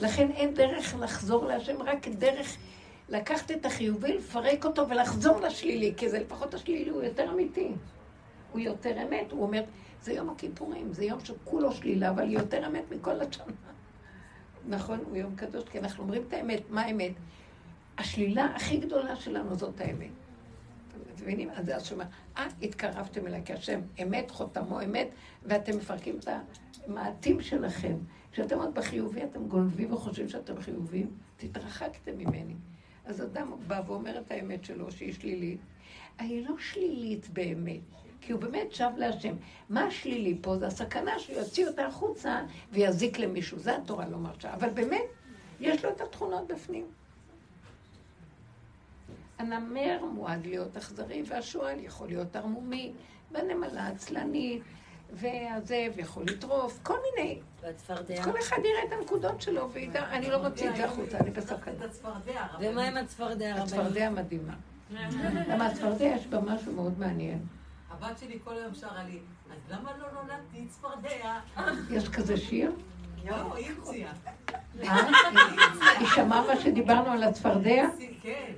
לכן 0.00 0.30
אין 0.30 0.54
דרך 0.54 0.94
לחזור 1.00 1.46
להשם, 1.46 1.82
רק 1.82 2.08
דרך 2.08 2.56
לקחת 3.08 3.50
את 3.50 3.66
החיובי, 3.66 4.12
לפרק 4.12 4.64
אותו 4.64 4.88
ולחזור 4.88 5.40
לשלילי, 5.40 5.94
כי 5.96 6.08
זה 6.08 6.18
לפחות 6.18 6.54
השלילי 6.54 6.90
הוא 6.90 7.02
יותר 7.02 7.30
אמיתי. 7.32 7.72
הוא 8.52 8.60
יותר 8.60 9.02
אמת, 9.02 9.32
הוא 9.32 9.42
אומר, 9.42 9.62
זה 10.02 10.12
יום 10.12 10.30
הכיפורים, 10.30 10.92
זה 10.92 11.04
יום 11.04 11.20
שכולו 11.20 11.72
שלילה, 11.72 12.10
אבל 12.10 12.30
יותר 12.30 12.66
אמת 12.66 12.82
מכל 12.90 13.20
השנה. 13.20 13.44
נכון, 14.68 14.98
הוא 15.08 15.16
יום 15.16 15.36
קדוש, 15.36 15.64
כי 15.64 15.78
אנחנו 15.78 16.02
אומרים 16.02 16.22
את 16.28 16.32
האמת, 16.32 16.62
מה 16.70 16.82
האמת? 16.82 17.12
השלילה 17.98 18.44
הכי 18.56 18.76
גדולה 18.76 19.16
שלנו 19.16 19.54
זאת 19.54 19.80
האמת. 19.80 20.23
מבינים? 21.24 21.50
אז 21.50 21.66
זה 21.66 21.76
השם 21.76 22.00
אה, 22.00 22.06
התקרבתם 22.62 23.26
אליי, 23.26 23.42
כי 23.44 23.52
השם 23.52 23.80
אמת, 24.02 24.30
חותמו 24.30 24.82
אמת, 24.82 25.08
ואתם 25.42 25.76
מפרקים 25.76 26.18
את 26.18 26.28
המעטים 26.86 27.40
שלכם. 27.40 27.96
כשאתם 28.32 28.58
עוד 28.58 28.74
בחיובי, 28.74 29.24
אתם 29.24 29.48
גונבים 29.48 29.92
וחושבים 29.92 30.28
שאתם 30.28 30.60
חיובים, 30.60 31.10
תתרחקתם 31.36 32.18
ממני. 32.18 32.54
אז 33.04 33.22
אדם 33.22 33.52
בא 33.66 33.80
ואומר 33.86 34.18
את 34.18 34.30
האמת 34.30 34.64
שלו, 34.64 34.90
שהיא 34.90 35.12
שלילית. 35.12 35.60
היא 36.18 36.48
לא 36.48 36.54
שלילית 36.58 37.28
באמת, 37.32 37.80
כי 38.20 38.32
הוא 38.32 38.40
באמת 38.40 38.72
שב 38.72 38.90
להשם. 38.96 39.34
מה 39.68 39.84
השלילי 39.84 40.38
פה? 40.40 40.56
זה 40.56 40.66
הסכנה 40.66 41.18
שהוא 41.18 41.36
יוציא 41.36 41.66
אותה 41.66 41.86
החוצה 41.86 42.42
ויזיק 42.72 43.18
למישהו. 43.18 43.58
זה 43.58 43.76
התורה 43.76 44.08
לומר 44.08 44.32
שם. 44.38 44.48
אבל 44.48 44.70
באמת, 44.70 45.04
יש 45.60 45.84
לו 45.84 45.90
את 45.90 46.00
התכונות 46.00 46.46
בפנים. 46.48 46.86
הנמר 49.38 50.04
מועד 50.12 50.46
להיות 50.46 50.76
אכזרי, 50.76 51.22
והשועל 51.26 51.80
יכול 51.80 52.08
להיות 52.08 52.36
ערמומי, 52.36 52.92
והנמלה 53.32 53.88
עצלנית, 53.88 54.62
והזאב 55.12 55.92
יכול 55.96 56.24
לטרוף, 56.24 56.78
כל 56.82 56.96
מיני. 57.02 57.40
והצפרדע. 57.62 58.24
כל 58.24 58.38
אחד 58.38 58.56
יראה 58.58 58.84
את 58.88 58.92
הנקודות 58.92 59.40
שלו 59.40 59.70
וידע, 59.70 60.08
אני 60.10 60.30
לא 60.30 60.42
מוציא 60.42 60.70
את 60.70 60.76
זה 60.76 60.84
החוצה, 60.84 61.18
אני 61.18 61.30
בסכנה. 61.30 61.74
ומה 62.60 62.84
עם 62.84 62.96
הצפרדע? 62.96 63.54
הצפרדע 63.54 64.10
מדהימה. 64.10 64.54
למה 65.50 65.66
הצפרדע 65.66 66.04
יש 66.04 66.26
בה 66.26 66.40
משהו 66.40 66.72
מאוד 66.72 66.98
מעניין. 66.98 67.38
הבת 67.90 68.18
שלי 68.18 68.38
כל 68.44 68.56
היום 68.56 68.74
שרה 68.74 69.04
לי, 69.04 69.18
אז 69.50 69.72
למה 69.72 69.90
לא 69.98 70.06
נולדתי 70.12 70.66
צפרדע? 70.68 71.40
יש 71.90 72.08
כזה 72.08 72.36
שיר? 72.36 72.72
לא, 73.24 73.54
היא 73.54 73.70
המציאה. 73.70 74.12
אה? 74.82 74.96
היא 75.98 76.08
שמעה 76.08 76.46
מה 76.46 76.60
שדיברנו 76.60 77.10
על 77.10 77.22
הצפרדע? 77.22 77.84
כן. 78.22 78.52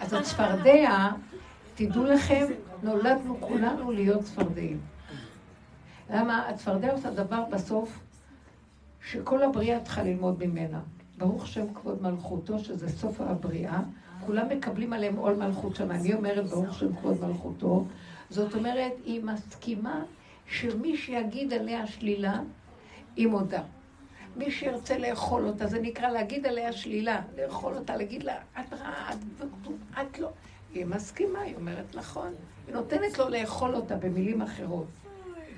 אז 0.00 0.12
הצפרדע, 0.12 1.08
תדעו 1.74 2.04
לכם, 2.04 2.46
נולדנו 2.82 3.36
כולנו 3.40 3.90
להיות 3.92 4.22
צפרדעים. 4.22 4.80
למה? 6.10 6.48
הצפרדע 6.48 6.92
עושה 6.92 7.10
דבר 7.10 7.44
בסוף 7.50 7.98
שכל 9.10 9.42
הבריאה 9.42 9.80
צריכה 9.80 10.02
ללמוד 10.02 10.46
ממנה. 10.46 10.80
ברוך 11.18 11.46
שם 11.46 11.74
כבוד 11.74 12.02
מלכותו, 12.02 12.58
שזה 12.58 12.88
סוף 12.88 13.20
הבריאה. 13.20 13.80
כולם 14.26 14.48
מקבלים 14.48 14.92
עליהם 14.92 15.16
עול 15.16 15.34
מלכות 15.36 15.76
שם. 15.76 15.90
אני 15.90 16.14
אומרת 16.14 16.46
ברוך 16.46 16.74
שם 16.74 16.96
כבוד 16.96 17.24
מלכותו. 17.24 17.84
זאת 18.30 18.54
אומרת, 18.54 18.92
היא 19.04 19.24
מסכימה 19.24 20.02
שמי 20.46 20.96
שיגיד 20.96 21.52
עליה 21.52 21.86
שלילה, 21.86 22.40
היא 23.16 23.26
מודה. 23.26 23.62
מי 24.38 24.50
שירצה 24.50 24.98
לאכול 24.98 25.46
אותה, 25.46 25.66
זה 25.66 25.80
נקרא 25.80 26.10
להגיד 26.10 26.46
עליה 26.46 26.72
שלילה, 26.72 27.20
לאכול 27.36 27.74
אותה, 27.74 27.96
להגיד 27.96 28.22
לה, 28.22 28.36
את 28.60 28.72
רעה, 28.72 29.12
את, 29.12 29.46
את 30.00 30.18
לא. 30.18 30.28
היא 30.74 30.86
מסכימה, 30.86 31.40
היא 31.40 31.56
אומרת 31.56 31.94
נכון. 31.94 32.34
היא 32.66 32.74
נותנת 32.74 33.18
לו 33.18 33.28
לאכול 33.28 33.74
אותה 33.74 33.96
במילים 33.96 34.42
אחרות. 34.42 34.86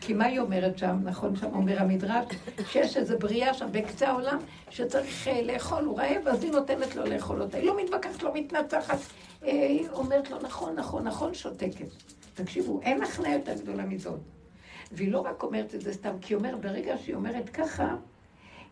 כי 0.01 0.13
מה 0.13 0.25
היא 0.25 0.41
אומרת 0.41 0.79
שם? 0.79 0.99
נכון, 1.05 1.37
שם 1.37 1.55
אומר 1.55 1.83
המדרש, 1.83 2.25
שיש 2.67 2.97
איזו 2.97 3.19
בריאה 3.19 3.55
שם 3.55 3.69
בקצה 3.73 4.09
העולם 4.09 4.39
שצריך 4.71 5.27
uh, 5.27 5.31
לאכול, 5.43 5.85
הוא 5.85 5.99
רעב, 5.99 6.29
אז 6.29 6.45
היא 6.45 6.53
נותנת 6.53 6.97
לו 6.97 7.05
לאכול 7.05 7.43
אותה. 7.43 7.57
היא 7.59 7.67
לא 7.67 7.77
מתווכחת, 7.83 8.23
לא 8.23 8.35
מתנצחת, 8.35 8.99
uh, 8.99 9.47
היא 9.47 9.89
אומרת 9.89 10.31
לו, 10.31 10.39
נכון, 10.43 10.75
נכון, 10.77 11.05
נכון, 11.05 11.35
שותקת. 11.35 11.87
תקשיבו, 12.35 12.81
אין 12.83 13.03
הכנעה 13.03 13.33
יותר 13.33 13.55
גדולה 13.55 13.85
מזאת. 13.85 14.19
והיא 14.93 15.13
לא 15.13 15.21
רק 15.21 15.43
אומרת 15.43 15.75
את 15.75 15.81
זה 15.81 15.93
סתם, 15.93 16.13
כי 16.21 16.35
היא 16.35 16.39
אומרת, 16.39 16.61
ברגע 16.61 16.99
שהיא 16.99 17.15
אומרת 17.15 17.49
ככה, 17.49 17.97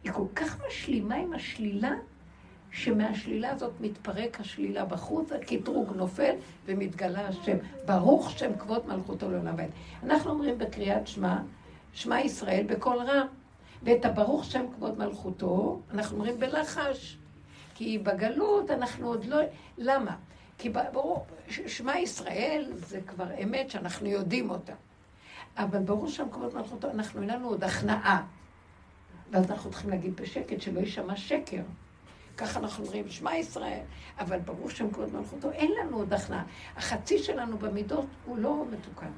היא 0.05 0.13
כל 0.13 0.27
כך 0.35 0.59
משלימה 0.67 1.15
עם 1.15 1.33
השלילה, 1.33 1.93
שמהשלילה 2.71 3.51
הזאת 3.51 3.73
מתפרק 3.81 4.41
השלילה 4.41 4.85
בחוץ, 4.85 5.33
הקטרוג 5.33 5.93
נופל 5.97 6.35
ומתגלה 6.67 7.29
השם. 7.29 7.57
ברוך 7.87 8.31
שם 8.31 8.51
כבוד 8.59 8.87
מלכותו 8.87 9.31
לעולם 9.31 9.55
ועד. 9.57 9.71
אנחנו 10.03 10.31
אומרים 10.31 10.59
בקריאת 10.59 11.07
שמע, 11.07 11.39
שמע 11.93 12.21
ישראל 12.21 12.65
בקול 12.69 12.97
רם, 12.97 13.27
ואת 13.83 14.05
הברוך 14.05 14.45
שם 14.45 14.65
כבוד 14.75 14.99
מלכותו, 14.99 15.81
אנחנו 15.91 16.17
אומרים 16.17 16.41
בלחש. 16.41 17.19
כי 17.75 17.99
בגלות 17.99 18.71
אנחנו 18.71 19.09
עוד 19.09 19.25
לא... 19.25 19.37
למה? 19.79 20.17
כי 20.59 20.69
ברור, 20.93 21.27
שמע 21.49 21.99
ישראל 21.99 22.73
זה 22.75 23.01
כבר 23.07 23.27
אמת 23.43 23.71
שאנחנו 23.71 24.09
יודעים 24.09 24.51
אותה. 24.51 24.73
אבל 25.57 25.79
ברור 25.79 26.09
שם 26.09 26.31
כבוד 26.31 26.55
מלכותו, 26.55 26.91
אנחנו 26.91 27.21
אין 27.21 27.31
לנו 27.31 27.49
עוד 27.49 27.65
הכנעה. 27.65 28.27
ואז 29.31 29.51
אנחנו 29.51 29.71
צריכים 29.71 29.91
להגיד 29.91 30.17
בשקט, 30.17 30.61
שלא 30.61 30.81
יישמע 30.81 31.17
שקר. 31.17 31.63
ככה 32.37 32.61
אנחנו 32.61 32.85
אומרים, 32.85 33.09
שמע 33.09 33.37
ישראל, 33.37 33.81
אבל 34.19 34.39
ברור 34.39 34.71
שם 34.71 34.91
כבוד 34.91 35.15
מלכותו, 35.15 35.51
אין 35.51 35.73
לנו 35.81 35.97
עוד 35.97 36.13
הכנעה. 36.13 36.43
החצי 36.77 37.19
שלנו 37.19 37.59
במידות 37.59 38.07
הוא 38.25 38.39
לא 38.39 38.65
מתוקן. 38.71 39.11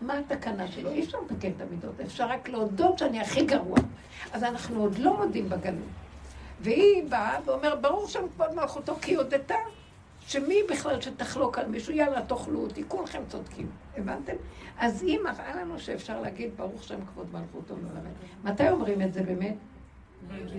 מה 0.00 0.18
התקנה 0.18 0.68
שלו? 0.68 0.90
אי 0.90 1.04
אפשר 1.04 1.18
לתקן 1.30 1.50
את 1.56 1.60
המידות, 1.60 2.00
אפשר 2.00 2.26
רק 2.26 2.48
להודות 2.48 2.98
שאני 2.98 3.20
הכי 3.20 3.44
גרוע. 3.44 3.78
אז 4.32 4.44
אנחנו 4.44 4.80
עוד 4.80 4.98
לא 4.98 5.16
מודים 5.16 5.48
בגלות. 5.48 5.88
והיא 6.60 7.04
באה 7.08 7.38
ואומרת, 7.44 7.80
ברור 7.80 8.08
שם 8.08 8.28
כבוד 8.34 8.54
מלכותו, 8.54 8.94
כי 9.02 9.14
הודתה 9.14 9.54
שמי 10.26 10.56
בכלל 10.70 11.00
שתחלוק 11.00 11.58
על 11.58 11.68
מישהו, 11.68 11.94
יאללה, 11.94 12.22
תאכלו 12.22 12.60
אותי, 12.60 12.82
כולכם 12.88 13.22
צודקים. 13.28 13.70
הבנתם? 13.96 14.32
אז 14.78 15.02
היא 15.02 15.18
מראה 15.24 15.56
לנו 15.56 15.78
שאפשר 15.78 16.20
להגיד, 16.20 16.50
ברוך 16.56 16.84
שם 16.84 17.06
כבוד 17.06 17.26
מלכותו 17.32 17.74
לעולמנו. 17.82 18.14
מתי 18.44 18.70
אומרים 18.70 19.02
את 19.02 19.12
זה 19.12 19.22
באמת? 19.22 19.54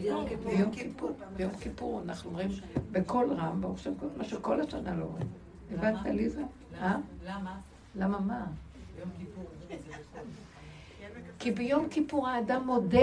ביום 0.03 0.71
כיפור. 0.71 1.11
ביום 1.35 1.51
כיפור 1.59 2.01
אנחנו 2.05 2.29
אומרים 2.29 2.49
בקול 2.91 3.33
רם, 3.33 3.61
ברוך 3.61 3.79
שם 3.79 3.95
כבוד, 3.95 4.17
מה 4.17 4.23
שכל 4.23 4.61
השנה 4.61 4.95
לא 4.95 5.03
אומרים. 5.03 5.27
הבנת, 5.71 6.05
עליזה? 6.05 6.41
אה? 6.81 6.95
למה? 7.25 7.57
למה 7.95 8.19
מה? 8.19 8.45
ביום 8.95 9.09
כיפור. 9.19 9.43
כי 11.39 11.51
ביום 11.51 11.89
כיפור 11.89 12.27
האדם 12.27 12.65
מודה. 12.65 12.99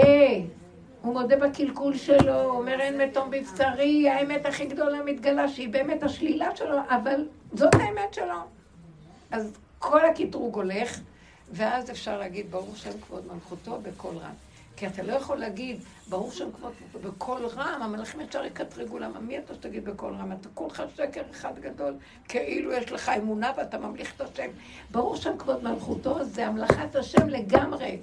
הוא 1.03 1.13
מודה 1.13 1.35
בקלקול 1.37 1.97
שלו, 1.97 2.41
הוא 2.41 2.59
אומר 2.59 2.79
אין 2.79 3.01
מתום 3.01 3.31
בבשרי, 3.31 4.09
האמת 4.09 4.45
הכי 4.45 4.65
גדולה 4.65 5.03
מתגלה 5.03 5.47
שהיא 5.49 5.69
באמת 5.69 6.03
השלילה 6.03 6.55
שלו, 6.55 6.77
אבל 6.89 7.27
זאת 7.53 7.75
האמת 7.75 8.13
שלו. 8.13 8.39
אז 9.31 9.57
כל 9.79 10.05
הקטרוג 10.05 10.55
הולך, 10.55 10.99
ואז 11.51 11.91
אפשר 11.91 12.17
להגיד 12.17 12.51
ברוך 12.51 12.77
שם 12.77 12.89
כבוד 13.01 13.23
מלכותו 13.33 13.79
בקול 13.83 14.17
רם. 14.17 14.33
כי 14.75 14.87
אתה 14.87 15.03
לא 15.03 15.13
יכול 15.13 15.37
להגיד, 15.37 15.79
ברור 16.09 16.31
שם 16.31 16.51
כבוד 16.51 16.71
מלכותו 16.81 17.09
בקול 17.09 17.45
רם, 17.45 17.81
המלאכים 17.81 18.21
ישר 18.21 18.45
יקטרגו, 18.45 18.99
למה 18.99 19.19
מי 19.19 19.37
אתה 19.37 19.53
שתגיד 19.53 19.85
בקול 19.85 20.13
רם? 20.13 20.31
אתה 20.31 20.49
כולך 20.53 20.83
שקר 20.95 21.21
אחד 21.31 21.59
גדול, 21.59 21.93
כאילו 22.27 22.73
יש 22.73 22.91
לך 22.91 23.09
אמונה 23.09 23.51
ואתה 23.57 23.77
ממליך 23.77 24.13
את 24.15 24.21
השם. 24.21 24.49
ברור 24.91 25.15
שם 25.15 25.37
כבוד 25.37 25.63
מלכותו, 25.63 26.23
זה 26.23 26.47
המלכת 26.47 26.95
השם 26.95 27.27
לגמרי. 27.27 27.97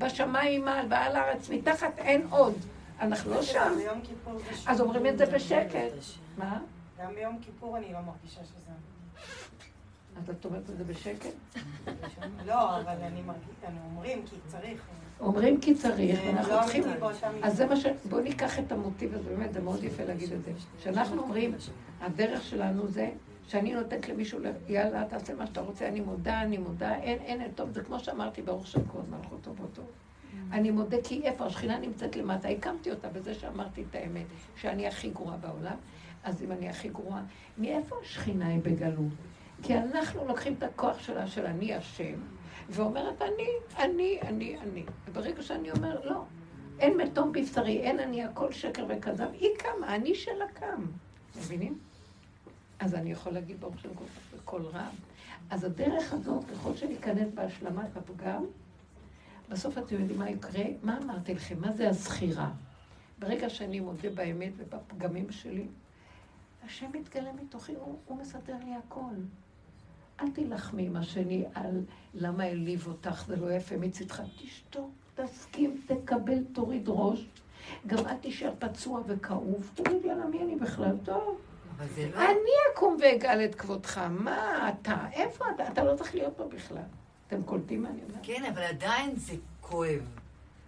בשמיים 0.00 0.64
מעל 0.64 0.86
ועל 0.90 1.16
הארץ, 1.16 1.50
מתחת 1.50 1.98
אין 1.98 2.26
עוד. 2.30 2.54
אנחנו 3.00 3.30
לא 3.30 3.42
שם. 3.42 3.72
אז 4.66 4.80
אומרים 4.80 5.06
את 5.06 5.18
זה 5.18 5.26
בשקט. 5.26 5.76
מה? 6.38 6.60
גם 7.02 7.14
ביום 7.14 7.38
כיפור 7.42 7.76
אני 7.76 7.92
לא 7.92 7.98
מרגישה 8.00 8.40
שזה... 8.44 8.70
אז 10.16 10.30
את 10.30 10.44
אומרת 10.44 10.70
את 10.70 10.78
זה 10.78 10.84
בשקט? 10.84 11.34
לא, 12.46 12.80
אבל 12.80 12.94
אני 13.02 13.22
מרגישה, 13.22 13.66
אומרים 13.84 14.22
כי 14.26 14.36
צריך. 14.46 14.80
אומרים 15.20 15.60
כי 15.60 15.74
צריך, 15.74 16.20
ואנחנו 16.26 16.52
לא 16.52 16.60
צריכים... 16.62 16.84
אז 17.42 17.56
זה 17.56 17.66
מה 17.66 17.76
ש... 17.76 17.86
בואו 18.08 18.20
ניקח 18.22 18.58
את 18.58 18.72
המוטיב 18.72 19.14
הזה, 19.14 19.30
באמת, 19.30 19.52
זה 19.52 19.60
מאוד 19.60 19.84
יפה 19.84 20.04
להגיד 20.04 20.32
את 20.32 20.44
זה. 20.44 20.52
כשאנחנו 20.78 21.22
אומרים, 21.22 21.54
הדרך 22.00 22.42
שלנו 22.42 22.88
זה 22.88 23.10
שאני 23.50 23.74
נותנת 23.74 24.08
למישהו, 24.08 24.38
יאללה, 24.68 25.04
תעשה 25.08 25.34
מה 25.34 25.46
שאתה 25.46 25.60
רוצה, 25.60 25.88
אני 25.88 26.00
מודה, 26.00 26.42
אני 26.42 26.58
מודה, 26.58 26.94
אין, 26.94 27.18
אין, 27.18 27.40
אין, 27.40 27.52
טוב, 27.52 27.70
זה 27.70 27.82
כמו 27.82 28.00
שאמרתי, 28.00 28.42
ברוך 28.42 28.66
שם 28.66 28.84
כבוד 28.84 29.04
מלכותו 29.10 29.52
באותו. 29.54 29.82
אני 30.52 30.70
מודה 30.70 30.96
כי 31.04 31.22
איפה 31.22 31.44
השכינה 31.44 31.78
נמצאת 31.78 32.16
למטה, 32.16 32.48
הקמתי 32.48 32.90
אותה 32.90 33.08
בזה 33.08 33.34
שאמרתי 33.34 33.84
את 33.90 33.94
האמת, 33.94 34.26
שאני 34.56 34.86
הכי 34.86 35.10
גרועה 35.10 35.36
בעולם, 35.36 35.76
אז 36.24 36.42
אם 36.42 36.52
אני 36.52 36.68
הכי 36.68 36.88
גרועה, 36.88 37.22
מאיפה 37.58 37.96
השכינה 38.02 38.48
היא 38.48 38.60
בגלות? 38.62 39.12
כי 39.62 39.78
אנחנו 39.78 40.24
לוקחים 40.28 40.54
את 40.58 40.62
הכוח 40.62 40.98
שלה, 40.98 41.26
של 41.26 41.46
אני 41.46 41.74
השם, 41.74 42.20
ואומרת 42.68 43.22
אני, 43.22 43.48
אני, 43.78 44.18
אני, 44.22 44.56
אני. 44.58 44.84
וברגע 45.08 45.42
שאני 45.42 45.70
אומר, 45.70 46.00
לא, 46.04 46.22
אין 46.78 46.96
מתום 46.96 47.32
בבשרי, 47.32 47.80
אין 47.80 48.00
אני, 48.00 48.24
הכל 48.24 48.52
שקר 48.52 48.84
וכזב, 48.88 49.28
היא 49.32 49.48
קמה, 49.58 49.94
אני 49.94 50.14
שלה 50.14 50.48
קם. 50.54 50.86
מבינים? 51.38 51.89
אז 52.80 52.94
אני 52.94 53.12
יכול 53.12 53.32
להגיד 53.32 53.60
ברוך 53.60 53.78
שם 53.78 53.88
בקול 54.36 54.66
רם. 54.66 54.94
אז 55.50 55.64
הדרך 55.64 56.12
הזאת, 56.12 56.44
ככל 56.44 56.76
שניכנס 56.76 57.28
בהשלמת 57.34 57.96
הפגם, 57.96 58.44
בסוף 59.48 59.78
אתם 59.78 60.00
יודעים 60.00 60.18
מה 60.18 60.30
יקרה? 60.30 60.64
מה 60.82 60.98
אמרתי 61.02 61.34
לכם? 61.34 61.60
מה 61.60 61.72
זה 61.72 61.88
הזכירה? 61.88 62.50
ברגע 63.18 63.50
שאני 63.50 63.80
מודה 63.80 64.10
באמת 64.10 64.52
ובפגמים 64.56 65.32
שלי, 65.32 65.66
השם 66.64 66.86
מתגלה 66.94 67.32
מתוכי, 67.32 67.74
הוא, 67.74 67.98
הוא 68.06 68.18
מסדר 68.18 68.56
לי 68.64 68.74
הכל. 68.74 69.14
אל 70.20 70.30
תילחמי 70.30 70.86
עם 70.86 70.96
השני 70.96 71.44
על 71.54 71.84
למה 72.14 72.44
העליב 72.44 72.86
אותך, 72.86 73.24
זה 73.26 73.36
לא 73.36 73.52
יפה 73.52 73.76
מצידך. 73.76 74.22
תשתוק, 74.42 74.90
תסכים, 75.14 75.80
תקבל, 75.86 76.44
תוריד 76.52 76.84
ראש. 76.86 77.26
גם 77.86 78.06
אל 78.06 78.16
תישאר 78.16 78.52
פצוע 78.58 79.00
וכאוב. 79.06 79.70
תגיד, 79.74 80.04
יאללה, 80.04 80.26
מי 80.26 80.42
אני 80.42 80.56
בכלל? 80.56 80.96
טוב. 81.04 81.49
לא... 81.80 82.16
אני 82.16 82.50
אקום 82.74 82.96
ואגאל 83.00 83.44
את 83.44 83.54
כבודך. 83.54 83.98
מה 84.10 84.68
אתה? 84.68 84.96
איפה 85.12 85.44
אתה? 85.54 85.68
אתה 85.68 85.84
לא 85.84 85.96
צריך 85.96 86.14
להיות 86.14 86.32
פה 86.36 86.44
בכלל. 86.44 86.82
אתם 87.26 87.42
קולטים 87.42 87.82
מה 87.82 87.88
אני 87.88 88.00
אומרת? 88.02 88.18
כן, 88.22 88.44
אבל 88.54 88.62
עדיין 88.62 89.16
זה 89.16 89.34
כואב. 89.60 90.00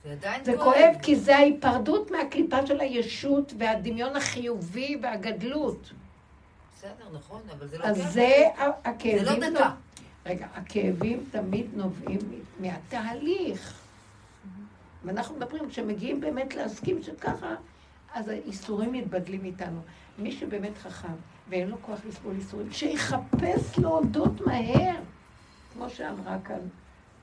זה 0.05 0.12
עדיין 0.12 0.44
זה 0.44 0.52
כואב 0.56 0.94
כי 1.02 1.16
זה 1.16 1.36
ההיפרדות 1.36 2.10
מהקליפה 2.10 2.66
של 2.66 2.80
הישות 2.80 3.52
והדמיון 3.59 4.16
החיובי 4.16 4.97
והגדלות. 5.02 5.93
בסדר, 6.76 7.05
נכון, 7.12 7.43
אבל 7.59 7.68
זה 7.68 7.78
לא 7.78 7.84
אז. 7.84 8.12
זה 8.12 8.48
הכאבים... 8.84 9.24
זה 9.24 9.24
לא 9.24 9.51
דקה. 9.51 9.70
רגע, 10.26 10.47
הכאבים 10.55 11.24
תמיד 11.30 11.66
נובעים 11.74 12.18
מהתהליך. 12.60 13.82
ואנחנו 15.05 15.36
מדברים, 15.36 15.70
כשמגיעים 15.70 16.20
באמת 16.20 16.55
להסכים 16.55 17.02
שככה, 17.02 17.55
אז 18.14 18.28
האיסורים 18.28 18.93
מתבדלים 18.93 19.44
איתנו. 19.44 19.80
מי 20.18 20.32
שבאמת 20.32 20.78
חכם 20.78 21.14
ואין 21.48 21.68
לו 21.68 21.76
כוח 21.82 22.01
לסבול 22.09 22.34
איסורים, 22.34 22.72
שיחפש 22.72 23.78
להודות 23.78 24.40
מהר, 24.40 24.94
כמו 25.72 25.90
שאמרה 25.90 26.39
כאן 26.44 26.60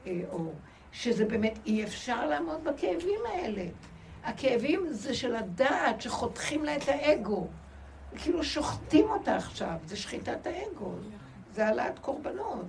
אה, 0.07 0.21
אור, 0.29 0.53
שזה 0.91 1.25
באמת 1.25 1.59
אי 1.65 1.83
אפשר 1.83 2.25
לעמוד 2.25 2.63
בכאבים 2.63 3.19
האלה. 3.29 3.65
הכאבים 4.23 4.87
זה 4.89 5.13
של 5.13 5.35
הדעת 5.35 6.01
שחותכים 6.01 6.63
לה 6.63 6.75
את 6.75 6.87
האגו. 6.87 7.47
כאילו 8.15 8.43
שוחטים 8.43 9.09
אותה 9.09 9.35
עכשיו, 9.35 9.75
זה 9.85 9.97
שחיטת 9.97 10.47
האגו, 10.47 10.91
זה 11.53 11.67
העלאת 11.67 11.99
קורבנות. 11.99 12.65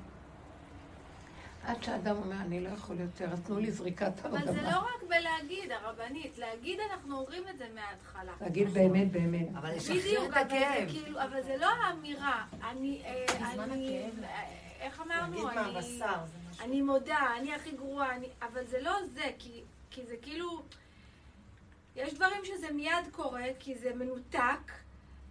עד 1.71 1.83
שאדם 1.83 2.17
אומר, 2.17 2.37
אני 2.41 2.61
לא 2.61 2.69
יכול 2.69 3.01
יותר, 3.01 3.33
אז 3.33 3.41
תנו 3.41 3.59
לי 3.59 3.71
זריקת 3.71 4.13
אבל 4.25 4.45
זה 4.45 4.51
הרדמה. 4.51 4.71
לא 4.73 4.79
רק 4.79 5.03
בלהגיד, 5.09 5.73
הרבנית. 5.73 6.39
להגיד 6.39 6.81
אנחנו 6.91 7.19
אומרים 7.19 7.43
את 7.49 7.59
זה 7.59 7.67
מההתחלה. 7.75 8.33
להגיד 8.41 8.71
באמת, 8.71 9.13
באמת. 9.13 9.49
אבל 9.55 9.71
לשחרר 9.77 9.97
בדיוק, 9.99 10.25
את 10.25 10.37
אבל 10.37 10.49
זה 10.51 10.69
הכאב. 10.69 10.89
כאילו, 10.91 11.23
אבל 11.23 11.43
זה 11.43 11.57
לא 11.57 11.67
האמירה. 11.67 12.45
אני, 12.71 13.03
אה. 13.05 13.25
אה, 14.25 14.45
איך 14.81 15.01
אמרנו? 15.01 15.51
אני- 16.61 16.83
מודה, 16.83 17.19
אני 17.39 17.55
הכי 17.55 17.71
גרועה, 17.71 18.17
אני... 18.17 18.27
אבל 18.43 18.67
זה 18.67 18.81
לא 18.81 18.93
זה, 19.15 19.31
כי, 19.39 19.63
כי 19.91 20.07
זה 20.07 20.15
כאילו... 20.23 20.63
יש 21.97 22.15
דברים 22.15 22.45
שזה 22.45 22.73
מיד 22.73 23.07
קורה, 23.13 23.45
כי 23.59 23.75
זה 23.75 23.95
מנותק, 23.95 24.73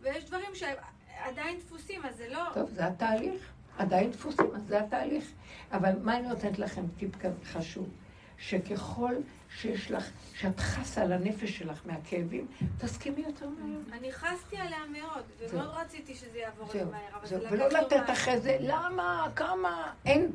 ויש 0.02 0.26
דברים 0.26 0.56
שעדיין 0.56 1.60
דפוסים, 1.60 2.06
אז 2.06 2.18
זה 2.18 2.30
לא... 2.30 2.44
טוב, 2.54 2.70
זה 2.70 2.88
התהליך. 2.88 3.52
עדיין 3.80 4.12
דפוסים, 4.12 4.56
אז 4.56 4.62
זה 4.68 4.80
התהליך. 4.80 5.26
אבל 5.72 5.92
מה 6.04 6.18
אני 6.18 6.28
נותנת 6.28 6.60
לכם 6.60 6.82
טיפ 6.98 7.12
חשוב? 7.44 7.90
שככל 8.38 9.14
שיש 9.58 9.92
לך, 9.92 10.10
שאת 10.34 10.60
חסה 10.60 11.02
על 11.02 11.12
הנפש 11.12 11.58
שלך 11.58 11.82
מהכאבים, 11.86 12.48
תסכימי 12.78 13.22
יותר 13.28 13.50
מהר. 13.50 13.98
אני 14.00 14.12
חסתי 14.12 14.58
עליה 14.58 14.80
מאוד. 14.92 15.24
ומאוד 15.40 15.68
רציתי 15.68 16.16
שזה 16.16 16.38
יעבור 16.38 16.70
לי 16.74 16.84
מהר, 16.84 17.02
אבל 17.20 17.28
זה 17.28 17.40
ולא 17.52 17.68
לקח 17.68 17.80
לתת 17.80 17.92
יומיים. 17.92 18.12
אחרי 18.12 18.40
זה, 18.40 18.58
למה, 18.60 19.28
כמה, 19.36 19.94
אין. 20.06 20.32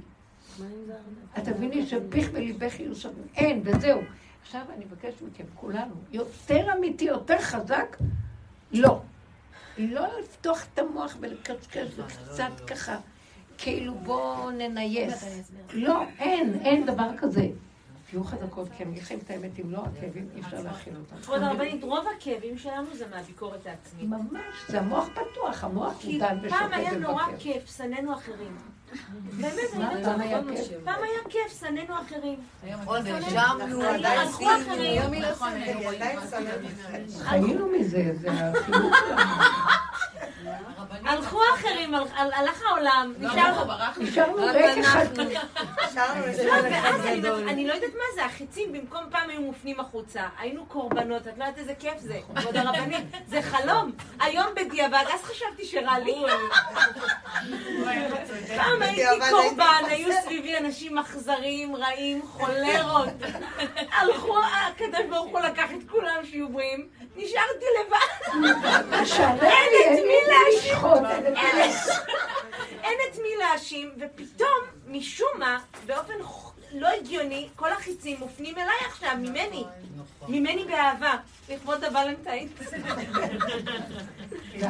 את 1.39 1.45
תביני 1.45 1.87
שפיך 1.87 2.29
וליבך 2.33 2.81
יהיו 2.81 2.95
שווים. 2.95 3.27
אין, 3.37 3.63
וזהו. 3.65 4.01
עכשיו 4.43 4.63
אני 4.77 4.85
מבקשת 4.85 5.23
מכם, 5.23 5.45
כולנו, 5.55 5.95
יותר 6.13 6.73
אמיתי, 6.73 7.05
יותר 7.05 7.39
חזק, 7.39 7.97
לא. 8.73 9.01
לא 9.79 10.19
לפתוח 10.21 10.67
את 10.75 10.79
המוח 10.79 11.17
ולקשקש 11.21 11.89
וקצת 11.99 12.61
ככה, 12.67 12.99
כאילו 13.59 13.95
בואו 13.95 14.51
ננייס. 14.51 15.25
לא, 15.73 16.03
אין, 16.19 16.61
אין 16.65 16.87
דבר 16.87 17.09
כזה. 17.19 17.49
תהיו 18.11 18.25
חזקות, 18.25 18.69
כי 18.77 18.83
אגיד 18.83 19.03
לכם 19.03 19.19
את 19.25 19.31
האמת, 19.31 19.51
אם 19.61 19.71
לא, 19.71 19.79
הכאבים 19.79 20.29
אי 20.37 20.41
אפשר 20.41 20.63
להכיל 20.63 20.93
אותם. 20.97 21.17
כבוד 21.23 21.43
הרבנית, 21.43 21.83
רוב 21.85 22.07
הכאבים 22.17 22.59
שלנו 22.59 22.95
זה 22.95 23.07
מהביקורת 23.11 23.67
העצמית. 23.67 24.09
ממש, 24.09 24.55
זה 24.69 24.81
המוח 24.81 25.09
פתוח, 25.09 25.65
המוח 25.65 25.95
כי 25.99 26.19
דן 26.19 26.29
פעם 26.29 26.39
ושופט 26.43 26.73
היה 26.73 26.99
נורא 26.99 27.23
ומבקר. 27.23 27.39
כיף, 27.39 27.77
שנאנו 27.77 28.15
אחרים. 28.15 28.57
באמת, 29.33 29.75
מה, 29.79 29.91
אני 29.93 30.01
לא 30.03 30.07
פעם 30.09 30.21
היה 30.21 30.41
צוחקת. 30.43 30.57
כיף? 30.69 30.79
פעם 30.85 31.03
היה 31.03 31.19
כיף, 31.31 31.61
שנאנו 31.61 31.95
אחרים. 32.01 32.39
נכון, 32.83 33.07
הלכו. 34.07 34.45
אחרים. 34.51 35.13
לא 35.23 35.31
נכון. 35.31 35.53
חיינו 37.25 37.69
מזה, 37.69 38.11
זה 38.21 38.29
החינוך 38.31 38.97
שלנו. 38.99 39.23
הלכו 41.05 41.41
אחרים, 41.55 41.95
הל- 41.95 42.07
הל- 42.17 42.33
הלך 42.33 42.63
העולם, 42.69 43.13
לא, 43.19 43.31
נשארנו... 43.31 43.67
לא. 43.67 43.75
נשארנו 43.99 44.37
ריק 44.43 44.85
אחד. 44.85 45.07
לא, 47.23 47.39
אני 47.49 47.67
לא 47.69 47.73
יודעת 47.73 47.91
מה 47.95 48.05
זה, 48.15 48.25
החיצים 48.25 48.73
במקום 48.73 49.03
פעם 49.11 49.31
היו 49.31 49.41
מופנים 49.41 49.81
החוצה, 49.81 50.23
היינו 50.39 50.67
קורבנות, 50.67 51.23
את 51.29 51.39
לא 51.39 51.45
יודעת 51.45 51.59
איזה 51.59 51.75
כיף 51.75 51.95
זה, 51.99 52.19
כבוד 52.37 52.57
הרבנית, 52.57 53.05
זה 53.27 53.43
חלום. 53.43 53.93
היום 54.21 54.47
בדיעבד, 54.57 55.05
אז 55.15 55.23
חשבתי 55.23 55.65
שרע 55.65 55.99
לי. 55.99 56.23
פעם 58.57 58.83
הייתי 58.85 59.31
קורבן, 59.31 59.83
היו 59.89 60.09
סביבי 60.23 60.59
אנשים 60.59 60.99
אכזריים, 60.99 61.77
רעים, 61.77 62.23
חולרות. 62.27 63.09
הלכו, 63.99 64.39
הקדוש 64.39 65.01
ברוך 65.11 65.31
הוא 65.31 65.41
לקח 65.41 65.71
את 65.71 65.91
כולם 65.91 66.21
שיהיו 66.31 66.49
בריאים, 66.49 66.89
נשארתי 67.17 67.65
לבד. 67.81 68.37
אין 69.43 69.73
את 69.85 70.05
מי 70.07 70.17
להאשים. 70.29 70.77
אין 72.83 72.99
את 73.11 73.19
מי 73.19 73.37
להאשים, 73.39 73.91
ופתאום, 74.01 74.61
משום 74.87 75.29
מה, 75.39 75.59
באופן 75.87 76.15
לא 76.75 76.89
הגיוני, 76.89 77.49
כל 77.57 77.73
החיצים 77.73 78.17
מופנים 78.19 78.55
אליי 78.59 78.77
עכשיו, 78.87 79.11
ממני. 79.19 79.65
ממני 80.29 80.65
באהבה, 80.65 81.15
לכבוד 81.49 81.85
הוולנטיין. 81.85 82.49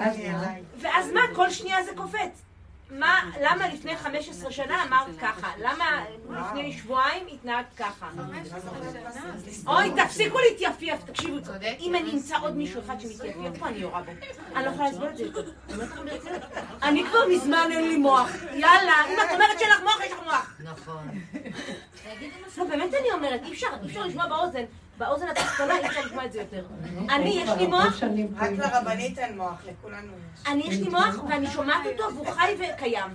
ואז 0.81 1.13
מה, 1.13 1.21
כל 1.35 1.51
שנייה 1.51 1.83
זה 1.83 1.91
קופץ. 1.97 2.43
מה, 2.91 3.31
למה 3.41 3.69
לפני 3.69 3.97
15 3.97 4.53
שנה 4.53 4.83
אמרת 4.83 5.07
ככה? 5.21 5.53
למה 5.59 6.05
לפני 6.31 6.73
שבועיים 6.73 7.27
התנהגת 7.33 7.75
ככה? 7.77 8.11
אוי, 9.67 9.93
תפסיקו 9.97 10.39
להתייפייף, 10.39 11.05
תקשיבו, 11.05 11.37
אם 11.81 11.95
אני 11.95 12.11
אמצא 12.13 12.37
עוד 12.41 12.57
מישהו 12.57 12.81
אחד 12.81 13.01
שמתייפייף 13.01 13.59
פה, 13.59 13.69
אני 13.69 13.79
יורה 13.79 14.03
בו. 14.03 14.13
אני 14.55 14.65
לא 14.65 14.71
יכולה 14.71 14.91
לסבול 14.91 15.09
את 15.09 15.17
זה. 15.17 15.25
אני 16.83 17.05
כבר 17.05 17.19
מזמן 17.31 17.69
אין 17.71 17.89
לי 17.89 17.97
מוח. 17.97 18.31
יאללה, 18.53 18.93
אם 19.09 19.17
את 19.27 19.35
אומרת 19.35 19.59
שאין 19.59 19.71
לך 19.71 19.83
מוח, 19.83 20.01
יש 20.05 20.13
לך 20.13 20.23
מוח. 20.25 20.61
נכון. 20.65 21.09
לא, 22.59 22.65
באמת 22.65 22.95
אני 22.95 23.13
אומרת, 23.13 23.41
אי 23.45 23.53
אפשר 23.53 23.67
לשמוע 24.05 24.27
באוזן, 24.27 24.65
באוזן 24.99 25.29
התחתונה 25.29 25.79
אי 25.79 25.87
אפשר 25.87 26.01
לשמוע 26.07 26.25
את 26.25 26.33
זה 26.33 26.41
יותר. 26.41 26.67
אני, 27.11 27.29
יש 27.29 27.51
לי 27.59 27.67
מוח, 27.67 28.03
רק 28.37 28.51
לרבנית 28.51 29.19
אין 29.19 29.37
מוח, 29.37 29.63
לכולנו 29.67 30.13
יש. 30.13 30.47
אני, 30.47 30.63
יש 30.63 30.81
לי 30.81 30.89
מוח, 30.89 31.25
ואני 31.29 31.47
שומעת 31.47 31.87
אותו, 31.93 32.15
והוא 32.15 32.27
חי 32.27 32.55
וקיים. 32.55 33.11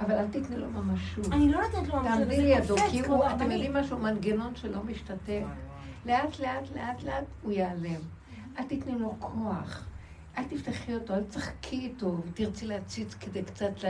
אבל 0.00 0.14
אל 0.14 0.26
תתני 0.26 0.56
לו 0.56 0.70
ממשות. 0.70 1.32
אני 1.32 1.52
לא 1.52 1.62
נותנת 1.62 1.88
לו 1.88 1.96
ממשות, 1.96 2.18
תעמדי 2.18 2.42
לידו, 2.42 2.76
כי 2.90 3.00
הוא, 3.00 3.26
אתם. 3.26 3.50
יודעים 3.50 3.74
משהו? 3.74 3.98
מנגנון 3.98 4.56
שלא 4.56 4.82
משתתף. 4.84 5.42
לאט 6.06 6.38
לאט 6.38 6.64
לאט 6.74 7.02
לאט 7.02 7.24
הוא 7.42 7.52
ייעלם. 7.52 8.00
אל 8.58 8.64
תתני 8.64 8.98
לו 8.98 9.16
כוח. 9.18 9.84
אל 10.38 10.44
תפתחי 10.44 10.94
אותו, 10.94 11.14
אל 11.14 11.24
תשחקי 11.24 11.76
איתו, 11.76 12.16
ותרצי 12.26 12.66
להציץ 12.66 13.14
כדי 13.14 13.42
קצת 13.42 13.84
ל... 13.84 13.86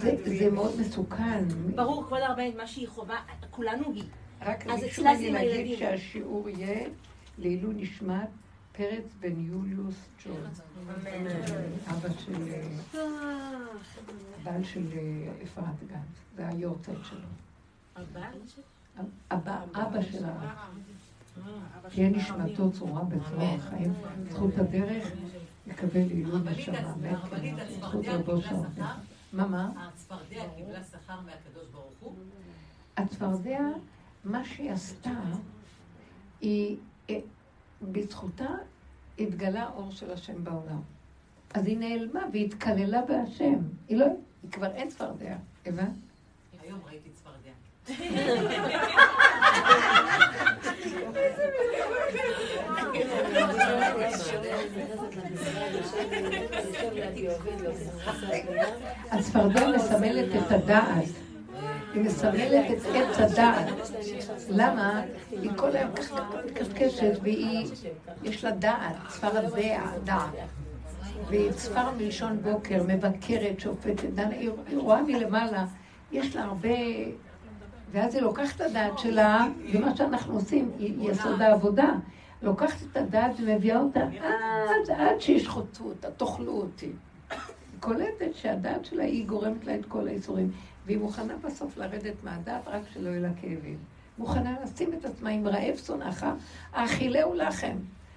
זה, 0.38 0.50
מאוד 0.50 0.80
מסוכן. 0.80 1.44
ברור, 1.74 2.04
כבוד 2.04 2.20
הרבנית, 2.22 2.56
מה 2.56 2.66
שהיא 2.66 2.88
חובה, 2.88 3.16
כולנו 3.50 3.92
היא. 3.94 4.04
רק 4.40 4.66
אז 4.66 4.80
ביקשו 4.80 5.00
אצלה 5.02 5.16
זה 5.16 5.30
ממני 5.30 5.48
להגיד. 5.48 5.78
שהשיעור 5.78 6.48
יהיה 6.48 6.88
לעילוי 7.38 7.74
נשמת 7.74 8.28
פרץ 8.72 9.04
בן 9.20 9.46
יוליוס 9.46 9.94
ג'ון. 10.24 10.50
אבא 11.86 12.08
של... 12.18 12.34
הבעל 14.40 14.64
של 14.64 14.86
אה, 14.92 15.32
אפרת 15.44 15.88
גנץ. 15.88 16.00
זה 16.36 16.48
היורצייט 16.48 16.98
שלו. 17.04 17.20
אבא, 19.30 19.64
אבא 19.74 20.02
של 20.02 20.24
הרב. 20.24 20.48
תהיה 21.88 22.08
נשמתו 22.08 22.72
צורה 22.72 23.04
בצורה 23.04 23.54
החיים. 23.54 23.94
זכות 24.30 24.58
הדרך 24.58 25.08
יקבל 25.66 26.00
לעילוי 26.06 26.40
נשמה. 26.50 26.94
זכות 27.80 28.06
רבו 28.08 28.42
שם. 28.42 28.62
מה, 29.32 29.46
מה? 29.46 29.70
הצפרדע 29.76 30.42
קיבלה 30.56 30.84
שכר 30.84 31.20
מהקדוש 31.20 31.66
ברוך 31.72 31.92
הוא? 32.00 32.14
הצפרדע, 32.96 33.60
מה 34.24 34.44
שהיא 34.44 34.72
עשתה, 34.72 35.10
היא, 36.40 36.76
אה, 37.10 37.18
בזכותה 37.82 38.48
התגלה 39.18 39.62
האור 39.62 39.90
של 39.90 40.10
השם 40.10 40.44
בעולם. 40.44 40.80
אז 41.54 41.66
היא 41.66 41.78
נעלמה 41.78 42.20
והיא 42.32 42.46
התקללה 42.46 43.02
בהשם. 43.02 43.58
היא 43.88 43.96
לא, 43.96 44.06
היא 44.42 44.50
כבר 44.50 44.74
אין 44.74 44.88
צפרדע, 44.88 45.36
הבנת? 45.66 45.88
היום 46.62 46.80
ראיתי 46.86 47.10
צפרדע. 47.10 47.50
הצפרדע 59.10 59.68
מסמלת 59.76 60.28
את 60.36 60.52
הדעת. 60.52 61.27
היא 61.94 62.02
מסמלת 62.02 62.70
את 62.70 62.86
עץ 62.94 63.18
הדעת. 63.18 63.66
למה? 64.48 65.02
היא 65.30 65.50
כל 65.56 65.76
היום 65.76 65.92
ככה 65.92 66.30
מקשקשת 66.46 67.18
והיא, 67.22 67.68
יש 68.22 68.44
לה 68.44 68.50
דעת, 68.50 68.96
צפרדע, 69.08 69.80
דעת. 70.04 70.30
והיא 71.28 71.52
צפר 71.52 71.90
מלשון 71.98 72.38
בוקר, 72.42 72.82
מבקרת, 72.88 73.60
שופטת, 73.60 74.04
דנה, 74.04 74.34
היא 74.34 74.50
רואה 74.76 75.02
מלמעלה, 75.02 75.64
יש 76.12 76.36
לה 76.36 76.44
הרבה... 76.44 76.68
ואז 77.92 78.14
היא 78.14 78.22
לוקחת 78.22 78.56
את 78.56 78.60
הדעת 78.60 78.98
שלה, 78.98 79.46
ומה 79.72 79.96
שאנחנו 79.96 80.34
עושים, 80.34 80.70
היא 80.78 81.10
יסוד 81.10 81.42
העבודה. 81.42 81.90
לוקחת 82.42 82.76
את 82.92 82.96
הדעת 82.96 83.30
ומביאה 83.40 83.80
אותה 83.80 84.00
עד, 84.00 84.90
עד 84.96 85.20
שישחטו 85.20 85.84
אותה, 85.84 86.10
תאכלו 86.10 86.52
אותי. 86.52 86.86
היא 87.30 87.36
קולטת 87.80 88.34
שהדעת 88.34 88.84
שלה 88.84 89.04
היא 89.04 89.26
גורמת 89.26 89.64
לה 89.64 89.74
את 89.74 89.86
כל 89.86 90.08
האיסורים, 90.08 90.50
והיא 90.88 90.98
מוכנה 90.98 91.36
בסוף 91.36 91.76
לרדת 91.76 92.24
מהדעת 92.24 92.68
רק 92.68 92.82
שלא 92.92 93.08
יהיו 93.08 93.22
לה 93.22 93.28
כאבים. 93.40 93.78
מוכנה 94.18 94.56
לשים 94.64 94.92
את 94.94 95.04
עצמה 95.04 95.30
עם 95.30 95.48
רעב 95.48 95.76
שונאך, 95.76 96.26
האכילהו 96.72 97.34
לחם. 97.34 97.76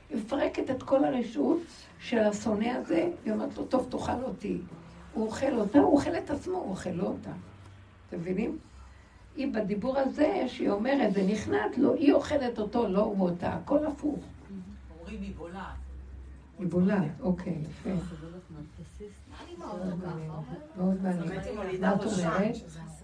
היא 0.09 0.17
מפרקת 0.17 0.71
את 0.71 0.83
כל 0.83 1.03
הרשות 1.03 1.59
של 1.99 2.19
השונא 2.19 2.65
הזה, 2.65 3.09
היא 3.25 3.33
אומרת 3.33 3.57
לו, 3.57 3.65
טוב, 3.65 3.87
תאכל 3.89 4.23
אותי. 4.23 4.57
הוא 5.13 5.25
אוכל 5.25 5.53
אותה, 5.53 5.79
הוא 5.79 5.93
אוכל 5.93 6.17
את 6.17 6.29
עצמו, 6.29 6.57
הוא 6.57 6.69
אוכל 6.69 6.89
לא 6.89 7.03
אותה. 7.03 7.31
אתם 8.07 8.17
מבינים? 8.17 8.57
היא 9.35 9.53
בדיבור 9.53 9.97
הזה, 9.97 10.43
שהיא 10.47 10.69
אומרת, 10.69 11.13
זה 11.13 11.23
נכנעת 11.23 11.77
לו, 11.77 11.93
היא 11.93 12.13
אוכלת 12.13 12.59
אותו, 12.59 12.87
לא 12.87 13.01
הוא 13.01 13.29
אותה, 13.29 13.53
הכל 13.53 13.85
הפוך. 13.85 14.19
אומרים 14.99 15.21
היא 15.21 15.35
בולעת. 15.37 15.65
היא 16.59 16.67
בולעת, 16.67 17.21
אוקיי, 17.21 17.57
יפה. 17.69 17.89
מאוד 20.77 21.01
מעניין. 21.01 21.27
מה 21.81 21.95
את 21.95 21.99
אומרת? 22.05 22.55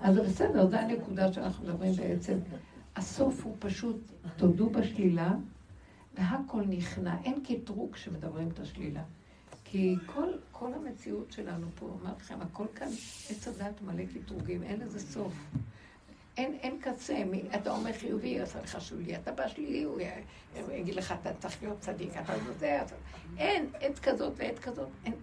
אז 0.01 0.17
בסדר, 0.17 0.67
זו 0.69 0.77
הנקודה 0.77 1.33
שאנחנו 1.33 1.63
מדברים 1.67 1.93
בעצם. 1.93 2.37
הסוף 2.95 3.43
הוא 3.45 3.55
פשוט, 3.59 3.97
תודו 4.37 4.69
בשלילה, 4.69 5.31
והכל 6.17 6.61
נכנע. 6.69 7.15
אין 7.23 7.43
קטרוג 7.43 7.93
כשמדברים 7.93 8.49
את 8.53 8.59
השלילה. 8.59 9.03
כי 9.65 9.95
כל, 10.05 10.27
כל 10.51 10.73
המציאות 10.73 11.31
שלנו 11.31 11.67
פה, 11.75 11.97
אמרתי 12.01 12.21
לכם, 12.23 12.41
הכל 12.41 12.65
כאן, 12.75 12.87
עץ 13.29 13.47
הדת 13.47 13.81
מלא 13.81 14.03
קטרוגים, 14.13 14.63
אין 14.63 14.79
לזה 14.79 14.99
סוף. 14.99 15.33
אין, 16.37 16.53
אין 16.53 16.77
קצה, 16.81 17.23
מ- 17.25 17.55
אתה 17.55 17.71
אומר 17.71 17.93
חיובי, 17.93 18.27
יעשה 18.27 18.61
לך 18.61 18.81
שלילי, 18.81 19.15
אתה 19.15 19.31
בא 19.31 19.47
שלילי, 19.47 19.83
הוא 19.83 19.99
יגיד 20.71 20.95
לך, 20.95 21.13
אתה 21.21 21.33
צריך 21.33 21.63
להיות 21.63 21.79
צדיק, 21.79 22.17
אתה 22.17 22.33
לא 22.37 22.53
זה, 22.59 22.81
אתה... 22.81 22.95
אין, 23.37 23.65
עת 23.81 23.99
כזאת 23.99 24.33
ועת 24.37 24.59
כזאת, 24.59 24.87
אין. 25.05 25.13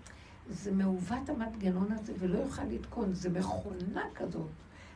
זה 0.49 0.73
מעוות 0.73 1.29
המנגנון 1.29 1.93
הזה 1.93 2.13
ולא 2.19 2.39
יוכל 2.39 2.63
לתקון, 2.65 3.13
זה 3.15 3.31
מכונה 3.31 4.03
כזאת. 4.15 4.49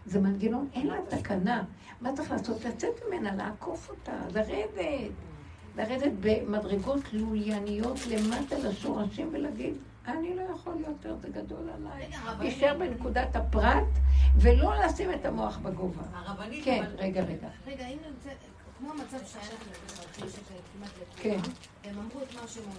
זה 0.07 0.21
מנגנון, 0.21 0.69
אין 0.73 0.87
לה 0.87 0.97
תקנה. 1.09 1.65
מה 2.01 2.13
צריך 2.17 2.31
לעשות? 2.31 2.65
לצאת 2.65 2.91
ממנה, 3.09 3.35
לעקוף 3.35 3.91
אותה, 3.91 4.13
לרדת. 4.35 5.11
לרדת 5.77 6.13
במדרגות 6.21 7.13
לולייניות 7.13 7.99
למטה 8.07 8.59
לשורשים 8.59 9.29
ולהגיד, 9.33 9.75
אני 10.07 10.37
לא 10.37 10.43
יכול 10.55 10.75
יותר, 10.89 11.17
זה 11.23 11.29
גדול 11.29 11.71
עליי. 11.75 12.11
להישאר 12.41 12.77
בנקודת 12.79 13.37
הפרט 13.37 13.85
ולא 14.37 14.73
לשים 14.85 15.11
את 15.15 15.25
המוח 15.27 15.59
בגובה. 15.59 16.03
הרבנית, 16.13 16.65
כן, 16.65 16.83
אבל- 16.85 16.97
רגע, 16.99 17.23
רגע. 17.23 17.49
רגע, 17.67 17.87
אם 17.87 17.99
נמצא, 18.11 18.31
כמו 18.79 18.91
המצב 18.93 19.19
שהיה 19.27 19.45
לך 19.45 19.63
כמעט 20.17 20.91
כן. 21.17 21.31
לכולם, 21.39 21.53
הם 21.85 21.95
אמרו 21.99 22.23
את 22.23 22.35
מה 22.35 22.49
שהם 22.49 22.65
אמרו. 22.65 22.79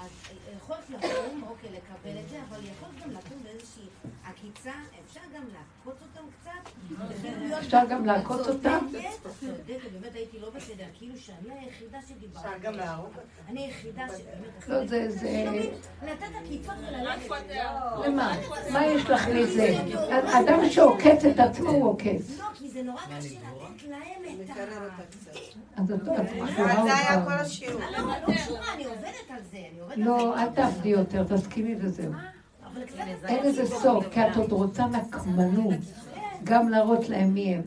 אז 0.00 0.06
אה, 0.30 0.52
יכולת 0.56 0.90
לקום, 0.90 1.42
אוקיי, 1.48 1.70
לקבל 1.70 2.18
את 2.24 2.28
זה, 2.28 2.38
אבל 2.48 2.58
יכולת 2.64 3.02
גם 3.04 3.10
לקום 3.10 3.38
באיזושהי 3.42 3.84
עקיצה, 4.24 4.72
אפשר 5.06 5.20
גם 5.34 5.42
לעקוץ 5.52 6.02
אותם 6.02 6.26
קצת. 6.40 6.70
אפשר 7.58 7.80
גם 7.90 8.06
לעקוץ 8.06 8.48
אותם? 8.48 8.78
צודקת, 9.40 9.90
באמת 10.00 10.14
הייתי 10.14 10.38
לא 10.38 10.50
בסדר, 10.50 10.84
כאילו 10.98 11.14
שאני 11.18 11.54
היחידה 11.60 11.98
שדיברתי. 12.08 12.46
אפשר 12.48 12.58
גם 12.62 12.74
להרוג 12.74 13.06
אותם. 13.08 13.20
אני 13.48 13.64
היחידה 13.66 14.02
שבאמת... 14.08 14.68
לא, 14.68 14.86
זה- 14.86 15.10
זה- 15.10 15.70
לתת 16.02 16.26
עקיצות 16.44 16.74
וללכת. 16.88 17.30
למה? 18.04 18.34
מה 18.72 18.86
יש 18.86 19.04
לך 19.10 19.28
מזה? 19.28 19.78
אדם 20.40 20.70
שעוקץ 20.70 21.24
את 21.24 21.38
עצמו 21.40 21.70
הוא 21.70 21.88
עוקץ. 21.88 22.38
לא, 22.38 22.44
כי 22.54 22.70
זה 22.70 22.82
נורא 22.82 23.02
קשה 23.02 23.38
לתת 23.38 23.82
להם 23.88 24.40
את 24.44 24.50
ה... 24.50 24.54
אז 25.76 25.86
קשורה 26.52 26.82
זה 26.84 26.94
היה. 26.96 27.24
כל 27.24 27.32
השיעור. 27.32 27.80
לא, 27.80 27.98
לא 28.28 28.34
קשורה, 28.34 28.74
אני 28.74 28.84
עובדת 28.84 29.04
על 29.30 29.42
זה, 29.50 29.56
אני 29.56 29.80
עובדת 29.80 29.80
על 29.80 29.88
זה. 29.88 29.89
לא, 29.96 30.38
אל 30.38 30.48
תעבדי 30.48 30.88
יותר, 30.88 31.24
תסכימי 31.24 31.74
וזהו. 31.80 32.12
אין 33.24 33.46
לזה 33.46 33.66
סוף, 33.66 34.06
כי 34.12 34.20
את 34.20 34.36
עוד 34.36 34.52
רוצה 34.52 34.86
נקמנות. 34.86 35.74
גם 36.44 36.68
להראות 36.68 37.08
להם 37.08 37.34
מי 37.34 37.54
הם. 37.54 37.62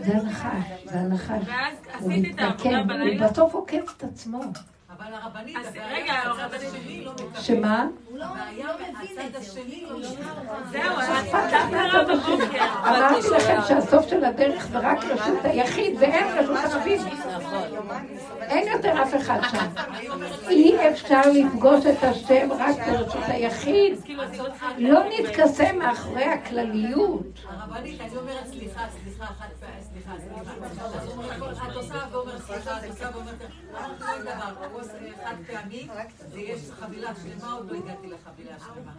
זה 0.00 0.16
הנחש, 0.16 0.84
זה 0.84 1.00
הנחש. 1.00 1.42
ואז 1.46 1.76
הוא 2.00 2.12
עשית 2.12 2.34
את 2.34 2.38
העבודה 2.38 2.54
מתנקם, 2.54 2.74
הוא 2.76 2.86
בלילה? 2.86 3.28
בסוף 3.28 3.54
עוקץ 3.54 3.94
את 3.96 4.04
עצמו. 4.04 4.40
אבל 5.04 5.14
הרבנית, 5.14 5.56
רגע, 5.90 6.12
הרבנית- 6.12 6.62
השני 6.74 7.04
לא 7.04 7.12
מקבל. 7.12 7.40
שמה? 7.40 7.86
הוא 8.08 8.18
לא 8.18 8.24
לא 8.24 8.74
מבין 8.74 9.26
את 9.36 9.44
זה, 9.44 9.60
כאילו 9.62 10.00
לא 10.00 10.08
לא... 10.08 10.08
זהו, 10.70 10.98
השני. 10.98 11.30
אמרתי 12.86 13.30
לכם 13.36 13.58
שהסוף 13.68 14.08
של 14.08 14.24
הדרך 14.24 14.66
זה 14.66 14.78
רק 14.78 15.04
רשות 15.04 15.44
היחיד, 15.44 15.96
ואין 16.00 16.38
רשות 16.38 16.56
ערבית. 16.72 17.00
אין 18.40 18.68
יותר 18.68 19.02
אף 19.02 19.14
אחד 19.16 19.40
שם. 19.50 19.66
אי 20.48 20.88
אפשר 20.90 21.20
לפגוש 21.34 21.86
את 21.86 22.04
השם 22.04 22.48
רק 22.52 22.76
ברשות 22.86 23.22
היחיד. 23.26 23.98
לא 24.78 25.00
נתכסה 25.18 25.72
מאחורי 25.72 26.24
הכלליות. 26.24 27.22
הרבנית, 27.48 28.00
אני 28.00 28.16
אומרת 28.16 28.46
סליחה, 28.46 28.80
סליחה, 29.02 29.26
פעמי, 29.60 29.72
סליחה, 29.92 30.12
סליחה. 30.18 31.66
את 31.70 31.76
עושה 31.76 31.94
ואומרת 32.12 32.40
סליחה, 32.46 32.78
את 32.78 32.84
עושה 32.90 33.08
ואומרת... 33.14 33.34
אמרת 34.94 35.10
כל 35.10 35.12
דבר, 35.12 35.14
כוס 35.14 35.24
חד 35.24 35.34
פעמי, 35.46 35.88
ויש 36.30 36.70
חבילה 36.70 37.12
שלמה, 37.14 37.52
עוד 37.52 37.70
לא 37.70 37.76
הגעתי 37.76 38.06
לחבילה 38.06 38.56
שלמה. 38.58 38.92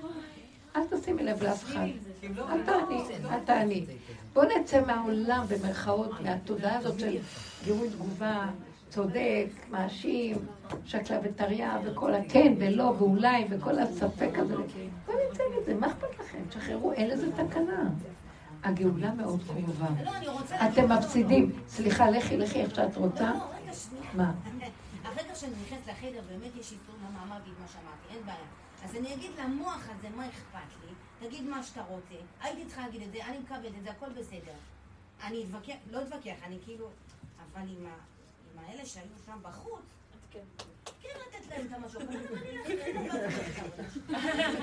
אל 0.76 0.81
תשימי 0.97 1.23
לב 1.23 1.43
לאף 1.43 1.63
אחד. 1.63 1.88
לא 2.35 2.49
אל 2.49 2.63
תעני, 2.63 3.01
אל 3.31 3.39
תעני. 3.45 3.85
בואו 4.34 4.47
נצא 4.59 4.81
מהעולם, 4.85 5.45
במרכאות, 5.49 6.22
מהתודעה 6.22 6.77
הזאת 6.77 6.99
של 6.99 7.17
גירוי 7.63 7.89
תגובה, 7.89 8.45
צודק, 8.89 9.47
מאשים, 9.72 10.38
שקלה 10.85 11.19
וטריה, 11.23 11.77
וכל 11.85 12.13
הכן 12.13 12.53
ולא 12.59 12.84
ואולי, 12.84 13.45
וכל 13.49 13.80
הספק 13.80 14.30
הזה. 14.35 14.55
בואו 15.05 15.17
נצא 15.31 15.43
מזה, 15.61 15.73
מה 15.73 15.88
אכפת 15.88 16.19
לכם? 16.19 16.39
תשחררו, 16.49 16.91
אין 16.91 17.09
לזה 17.09 17.31
תקנה. 17.31 17.89
הגאולה 18.63 19.13
מאוד 19.13 19.39
קרובה. 19.47 19.88
אתם 20.65 20.91
מפסידים. 20.91 21.51
סליחה, 21.67 22.09
לכי, 22.09 22.38
לכי 22.38 22.61
איך 22.61 22.76
שאת 22.76 22.97
רוצה. 22.97 23.31
מה? 24.13 24.31
שאני 25.35 25.53
נכנסת 25.65 25.87
לחדר, 25.87 26.21
באמת 26.27 26.55
יש 26.55 26.71
איתו 26.71 26.91
למה 27.07 27.23
אמרתי 27.23 27.49
את 27.49 27.59
מה 27.59 27.67
שאמרתי, 27.67 28.15
אין 28.15 28.25
בעיה. 28.25 28.47
אז 28.83 28.95
אני 28.95 29.13
אגיד 29.13 29.31
למוח 29.39 29.89
הזה, 29.89 30.09
מה 30.09 30.29
אכפת 30.29 30.85
לי? 30.85 30.93
תגיד 31.27 31.43
מה 31.43 31.63
שאתה 31.63 31.83
רוצה. 31.83 32.15
הייתי 32.39 32.65
צריכה 32.65 32.81
להגיד 32.81 33.01
את 33.01 33.11
זה, 33.11 33.25
אני 33.25 33.39
מקבלת 33.39 33.75
את 33.77 33.83
זה, 33.83 33.91
הכל 33.91 34.09
בסדר. 34.09 34.53
אני 35.23 35.43
אתווכח, 35.43 35.75
לא 35.91 36.01
אתווכח, 36.01 36.35
אני 36.43 36.57
כאילו... 36.65 36.89
אבל 37.39 37.61
עם, 37.61 37.85
ה, 37.85 37.95
עם 38.53 38.59
האלה 38.59 38.85
שהיו 38.85 39.17
שם 39.25 39.39
בחוץ, 39.41 39.81
כן 40.31 40.65
לתת 41.27 41.49
להם 41.49 41.68
את 41.68 41.73
המשהו. 41.73 41.99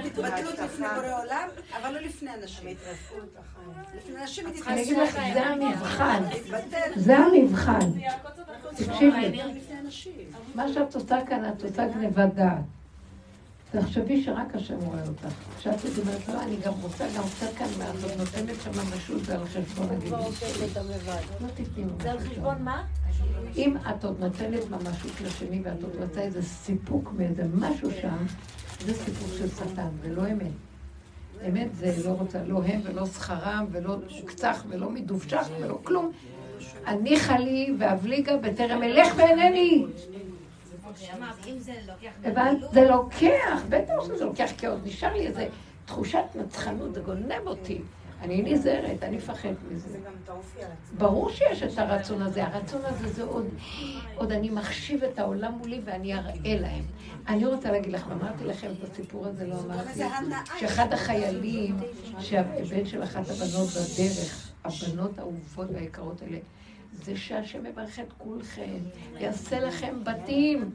התבטלות 0.07 0.59
לפני 0.59 0.87
בורא 0.95 1.23
עולם, 1.23 1.49
אבל 1.77 1.95
לא 1.95 2.01
לפני 2.01 2.31
אנשים. 2.43 2.69
לפני 3.97 4.23
אנשים 4.23 4.47
היא 4.47 4.63
אני 4.67 4.83
אגיד 4.83 4.99
לך, 4.99 5.15
זה 5.35 5.47
המבחן. 5.47 6.23
תתבטל. 6.31 6.93
זה 6.97 7.17
המבחן. 7.17 7.91
תקשיבי. 8.77 9.41
מה 10.55 10.69
שאת 10.69 10.95
עושה 10.95 11.19
כאן, 11.27 11.49
את 11.49 11.63
עושה 11.65 11.89
גניבת 11.89 12.35
דעת. 12.35 12.63
תחשבי 13.73 14.25
שרק 14.25 14.55
השם 14.55 14.79
רואה 14.81 15.03
אותך. 15.09 15.35
כשאת 15.59 15.99
אומרת, 15.99 16.29
לא, 16.29 16.43
אני 16.43 16.57
גם 16.57 16.73
רוצה 16.83 17.05
גם 17.17 17.23
קצת 17.37 17.55
כאן 17.59 17.67
מעט, 17.79 17.95
נותנת 18.19 18.57
שם 18.65 18.71
משות, 18.97 19.25
זה 19.25 19.35
על 19.35 19.45
חשבון 19.45 19.89
הגיל. 19.91 20.13
לא. 20.13 20.31
זה 22.03 22.11
על 22.11 22.19
חשבון 22.19 22.63
מה? 22.63 22.85
אם 23.57 23.77
את 23.91 24.05
עוד 24.05 24.21
נותנת 24.21 24.71
ממשות 24.71 25.21
לשני 25.21 25.61
ואת 25.65 25.83
עוד 25.83 25.97
רוצה 25.97 26.21
איזה 26.21 26.43
סיפוק 26.43 27.13
מאיזה 27.17 27.45
משהו 27.55 27.91
שם, 27.91 28.27
זה 28.81 28.95
סיפוק 28.95 29.29
של 29.39 29.49
שטן, 29.49 29.89
זה 30.03 30.09
לא 30.09 30.23
אמת. 30.31 30.53
אמת 31.49 31.75
זה 31.75 31.95
לא 32.05 32.11
רוצה, 32.11 32.45
לא 32.45 32.63
הם 32.65 32.81
ולא 32.85 33.07
שכרם 33.07 33.67
ולא 33.71 33.97
קצח 34.25 34.65
ולא 34.69 34.91
מדובשך 34.91 35.49
ולא 35.61 35.79
כלום. 35.83 36.13
הניחה 36.87 37.39
לי 37.39 37.75
ואבליגה 37.79 38.37
בטרם 38.37 38.83
אלך 38.83 39.15
ואינני. 39.17 39.85
זה 42.73 42.89
לוקח, 42.89 43.63
בטח 43.69 43.95
שזה 44.05 44.25
לוקח, 44.25 44.51
כי 44.59 44.67
עוד 44.67 44.81
נשאר 44.85 45.13
לי 45.13 45.27
איזה 45.27 45.49
תחושת 45.85 46.25
נצחנות, 46.35 46.95
זה 46.95 47.01
גונב 47.01 47.47
אותי. 47.47 47.81
אני 48.23 48.43
נזהרת, 48.43 49.03
אני 49.03 49.17
מפחד 49.17 49.49
מזה. 49.71 49.89
זה 49.89 49.99
גם 49.99 50.13
את 50.25 50.29
האופי 50.29 50.59
עצמו. 50.59 50.99
ברור 50.99 51.31
שיש 51.31 51.63
את 51.63 51.79
הרצון 51.79 52.23
הזה. 52.23 52.45
הרצון 52.45 52.81
הזה 52.85 53.09
זה 53.09 53.23
עוד, 53.23 53.47
עוד 54.17 54.33
אני 54.33 54.51
מחשיב 54.51 55.05
את 55.05 55.19
העולם 55.19 55.53
מולי 55.53 55.81
ואני 55.85 56.15
אראה 56.15 56.61
להם. 56.61 56.85
אני 57.29 57.47
רוצה 57.47 57.73
להגיד 57.73 57.93
לך, 57.93 58.07
אמרתי 58.13 58.45
לכם 58.45 58.71
את 58.79 58.91
הסיפור 58.91 59.27
הזה, 59.27 59.47
לא 59.47 59.55
אמרתי. 59.67 60.01
שאחד 60.59 60.93
החיילים, 60.93 61.77
שהבן 62.19 62.87
של 62.87 63.03
אחת 63.03 63.23
הבנות 63.31 63.69
בדרך, 63.69 64.53
הבנות 64.65 65.19
האהובות 65.19 65.67
והיקרות 65.73 66.23
האלה, 66.23 66.39
זה 66.93 67.17
שהשם 67.17 67.67
יברך 67.67 67.99
את 67.99 68.13
כולכם, 68.19 68.79
יעשה 69.19 69.61
לכם 69.61 69.95
בתים, 70.05 70.71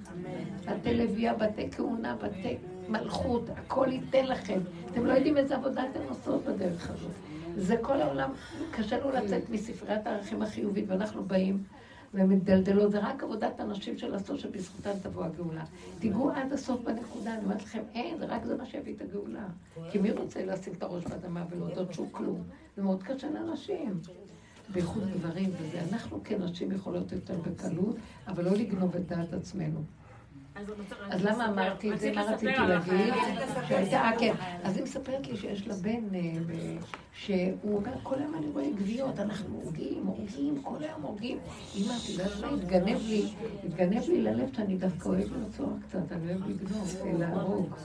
בתי 0.65 0.93
לוויה, 0.93 1.33
בתי 1.33 1.71
כהונה, 1.71 2.15
בתי 2.15 2.57
מלכות, 2.89 3.49
הכל 3.57 3.87
ייתן 3.91 4.25
לכם. 4.25 4.59
אתם 4.91 5.05
לא 5.05 5.13
יודעים 5.13 5.37
איזה 5.37 5.55
עבודה 5.55 5.83
אתם 5.91 5.99
עושות 6.09 6.43
בדרך 6.45 6.89
הזאת. 6.89 7.11
זה 7.57 7.77
כל 7.81 8.01
העולם, 8.01 8.31
קשה 8.71 8.99
לו 8.99 9.11
לצאת 9.11 9.49
מספריית 9.49 10.07
הערכים 10.07 10.41
החיובית, 10.41 10.85
ואנחנו 10.87 11.23
באים 11.23 11.63
ומדלדלות, 12.13 12.91
זה 12.91 12.99
רק 12.99 13.23
עבודת 13.23 13.59
הנשים 13.59 13.97
של 13.97 14.11
לעשות 14.11 14.39
שבזכותן 14.39 14.91
תבוא 15.01 15.25
הגאולה. 15.25 15.63
תיגעו 15.99 16.31
עד 16.31 16.53
הסוף 16.53 16.81
בנקודה, 16.81 17.33
אני 17.33 17.43
אומרת 17.43 17.63
לכם, 17.63 17.81
אין, 17.93 18.17
זה 18.17 18.25
רק 18.25 18.45
זה 18.45 18.57
מה 18.57 18.65
שיביא 18.65 18.93
את 18.95 19.01
הגאולה. 19.01 19.47
כי 19.91 19.97
מי 19.97 20.11
רוצה 20.11 20.45
לשים 20.45 20.73
את 20.73 20.83
הראש 20.83 21.03
באדמה 21.03 21.45
ולהודות 21.49 21.93
שהוא 21.93 22.07
כלום? 22.11 22.43
זה 22.75 22.83
מאוד 22.83 23.03
קשה 23.03 23.27
לאנשים. 23.29 23.99
בייחוד 24.73 25.03
גברים, 25.13 25.49
וזה 25.59 25.81
אנחנו 25.91 26.19
כנשים 26.23 26.71
יכולות 26.71 27.11
יותר 27.11 27.35
בקלות, 27.37 27.95
אבל 28.27 28.45
לא 28.45 28.51
לגנוב 28.51 28.95
את 28.95 29.07
דעת 29.07 29.33
עצמנו. 29.33 29.79
אז 31.09 31.25
למה 31.25 31.49
אמרתי 31.49 31.93
את 31.93 31.99
זה? 31.99 32.11
מה 32.15 32.21
רציתי 32.21 32.53
להגיד? 32.67 33.13
שהייתה, 33.67 33.95
אה, 33.95 34.11
כן. 34.19 34.33
אז 34.63 34.75
היא 34.77 34.83
מספרת 34.83 35.27
לי 35.27 35.37
שיש 35.37 35.67
לה 35.67 35.73
בן, 35.75 36.15
אה, 36.15 36.21
שהוא 37.13 37.77
אומר, 37.77 37.91
כל 38.03 38.15
היום 38.15 38.35
אני 38.35 38.47
רואה 38.47 38.65
גוויות, 38.77 39.19
אנחנו 39.19 39.61
הורגים, 39.63 40.05
הורגים, 40.05 40.61
כל 40.61 40.83
היום 40.83 41.01
הורגים. 41.01 41.37
אמא, 41.75 41.93
את 42.03 42.09
יודעת 42.09 42.31
מה, 42.41 42.49
התגנב 42.49 42.97
לי, 43.01 43.33
התגנב 43.63 44.03
לי 44.07 44.21
ללב 44.21 44.53
שאני 44.53 44.77
דווקא 44.77 45.09
אוהב 45.09 45.33
לרצוח 45.33 45.69
קצת, 45.87 46.11
אני 46.11 46.31
אוהב 46.31 46.49
לגנוב, 46.49 46.95
אה, 47.05 47.13
להרוג. 47.17 47.75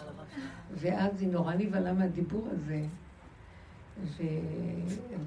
ואז 0.74 1.20
היא 1.20 1.28
נורא 1.28 1.55
נבהלה 1.55 1.93
מהדיבור 1.93 2.49
הזה. 2.51 2.85
והיא 4.16 4.28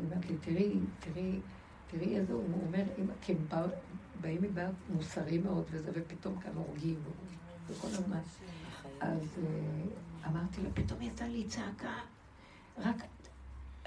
אומרת 0.04 0.30
לי, 0.30 0.36
תראי, 0.42 0.72
תראי, 1.00 1.40
תראי 1.92 2.18
איזה, 2.18 2.34
הוא 2.34 2.44
אומר, 2.68 2.84
כי 3.22 3.34
באים 4.22 4.42
מבעד 4.42 4.74
מוסרי 4.90 5.38
מאוד 5.38 5.64
וזה, 5.72 5.92
ופתאום 5.94 6.40
כאן 6.40 6.52
הורגים, 6.56 7.00
וכל 7.70 7.88
הזמן. 7.88 8.20
אז 9.00 9.20
אה, 9.38 10.30
אמרתי 10.30 10.62
לה, 10.62 10.70
פתאום 10.74 11.02
יצאה 11.02 11.28
לי 11.28 11.44
צעקה, 11.48 11.94
רק, 12.78 12.96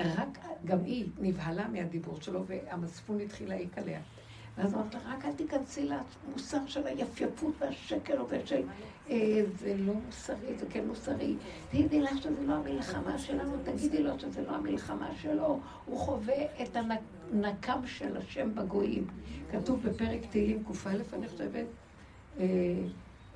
רק, 0.00 0.38
גם 0.64 0.84
היא 0.84 1.08
נבהלה 1.18 1.68
מהדיבור 1.68 2.20
שלו, 2.20 2.44
והמצפון 2.46 3.20
התחיל 3.20 3.48
להעיק 3.48 3.78
עליה. 3.78 4.00
ואז 4.58 4.74
אמרתי 4.74 4.96
לה, 4.96 5.14
רק 5.14 5.24
אל 5.24 5.32
תיכנסי 5.32 5.88
למוסר 5.88 6.58
של 6.66 6.86
היפייפות 6.86 7.54
והשקר 7.58 8.24
ושל 8.28 8.62
אה, 9.10 9.42
זה 9.58 9.74
לא 9.78 9.94
מוסרי, 9.94 10.54
זה 10.58 10.66
כן 10.70 10.86
מוסרי. 10.86 11.36
תגידי 11.70 12.00
לך 12.00 12.18
שזה 12.18 12.42
לא 12.46 12.54
המלחמה 12.54 13.18
שלנו, 13.18 13.52
תגידי 13.64 14.02
לו 14.02 14.18
שזה 14.18 14.42
לא 14.42 14.50
המלחמה 14.50 15.10
שלו. 15.22 15.60
הוא 15.84 15.98
חווה 15.98 16.62
את 16.62 16.76
הנקם 16.76 17.86
של 17.86 18.16
השם 18.16 18.54
בגויים. 18.54 19.06
כתוב 19.50 19.82
בפרק 19.82 20.20
תהילים 20.30 20.64
קא, 20.64 20.88
אני 21.12 21.28
חושבת, 21.28 21.66
אה, 22.38 22.44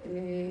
אה, 0.07 0.51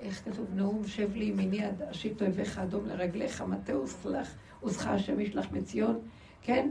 איך 0.00 0.24
כתוב? 0.24 0.46
נאום 0.54 0.86
שב 0.86 1.16
לי 1.16 1.24
ימיני 1.24 1.64
עד 1.64 1.82
אשית 1.82 2.22
אויביך 2.22 2.58
אדום 2.58 2.86
לרגליך, 2.86 3.42
מטה 3.42 3.78
וסלח, 3.78 4.34
עוזך 4.60 4.86
השם 4.86 5.20
ישלח 5.20 5.46
מציון, 5.52 6.00
כן? 6.42 6.70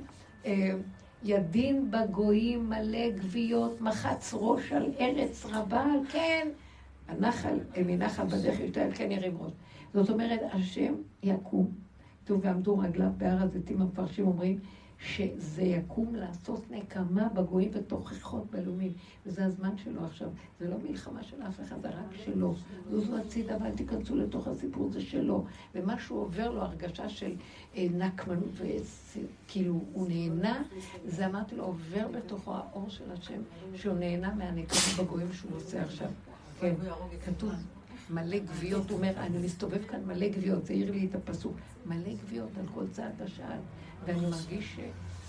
ידין 1.24 1.92
בגויים 1.92 2.70
מלא 2.70 3.10
גוויות, 3.22 3.82
מחץ 3.82 4.34
ראש 4.38 4.72
על 4.72 4.92
ארץ 5.00 5.46
רבה, 5.46 5.82
על 5.82 6.00
כן. 6.12 6.48
הנחל, 7.08 7.60
מנחל 7.86 8.26
בדרך 8.26 8.60
ישתה, 8.60 8.82
על 8.82 8.92
כן 8.94 9.12
ירים 9.12 9.38
ראש. 9.40 9.52
זאת 9.94 10.10
אומרת, 10.10 10.40
השם 10.54 10.94
יקום. 11.24 11.72
כתוב, 12.26 12.40
ועמדו 12.44 12.78
רגליו 12.78 13.10
בהר 13.18 13.44
הזיתים, 13.44 13.82
המפרשים 13.82 14.28
אומרים, 14.28 14.60
שזה 15.00 15.62
יקום 15.62 16.16
לעשות 16.16 16.72
נקמה 16.72 17.30
בגויים 17.30 17.72
ותוכחות 17.74 18.52
בלאומים. 18.52 18.94
וזה 19.26 19.46
הזמן 19.46 19.78
שלו 19.78 20.06
עכשיו. 20.06 20.30
זה 20.60 20.70
לא 20.70 20.76
מלחמה 20.90 21.24
של 21.24 21.42
אף 21.42 21.62
אחד, 21.62 21.82
זה 21.82 21.90
רק 21.90 22.16
שלו. 22.26 22.56
זוזו 22.92 23.18
הצידה 23.18 23.58
ואל 23.62 23.72
תיכנסו 23.72 24.16
לתוך 24.16 24.48
הסיפור, 24.48 24.90
זה 24.92 25.02
שלו. 25.02 25.46
ומה 25.76 26.00
שהוא 26.00 26.20
עובר 26.20 26.52
לו, 26.52 26.62
הרגשה 26.62 27.10
של 27.10 27.36
אה, 27.76 27.88
נקמנות, 27.92 28.52
וכאילו 28.58 29.82
הוא 29.94 30.08
נהנה, 30.08 30.64
זה 31.06 31.26
אמרתי 31.26 31.56
לו, 31.56 31.64
עובר 31.64 32.08
בתוכו 32.08 32.54
האור 32.54 32.90
של 32.90 33.12
השם, 33.12 33.42
שהוא 33.76 33.98
נהנה 33.98 34.34
מהנקמה 34.34 35.04
בגויים 35.04 35.34
שהוא 35.34 35.52
עושה 35.56 35.84
עכשיו. 35.84 36.10
כן, 36.60 36.74
כתוב 37.26 37.52
מלא 38.10 38.40
גוויות, 38.40 38.90
הוא 38.90 38.98
אומר, 38.98 39.14
אני 39.18 39.38
מסתובב 39.38 39.84
כאן 39.88 40.00
מלא 40.06 40.30
גוויות, 40.30 40.66
זה 40.66 40.74
העיר 40.74 40.92
לי 40.92 41.06
את 41.06 41.16
הפסוק, 41.16 41.56
מלא 41.86 42.14
גוויות 42.22 42.50
על 42.60 42.66
כל 42.74 42.88
צעד 42.92 43.12
ושעל, 43.26 43.60
ואני 44.06 44.26
מרגיש 44.26 44.76
ש... 44.76 44.80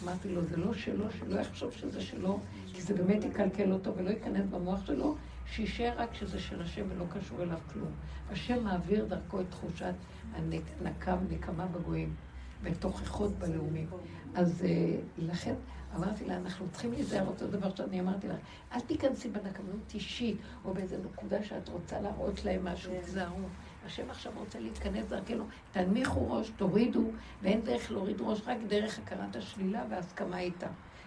אמרתי 0.05 0.29
לו, 0.29 0.45
זה 0.45 0.57
לא 0.57 0.75
שלו, 0.75 1.05
שלא 1.19 1.41
יחשוב 1.41 1.73
שזה 1.73 2.01
שלו, 2.01 2.39
כי 2.73 2.83
זה 2.83 2.95
באמת 2.95 3.25
יקלקל 3.25 3.73
אותו 3.73 3.97
ולא 3.97 4.11
ייכנס 4.11 4.47
במוח 4.51 4.87
שלו, 4.87 5.17
שישאר 5.47 5.93
רק 5.97 6.15
שזה 6.15 6.41
של 6.41 6.63
השם 6.63 6.87
ולא 6.89 7.05
קשור 7.13 7.43
אליו 7.43 7.59
כלום. 7.73 7.91
השם 8.31 8.65
מעביר 8.65 9.05
דרכו 9.05 9.41
את 9.41 9.47
תחושת 9.51 9.95
הנקם, 10.35 11.17
נקמה 11.31 11.67
בגויים, 11.67 12.15
ותוכחות 12.63 13.39
בלאומים. 13.39 13.87
אז 14.35 14.65
אה, 14.65 14.97
לכן 15.19 15.55
אמרתי 15.97 16.25
לה, 16.25 16.37
אנחנו 16.37 16.67
צריכים 16.73 16.93
להיזהר 16.93 17.27
אותו 17.27 17.47
דבר 17.47 17.75
שאני 17.75 18.01
אמרתי 18.01 18.29
לך, 18.29 18.37
אל 18.73 18.81
תיכנסי 18.81 19.29
בנקמנות 19.29 19.95
אישית, 19.95 20.37
או 20.65 20.75
באיזו 20.75 20.97
נקודה 21.13 21.45
שאת 21.45 21.69
רוצה 21.69 22.01
להראות 22.01 22.45
להם 22.45 22.65
משהו, 22.65 22.93
תיזהרו. 23.05 23.49
השם 23.87 24.11
עכשיו 24.11 24.33
רוצה 24.37 24.61
להתכנס 24.61 25.07
דרכנו, 25.07 25.45
תנמיכו 25.73 26.33
ראש, 26.33 26.51
תורידו, 26.57 27.11
ואין 27.43 27.61
דרך 27.61 27.91
להוריד 27.91 28.21
ראש, 28.21 28.41
רק 28.47 28.57
דרך 28.69 28.99
הכרת 28.99 29.37
השלילה 29.37 29.85
וההסכמה 29.91 30.39
איתה. 30.39 30.67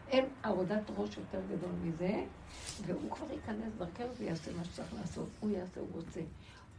אין 0.09 0.25
עבודת 0.43 0.91
ראש 0.97 1.17
יותר 1.17 1.41
גדול 1.51 1.71
מזה, 1.83 2.23
והוא 2.85 3.11
כבר 3.11 3.31
ייכנס 3.31 3.73
דרכנו 3.77 4.15
ויעשה 4.17 4.51
מה 4.57 4.63
שצריך 4.63 4.93
לעשות. 4.93 5.27
הוא 5.39 5.49
יעשה, 5.49 5.79
הוא 5.79 5.87
רוצה. 5.93 6.21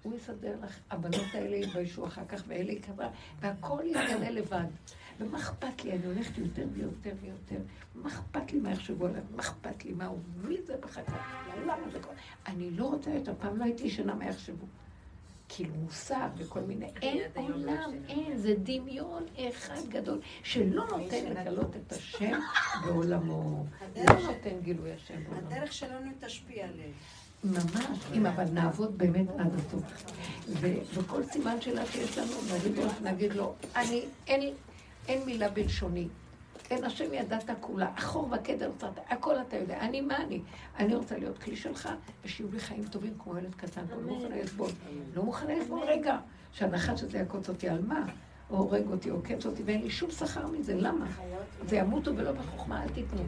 הוא 0.03 0.15
יסדר 0.17 0.57
לך, 0.63 0.79
הבנות 0.91 1.35
האלה 1.35 1.57
יתביישו 1.57 2.07
אחר 2.07 2.25
כך, 2.29 2.43
ואלה 2.47 2.73
יקבע, 2.73 3.09
והכל 3.41 3.81
יתגלה 3.85 4.31
לבד. 4.31 4.67
ומה 5.21 5.39
אכפת 5.39 5.85
לי? 5.85 5.93
אני 5.93 6.07
הולכת 6.07 6.39
יותר 6.39 6.67
ויותר 6.73 7.13
ויותר. 7.21 7.63
מה 7.95 8.09
אכפת 8.09 8.53
לי 8.53 8.61
מה 8.61 8.71
יחשבו 8.71 9.07
עליי? 9.07 9.21
מה 9.37 9.43
אכפת 9.43 9.85
לי? 9.85 9.93
מה 9.93 10.07
הוא? 10.07 10.19
מי 10.45 10.57
זה 10.63 10.77
בחכה? 10.81 11.17
למה 11.63 11.91
זה 11.93 12.01
קורה? 12.01 12.15
אני 12.47 12.71
לא 12.71 12.85
רוצה 12.85 13.11
יותר, 13.11 13.33
פעם 13.39 13.57
לא 13.57 13.65
הייתי 13.65 13.85
ישנה 13.85 14.15
מה 14.15 14.27
יחשבו. 14.27 14.67
כאילו 15.49 15.75
מושג 15.75 16.29
וכל 16.37 16.61
מיני, 16.61 16.87
אין 17.03 17.19
עולם, 17.35 17.91
אין, 18.09 18.37
זה 18.37 18.55
דמיון 18.63 19.27
אחד 19.49 19.89
גדול, 19.89 20.21
שלא 20.43 20.85
נותן 20.91 21.25
לגלות 21.25 21.77
את 21.77 21.93
השם 21.93 22.41
בעולמו, 22.85 23.65
לא 23.97 24.13
נותן 24.13 24.61
גילוי 24.63 24.93
השם 24.93 25.25
בעולמו. 25.25 25.47
הדרך 25.47 25.73
שלנו 25.73 26.11
תשפיע 26.21 26.65
עליהם. 26.65 26.93
ממש, 27.45 27.99
אם 28.15 28.27
אבל 28.27 28.45
נעבוד 28.45 28.99
באמת 28.99 29.29
עד 29.39 29.55
הסוף. 29.55 29.83
וכל 30.95 31.23
סימן 31.25 31.61
שאלה 31.61 31.87
שיש 31.87 32.19
לנו, 32.19 32.33
נגיד 33.03 33.33
לו, 33.33 33.55
אני, 33.77 34.05
אין, 34.27 34.55
אין 35.09 35.27
מילה 35.27 35.49
בלשוני. 35.49 36.09
אין 36.71 36.85
השם 36.85 37.15
ידעת 37.15 37.51
כולה, 37.61 37.91
אחור 37.95 38.29
וקדר 38.33 38.71
צרת, 38.79 38.99
הכל 39.09 39.35
אתה 39.41 39.57
יודע. 39.57 39.81
אני 39.81 40.01
מה 40.01 40.17
אני? 40.17 40.41
אני 40.79 40.95
רוצה 40.95 41.19
להיות 41.19 41.39
כלי 41.39 41.57
שלך, 41.57 41.89
ושיהיו 42.25 42.49
לי 42.53 42.61
חיים 42.61 42.85
טובים 42.85 43.15
כמו 43.19 43.39
ילד 43.39 43.55
קטן, 43.55 43.87
פה 43.87 43.97
לא 43.97 44.03
מוכנה 44.03 44.43
לסבול. 44.43 44.71
לא 45.15 45.23
מוכנה 45.23 45.59
לסבול 45.59 45.81
רגע, 45.83 46.19
שהנחש 46.53 47.03
הזה 47.03 47.19
יעקוץ 47.19 47.49
אותי 47.49 47.69
על 47.69 47.83
מה? 47.83 48.07
או 48.51 48.57
הורג 48.57 48.87
אותי, 48.91 49.11
או 49.11 49.17
עוקץ 49.17 49.47
אותי, 49.47 49.63
ואין 49.63 49.83
לי 49.83 49.91
שום 49.91 50.11
שכר 50.11 50.47
מזה, 50.47 50.75
למה? 50.75 51.07
זה 51.67 51.77
ימותו 51.77 52.17
ולא 52.17 52.33
בחוכמה, 52.33 52.83
אל 52.83 52.89
תיתנו. 52.89 53.23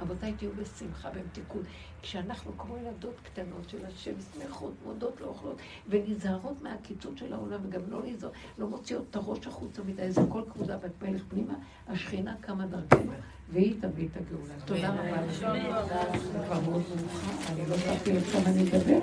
רבותיי, 0.00 0.32
תהיו 0.32 0.50
בשמחה 0.52 1.10
במתיקות. 1.10 1.62
כשאנחנו 2.02 2.58
כמו 2.58 2.76
ילדות 2.76 3.14
קטנות 3.22 3.68
של 3.68 3.86
השם, 3.86 4.12
שמחות, 4.34 4.72
מודות, 4.84 5.20
לא 5.20 5.26
אוכלות, 5.26 5.56
ונזהרות 5.88 6.62
מהקיצוץ 6.62 7.18
של 7.18 7.32
העולם, 7.32 7.60
וגם 7.62 7.80
לא 7.88 8.00
נזהר, 8.04 8.30
לא 8.58 8.66
מוציאות 8.68 9.04
את 9.10 9.16
הראש 9.16 9.46
החוצה 9.46 9.82
מדי, 9.86 10.10
זה 10.10 10.20
כל 10.28 10.42
כבודה 10.52 10.78
ואת 10.82 11.02
מלך 11.02 11.22
פנימה, 11.28 11.54
השכינה 11.88 12.34
קמה 12.40 12.66
דרכנו, 12.66 13.12
והיא 13.52 13.74
תביא 13.80 14.08
את 14.12 14.16
הגאולה. 14.16 14.54
תודה 14.64 14.90
רבה. 14.90 16.12
כבר 16.46 16.60
מאוד 16.60 16.82
מאוחר, 16.96 17.52
אני 17.52 17.66
לא 17.68 17.76
לב 17.76 18.24
כמה 18.32 18.46
אני 18.46 18.62
אדבר. 18.62 19.00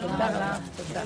תודה 0.00 0.28
רבה. 0.28 0.58
תודה. 0.76 1.02